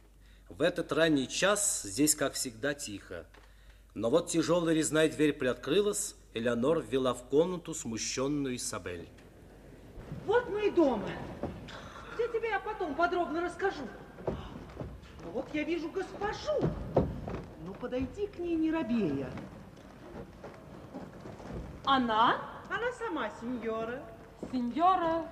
В 0.49 0.63
этот 0.63 0.93
ранний 0.93 1.27
час 1.27 1.83
здесь, 1.83 2.15
как 2.15 2.35
всегда, 2.35 2.73
тихо. 2.73 3.27
Но 3.95 4.11
вот 4.11 4.31
тяжелая 4.31 4.77
резная 4.77 5.09
дверь 5.09 5.33
приоткрылась, 5.33 6.15
Элеонор 6.33 6.83
ввела 6.83 7.15
в 7.15 7.25
комнату 7.25 7.75
смущенную 7.75 8.55
Исабель. 8.55 9.09
Вот 10.25 10.49
мы 10.49 10.69
и 10.69 10.71
дома. 10.71 11.09
Я 12.23 12.29
тебе 12.29 12.51
я 12.51 12.61
потом 12.61 12.95
подробно 12.95 13.41
расскажу. 13.41 13.83
Но 14.27 15.31
вот 15.33 15.53
я 15.53 15.65
вижу 15.65 15.91
госпожу. 15.91 16.53
Ну, 17.67 17.75
подойди 17.81 18.29
к 18.29 18.39
ней, 18.39 18.55
не 18.55 18.71
робея. 18.71 19.29
Она? 21.85 22.37
Она 22.71 22.93
сама, 22.93 23.29
сеньора. 23.41 24.01
Сеньора, 24.53 25.27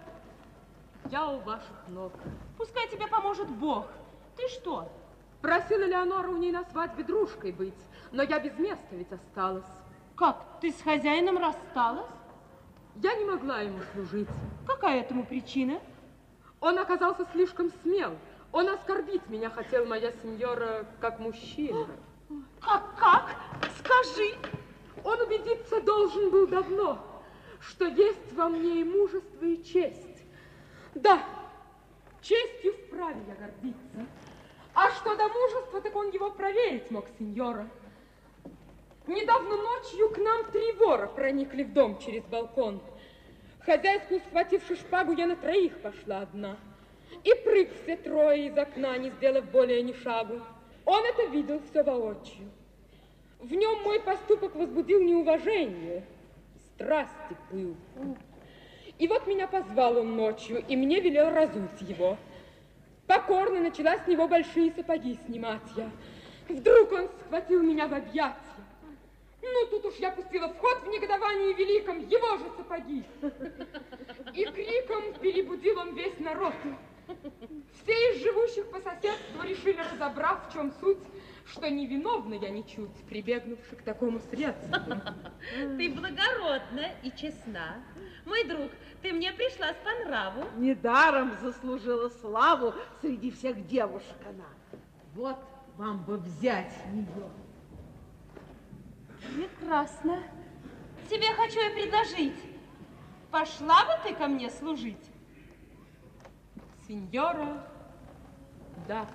я 1.11 1.29
у 1.29 1.39
ваших 1.41 1.87
ног. 1.89 2.13
Пускай 2.59 2.89
тебе 2.89 3.07
поможет 3.07 3.49
Бог. 3.49 3.87
Ты 4.37 4.49
что? 4.49 4.91
Просила 5.41 5.85
Леонора 5.85 6.29
у 6.29 6.37
ней 6.39 6.51
на 6.51 6.65
свадьбе 6.65 7.05
дружкой 7.05 7.53
быть, 7.53 7.81
но 8.11 8.23
я 8.25 8.41
без 8.41 8.59
места 8.59 8.89
ведь 8.91 9.13
осталась. 9.13 9.65
Как, 10.17 10.45
ты 10.61 10.73
с 10.73 10.83
хозяином 10.83 11.39
рассталась? 11.39 12.11
Я 12.97 13.15
не 13.15 13.25
могла 13.25 13.61
ему 13.61 13.79
служить. 13.93 14.29
Какая 14.67 15.01
этому 15.01 15.25
причина? 15.25 15.81
Он 16.61 16.79
оказался 16.79 17.27
слишком 17.33 17.71
смел. 17.83 18.17
Он 18.53 18.69
оскорбить 18.69 19.27
меня 19.29 19.49
хотел, 19.51 19.87
моя 19.87 20.13
сеньора, 20.23 20.87
как 21.01 21.19
мужчина. 21.19 21.87
Как, 22.61 22.97
как? 22.99 23.37
Скажи. 23.79 24.35
Он 25.03 25.21
убедиться 25.21 25.81
должен 25.81 26.31
был 26.31 26.47
давно, 26.47 26.99
что 27.61 27.87
есть 27.87 28.33
во 28.35 28.49
мне 28.49 28.83
и 28.83 28.85
мужество, 28.85 29.45
и 29.45 29.63
честь. 29.65 30.25
Да, 30.95 31.23
честью 32.21 32.75
вправе 32.75 33.23
я 33.27 33.35
гордиться. 33.35 34.07
А 34.75 34.91
что 34.91 35.17
до 35.17 35.29
мужества, 35.29 35.81
так 35.81 35.97
он 35.97 36.11
его 36.11 36.31
проверить 36.31 36.91
мог, 36.91 37.07
сеньора. 37.19 37.67
Недавно 39.07 39.57
ночью 39.57 40.11
к 40.11 40.19
нам 40.19 40.45
три 40.53 40.73
вора 40.73 41.07
проникли 41.07 41.65
в 41.65 41.73
дом 41.73 41.99
через 41.99 42.23
балкон. 42.25 42.83
Хозяйскую 43.65 44.21
схвативши 44.21 44.77
шпагу, 44.77 45.13
я 45.13 45.27
на 45.27 45.37
троих 45.37 45.79
пошла 45.81 46.21
одна. 46.21 46.57
И 47.25 47.35
прыг 47.45 47.71
все 47.83 47.97
трое 47.97 48.47
из 48.47 48.57
окна, 48.57 48.97
не 48.97 49.11
сделав 49.11 49.51
более 49.51 49.83
ни 49.83 49.93
шагу. 49.93 50.41
Он 50.87 51.05
это 51.05 51.27
видел 51.27 51.61
все 51.71 51.83
воочию. 51.83 52.51
В 53.39 53.53
нем 53.53 53.83
мой 53.83 54.01
поступок 54.01 54.55
возбудил 54.55 55.03
неуважение, 55.03 56.05
страсти 56.75 57.37
пыл. 57.51 57.77
И 58.99 59.09
вот 59.09 59.27
меня 59.27 59.47
позвал 59.47 59.99
он 59.99 60.17
ночью, 60.17 60.63
и 60.67 60.77
мне 60.77 61.01
велел 61.01 61.31
разуть 61.31 61.81
его. 61.81 62.17
Покорно 63.07 63.61
начала 63.61 63.97
с 63.99 64.07
него 64.07 64.29
большие 64.29 64.73
сапоги 64.73 65.19
снимать 65.27 65.63
я. 65.77 65.91
Вдруг 66.49 66.93
он 66.93 67.09
схватил 67.21 67.63
меня 67.63 67.89
в 67.89 67.95
объятия. 67.95 68.50
Ну, 69.43 69.67
тут 69.71 69.87
уж 69.87 69.95
я 69.97 70.11
пустила 70.11 70.49
в 70.49 70.59
ход 70.59 70.83
в 70.83 70.89
негодовании 70.89 71.55
великом 71.55 71.99
его 72.09 72.37
же 72.39 72.45
сапоги. 72.57 73.05
И 74.35 74.45
криком 74.45 75.15
перебудил 75.21 75.79
он 75.79 75.95
весь 75.95 76.19
народ. 76.19 76.55
Все 77.83 77.93
из 77.93 78.23
живущих 78.23 78.71
по 78.71 78.81
соседству 78.81 79.43
решили, 79.43 79.81
разобрав, 79.93 80.49
в 80.49 80.53
чем 80.53 80.73
суть, 80.81 81.03
что 81.47 81.69
невиновна 81.69 82.35
я 82.35 82.51
ничуть, 82.51 82.95
прибегнувши 83.09 83.77
к 83.77 83.83
такому 83.83 84.21
средству. 84.21 84.77
Ты 85.77 85.89
благородна 85.89 86.93
и 87.03 87.11
честна. 87.11 87.83
Мой 88.27 88.45
друг, 88.45 88.71
ты 89.03 89.13
мне 89.13 89.33
пришлась 89.33 89.77
по 89.83 90.05
нраву. 90.05 90.45
Недаром 90.57 91.37
заслужила 91.41 92.09
славу 92.09 92.75
среди 93.01 93.31
всех 93.31 93.67
девушек 93.67 94.17
она. 94.25 94.47
Вот 95.15 95.39
вам 95.77 96.05
бы 96.05 96.19
взять 96.19 96.75
ее. 96.93 97.31
Прекрасно. 99.21 100.23
Тебе 101.09 101.27
хочу 101.35 101.61
и 101.61 101.75
предложить. 101.75 102.51
Пошла 103.31 103.85
бы 103.85 103.93
ты 104.05 104.15
ко 104.15 104.27
мне 104.27 104.51
служить? 104.51 105.11
Сеньора, 106.87 107.65
да. 108.89 109.07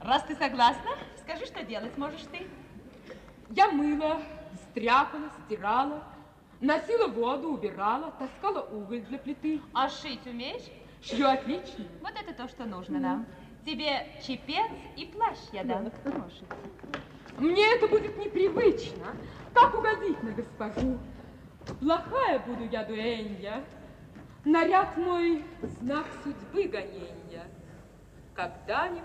Раз 0.00 0.22
ты 0.24 0.36
согласна, 0.36 0.90
скажи, 1.22 1.46
что 1.46 1.64
делать 1.64 1.96
можешь 1.96 2.22
ты. 2.30 2.46
Я 3.50 3.70
мыла, 3.70 4.20
стряпала, 4.70 5.30
стирала, 5.44 6.04
носила 6.60 7.08
воду, 7.08 7.54
убирала, 7.54 8.10
таскала 8.18 8.60
уголь 8.60 9.00
для 9.02 9.18
плиты. 9.18 9.62
А 9.72 9.88
шить 9.88 10.26
умеешь? 10.26 10.70
Шью 11.02 11.26
отлично. 11.26 11.86
Вот 12.02 12.12
это 12.20 12.34
то, 12.34 12.48
что 12.48 12.64
нужно 12.64 12.98
нам. 12.98 13.26
Тебе 13.64 14.06
чепец 14.26 14.70
и 14.96 15.06
плащ 15.06 15.38
я 15.52 15.64
дам. 15.64 15.90
Мне 17.38 17.74
это 17.74 17.86
будет 17.86 18.16
непривычно. 18.16 19.14
Как 19.54 19.74
угодить 19.74 20.22
на 20.22 20.32
госпожу? 20.32 20.98
Плохая 21.80 22.40
буду 22.40 22.64
я 22.64 22.84
дуэнья. 22.84 23.64
Наряд 24.44 24.96
мой— 24.96 25.44
знак 25.80 26.06
судьбы 26.22 26.64
гоненья. 26.64 27.44
Когда-нибудь 28.34 29.02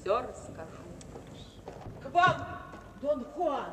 все 0.00 0.20
расскажу. 0.20 0.82
К 2.02 2.10
вам, 2.10 2.36
Дон 3.02 3.24
Хуан. 3.24 3.72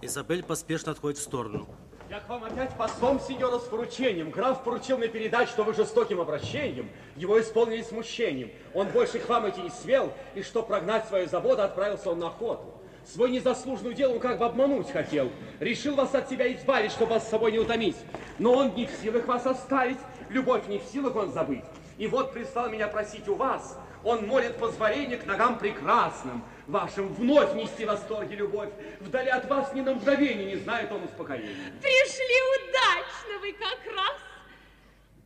Изабель 0.00 0.42
поспешно 0.42 0.92
отходит 0.92 1.18
в 1.18 1.22
сторону. 1.22 1.66
Я 2.10 2.20
к 2.20 2.28
вам 2.30 2.42
опять 2.42 2.70
послом, 2.70 3.20
сеньора, 3.20 3.58
с 3.58 3.64
поручением. 3.64 4.30
Граф 4.30 4.64
поручил 4.64 4.96
мне 4.96 5.08
передать, 5.08 5.50
что 5.50 5.62
вы 5.62 5.74
жестоким 5.74 6.22
обращением 6.22 6.88
его 7.16 7.38
исполнили 7.38 7.82
смущением. 7.82 8.50
Он 8.72 8.88
больше 8.88 9.18
к 9.18 9.28
вам 9.28 9.46
идти 9.50 9.60
не 9.60 9.68
свел, 9.68 10.10
и 10.34 10.42
что 10.42 10.62
прогнать 10.62 11.06
свою 11.06 11.28
заботу, 11.28 11.60
отправился 11.60 12.10
он 12.10 12.20
на 12.20 12.28
охоту. 12.28 12.64
Свой 13.04 13.30
незаслуженную 13.30 13.94
дело 13.94 14.14
он 14.14 14.20
как 14.20 14.38
бы 14.38 14.46
обмануть 14.46 14.90
хотел. 14.90 15.30
Решил 15.60 15.96
вас 15.96 16.14
от 16.14 16.30
себя 16.30 16.50
избавить, 16.54 16.92
чтобы 16.92 17.12
вас 17.12 17.26
с 17.26 17.30
собой 17.30 17.52
не 17.52 17.58
утомить. 17.58 17.96
Но 18.38 18.54
он 18.54 18.74
не 18.74 18.86
в 18.86 18.90
силах 19.02 19.26
вас 19.26 19.44
оставить, 19.44 19.98
любовь 20.30 20.66
не 20.66 20.78
в 20.78 20.84
силах 20.84 21.14
он 21.14 21.30
забыть. 21.30 21.64
И 21.98 22.06
вот 22.06 22.32
прислал 22.32 22.70
меня 22.70 22.88
просить 22.88 23.28
у 23.28 23.34
вас, 23.34 23.78
он 24.02 24.26
молит 24.26 24.56
позволения 24.56 25.18
к 25.18 25.26
ногам 25.26 25.58
прекрасным, 25.58 26.42
вашим 26.68 27.12
вновь 27.14 27.54
нести 27.54 27.84
восторги 27.84 28.34
любовь. 28.34 28.68
Вдали 29.00 29.30
от 29.30 29.48
вас 29.48 29.72
ни 29.72 29.80
на 29.80 29.94
мгновение 29.94 30.44
не 30.44 30.56
знает 30.56 30.92
он 30.92 31.02
успокоения. 31.04 31.48
Пришли 31.80 32.38
удачно 32.58 33.38
вы 33.40 33.52
как 33.54 33.96
раз. 33.96 34.18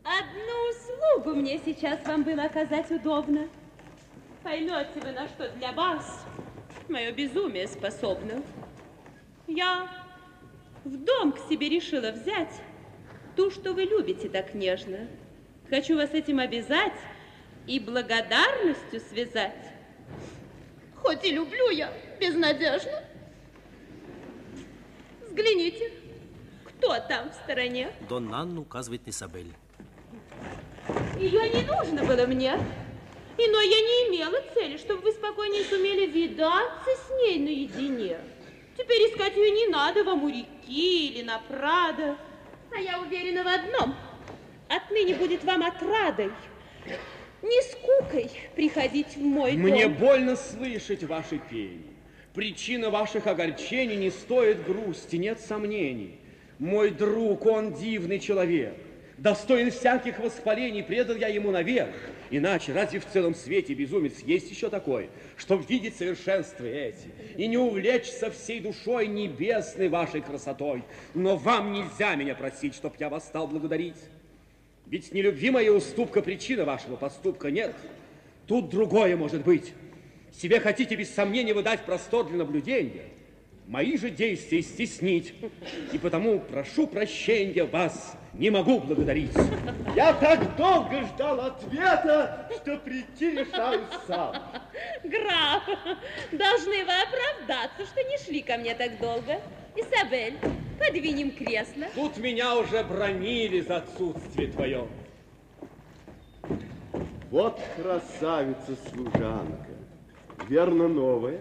Одну 0.05 0.71
услугу 0.71 1.39
мне 1.39 1.61
сейчас 1.65 2.05
вам 2.07 2.23
было 2.23 2.45
оказать 2.45 2.91
удобно. 2.91 3.49
Поймете 4.43 5.01
вы, 5.03 5.13
на 5.13 5.29
что 5.29 5.49
для 5.51 5.73
вас 5.73 6.25
мое 6.89 7.13
безумие 7.13 7.69
способно. 7.69 8.43
Я 9.47 9.89
в 10.85 10.97
дом 10.97 11.33
к 11.33 11.39
себе 11.49 11.69
решила 11.69 12.11
взять 12.11 12.53
ту, 13.37 13.51
что 13.51 13.73
вы 13.73 13.85
любите 13.85 14.29
так 14.29 14.55
нежно. 14.55 15.09
Хочу 15.69 15.97
вас 15.97 16.11
этим 16.13 16.39
обязать 16.39 16.93
и 17.67 17.79
благодарностью 17.79 19.01
связать. 19.01 19.72
Хоть 21.03 21.25
и 21.25 21.33
люблю 21.33 21.71
я 21.71 21.93
безнадежно. 22.21 23.03
Взгляните, 25.27 25.91
кто 26.65 26.99
там 27.09 27.31
в 27.31 27.35
стороне? 27.35 27.91
Дон 28.09 28.29
Нанна 28.29 28.61
указывает 28.61 29.05
на 29.07 29.11
Изабель. 29.11 29.53
Ее 31.19 31.49
не 31.51 31.63
нужно 31.63 32.05
было 32.05 32.27
мне. 32.27 32.53
Иной 33.39 33.69
я 33.69 33.81
не 33.81 34.09
имела 34.09 34.37
цели, 34.55 34.77
чтобы 34.77 35.03
вы 35.03 35.13
спокойнее 35.13 35.65
сумели 35.65 36.07
видаться 36.07 36.91
с 36.91 37.11
ней 37.19 37.39
наедине. 37.39 38.19
Теперь 38.77 39.11
искать 39.11 39.37
ее 39.37 39.51
не 39.51 39.67
надо 39.69 40.05
вам 40.05 40.23
у 40.25 40.29
реки 40.29 41.09
или 41.09 41.23
на 41.23 41.39
Прадо. 41.41 42.17
А 42.75 42.79
я 42.79 43.01
уверена 43.01 43.43
в 43.43 43.49
одном. 43.49 43.95
Отныне 44.69 45.15
будет 45.15 45.45
вам 45.45 45.63
отрадой, 45.65 46.31
не 47.43 47.63
скукой 47.63 48.31
приходить 48.55 49.17
в 49.17 49.21
мой 49.21 49.53
Мне 49.53 49.85
дом. 49.89 49.95
больно 49.95 50.37
слышать 50.37 51.03
ваши 51.05 51.39
пение. 51.51 51.93
Причина 52.35 52.91
ваших 52.91 53.27
огорчений 53.27 53.97
не 53.97 54.11
стоит 54.11 54.65
грусти, 54.65 55.17
нет 55.17 55.39
сомнений. 55.41 56.19
Мой 56.59 56.91
друг, 56.91 57.45
он 57.45 57.75
дивный 57.75 58.19
человек. 58.19 58.75
Достоин 59.19 59.71
всяких 59.71 60.19
восхвалений, 60.19 60.83
предал 60.83 61.17
я 61.17 61.29
ему 61.29 61.51
навек. 61.51 61.91
Иначе 62.31 62.73
разве 62.73 62.99
в 62.99 63.07
целом 63.07 63.35
свете 63.35 63.75
безумец 63.75 64.21
есть 64.21 64.51
еще 64.51 64.71
такой, 64.71 65.11
чтобы 65.37 65.65
видеть 65.69 65.97
совершенства 65.97 66.65
эти 66.65 67.11
и 67.37 67.47
не 67.47 67.59
увлечься 67.59 68.31
всей 68.31 68.61
душой 68.61 69.07
небесной 69.07 69.89
вашей 69.89 70.23
красотой? 70.23 70.83
Но 71.15 71.37
вам 71.37 71.73
нельзя 71.73 72.15
меня 72.15 72.35
просить, 72.35 72.75
чтоб 72.75 72.99
я 72.99 73.11
вас 73.11 73.25
стал 73.25 73.47
благодарить. 73.47 73.97
Ведь 74.93 75.11
не 75.15 75.23
любви 75.23 75.49
моя 75.49 75.73
уступка 75.73 76.21
причина 76.21 76.67
вашего 76.67 76.97
поступка, 76.97 77.51
нет. 77.51 77.75
Тут 78.47 78.69
другое 78.69 79.17
может 79.17 79.43
быть. 79.43 79.73
Себе 80.39 80.61
хотите 80.61 80.97
без 80.97 81.09
сомнения 81.09 81.55
выдать 81.55 81.87
простор 81.87 82.29
для 82.29 82.37
наблюдения, 82.37 83.05
мои 83.67 83.97
же 83.97 84.11
действия 84.11 84.61
стеснить. 84.61 85.33
И 85.95 85.99
потому 85.99 86.41
прошу 86.41 86.87
прощения 86.87 87.65
вас, 87.65 88.19
не 88.35 88.51
могу 88.51 88.81
благодарить. 88.81 89.33
Я 89.97 90.13
так 90.13 90.57
долго 90.57 91.07
ждал 91.07 91.41
ответа, 91.41 92.51
что 92.61 92.77
прийти 92.77 93.31
решаюсь 93.31 93.81
сам. 94.07 94.37
Граф, 95.05 95.63
должны 96.33 96.85
вы 96.85 96.93
оправдаться, 97.01 97.87
что 97.87 98.03
не 98.03 98.19
шли 98.19 98.43
ко 98.43 98.59
мне 98.59 98.75
так 98.75 98.99
долго. 99.01 99.41
Изабель, 99.75 100.39
подвинем 100.79 101.31
кресло. 101.31 101.87
Тут 101.95 102.19
меня 102.19 102.57
уже 102.57 102.83
бронили 102.85 103.61
за 103.61 103.77
отсутствие 103.79 104.49
твое. 104.49 104.87
Вот 107.31 107.59
красавица-служанка. 107.77 109.71
Верно, 110.49 110.89
новая. 110.89 111.41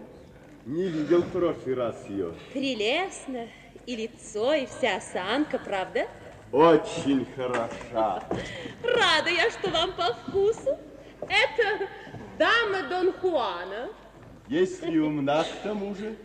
Не 0.66 0.88
видел 0.88 1.22
в 1.24 1.32
прошлый 1.32 1.76
раз 1.76 2.08
ее. 2.08 2.34
Прелестно. 2.53 3.48
И 3.86 3.95
лицо, 3.95 4.53
и 4.53 4.66
вся 4.68 4.98
осанка, 4.98 5.60
правда? 5.60 6.08
Очень 6.52 7.26
хороша. 7.36 8.24
Рада 8.84 9.30
я, 9.30 9.49
что 9.49 9.70
вам 9.72 9.91
по 9.94 10.14
вкусу. 10.14 10.78
Это 11.22 11.88
дама 12.38 12.88
Дон 12.90 13.12
Хуана. 13.14 13.90
Если 14.48 14.98
умна 14.99 15.44
к 15.44 15.64
тому 15.64 15.95
же, 15.95 16.16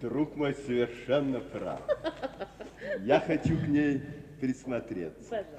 друг 0.00 0.36
мой 0.36 0.54
совершенно 0.54 1.40
прав. 1.40 1.80
Я 3.00 3.20
хочу 3.20 3.56
к 3.56 3.68
ней 3.68 4.00
присмотреться. 4.40 5.28
Пожалуйста. 5.30 5.58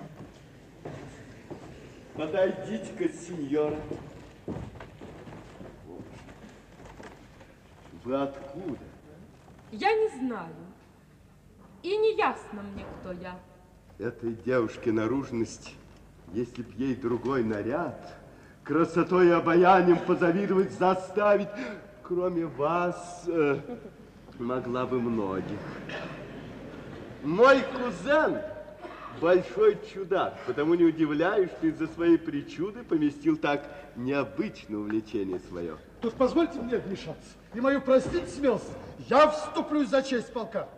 Подойдите-ка, 2.16 3.10
сеньора. 3.10 3.78
Вы 8.04 8.16
откуда? 8.16 8.80
Я 9.72 9.94
не 9.94 10.10
знаю. 10.20 10.54
И 11.84 11.96
не 11.96 12.18
ясно 12.18 12.62
мне, 12.62 12.86
кто 13.00 13.12
я. 13.14 13.40
Этой 14.00 14.34
девушке 14.34 14.92
наружность, 14.92 15.76
если 16.34 16.64
б 16.64 16.70
ей 16.76 16.96
другой 16.96 17.44
наряд, 17.44 18.14
красотой 18.64 19.28
и 19.28 19.32
обаянием 19.32 20.00
позавидовать 20.00 20.72
заставить, 20.72 21.48
кроме 22.04 22.46
вас, 22.46 23.24
э, 23.28 23.60
могла 24.40 24.86
бы 24.86 25.00
многих. 25.00 25.60
Мой 27.24 27.62
кузен 27.62 28.42
большой 29.20 29.78
чудак, 29.94 30.38
потому 30.48 30.76
не 30.76 30.86
удивляюсь, 30.86 31.50
что 31.52 31.68
из-за 31.68 31.88
своей 31.88 32.18
причуды 32.18 32.84
поместил 32.84 33.38
так 33.38 33.70
необычное 33.96 34.78
увлечение 34.78 35.40
свое. 35.40 35.78
Тут 36.02 36.14
позвольте 36.14 36.60
мне 36.60 36.78
вмешаться. 36.78 37.32
И 37.54 37.60
мою 37.60 37.82
простить 37.82 38.30
смелость, 38.30 38.72
я 39.10 39.28
вступлюсь 39.28 39.90
за 39.90 40.02
честь 40.02 40.32
полка. 40.32 40.70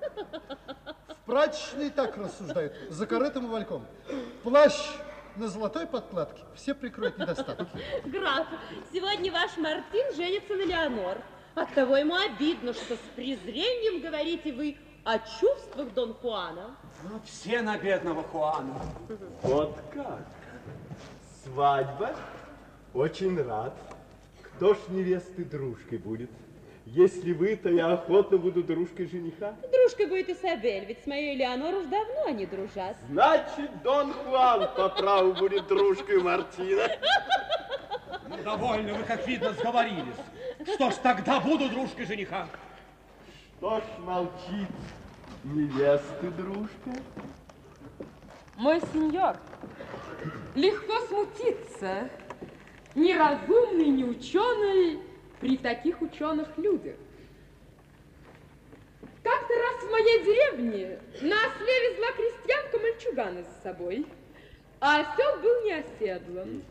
В 1.21 1.25
прачечной 1.25 1.91
так 1.91 2.17
рассуждают, 2.17 2.73
за 2.89 3.05
корытом 3.05 3.45
и 3.45 3.49
вальком. 3.49 3.85
Плащ 4.43 4.73
на 5.35 5.47
золотой 5.47 5.85
подкладке 5.85 6.41
все 6.55 6.73
прикроют 6.73 7.17
недостатки. 7.19 7.67
Граф, 8.05 8.47
сегодня 8.91 9.31
ваш 9.31 9.55
Мартин 9.57 10.15
женится 10.15 10.55
на 10.55 10.65
Леонор. 10.65 11.17
Оттого 11.56 11.98
ему 11.98 12.15
обидно, 12.15 12.73
что 12.73 12.95
с 12.95 13.15
презрением 13.15 14.02
говорите 14.02 14.53
вы 14.53 14.78
о 15.03 15.19
чувствах 15.19 15.94
Дон 15.94 16.14
Хуана. 16.14 16.76
Ну, 17.03 17.19
все 17.26 17.61
на 17.61 17.78
бедного 17.78 18.23
Хуана. 18.23 18.82
Вот 19.41 19.78
как? 19.94 20.26
Свадьба? 21.44 22.15
Очень 22.94 23.41
рад. 23.41 23.73
Кто 24.41 24.73
ж 24.76 24.78
невесты 24.90 25.44
дружкой 25.44 25.98
будет? 25.98 26.30
Если 26.93 27.31
вы, 27.31 27.55
то 27.55 27.69
я 27.69 27.93
охотно 27.93 28.38
буду 28.38 28.63
дружкой 28.63 29.07
жениха. 29.07 29.55
Дружкой 29.72 30.07
будет 30.07 30.27
Исабель, 30.27 30.84
ведь 30.84 31.01
с 31.01 31.07
моей 31.07 31.38
Леонор 31.38 31.76
уж 31.76 31.85
давно 31.85 32.26
они 32.26 32.45
дружат. 32.45 32.97
Значит, 33.09 33.81
Дон 33.81 34.11
Хуан 34.11 34.69
по 34.76 34.89
праву 34.89 35.34
будет 35.34 35.68
дружкой 35.68 36.22
Мартина. 36.22 36.89
Ну, 38.27 38.43
довольно, 38.43 38.93
вы, 38.93 39.03
как 39.03 39.26
видно, 39.26 39.53
сговорились. 39.53 40.19
Что 40.73 40.91
ж, 40.91 40.95
тогда 40.95 41.39
буду 41.39 41.69
дружкой 41.69 42.05
жениха. 42.05 42.49
Что 43.57 43.80
ж 43.80 43.84
молчит 43.99 44.68
невесты 45.45 46.30
дружка? 46.31 46.91
Мой 48.57 48.81
сеньор, 48.91 49.38
легко 50.55 50.99
смутиться. 51.07 52.09
Неразумный, 52.95 53.88
не 53.88 54.03
ученый 54.03 54.99
при 55.41 55.57
таких 55.57 56.01
ученых 56.01 56.47
людях. 56.57 56.95
Как-то 59.23 59.53
раз 59.53 59.84
в 59.84 59.91
моей 59.91 60.23
деревне 60.23 60.99
на 61.22 61.35
осле 61.35 61.89
везла 61.89 62.11
крестьянка 62.13 62.80
мальчугана 62.80 63.43
за 63.43 63.61
собой, 63.63 64.05
а 64.80 65.01
осел 65.01 65.39
был 65.41 65.63
не 65.63 65.73
оседлан. 65.73 66.63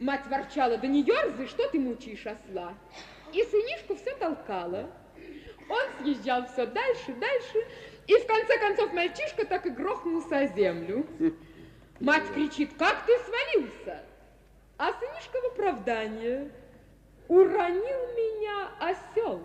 Мать 0.00 0.26
ворчала, 0.26 0.76
да 0.78 0.86
не 0.86 1.02
ерзай, 1.02 1.46
что 1.46 1.68
ты 1.68 1.78
мучаешь 1.78 2.26
осла? 2.26 2.74
И 3.32 3.42
сынишку 3.44 3.96
все 3.96 4.14
толкала. 4.16 4.90
Он 5.68 6.02
съезжал 6.02 6.46
все 6.46 6.66
дальше, 6.66 7.14
дальше, 7.14 7.66
и 8.06 8.14
в 8.14 8.26
конце 8.26 8.58
концов 8.58 8.92
мальчишка 8.92 9.46
так 9.46 9.64
и 9.66 9.70
грохнулся 9.70 10.38
о 10.38 10.46
землю. 10.48 11.06
Мать 12.00 12.30
кричит, 12.34 12.70
как 12.78 13.06
ты 13.06 13.12
свалился? 13.18 14.02
А 14.76 14.92
сынишка 14.92 15.40
в 15.40 15.52
оправдание. 15.52 16.50
Уронил 17.28 18.00
меня 18.16 18.68
осел. 18.78 19.40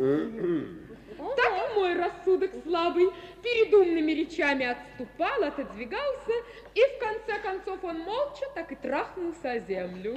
Так 1.36 1.72
и 1.72 1.76
мой 1.76 1.96
рассудок 1.96 2.52
слабый 2.64 3.10
перед 3.44 3.74
умными 3.74 4.12
речами 4.12 4.66
отступал, 4.66 5.44
отодвигался, 5.44 6.32
и 6.76 6.80
в 6.80 7.00
конце 7.00 7.40
концов 7.42 7.84
он 7.84 8.00
молча 8.00 8.46
так 8.56 8.72
и 8.72 8.76
трахнулся 8.76 9.52
о 9.52 9.60
землю. 9.60 10.16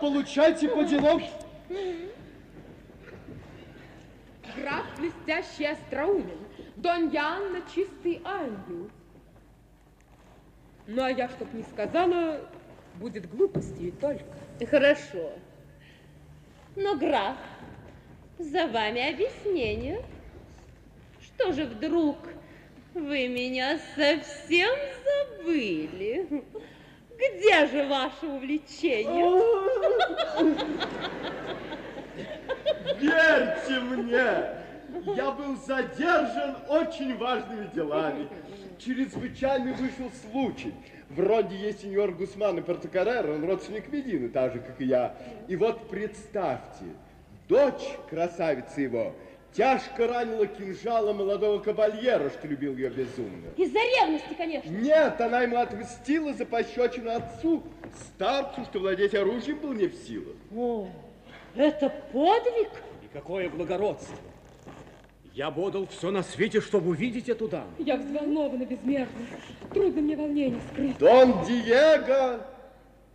Получайте 0.00 0.68
по 0.68 0.84
делам. 0.84 1.22
Граф 4.56 4.84
блестящий 4.98 5.66
остроумен, 5.66 6.38
Донья 6.76 7.22
Анна 7.22 7.62
чистый 7.74 8.20
ангел. 8.24 8.90
Ну, 10.86 11.02
а 11.02 11.10
я, 11.10 11.28
чтоб 11.30 11.52
не 11.54 11.62
сказала, 11.62 12.40
будет 12.96 13.28
глупостью 13.30 13.88
и 13.88 13.90
только. 13.90 14.24
Хорошо. 14.70 15.32
Но, 16.76 16.96
граф, 16.96 17.36
за 18.38 18.66
вами 18.66 19.12
объяснение. 19.12 20.02
Что 21.20 21.52
же 21.52 21.66
вдруг 21.66 22.16
вы 22.94 23.28
меня 23.28 23.78
совсем 23.94 24.70
забыли? 25.38 26.42
Где 27.16 27.66
же 27.68 27.86
ваше 27.86 28.26
увлечение? 28.26 29.24
Верьте 32.98 33.80
мне, 33.80 35.14
я 35.14 35.30
был 35.30 35.56
задержан 35.56 36.56
очень 36.68 37.16
важными 37.16 37.70
делами. 37.72 38.28
Чрезвычайно 38.78 39.74
вышел 39.74 40.10
случай. 40.28 40.74
В 41.14 41.20
роде 41.20 41.54
есть 41.56 41.82
сеньор 41.82 42.10
Гусман 42.10 42.58
и 42.58 42.60
Портокаррер, 42.60 43.30
он 43.30 43.44
родственник 43.44 43.92
Медины, 43.92 44.28
так 44.28 44.52
же, 44.52 44.58
как 44.58 44.80
и 44.80 44.86
я. 44.86 45.14
И 45.46 45.54
вот 45.54 45.88
представьте, 45.88 46.84
дочь 47.48 47.86
красавицы 48.10 48.80
его 48.80 49.12
тяжко 49.52 50.08
ранила 50.08 50.48
кинжалом 50.48 51.18
молодого 51.18 51.60
кабальера, 51.60 52.30
что 52.30 52.48
любил 52.48 52.76
ее 52.76 52.90
безумно. 52.90 53.46
Из-за 53.56 53.78
ревности, 53.78 54.34
конечно. 54.36 54.68
Нет, 54.68 55.20
она 55.20 55.42
ему 55.42 55.58
отмстила 55.58 56.34
за 56.34 56.46
пощечину 56.46 57.10
отцу, 57.10 57.62
старцу, 58.16 58.64
что 58.64 58.80
владеть 58.80 59.14
оружием 59.14 59.60
был 59.60 59.72
не 59.72 59.86
в 59.86 59.94
силах. 59.94 60.34
О, 60.52 60.88
это 61.54 61.90
подвиг? 62.12 62.70
И 63.04 63.08
какое 63.12 63.48
благородство. 63.48 64.16
Я 65.34 65.50
бодал 65.50 65.88
все 65.88 66.12
на 66.12 66.22
свете, 66.22 66.60
чтобы 66.60 66.90
увидеть 66.90 67.28
эту 67.28 67.48
даму. 67.48 67.68
Я 67.80 67.96
взволнована 67.96 68.64
безмерно. 68.64 69.10
Трудно 69.72 70.00
мне 70.00 70.16
волнение 70.16 70.60
скрыть. 70.70 70.96
Дон 70.98 71.44
Диего 71.44 72.46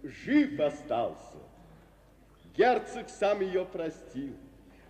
жив 0.03 0.59
остался. 0.59 1.37
Герцог 2.57 3.07
сам 3.07 3.39
ее 3.39 3.63
простил. 3.63 4.33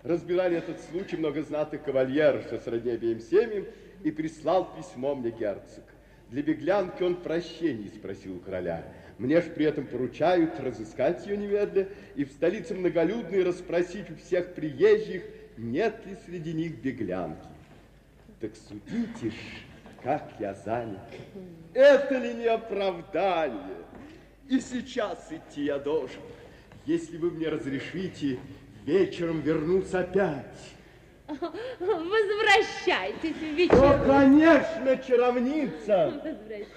Разбирали 0.02 0.58
этот 0.58 0.82
случай 0.90 1.18
много 1.18 1.44
знатных 1.44 1.84
кавальеров, 1.84 2.46
что 2.46 2.58
сродни 2.58 2.94
обеим 2.94 3.20
семьям, 3.20 3.68
и 4.04 4.10
прислал 4.10 4.76
письмо 4.76 5.14
мне 5.14 5.30
герцог. 5.30 5.84
Для 6.32 6.42
беглянки 6.42 7.04
он 7.04 7.16
прощений 7.16 7.90
спросил 7.90 8.38
у 8.38 8.40
короля. 8.40 8.92
Мне 9.20 9.42
ж 9.42 9.44
при 9.54 9.66
этом 9.66 9.86
поручают 9.86 10.60
разыскать 10.60 11.28
ее 11.28 11.38
немедля 11.38 11.90
и 12.16 12.24
в 12.24 12.32
столице 12.32 12.74
многолюдной 12.74 13.44
расспросить 13.44 14.10
у 14.10 14.16
всех 14.16 14.56
приезжих, 14.56 15.24
нет 15.60 16.06
ли 16.06 16.16
среди 16.26 16.54
них 16.54 16.80
беглянки. 16.80 17.48
Так 18.40 18.52
судите 18.56 19.32
ж, 19.32 19.36
как 20.02 20.32
я 20.40 20.54
занят. 20.54 21.00
Это 21.74 22.18
ли 22.18 22.34
не 22.34 22.46
оправдание? 22.46 23.78
И 24.48 24.60
сейчас 24.60 25.28
идти 25.32 25.66
я 25.66 25.78
должен. 25.78 26.22
Если 26.86 27.18
вы 27.18 27.32
мне 27.32 27.50
разрешите, 27.50 28.40
вечером 28.86 29.42
вернуться 29.42 30.00
опять. 30.00 30.46
Возвращайтесь 31.80 33.36
в 33.36 33.56
вечер. 33.56 33.76
О, 33.76 34.04
конечно, 34.06 34.98
чаровница. 35.06 36.22
Возвращайтесь. 36.24 36.68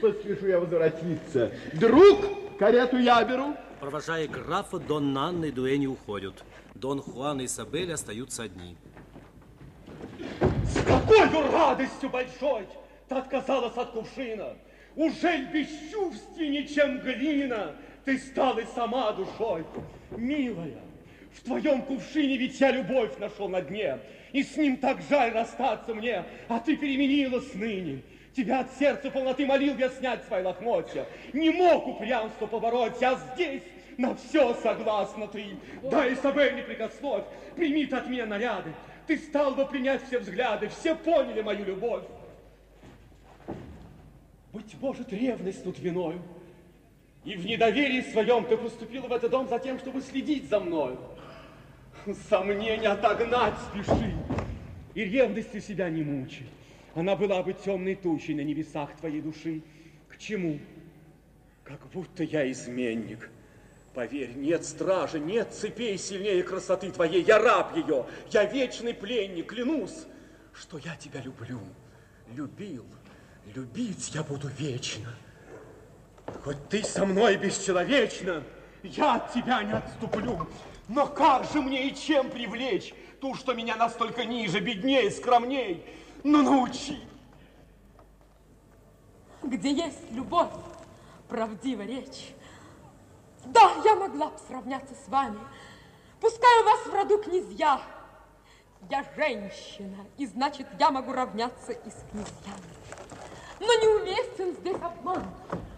Поспешу 0.00 0.46
я 0.46 0.60
возвратиться. 0.60 1.52
Друг, 1.74 2.58
карету 2.58 2.96
я 2.96 3.22
беру. 3.24 3.54
Провожая 3.80 4.26
графа, 4.26 4.78
Дон 4.78 5.16
Анна 5.18 5.46
и 5.46 5.50
Дуэни 5.52 5.86
уходят. 5.86 6.42
Дон 6.74 7.02
Хуан 7.02 7.40
и 7.40 7.44
Изабель 7.44 7.92
остаются 7.92 8.44
одни. 8.44 8.76
С 10.64 10.82
какой 10.82 11.26
радостью 11.50 12.08
большой 12.08 12.66
ты 13.08 13.14
отказалась 13.14 13.76
от 13.76 13.90
кувшина. 13.90 14.56
Ужель 14.94 15.46
бесчувственнее, 15.52 16.66
чем 16.66 17.00
глина, 17.00 17.76
ты 18.04 18.18
стала 18.18 18.62
сама 18.74 19.12
душой. 19.12 19.64
Милая, 20.10 20.80
в 21.34 21.44
твоем 21.44 21.82
кувшине 21.82 22.38
ведь 22.38 22.58
я 22.58 22.70
любовь 22.70 23.18
нашел 23.18 23.48
на 23.48 23.60
дне, 23.60 23.98
и 24.32 24.42
с 24.42 24.56
ним 24.56 24.78
так 24.78 25.02
жаль 25.10 25.32
расстаться 25.32 25.94
мне, 25.94 26.24
а 26.48 26.60
ты 26.60 26.76
переменилась 26.76 27.52
ныне. 27.54 28.02
Тебя 28.36 28.60
от 28.60 28.70
сердца 28.78 29.10
полноты 29.10 29.46
молил 29.46 29.78
я 29.78 29.88
снять 29.88 30.22
свои 30.24 30.42
лохмотья. 30.42 31.06
Не 31.32 31.48
мог 31.48 31.86
упрямство 31.86 32.46
побороть, 32.46 33.02
а 33.02 33.18
здесь 33.32 33.62
на 33.96 34.14
все 34.14 34.52
согласна 34.56 35.26
ты. 35.26 35.56
Да, 35.82 36.12
Изабель, 36.12 36.56
не 36.56 36.62
прикословь, 36.62 37.24
прими 37.56 37.84
от 37.90 38.06
меня 38.08 38.26
наряды. 38.26 38.74
Ты 39.06 39.16
стал 39.16 39.54
бы 39.54 39.64
принять 39.64 40.02
все 40.06 40.18
взгляды, 40.18 40.68
все 40.68 40.94
поняли 40.94 41.40
мою 41.40 41.64
любовь. 41.64 42.04
Быть 44.52 44.74
может, 44.82 45.10
ревность 45.14 45.64
тут 45.64 45.78
виною. 45.78 46.20
И 47.24 47.36
в 47.36 47.46
недоверии 47.46 48.02
своем 48.02 48.44
ты 48.44 48.58
поступила 48.58 49.06
в 49.06 49.12
этот 49.14 49.30
дом 49.30 49.48
за 49.48 49.58
тем, 49.58 49.78
чтобы 49.78 50.02
следить 50.02 50.50
за 50.50 50.60
мною. 50.60 50.98
Сомнения 52.28 52.88
отогнать 52.88 53.54
спеши, 53.70 54.14
и 54.94 55.04
ревностью 55.04 55.62
себя 55.62 55.88
не 55.88 56.02
мучай. 56.02 56.46
Она 56.96 57.14
была 57.14 57.42
бы 57.42 57.52
темной 57.52 57.94
тучей 57.94 58.34
на 58.34 58.40
небесах 58.40 58.96
твоей 58.96 59.20
души. 59.20 59.62
К 60.08 60.16
чему? 60.16 60.58
Как 61.62 61.86
будто 61.90 62.24
я 62.24 62.50
изменник. 62.50 63.28
Поверь, 63.92 64.34
нет 64.34 64.64
стражи, 64.64 65.20
нет 65.20 65.52
цепей 65.52 65.98
сильнее 65.98 66.42
красоты 66.42 66.90
твоей. 66.90 67.22
Я 67.22 67.38
раб 67.38 67.76
ее, 67.76 68.06
я 68.30 68.44
вечный 68.46 68.94
пленник, 68.94 69.48
клянусь, 69.48 70.06
что 70.54 70.78
я 70.78 70.96
тебя 70.96 71.20
люблю, 71.20 71.60
любил, 72.34 72.86
любить 73.54 74.14
я 74.14 74.22
буду 74.22 74.48
вечно. 74.48 75.14
Хоть 76.44 76.68
ты 76.70 76.82
со 76.82 77.04
мной 77.04 77.36
бесчеловечна, 77.36 78.42
я 78.82 79.16
от 79.16 79.34
тебя 79.34 79.62
не 79.62 79.72
отступлю. 79.72 80.48
Но 80.88 81.06
как 81.06 81.44
же 81.52 81.60
мне 81.60 81.88
и 81.88 81.94
чем 81.94 82.30
привлечь 82.30 82.94
ту, 83.20 83.34
что 83.34 83.52
меня 83.52 83.76
настолько 83.76 84.24
ниже, 84.24 84.60
беднее, 84.60 85.10
скромней? 85.10 85.84
Ну, 86.28 86.42
научи. 86.42 86.98
Где 89.44 89.72
есть 89.72 90.10
любовь, 90.10 90.50
правдива 91.28 91.82
речь. 91.82 92.34
Да, 93.44 93.70
я 93.84 93.94
могла 93.94 94.30
бы 94.30 94.38
сравняться 94.48 94.92
с 94.96 95.08
вами. 95.08 95.38
Пускай 96.20 96.62
у 96.62 96.64
вас 96.64 96.80
в 96.80 96.92
роду 96.92 97.22
князья. 97.22 97.80
Я 98.90 99.04
женщина, 99.14 100.04
и 100.18 100.26
значит, 100.26 100.66
я 100.80 100.90
могу 100.90 101.12
равняться 101.12 101.70
и 101.70 101.90
с 101.90 102.04
князьями. 102.10 102.74
Но 103.60 103.72
неуместен 103.74 104.52
здесь 104.56 104.82
обман. 104.82 105.24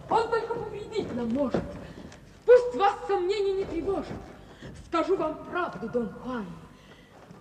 Он 0.09 0.29
только 0.31 0.55
повредить 0.55 1.13
нам 1.13 1.29
может. 1.31 1.63
Пусть 2.47 2.73
вас 2.73 2.95
сомнений 3.05 3.53
не 3.53 3.65
тревожит. 3.65 4.17
Скажу 4.87 5.15
вам 5.15 5.45
правду, 5.45 5.87
Дон 5.89 6.11
Хуан. 6.23 6.47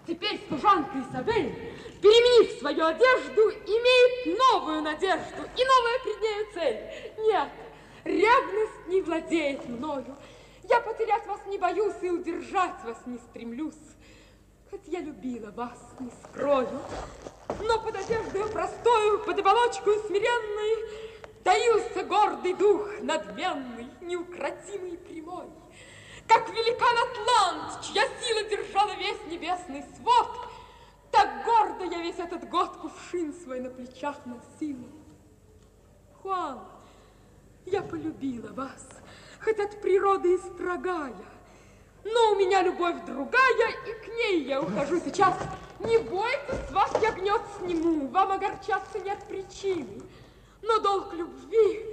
Теперь 0.08 0.40
служанка 0.48 0.98
Изабель, 1.00 1.54
переменив 2.00 2.58
свою 2.58 2.86
одежду, 2.86 3.50
имеет 3.50 4.38
новую 4.38 4.80
надежду 4.80 5.42
и 5.54 5.64
новая 5.64 5.98
пред 6.02 6.20
нею 6.22 6.46
цель. 6.54 7.24
Нет, 7.26 7.48
ревность 8.04 8.86
не 8.86 9.02
владеет 9.02 9.68
мною. 9.68 10.16
Я 10.62 10.80
потерять 10.80 11.26
вас 11.26 11.40
не 11.46 11.58
боюсь 11.58 11.96
и 12.00 12.08
удержать 12.08 12.82
вас 12.84 12.96
не 13.04 13.18
стремлюсь. 13.18 13.74
Хоть 14.70 14.86
я 14.86 15.00
любила 15.00 15.50
вас, 15.50 15.78
не 16.00 16.10
скрою, 16.24 16.80
но 17.60 17.78
под 17.78 17.96
одеждою 17.96 18.48
простою, 18.48 19.18
под 19.26 19.38
оболочкой 19.38 19.98
смиренной, 20.06 20.88
таился 21.44 22.02
гордый 22.04 22.54
дух 22.54 22.88
надменный, 23.02 23.88
неукротимый 24.00 24.96
прямой. 24.96 25.48
Как 26.28 26.46
великан 26.50 26.96
Атлант, 26.98 27.82
чья 27.82 28.02
сила 28.20 28.42
держала 28.44 28.94
весь 28.96 29.24
небесный 29.30 29.82
свод, 29.96 30.28
так 31.10 31.42
гордо 31.44 31.84
я 31.84 32.02
весь 32.02 32.18
этот 32.18 32.46
год 32.50 32.76
кувшин 32.76 33.32
свой 33.32 33.60
на 33.60 33.70
плечах 33.70 34.16
носила. 34.26 34.88
Хуан, 36.20 36.60
я 37.64 37.80
полюбила 37.80 38.52
вас, 38.52 38.86
хоть 39.42 39.58
от 39.58 39.80
природы 39.80 40.34
и 40.34 40.38
строгая, 40.38 41.16
но 42.04 42.32
у 42.32 42.36
меня 42.36 42.62
любовь 42.62 43.04
другая, 43.06 43.70
и 43.86 44.04
к 44.04 44.08
ней 44.08 44.44
я 44.44 44.60
ухожу 44.60 45.00
сейчас. 45.00 45.34
Не 45.80 45.96
бойтесь, 45.98 46.70
вас 46.72 46.90
я 47.00 47.12
гнет 47.12 47.40
сниму, 47.58 48.08
вам 48.08 48.32
огорчаться 48.32 48.98
нет 48.98 49.18
причины. 49.28 50.02
Но 50.60 50.78
долг 50.80 51.14
любви, 51.14 51.86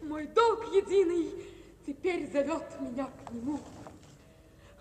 мой 0.00 0.26
долг 0.28 0.72
единый, 0.72 1.30
теперь 1.86 2.30
зовет 2.30 2.64
меня 2.80 3.10
к 3.26 3.32
нему. 3.32 3.60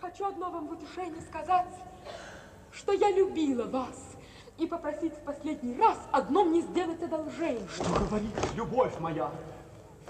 Хочу 0.01 0.25
одно 0.25 0.49
вам 0.49 0.67
в 0.67 0.71
утешение 0.71 1.21
сказать, 1.21 1.67
что 2.71 2.91
я 2.91 3.11
любила 3.11 3.65
вас 3.65 3.95
и 4.57 4.65
попросить 4.65 5.13
в 5.13 5.19
последний 5.19 5.77
раз 5.77 5.95
одно 6.11 6.43
мне 6.43 6.61
сделать 6.61 7.03
одолжение. 7.03 7.67
Что 7.67 7.83
говорит 7.99 8.33
любовь 8.55 8.99
моя? 8.99 9.29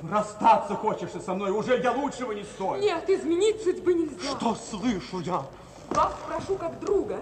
Расстаться 0.01 0.75
хочешь 0.75 1.09
со 1.09 1.33
мной, 1.33 1.51
уже 1.51 1.77
я 1.77 1.91
лучшего 1.91 2.31
не 2.31 2.43
стою. 2.45 2.81
Нет, 2.81 3.09
изменить 3.09 3.61
судьбы 3.63 3.93
нельзя. 3.93 4.31
Что 4.37 4.55
слышу 4.55 5.19
я? 5.19 5.45
Вас 5.89 6.15
прошу 6.25 6.55
как 6.55 6.79
друга. 6.79 7.19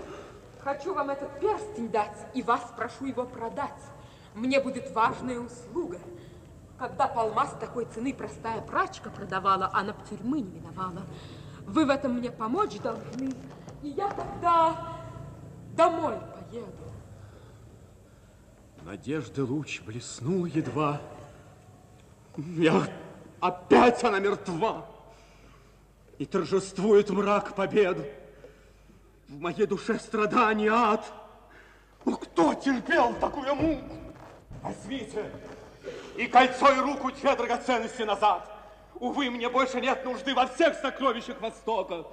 Хочу 0.60 0.94
вам 0.94 1.10
этот 1.10 1.40
перстень 1.40 1.90
дать, 1.90 2.18
и 2.36 2.44
вас 2.44 2.62
прошу 2.78 3.06
его 3.06 3.24
продать. 3.24 3.82
Мне 4.36 4.60
будет 4.60 4.92
важная 4.92 5.40
услуга. 5.40 5.98
Когда 6.78 7.08
полмаз 7.08 7.50
такой 7.60 7.86
цены 7.86 8.14
простая 8.14 8.62
прачка 8.62 9.10
продавала, 9.10 9.72
она 9.74 9.94
б 9.94 9.98
тюрьмы 10.08 10.42
не 10.42 10.52
миновала. 10.52 11.02
Вы 11.70 11.86
в 11.86 11.90
этом 11.92 12.14
мне 12.16 12.32
помочь 12.32 12.80
должны, 12.80 13.32
и 13.84 13.90
я 13.90 14.10
тогда 14.10 14.98
домой 15.76 16.16
поеду. 16.34 16.68
Надежды 18.84 19.44
луч 19.44 19.82
блеснул 19.82 20.46
едва. 20.46 21.00
Я 22.38 22.88
опять 23.40 24.04
она 24.04 24.20
мертва. 24.20 24.88
И 26.18 26.26
торжествует 26.26 27.12
мрак 27.12 27.56
победу. 27.56 28.04
В 29.28 29.40
моей 29.40 29.68
душе 29.68 30.00
страдание 30.00 30.72
ад. 30.72 31.06
Ну, 32.04 32.18
кто 32.18 32.56
терпел 32.56 33.14
такую 33.20 33.54
муку? 33.54 33.96
Возьмите 34.64 35.32
и 36.18 36.26
кольцо, 36.26 36.72
и 36.72 36.80
руку 36.80 37.12
две 37.12 37.36
драгоценности 37.36 38.02
назад. 38.02 38.59
Увы, 39.00 39.30
мне 39.30 39.50
больше 39.50 39.80
нет 39.80 40.04
нужды 40.04 40.34
во 40.34 40.48
всех 40.48 40.76
сокровищах 40.76 41.40
Востока. 41.42 42.06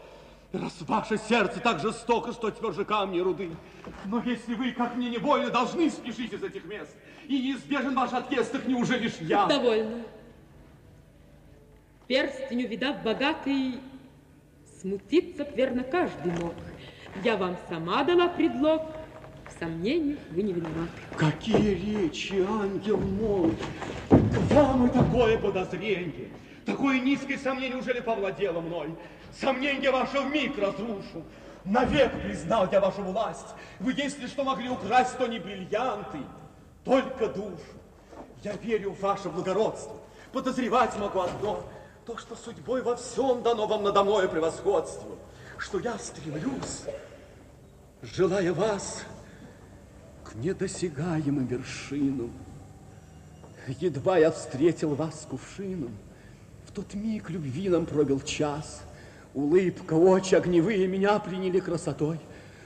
Раз 0.53 0.73
ваше 0.83 1.19
сердце 1.19 1.61
так 1.61 1.81
жестоко, 1.81 2.33
что 2.33 2.51
тверже 2.51 2.85
камни 2.85 3.19
руды. 3.19 3.51
Но 4.05 4.23
если 4.25 4.55
вы, 4.55 4.71
как 4.71 4.95
мне 4.95 5.11
не 5.11 5.19
больно, 5.19 5.51
должны 5.51 5.91
спешить 5.91 6.33
из 6.33 6.43
этих 6.43 6.65
мест, 6.65 6.95
и 7.27 7.39
неизбежен 7.41 7.95
ваш 7.95 8.13
отъезд, 8.13 8.53
так 8.53 8.67
неужели 8.67 9.09
ж 9.09 9.15
я? 9.21 9.47
Довольно. 9.47 10.05
Перстень, 12.07 12.65
увидав 12.65 13.03
богатый, 13.03 13.81
смутиться 14.81 15.45
б, 15.45 15.51
верно, 15.57 15.83
каждый 15.83 16.33
мог. 16.41 16.55
Я 17.25 17.37
вам 17.37 17.57
сама 17.69 18.05
дала 18.05 18.29
предлог, 18.29 18.83
в 19.49 19.59
сомнениях 19.59 20.21
вы 20.31 20.43
не 20.43 20.53
виноваты. 20.53 20.91
Какие 21.17 21.75
речи, 21.75 22.47
ангел 22.49 22.99
мой! 22.99 23.53
К 24.09 24.53
вам 24.53 24.87
и 24.87 24.91
такое 24.91 25.39
подозрение, 25.39 26.29
такое 26.67 27.01
низкое 27.01 27.39
сомнение 27.39 27.79
уже 27.79 27.93
ли 27.93 28.01
повладело 28.01 28.61
мной? 28.61 28.95
Сомнение 29.41 29.91
ваше 29.91 30.21
в 30.21 30.31
миг 30.31 30.59
разрушу. 30.59 31.25
Навек 31.65 32.13
признал 32.23 32.69
я 32.71 32.81
вашу 32.81 33.03
власть. 33.03 33.55
Вы, 33.81 33.93
если 33.97 34.27
что, 34.27 34.45
могли 34.45 34.69
украсть, 34.69 35.17
то 35.19 35.27
не 35.27 35.39
бриллианты, 35.39 36.19
только 36.85 37.29
душу. 37.29 37.61
Я 38.43 38.53
верю 38.55 38.93
в 38.93 39.01
ваше 39.01 39.29
благородство. 39.29 39.97
Подозревать 40.33 40.97
могу 40.99 41.21
одно, 41.21 41.65
то, 42.05 42.17
что 42.19 42.37
судьбой 42.37 42.83
во 42.83 42.97
всем 42.97 43.43
дано 43.43 43.67
вам 43.67 43.83
надо 43.83 44.05
мною 44.05 44.29
превосходство, 44.29 45.17
что 45.59 45.81
я 45.81 45.99
стремлюсь, 45.99 46.83
желая 48.03 48.53
вас, 48.53 49.05
к 50.23 50.35
недосягаемым 50.35 51.47
вершинам. 51.47 52.33
Едва 53.67 54.19
я 54.19 54.31
встретил 54.31 54.95
вас 54.95 55.23
с 55.23 55.27
кувшином, 55.27 55.97
тот 56.77 56.93
миг 56.93 57.31
любви 57.31 57.71
нам 57.71 57.87
пробил 57.87 58.21
час. 58.21 58.83
Улыбка, 59.33 59.95
очи 59.95 60.35
огневые 60.35 60.87
меня 60.87 61.19
приняли 61.19 61.59
красотой, 61.59 62.21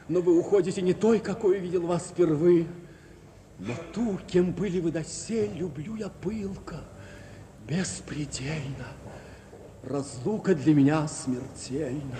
но 0.09 0.20
вы 0.20 0.37
уходите 0.37 0.82
не 0.82 0.95
той, 0.95 1.20
какой 1.20 1.61
видел 1.61 1.87
вас 1.87 2.09
впервые, 2.09 2.66
но 3.61 3.73
ту, 3.95 4.19
кем 4.27 4.51
были 4.51 4.81
вы 4.81 4.91
досель, 4.91 5.53
люблю 5.55 5.95
я 5.95 6.09
пылко, 6.09 6.81
беспредельно. 7.69 8.89
Разлука 9.85 10.57
для 10.57 10.74
меня 10.74 11.07
смертельна. 11.07 12.16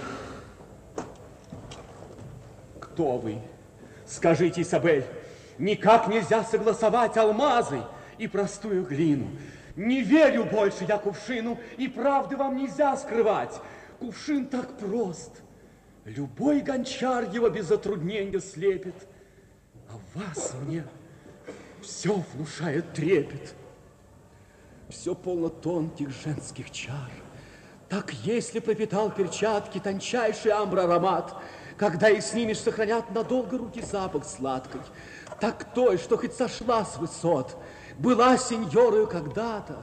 Кто 2.79 3.19
вы? 3.19 3.39
Скажите, 4.07 4.63
Изабель, 4.63 5.05
никак 5.59 6.07
нельзя 6.07 6.45
согласовать 6.45 7.17
алмазы 7.17 7.83
и 8.17 8.29
простую 8.29 8.85
глину. 8.85 9.27
Не 9.81 10.03
верю 10.03 10.45
больше 10.45 10.85
я 10.85 10.99
кувшину, 10.99 11.59
и 11.79 11.89
правды 11.89 12.37
вам 12.37 12.55
нельзя 12.59 12.95
скрывать. 12.99 13.59
Кувшин 13.99 14.47
так 14.47 14.77
прост. 14.77 15.41
Любой 16.05 16.61
гончар 16.61 17.31
его 17.33 17.49
без 17.49 17.69
затруднения 17.69 18.41
слепит. 18.41 18.95
А 19.89 19.95
вас 20.15 20.53
мне 20.61 20.85
все 21.81 22.23
внушает 22.35 22.93
трепет. 22.93 23.55
Все 24.91 25.15
полно 25.15 25.49
тонких 25.49 26.11
женских 26.11 26.71
чар. 26.71 27.11
Так 27.89 28.13
если 28.13 28.59
пропитал 28.59 29.11
перчатки 29.11 29.81
тончайший 29.81 30.53
амбр 30.53 30.81
аромат, 30.81 31.35
когда 31.79 32.11
и 32.11 32.21
снимешь, 32.21 32.59
сохранят 32.59 33.11
надолго 33.13 33.57
руки 33.57 33.81
запах 33.81 34.27
сладкой, 34.27 34.83
так 35.41 35.73
той, 35.73 35.97
что 35.97 36.19
хоть 36.19 36.35
сошла 36.35 36.85
с 36.85 36.99
высот, 36.99 37.57
была 38.01 38.37
сеньорою 38.39 39.07
когда-то, 39.07 39.77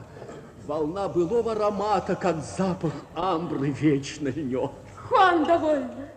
волна 0.66 1.08
былого 1.08 1.52
аромата, 1.52 2.16
как 2.16 2.42
запах 2.42 2.92
амбры 3.14 3.70
вечно 3.70 4.28
льнет. 4.28 4.72
Хуан, 5.08 5.44
довольно. 5.44 6.08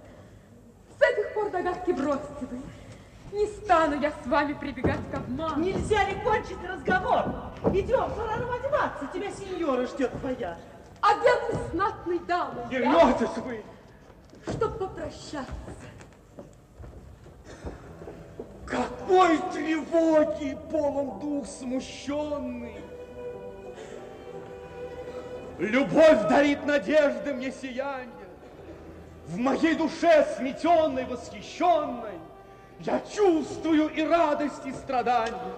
С 1.00 1.02
этих 1.02 1.34
пор 1.34 1.52
догадки 1.52 1.92
бросьте 1.92 2.48
вы. 2.50 2.62
Не 3.32 3.46
стану 3.48 4.00
я 4.02 4.12
с 4.12 4.28
вами 4.28 4.54
прибегать 4.54 5.00
к 5.10 5.16
обману. 5.16 5.64
Нельзя 5.64 6.04
ли 6.04 6.16
кончить 6.22 6.58
разговор? 6.68 7.24
Идем, 7.74 8.12
пора 8.16 8.36
нам 8.38 8.52
одеваться. 8.52 9.08
Тебя 9.14 9.32
сеньора 9.32 9.86
ждет 9.86 10.12
твоя. 10.20 10.58
Одетый 11.00 11.60
знатной 11.72 12.20
дамой. 12.20 12.66
Вернетесь 12.70 13.38
вы. 13.38 13.64
Чтоб 14.52 14.78
попрощаться. 14.78 15.54
Какой 18.66 19.38
тревоги 19.54 20.58
полон 20.72 21.20
дух 21.20 21.46
смущенный. 21.46 22.78
Любовь 25.58 26.28
дарит 26.30 26.66
надежды 26.66 27.34
мне 27.34 27.52
сияние. 27.52 28.10
В 29.28 29.38
моей 29.38 29.76
душе 29.76 30.28
сметенной, 30.38 31.06
восхищенной, 31.06 32.20
я 32.80 33.00
чувствую 33.02 33.90
и 33.90 34.04
радость, 34.04 34.66
и 34.66 34.72
страдания. 34.72 35.54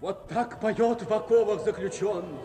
Вот 0.00 0.28
так 0.28 0.60
поет 0.60 1.02
в 1.02 1.12
оковах 1.12 1.64
заключенный. 1.64 2.38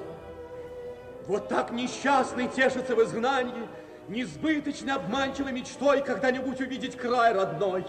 Вот 1.28 1.48
так 1.48 1.72
несчастный 1.72 2.48
тешится 2.48 2.96
в 2.96 3.04
изгнании, 3.04 3.68
несбыточно 4.12 4.96
обманчивой 4.96 5.54
мечтой 5.54 6.04
когда-нибудь 6.04 6.60
увидеть 6.62 6.98
край 6.98 7.34
родной. 7.34 7.86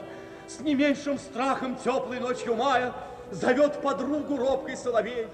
С 0.47 0.61
не 0.61 0.75
меньшим 0.75 1.19
страхом 1.19 1.77
теплой 1.77 2.21
ночью 2.21 2.55
мая 2.55 2.95
зовет 3.31 3.81
подругу 3.83 4.37
робкой 4.37 4.77
соловей. 4.77 5.27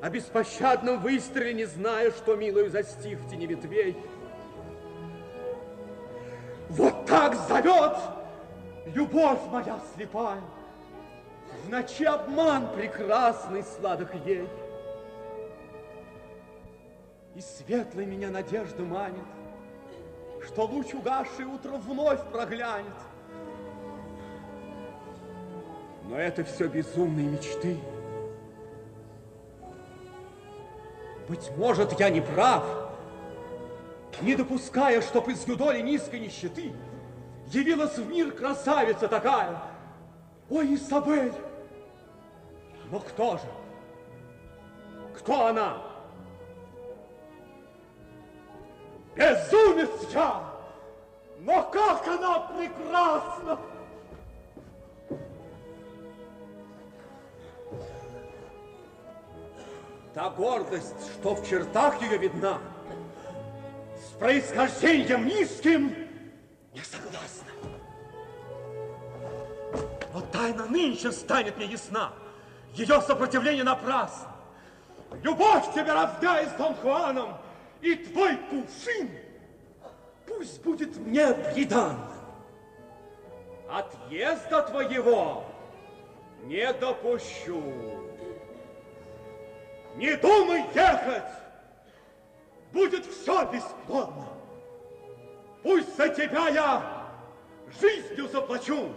о 0.00 0.10
беспощадном 0.10 1.00
выстреле, 1.00 1.54
не 1.54 1.64
зная, 1.64 2.10
что 2.10 2.34
милую 2.34 2.68
застиг 2.70 3.20
в 3.20 3.30
тени 3.30 3.46
ветвей. 3.46 3.96
Вот 6.68 7.06
так 7.06 7.36
зовет 7.46 7.96
любовь 8.86 9.38
моя 9.50 9.78
слепая, 9.94 10.40
в 11.64 11.68
ночи 11.70 12.04
обман 12.04 12.66
прекрасный 12.74 13.62
сладок 13.62 14.12
ей. 14.26 14.48
И 17.36 17.40
светлой 17.40 18.04
меня 18.04 18.30
надежда 18.30 18.82
манит, 18.82 19.22
что 20.46 20.64
луч 20.64 20.92
угасший 20.94 21.44
утро 21.44 21.72
вновь 21.72 22.22
проглянет. 22.30 22.92
Но 26.04 26.16
это 26.16 26.44
все 26.44 26.68
безумные 26.68 27.26
мечты. 27.26 27.78
Быть 31.28 31.50
может, 31.56 31.98
я 31.98 32.10
не 32.10 32.20
прав, 32.20 32.64
не 34.20 34.34
допуская, 34.34 35.00
чтоб 35.00 35.28
из 35.28 35.46
юдоли 35.46 35.80
низкой 35.80 36.20
нищеты 36.20 36.72
явилась 37.46 37.96
в 37.96 38.08
мир 38.08 38.32
красавица 38.32 39.08
такая. 39.08 39.62
Ой, 40.50 40.74
Изабель! 40.74 41.32
Но 42.90 43.00
кто 43.00 43.38
же? 43.38 43.44
Кто 45.16 45.46
она? 45.46 45.91
Безумец 49.14 49.90
я! 50.12 50.42
Но 51.40 51.62
как 51.70 52.06
она 52.06 52.40
прекрасна! 52.40 53.58
Та 60.14 60.30
гордость, 60.30 60.94
что 61.14 61.34
в 61.34 61.48
чертах 61.48 62.00
ее 62.02 62.18
видна, 62.18 62.58
с 63.96 64.12
происхождением 64.18 65.26
низким 65.26 65.94
не 66.74 66.80
согласна. 66.80 67.48
Вот 70.12 70.30
тайна 70.30 70.66
нынче 70.66 71.12
станет 71.12 71.56
мне 71.56 71.66
ясна, 71.66 72.12
ее 72.74 73.00
сопротивление 73.00 73.64
напрасно. 73.64 74.28
Любовь 75.22 75.72
тебе 75.74 75.92
равняй 75.92 76.46
с 76.46 76.52
Дон 76.52 76.74
Хуаном, 76.76 77.38
и 77.82 77.96
твой 77.96 78.36
кувшин 78.48 79.10
пусть 80.26 80.62
будет 80.62 80.96
мне 80.96 81.34
придан. 81.34 81.98
Отъезда 83.68 84.62
твоего 84.62 85.44
не 86.44 86.72
допущу. 86.74 87.62
Не 89.96 90.16
думай 90.16 90.64
ехать! 90.74 91.24
Будет 92.72 93.04
все 93.04 93.50
бесплодно. 93.50 94.28
Пусть 95.62 95.96
за 95.96 96.08
тебя 96.08 96.48
я 96.48 97.08
жизнью 97.80 98.28
заплачу. 98.28 98.90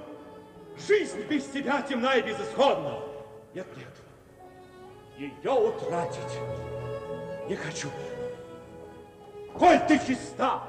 Жизнь 0.78 1.22
без 1.24 1.45
тебя 1.45 1.82
темна 1.82 2.16
и 2.16 2.22
безысходна. 2.22 2.99
Нет, 3.53 3.68
нет, 3.78 5.32
ее 5.44 5.52
утратить 5.52 6.40
не 7.48 7.56
хочу. 7.56 7.90
Коль 9.57 9.80
ты 9.88 9.98
чиста, 10.06 10.61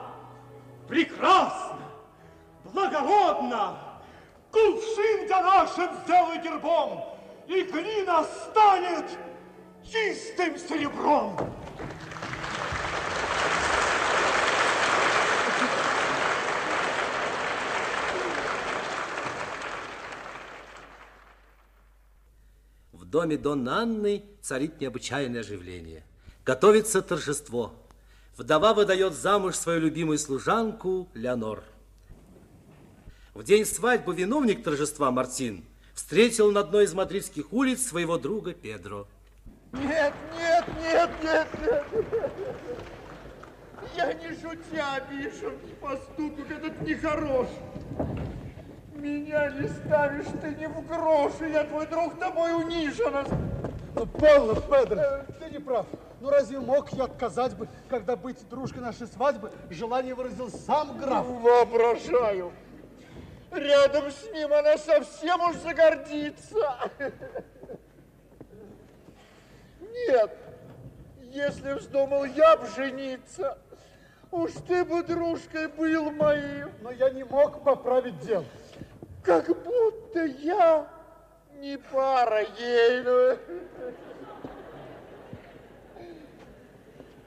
прекрасна, 0.87 1.79
благородна, 2.65 3.77
кувшин 4.53 5.29
нашим 5.29 5.89
сделай 6.05 6.39
гербом, 6.39 7.05
и 7.49 7.63
глина 7.63 8.25
станет 8.25 9.07
чистым 9.85 10.57
серебром. 10.57 11.37
В 22.93 23.05
доме 23.05 23.37
Дон 23.37 23.69
Анны 23.69 24.25
царит 24.43 24.81
необычайное 24.81 25.41
оживление. 25.41 26.05
Готовится 26.45 27.03
торжество. 27.03 27.86
Вдова 28.37 28.75
выдает 28.75 29.15
замуж 29.15 29.57
свою 29.57 29.81
любимую 29.81 30.19
служанку 30.19 31.09
Леонор. 31.15 31.65
В 33.33 33.43
день 33.43 33.65
свадьбы 33.65 34.15
виновник 34.15 34.63
торжества 34.63 35.11
Мартин 35.11 35.65
встретил 35.95 36.53
на 36.53 36.61
одной 36.61 36.85
из 36.85 36.93
мадридских 36.93 37.51
улиц 37.53 37.87
своего 37.87 38.19
друга 38.19 38.53
Педро. 38.53 39.07
Нет, 39.73 40.13
нет, 40.37 40.65
нет, 40.83 41.11
нет, 41.23 41.49
нет. 41.63 41.85
Я 43.97 44.13
не 44.13 44.29
шутя 44.29 44.95
обижен, 44.97 45.55
поступок 45.81 46.51
этот 46.51 46.83
нехорош. 46.83 47.49
Меня 48.95 49.51
не 49.51 49.69
ставишь 49.69 50.27
ты 50.43 50.55
ни 50.55 50.67
в 50.67 50.87
гроши, 50.87 51.49
я 51.51 51.65
твой 51.65 51.87
друг 51.87 52.19
тобой 52.19 52.55
унижен. 52.55 53.27
Ну, 53.97 54.07
полно, 54.07 54.55
Педро, 54.55 55.25
ты 55.41 55.51
не 55.51 55.59
прав. 55.59 55.87
Ну, 56.21 56.29
разве 56.29 56.61
мог 56.61 56.93
я 56.93 57.05
отказать 57.05 57.57
бы, 57.57 57.67
когда 57.89 58.15
быть 58.15 58.47
дружкой 58.51 58.83
нашей 58.83 59.07
свадьбы, 59.07 59.51
желание 59.71 60.15
выразил 60.15 60.51
сам 60.51 60.99
граф? 60.99 61.27
Воображаю. 61.27 62.53
Рядом 63.51 64.11
с 64.11 64.31
ним 64.33 64.53
она 64.53 64.77
совсем 64.77 65.41
уж 65.41 65.57
загордится. 65.57 66.91
Нет, 69.81 70.37
если 71.31 71.73
вздумал 71.73 72.25
я 72.25 72.59
б 72.59 72.67
жениться, 72.77 73.57
уж 74.31 74.53
ты 74.69 74.85
бы 74.85 75.03
дружкой 75.05 75.69
был 75.69 76.11
моим. 76.11 76.71
Но 76.83 76.91
я 76.91 77.09
не 77.09 77.25
мог 77.25 77.63
поправить 77.65 78.19
дело. 78.21 78.45
Как 79.23 79.47
будто 79.47 80.23
я 80.27 80.87
не 81.61 81.77
пара 81.77 82.43
ей. 82.59 83.03
ну. 83.03 83.39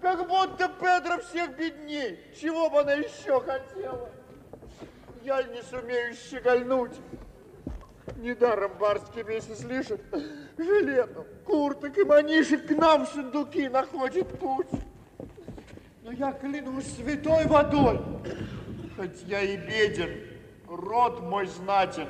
Как 0.02 0.28
будто 0.28 0.70
Педро 0.80 1.18
всех 1.20 1.58
бедней. 1.58 2.20
Чего 2.40 2.70
бы 2.70 2.80
она 2.82 2.94
еще 2.94 3.42
хотела? 3.42 4.10
Я 5.24 5.44
не 5.44 5.62
сумею 5.64 6.16
щегольнуть. 6.16 6.94
Недаром 8.18 8.72
барские 8.80 9.24
месяц 9.24 9.64
лишат 9.64 10.02
жилетов, 10.58 11.26
курток 11.46 11.98
и 11.98 12.04
манишек 12.04 12.68
к 12.68 12.72
нам 12.72 13.06
в 13.06 13.10
сундуки 13.10 13.70
находит 13.70 14.28
путь. 14.40 14.68
Но 16.04 16.12
я 16.12 16.32
клянусь 16.32 16.96
святой 16.96 17.46
водой, 17.46 18.00
хоть 18.98 19.22
я 19.24 19.42
и 19.42 19.58
беден, 19.58 20.10
род 20.68 21.22
мой 21.22 21.48
знатен, 21.48 22.08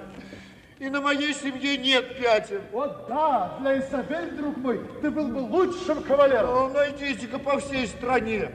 и 0.80 0.89
на 0.89 1.01
моей 1.01 1.34
семье 1.34 1.77
нет 1.77 2.18
пятен. 2.18 2.61
Вот 2.72 3.06
да, 3.07 3.57
для 3.60 3.80
Изабель, 3.80 4.31
друг 4.31 4.57
мой, 4.57 4.81
ты 5.01 5.11
был 5.11 5.27
бы 5.27 5.39
лучшим 5.39 6.01
кавалером. 6.03 6.49
Ну, 6.49 6.69
найдите-ка 6.69 7.38
по 7.38 7.60
всей 7.60 7.85
стране. 7.88 8.51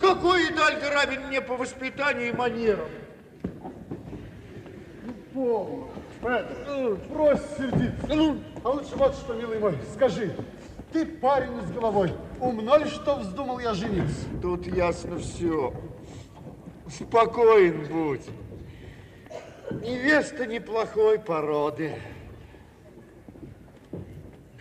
Какой 0.00 0.48
Идальго 0.48 0.90
равен 0.90 1.26
мне 1.28 1.40
по 1.40 1.56
воспитанию 1.56 2.30
и 2.30 2.32
манерам? 2.32 2.88
Ну, 5.04 5.14
полно. 5.32 5.88
Петр, 6.20 6.98
брось 7.10 7.40
сердиться. 7.56 8.42
А 8.64 8.70
лучше 8.70 8.96
вот 8.96 9.14
что, 9.14 9.34
милый 9.34 9.60
мой, 9.60 9.78
скажи, 9.94 10.34
ты 10.92 11.06
парень 11.06 11.62
с 11.62 11.70
головой, 11.70 12.12
умно 12.40 12.76
ли, 12.76 12.86
что 12.86 13.16
вздумал 13.16 13.60
я 13.60 13.72
жениться? 13.72 14.26
Тут 14.42 14.66
ясно 14.66 15.18
все. 15.18 15.72
Спокоен 16.90 17.86
будь. 17.86 18.26
Невеста 19.70 20.46
неплохой 20.46 21.18
породы. 21.18 21.94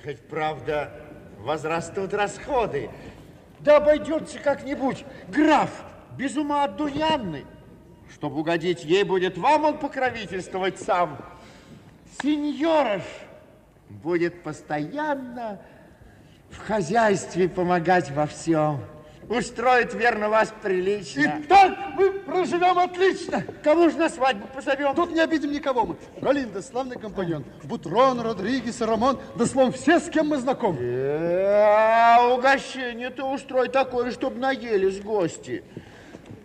Хоть, 0.04 0.20
правда, 0.28 0.92
возрастут 1.40 2.14
расходы. 2.14 2.90
Да 3.60 3.78
обойдется 3.78 4.40
как-нибудь. 4.40 5.06
Граф, 5.30 5.70
без 6.18 6.36
ума 6.36 6.64
от 6.64 6.76
Дуни 6.76 7.02
Анны. 7.02 7.46
Чтобы 8.14 8.40
угодить 8.40 8.84
ей, 8.84 9.04
будет 9.04 9.38
вам 9.38 9.66
он 9.66 9.78
покровительствовать 9.80 10.80
сам. 10.80 11.18
Сеньора 12.22 13.00
ж 13.00 13.04
будет 13.90 14.44
постоянно 14.44 15.62
в 16.50 16.58
хозяйстве 16.58 17.50
помогать 17.50 18.12
во 18.12 18.26
всем. 18.26 18.82
Устроит, 19.30 19.94
верно, 19.94 20.30
вас 20.30 20.54
прилично. 20.62 21.20
И 21.20 21.44
так 21.48 21.96
мы 21.96 22.12
проживем 22.12 22.80
отлично. 22.80 23.44
Кого 23.62 23.90
же 23.90 23.98
на 23.98 24.08
свадьбу 24.08 24.48
позовем? 24.48 24.96
Тут 24.96 25.12
не 25.12 25.20
обидим 25.20 25.52
никого 25.52 25.86
мы. 25.86 25.98
Галинда, 26.22 26.62
славный 26.62 26.98
компаньон. 26.98 27.44
Бутрон, 27.64 28.22
Родригес, 28.22 28.80
Рамон. 28.80 29.20
Да 29.36 29.46
словом, 29.46 29.74
все, 29.74 30.00
с 30.00 30.10
кем 30.10 30.30
мы 30.30 30.38
знакомы. 30.38 30.80
А 30.82 32.34
угощение-то 32.34 33.26
устрой 33.30 33.68
такое, 33.68 34.12
чтобы 34.12 34.40
наелись 34.40 35.02
гости. 35.02 35.64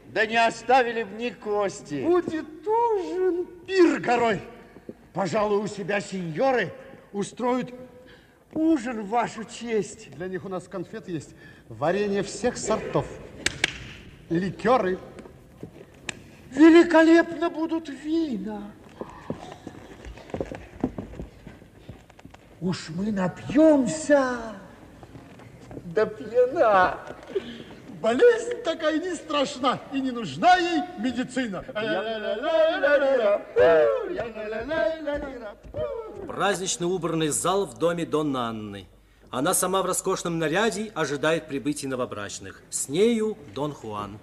Да 0.08 0.26
не 0.26 0.36
оставили 0.36 1.04
б 1.04 1.16
ни 1.16 1.30
кости. 1.30 2.02
Будет 2.02 2.66
ужин. 2.66 3.46
Пир 3.66 4.00
горой. 4.00 4.40
Пожалуй, 5.12 5.62
у 5.62 5.66
себя 5.68 6.00
сеньоры 6.00 6.72
устроят 7.12 7.72
ужин, 8.52 9.04
вашу 9.04 9.44
честь. 9.44 10.10
Для 10.16 10.26
них 10.26 10.44
у 10.44 10.48
нас 10.48 10.66
конфеты 10.66 11.12
есть. 11.12 11.34
Варенье 11.68 12.22
всех 12.22 12.56
сортов. 12.56 13.06
Ликеры. 14.28 14.98
Великолепно 16.50 17.50
будут 17.50 17.88
вина. 17.88 18.72
Уж 22.60 22.90
мы 22.90 23.10
напьемся 23.10 24.38
до 25.86 26.06
пьяна. 26.06 26.98
Болезнь 28.00 28.62
такая 28.64 28.98
не 28.98 29.14
страшна, 29.14 29.78
и 29.92 30.00
не 30.00 30.10
нужна 30.10 30.56
ей 30.56 30.82
медицина. 30.98 31.64
Празднично 36.26 36.86
убранный 36.86 37.28
зал 37.28 37.66
в 37.66 37.78
доме 37.78 38.04
Донны 38.04 38.38
Анны. 38.38 38.88
Она 39.32 39.54
сама 39.54 39.80
в 39.80 39.86
роскошном 39.86 40.38
наряде 40.38 40.92
ожидает 40.94 41.48
прибытия 41.48 41.88
новобрачных. 41.88 42.60
С 42.68 42.90
нею 42.90 43.38
Дон 43.54 43.72
Хуан. 43.72 44.18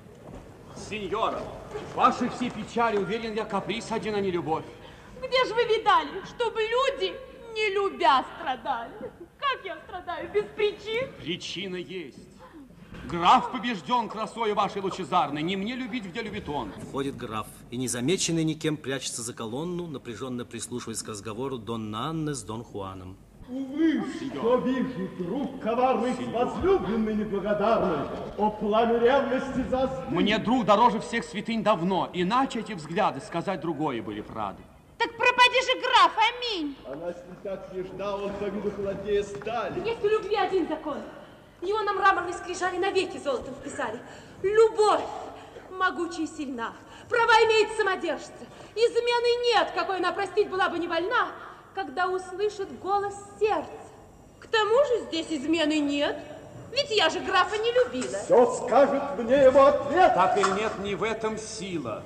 Сеньора, 0.88 1.41
ваши 1.95 2.30
все 2.30 2.52
печали, 2.52 2.98
уверен 2.98 3.34
я, 3.34 3.44
каприз 3.44 3.91
один, 3.91 4.14
а 4.14 4.19
не 4.19 4.30
любовь. 4.30 4.65
Где 5.18 5.45
же 5.45 5.56
вы 5.56 5.64
видали, 5.64 6.23
чтобы 6.27 6.61
люди, 6.61 7.15
не 7.56 7.73
любя, 7.73 8.23
страдали? 8.38 9.11
Как 9.40 9.65
я 9.65 9.80
страдаю 9.88 10.31
без 10.31 10.45
причин? 10.56 11.11
Причина 11.18 11.77
есть. 11.77 12.19
Граф 13.10 13.52
побежден 13.52 14.10
красою 14.10 14.53
вашей 14.53 14.84
лучезарной. 14.84 15.41
Не 15.41 15.56
мне 15.56 15.73
любить, 15.76 16.06
где 16.06 16.22
любит 16.22 16.48
он. 16.48 16.72
Входит 16.88 17.18
граф 17.18 17.48
и, 17.72 17.77
незамеченный 17.77 18.44
никем, 18.44 18.77
прячется 18.77 19.23
за 19.23 19.34
колонну, 19.34 19.88
напряженно 19.88 20.45
прислушиваясь 20.45 21.02
к 21.02 21.07
разговору 21.07 21.57
Донна 21.57 22.10
Анны 22.10 22.36
с 22.36 22.44
Дон 22.44 22.64
Хуаном. 22.64 23.18
Увы, 23.51 24.03
что 24.15 24.57
вижу, 24.57 25.09
друг 25.17 25.59
коварный 25.59 26.13
с 26.13 26.19
возлюбленной 26.19 27.15
неблагодарной, 27.15 28.07
о 28.38 28.51
пламя 28.51 28.99
ревности 28.99 29.67
за 29.71 30.05
Мне 30.11 30.38
друг 30.38 30.65
дороже 30.65 30.99
всех 30.99 31.23
святынь 31.26 31.63
давно, 31.63 32.11
иначе 32.13 32.59
эти 32.59 32.73
взгляды 32.73 33.21
сказать 33.21 33.59
другое 33.59 34.03
были 34.03 34.21
правды. 34.21 34.61
Так 34.99 35.09
пропади 35.17 35.61
же, 35.65 35.80
граф, 35.81 36.11
аминь. 36.30 36.76
Она 36.85 37.11
с 37.11 37.15
ним 37.15 37.35
так 37.41 37.73
нежна, 37.73 38.17
он 38.17 38.31
по 38.34 38.43
виду 38.43 38.69
холоднее 38.69 39.23
стали. 39.23 39.84
Есть 39.84 40.03
у 40.03 40.09
любви 40.09 40.35
один 40.35 40.67
закон. 40.67 40.97
Его 41.61 41.81
на 41.81 41.93
мраморной 41.93 42.34
скрижали 42.34 42.77
навеки 42.77 43.17
золотом 43.17 43.55
вписали. 43.55 43.99
Любовь 44.43 45.01
могучая 45.71 46.26
и 46.26 46.27
сильна. 46.27 46.73
Права 47.09 47.34
имеет 47.45 47.76
самодержца. 47.76 48.45
Измены 48.76 49.55
нет, 49.55 49.71
какой 49.73 49.97
она 49.97 50.11
простить 50.11 50.49
была 50.49 50.69
бы 50.69 50.77
не 50.77 50.88
вольна, 50.88 51.30
когда 51.80 52.10
услышит 52.10 52.77
голос 52.81 53.14
сердца. 53.39 53.72
К 54.41 54.47
тому 54.47 54.76
же 54.85 55.06
здесь 55.07 55.27
измены 55.30 55.80
нет. 55.80 56.18
Ведь 56.73 56.91
я 56.91 57.10
же 57.10 57.22
графа 57.22 57.57
не 57.57 57.72
любила. 57.72 58.18
Все 58.18 58.53
скажет 58.53 59.01
мне 59.18 59.43
его 59.43 59.65
ответ. 59.65 60.14
Так 60.14 60.38
или 60.38 60.60
нет, 60.60 60.73
не 60.80 60.95
в 60.95 61.03
этом 61.03 61.38
сила. 61.38 62.03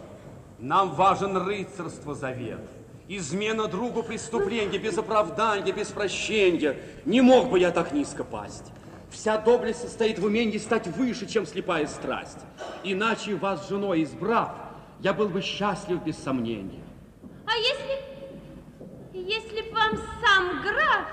Нам 0.60 0.92
важен 0.92 1.36
рыцарство 1.38 2.14
завет. 2.14 2.60
Измена 3.08 3.68
другу 3.68 4.04
преступление, 4.04 4.80
без 4.80 4.96
оправдания, 4.96 5.72
без 5.72 5.88
прощения. 5.88 6.78
Не 7.06 7.22
мог 7.22 7.50
бы 7.50 7.58
я 7.58 7.72
так 7.72 7.94
низко 7.94 8.24
пасть. 8.24 8.72
Вся 9.10 9.40
доблесть 9.40 9.82
состоит 9.82 10.20
в 10.20 10.26
умении 10.26 10.60
стать 10.60 10.86
выше, 10.86 11.26
чем 11.26 11.48
слепая 11.48 11.88
страсть. 11.88 12.40
Иначе 12.84 13.34
вас 13.36 13.68
женой 13.68 14.04
избрав, 14.04 14.52
я 15.00 15.14
был 15.14 15.30
бы 15.30 15.42
счастлив 15.42 16.04
без 16.04 16.18
сомнения. 16.18 16.84
А 17.48 17.58
если, 17.58 18.03
если 19.26 19.62
б 19.62 19.74
вам 19.74 19.98
сам 20.22 20.62
граф 20.62 21.08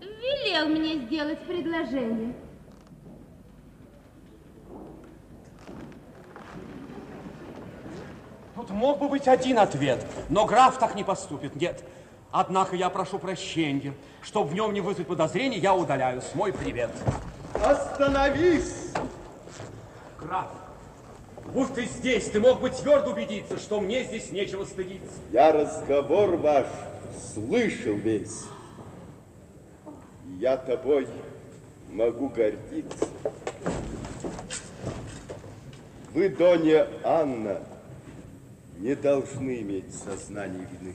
велел 0.00 0.68
мне 0.68 1.06
сделать 1.06 1.40
предложение? 1.40 2.34
Тут 8.56 8.70
мог 8.70 8.98
бы 8.98 9.08
быть 9.08 9.28
один 9.28 9.58
ответ, 9.58 10.06
но 10.30 10.46
граф 10.46 10.78
так 10.78 10.94
не 10.94 11.04
поступит, 11.04 11.56
нет. 11.56 11.84
Однако 12.30 12.76
я 12.76 12.88
прошу 12.88 13.18
прощения, 13.18 13.94
чтобы 14.22 14.50
в 14.50 14.54
нем 14.54 14.72
не 14.72 14.80
вызвать 14.80 15.06
подозрений, 15.06 15.58
я 15.58 15.74
удаляюсь. 15.74 16.24
Мой 16.34 16.52
привет. 16.52 16.90
Остановись! 17.62 18.92
Граф, 20.18 20.48
будь 21.52 21.74
ты 21.74 21.84
здесь, 21.84 22.30
ты 22.30 22.40
мог 22.40 22.60
бы 22.60 22.70
твердо 22.70 23.10
убедиться, 23.10 23.58
что 23.58 23.80
мне 23.80 24.04
здесь 24.04 24.32
нечего 24.32 24.64
стыдиться. 24.64 25.12
Я 25.30 25.52
разговор 25.52 26.36
ваш 26.36 26.66
слышал 27.32 27.94
весь. 27.94 28.44
Я 30.38 30.56
тобой 30.56 31.08
могу 31.90 32.28
гордиться. 32.28 33.08
Вы, 36.12 36.28
Донья 36.28 36.88
Анна, 37.02 37.60
не 38.78 38.94
должны 38.94 39.60
иметь 39.60 39.94
сознание 39.94 40.66
вины. 40.70 40.94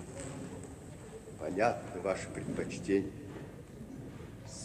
Понятно 1.39 2.01
ваше 2.01 2.27
предпочтение. 2.29 3.11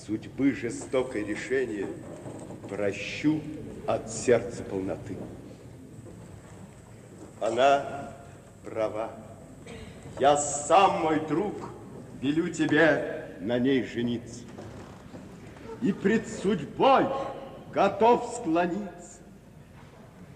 Судьбы 0.06 0.52
жестокое 0.52 1.24
решение 1.24 1.88
прощу 2.68 3.40
от 3.86 4.10
сердца 4.10 4.62
полноты. 4.62 5.16
Она 7.40 8.12
права. 8.64 9.23
Я 10.20 10.36
сам, 10.36 11.00
мой 11.02 11.18
друг, 11.20 11.54
велю 12.20 12.48
тебе 12.48 13.36
на 13.40 13.58
ней 13.58 13.82
жениться. 13.84 14.40
И 15.82 15.92
пред 15.92 16.28
судьбой 16.28 17.06
готов 17.72 18.36
склониться. 18.36 19.18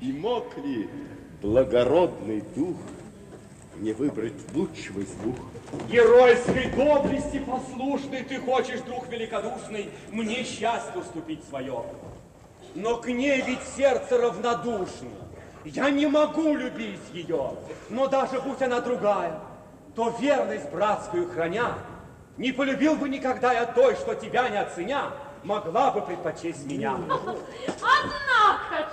И 0.00 0.12
мог 0.12 0.56
ли 0.58 0.88
благородный 1.40 2.42
дух 2.56 2.76
не 3.76 3.92
выбрать 3.92 4.34
лучшего 4.52 5.00
из 5.00 5.10
двух? 5.12 5.36
Геройской 5.88 6.70
доблести 6.70 7.38
послушный 7.38 8.24
ты 8.24 8.40
хочешь, 8.40 8.80
друг 8.80 9.08
великодушный, 9.08 9.90
мне 10.10 10.42
счастье 10.42 11.00
уступить 11.00 11.44
свое. 11.48 11.84
Но 12.74 12.96
к 12.96 13.06
ней 13.06 13.42
ведь 13.42 13.62
сердце 13.76 14.18
равнодушно. 14.18 15.10
Я 15.64 15.90
не 15.90 16.06
могу 16.06 16.54
любить 16.54 17.00
ее, 17.12 17.52
но 17.90 18.06
даже 18.06 18.40
будь 18.40 18.62
она 18.62 18.80
другая, 18.80 19.40
то 19.98 20.10
верность 20.20 20.70
братскую 20.70 21.28
храня, 21.28 21.74
не 22.36 22.52
полюбил 22.52 22.94
бы 22.94 23.08
никогда 23.08 23.52
я 23.52 23.66
той, 23.66 23.96
что 23.96 24.14
тебя 24.14 24.48
не 24.48 24.56
оценя, 24.56 25.10
могла 25.42 25.90
бы 25.90 26.02
предпочесть 26.02 26.66
меня. 26.66 26.94
Однако 26.94 28.90
ж, 28.90 28.92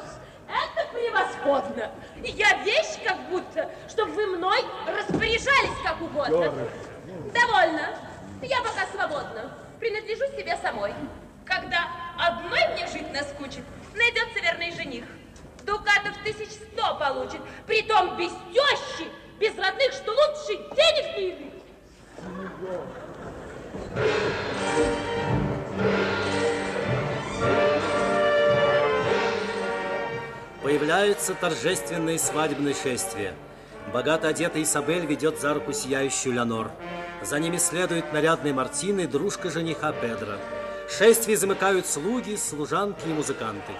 это 0.49 0.91
превосходно. 0.91 1.91
Я 2.23 2.63
вещь 2.63 2.97
как 3.05 3.19
будто, 3.29 3.69
чтобы 3.87 4.13
вы 4.13 4.25
мной 4.35 4.57
распоряжались 4.87 5.77
как 5.83 6.01
угодно. 6.01 6.51
Довольно. 7.31 7.99
Я 8.41 8.61
пока 8.61 8.87
свободна. 8.91 9.51
Принадлежу 9.79 10.25
себе 10.35 10.57
самой. 10.59 10.95
Когда 11.45 11.85
одной 12.17 12.67
мне 12.73 12.87
жить 12.87 13.13
наскучит, 13.13 13.63
найдется 13.93 14.39
верный 14.39 14.71
жених. 14.71 15.05
Дукатов 15.67 16.17
тысяч 16.23 16.49
сто 16.49 16.95
получит, 16.97 17.41
притом 17.67 18.17
без 18.17 18.31
тещи, 18.51 19.07
без 19.39 19.57
родных, 19.57 19.91
что 19.93 20.11
лучше 20.11 20.57
денег 20.75 21.17
не 21.17 21.29
иметь. 21.31 21.53
Появляется 30.63 31.35
торжественное 31.35 32.17
свадебное 32.17 32.73
шествие. 32.73 33.33
Богато 33.93 34.29
одетая 34.29 34.63
Изабель 34.63 35.05
ведет 35.05 35.39
за 35.39 35.53
руку 35.53 35.73
сияющую 35.73 36.33
Леонор. 36.33 36.71
За 37.21 37.39
ними 37.39 37.57
следует 37.57 38.11
нарядная 38.13 38.53
Мартина 38.53 39.01
и 39.01 39.07
дружка 39.07 39.49
жениха 39.49 39.91
Педро. 39.93 40.37
Шествие 40.89 41.37
замыкают 41.37 41.85
слуги, 41.85 42.35
служанки 42.35 43.07
и 43.07 43.13
музыканты. 43.13 43.73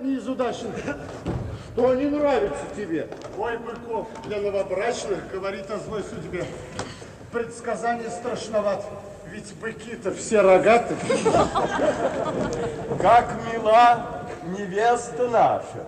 Не 0.00 0.16
из 0.16 0.28
удачных. 0.28 0.74
Что 1.72 1.94
не 1.96 2.06
нравится 2.06 2.64
тебе? 2.76 3.08
Бой 3.36 3.58
быков 3.58 4.08
для 4.26 4.40
новобрачных 4.40 5.30
говорит 5.30 5.70
о 5.70 5.78
злой 5.78 6.02
судьбе. 6.02 6.44
Предсказание 7.30 8.10
страшноват, 8.10 8.84
ведь 9.30 9.54
быки-то 9.56 10.12
все 10.12 10.40
рогаты. 10.40 10.96
Как 13.00 13.36
мила 13.52 14.24
невеста 14.58 15.28
наша. 15.28 15.86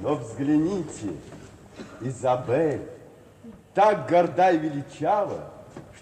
Но 0.00 0.14
взгляните, 0.14 1.08
Изабель 2.00 2.82
так 3.74 4.08
горда 4.08 4.50
и 4.50 4.58
величава, 4.58 5.50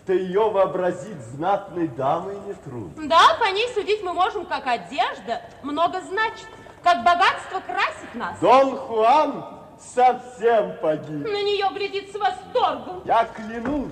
что 0.06 0.12
ее 0.12 0.48
вообразить 0.50 1.20
знатной 1.34 1.88
дамой 1.88 2.36
нетрудно. 2.46 3.08
Да, 3.08 3.36
по 3.40 3.52
ней 3.52 3.68
судить 3.74 4.04
мы 4.04 4.12
можем, 4.12 4.46
как 4.46 4.64
одежда 4.64 5.42
много 5.64 6.00
значит. 6.00 6.46
как 6.84 7.02
богатство 7.02 7.58
красит 7.66 8.14
нас. 8.14 8.38
Дон 8.38 8.76
Хуан 8.76 9.44
совсем 9.76 10.76
погиб. 10.80 11.24
На 11.24 11.42
нее 11.42 11.66
глядит 11.74 12.12
с 12.12 12.14
восторгом. 12.14 13.02
Я 13.04 13.24
клянусь, 13.24 13.90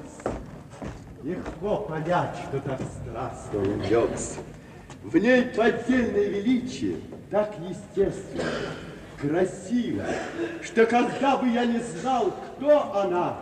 легко 1.24 1.78
понять, 1.78 2.36
что 2.48 2.60
так 2.60 2.80
страстно 2.80 3.58
увлекся. 3.58 4.38
В 5.02 5.16
ней 5.16 5.42
поддельное 5.46 6.28
величие, 6.28 7.00
так 7.32 7.52
естественно, 7.58 8.44
красиво, 9.20 10.04
что 10.62 10.86
когда 10.86 11.38
бы 11.38 11.48
я 11.48 11.64
не 11.64 11.80
знал, 11.80 12.32
кто 12.56 12.94
она, 12.94 13.36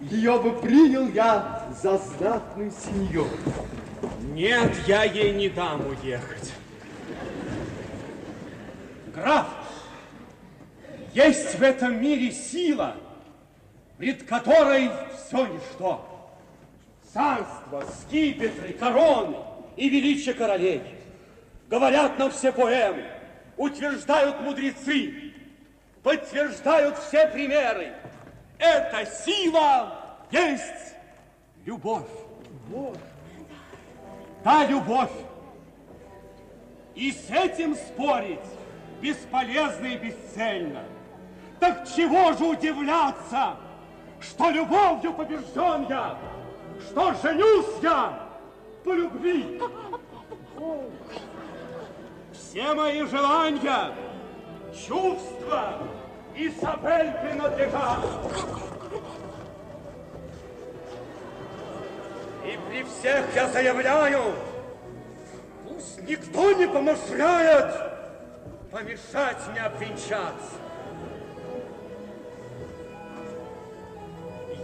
ее 0.00 0.38
бы 0.40 0.52
принял 0.60 1.08
я 1.08 1.66
за 1.80 1.98
знатную 1.98 2.70
сеньор. 2.70 3.28
Нет, 4.32 4.72
я 4.86 5.04
ей 5.04 5.32
не 5.34 5.48
дам 5.48 5.86
уехать. 5.86 6.52
Граф, 9.14 9.48
есть 11.12 11.58
в 11.58 11.62
этом 11.62 12.00
мире 12.00 12.30
сила, 12.30 12.96
пред 13.96 14.22
которой 14.24 14.90
все 15.16 15.46
ничто. 15.46 16.04
Царство, 17.12 17.84
скипетры, 18.00 18.72
короны 18.74 19.36
и 19.76 19.88
величие 19.88 20.34
королей. 20.34 20.82
Говорят 21.68 22.18
нам 22.18 22.30
все 22.30 22.52
поэмы, 22.52 23.04
утверждают 23.56 24.40
мудрецы, 24.40 25.32
подтверждают 26.02 26.96
все 26.98 27.26
примеры. 27.26 27.92
Эта 28.58 29.06
сила 29.06 29.94
есть 30.30 30.94
любовь. 31.64 32.08
Любовь. 32.68 32.98
Да, 34.44 34.66
любовь. 34.66 35.12
И 36.94 37.12
с 37.12 37.30
этим 37.30 37.76
спорить 37.76 38.40
бесполезно 39.00 39.86
и 39.86 39.96
бесцельно. 39.96 40.82
Так 41.60 41.88
чего 41.94 42.32
же 42.32 42.44
удивляться, 42.44 43.56
что 44.20 44.50
любовью 44.50 45.12
побежден 45.12 45.86
я, 45.88 46.18
что 46.88 47.14
женюсь 47.22 47.82
я 47.82 48.28
по 48.84 48.92
любви. 48.92 49.60
Все 52.32 52.74
мои 52.74 53.04
желания, 53.06 53.92
чувства 54.72 55.78
Изабель 56.40 57.12
принадлежат. 57.20 57.98
И 62.46 62.56
при 62.68 62.84
всех 62.84 63.34
я 63.34 63.48
заявляю, 63.48 64.34
пусть 65.66 66.00
никто 66.02 66.52
не 66.52 66.68
помышляет 66.68 67.74
помешать 68.70 69.38
мне 69.50 69.60
обвенчаться. 69.62 70.54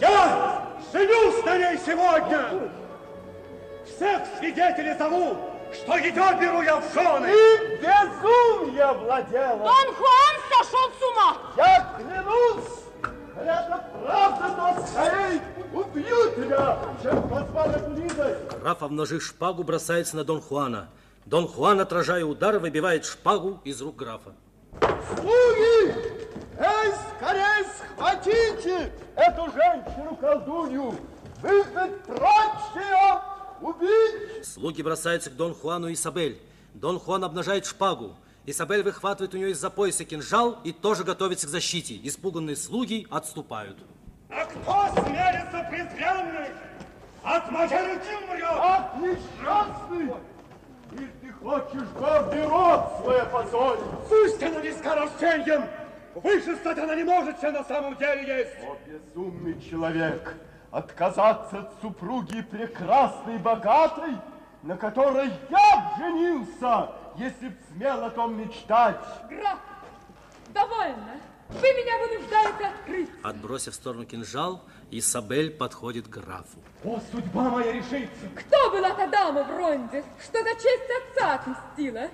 Я 0.00 0.68
женюсь 0.92 1.44
на 1.44 1.58
ней 1.58 1.78
сегодня. 1.84 2.70
Всех 3.84 4.22
свидетелей 4.38 4.96
зову, 4.96 5.36
что 5.74 5.96
ее 5.96 6.38
беру 6.40 6.62
я 6.62 6.76
в 6.80 6.92
жены. 6.92 7.26
И 7.26 7.76
безумие 7.76 8.92
владело. 8.92 9.58
Дон 9.58 9.94
Хуан 9.94 10.36
сошел 10.50 10.90
с 10.98 11.02
ума. 11.12 11.36
Я 11.56 11.94
клянусь, 11.96 12.84
это 13.36 13.84
правда, 14.02 14.54
то 14.56 14.86
скорей 14.86 15.40
убью 15.72 16.30
тебя, 16.36 16.78
чем 17.02 17.28
позволят 17.28 17.88
Лизой. 17.96 18.36
Граф, 18.60 18.82
обнажив 18.82 19.22
шпагу, 19.22 19.64
бросается 19.64 20.16
на 20.16 20.24
Дон 20.24 20.40
Хуана. 20.40 20.88
Дон 21.26 21.48
Хуан, 21.48 21.80
отражая 21.80 22.24
удар, 22.24 22.58
выбивает 22.58 23.04
шпагу 23.04 23.60
из 23.64 23.80
рук 23.82 23.96
графа. 23.96 24.34
Слуги! 24.80 25.94
Эй, 26.58 26.92
скорей 27.16 27.66
схватите 27.76 28.92
эту 29.16 29.50
женщину-колдунью! 29.52 30.94
Выгнать 31.42 32.02
прочь 32.04 32.76
ее! 32.76 33.33
Убить! 33.64 34.44
Слуги 34.44 34.82
бросаются 34.82 35.30
к 35.30 35.36
Дон 35.36 35.54
Хуану 35.54 35.88
и 35.88 35.94
Isabel. 35.94 36.36
Дон 36.74 37.00
Хуан 37.00 37.24
обнажает 37.24 37.64
шпагу. 37.64 38.14
Isabel 38.44 38.82
выхватывает 38.82 39.32
у 39.32 39.38
нее 39.38 39.52
из-за 39.52 39.70
пояса 39.70 40.04
кинжал 40.04 40.58
и 40.64 40.72
тоже 40.72 41.02
готовится 41.02 41.46
к 41.46 41.50
защите. 41.50 41.98
Испуганные 42.02 42.56
слуги 42.56 43.06
отступают. 43.10 43.78
А 44.28 44.44
кто 44.44 45.00
смелится 45.00 45.66
презренный 45.70 46.50
от 47.22 47.48
руки 47.48 48.14
умрет? 48.22 48.44
Ах, 48.44 48.96
несчастный! 49.00 50.14
И 50.92 51.08
ты 51.22 51.32
хочешь 51.32 51.88
гордый 51.98 52.46
род 52.46 52.80
свой 53.00 53.22
опозорить? 53.22 53.84
Пусть 54.10 54.42
она 54.42 54.60
не 54.60 54.72
скоростеньем! 54.72 55.64
Выше 56.14 56.54
стать 56.56 56.78
она 56.78 56.94
не 56.96 57.04
может, 57.04 57.40
чем 57.40 57.54
на 57.54 57.64
самом 57.64 57.96
деле 57.96 58.40
есть. 58.40 58.56
О, 58.62 58.76
безумный 58.86 59.58
человек! 59.62 60.36
Отказаться 60.74 61.60
от 61.60 61.70
супруги 61.80 62.42
прекрасной, 62.42 63.38
богатой, 63.38 64.16
на 64.64 64.76
которой 64.76 65.30
я 65.48 65.94
женился, 65.96 66.90
если 67.14 67.50
б 67.50 67.54
смел 67.70 68.02
о 68.04 68.10
том 68.10 68.36
мечтать. 68.36 68.98
Граф, 69.30 69.60
довольно. 70.48 71.20
Вы 71.48 71.60
меня 71.60 71.96
вынуждаете 71.98 72.66
открыть. 72.66 73.10
Отбросив 73.22 73.72
в 73.72 73.76
сторону 73.76 74.04
кинжал, 74.04 74.62
Исабель 74.90 75.52
подходит 75.52 76.08
к 76.08 76.10
графу. 76.10 76.58
О, 76.82 76.98
судьба 77.12 77.50
моя 77.50 77.70
решится. 77.70 78.26
Кто 78.34 78.70
была 78.72 78.90
та 78.94 79.06
дама 79.06 79.44
в 79.44 79.56
Ронде, 79.56 80.02
что 80.20 80.42
за 80.42 80.54
честь 80.56 80.90
отца 81.14 81.34
отмстила? 81.34 82.08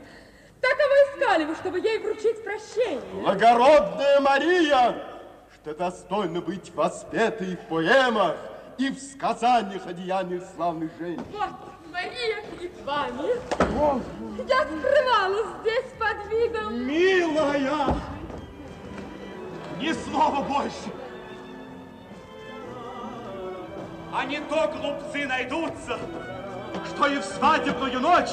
Так 0.60 0.76
кого 0.76 0.94
искали 1.08 1.44
вы, 1.46 1.54
чтобы 1.54 1.80
ей 1.80 1.98
вручить 2.00 2.44
прощение? 2.44 3.00
Благородная 3.22 4.20
Мария, 4.20 5.02
что 5.54 5.74
достойно 5.74 6.42
быть 6.42 6.74
воспетой 6.74 7.56
в 7.56 7.60
поэмах 7.68 8.36
и 8.78 8.90
в 8.90 8.98
сказаниях 8.98 9.86
о 9.86 9.92
деяниях 9.92 10.42
славных 10.54 10.90
женщин. 10.98 11.24
Вот, 11.32 11.50
Мария 11.92 12.42
перед 12.58 12.84
вами. 12.84 13.30
Я 14.48 14.64
скрывалась 14.64 15.46
здесь 15.60 15.92
под 15.98 16.30
видом... 16.30 16.86
Милая! 16.86 17.96
Ни 19.78 19.92
слова 19.92 20.42
больше! 20.42 20.92
А 24.12 24.24
не 24.24 24.40
то 24.40 24.72
глупцы 24.76 25.26
найдутся, 25.26 25.98
что 26.86 27.06
и 27.06 27.18
в 27.18 27.24
свадебную 27.24 28.00
ночь 28.00 28.32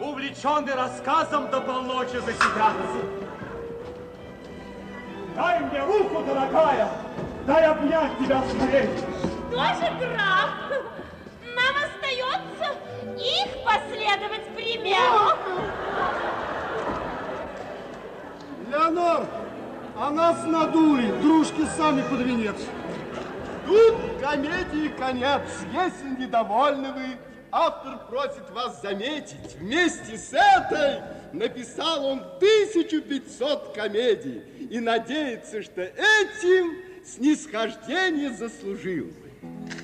увлеченный 0.00 0.74
рассказом 0.74 1.50
до 1.50 1.60
полночи 1.60 2.16
засидятся. 2.16 2.74
Дай 5.34 5.60
мне 5.60 5.82
руку, 5.82 6.22
дорогая, 6.24 6.88
дай 7.46 7.64
обнять 7.64 8.18
тебя 8.18 8.42
скорее. 8.48 9.33
Что 9.54 9.62
же, 9.66 9.98
граф, 10.00 10.50
нам 11.54 11.74
остается 11.84 12.76
их 13.16 13.64
последовать 13.64 14.42
примеру. 14.56 15.38
Леонор, 18.68 19.26
а 19.96 20.10
нас 20.10 20.44
надули, 20.44 21.06
дружки 21.22 21.64
сами 21.76 22.02
под 22.02 22.22
венец. 22.22 22.56
Тут 23.64 23.94
комедии 24.20 24.88
конец. 24.98 25.42
Если 25.72 26.20
недовольны 26.20 26.92
вы, 26.92 27.16
автор 27.52 27.98
просит 28.10 28.50
вас 28.50 28.82
заметить, 28.82 29.54
вместе 29.60 30.18
с 30.18 30.32
этой 30.32 31.00
написал 31.32 32.04
он 32.06 32.18
1500 32.38 33.72
комедий 33.72 34.42
и 34.68 34.80
надеется, 34.80 35.62
что 35.62 35.82
этим 35.82 36.76
снисхождение 37.04 38.30
заслужил. 38.30 39.12
Thank 39.44 39.74
you. 39.74 39.83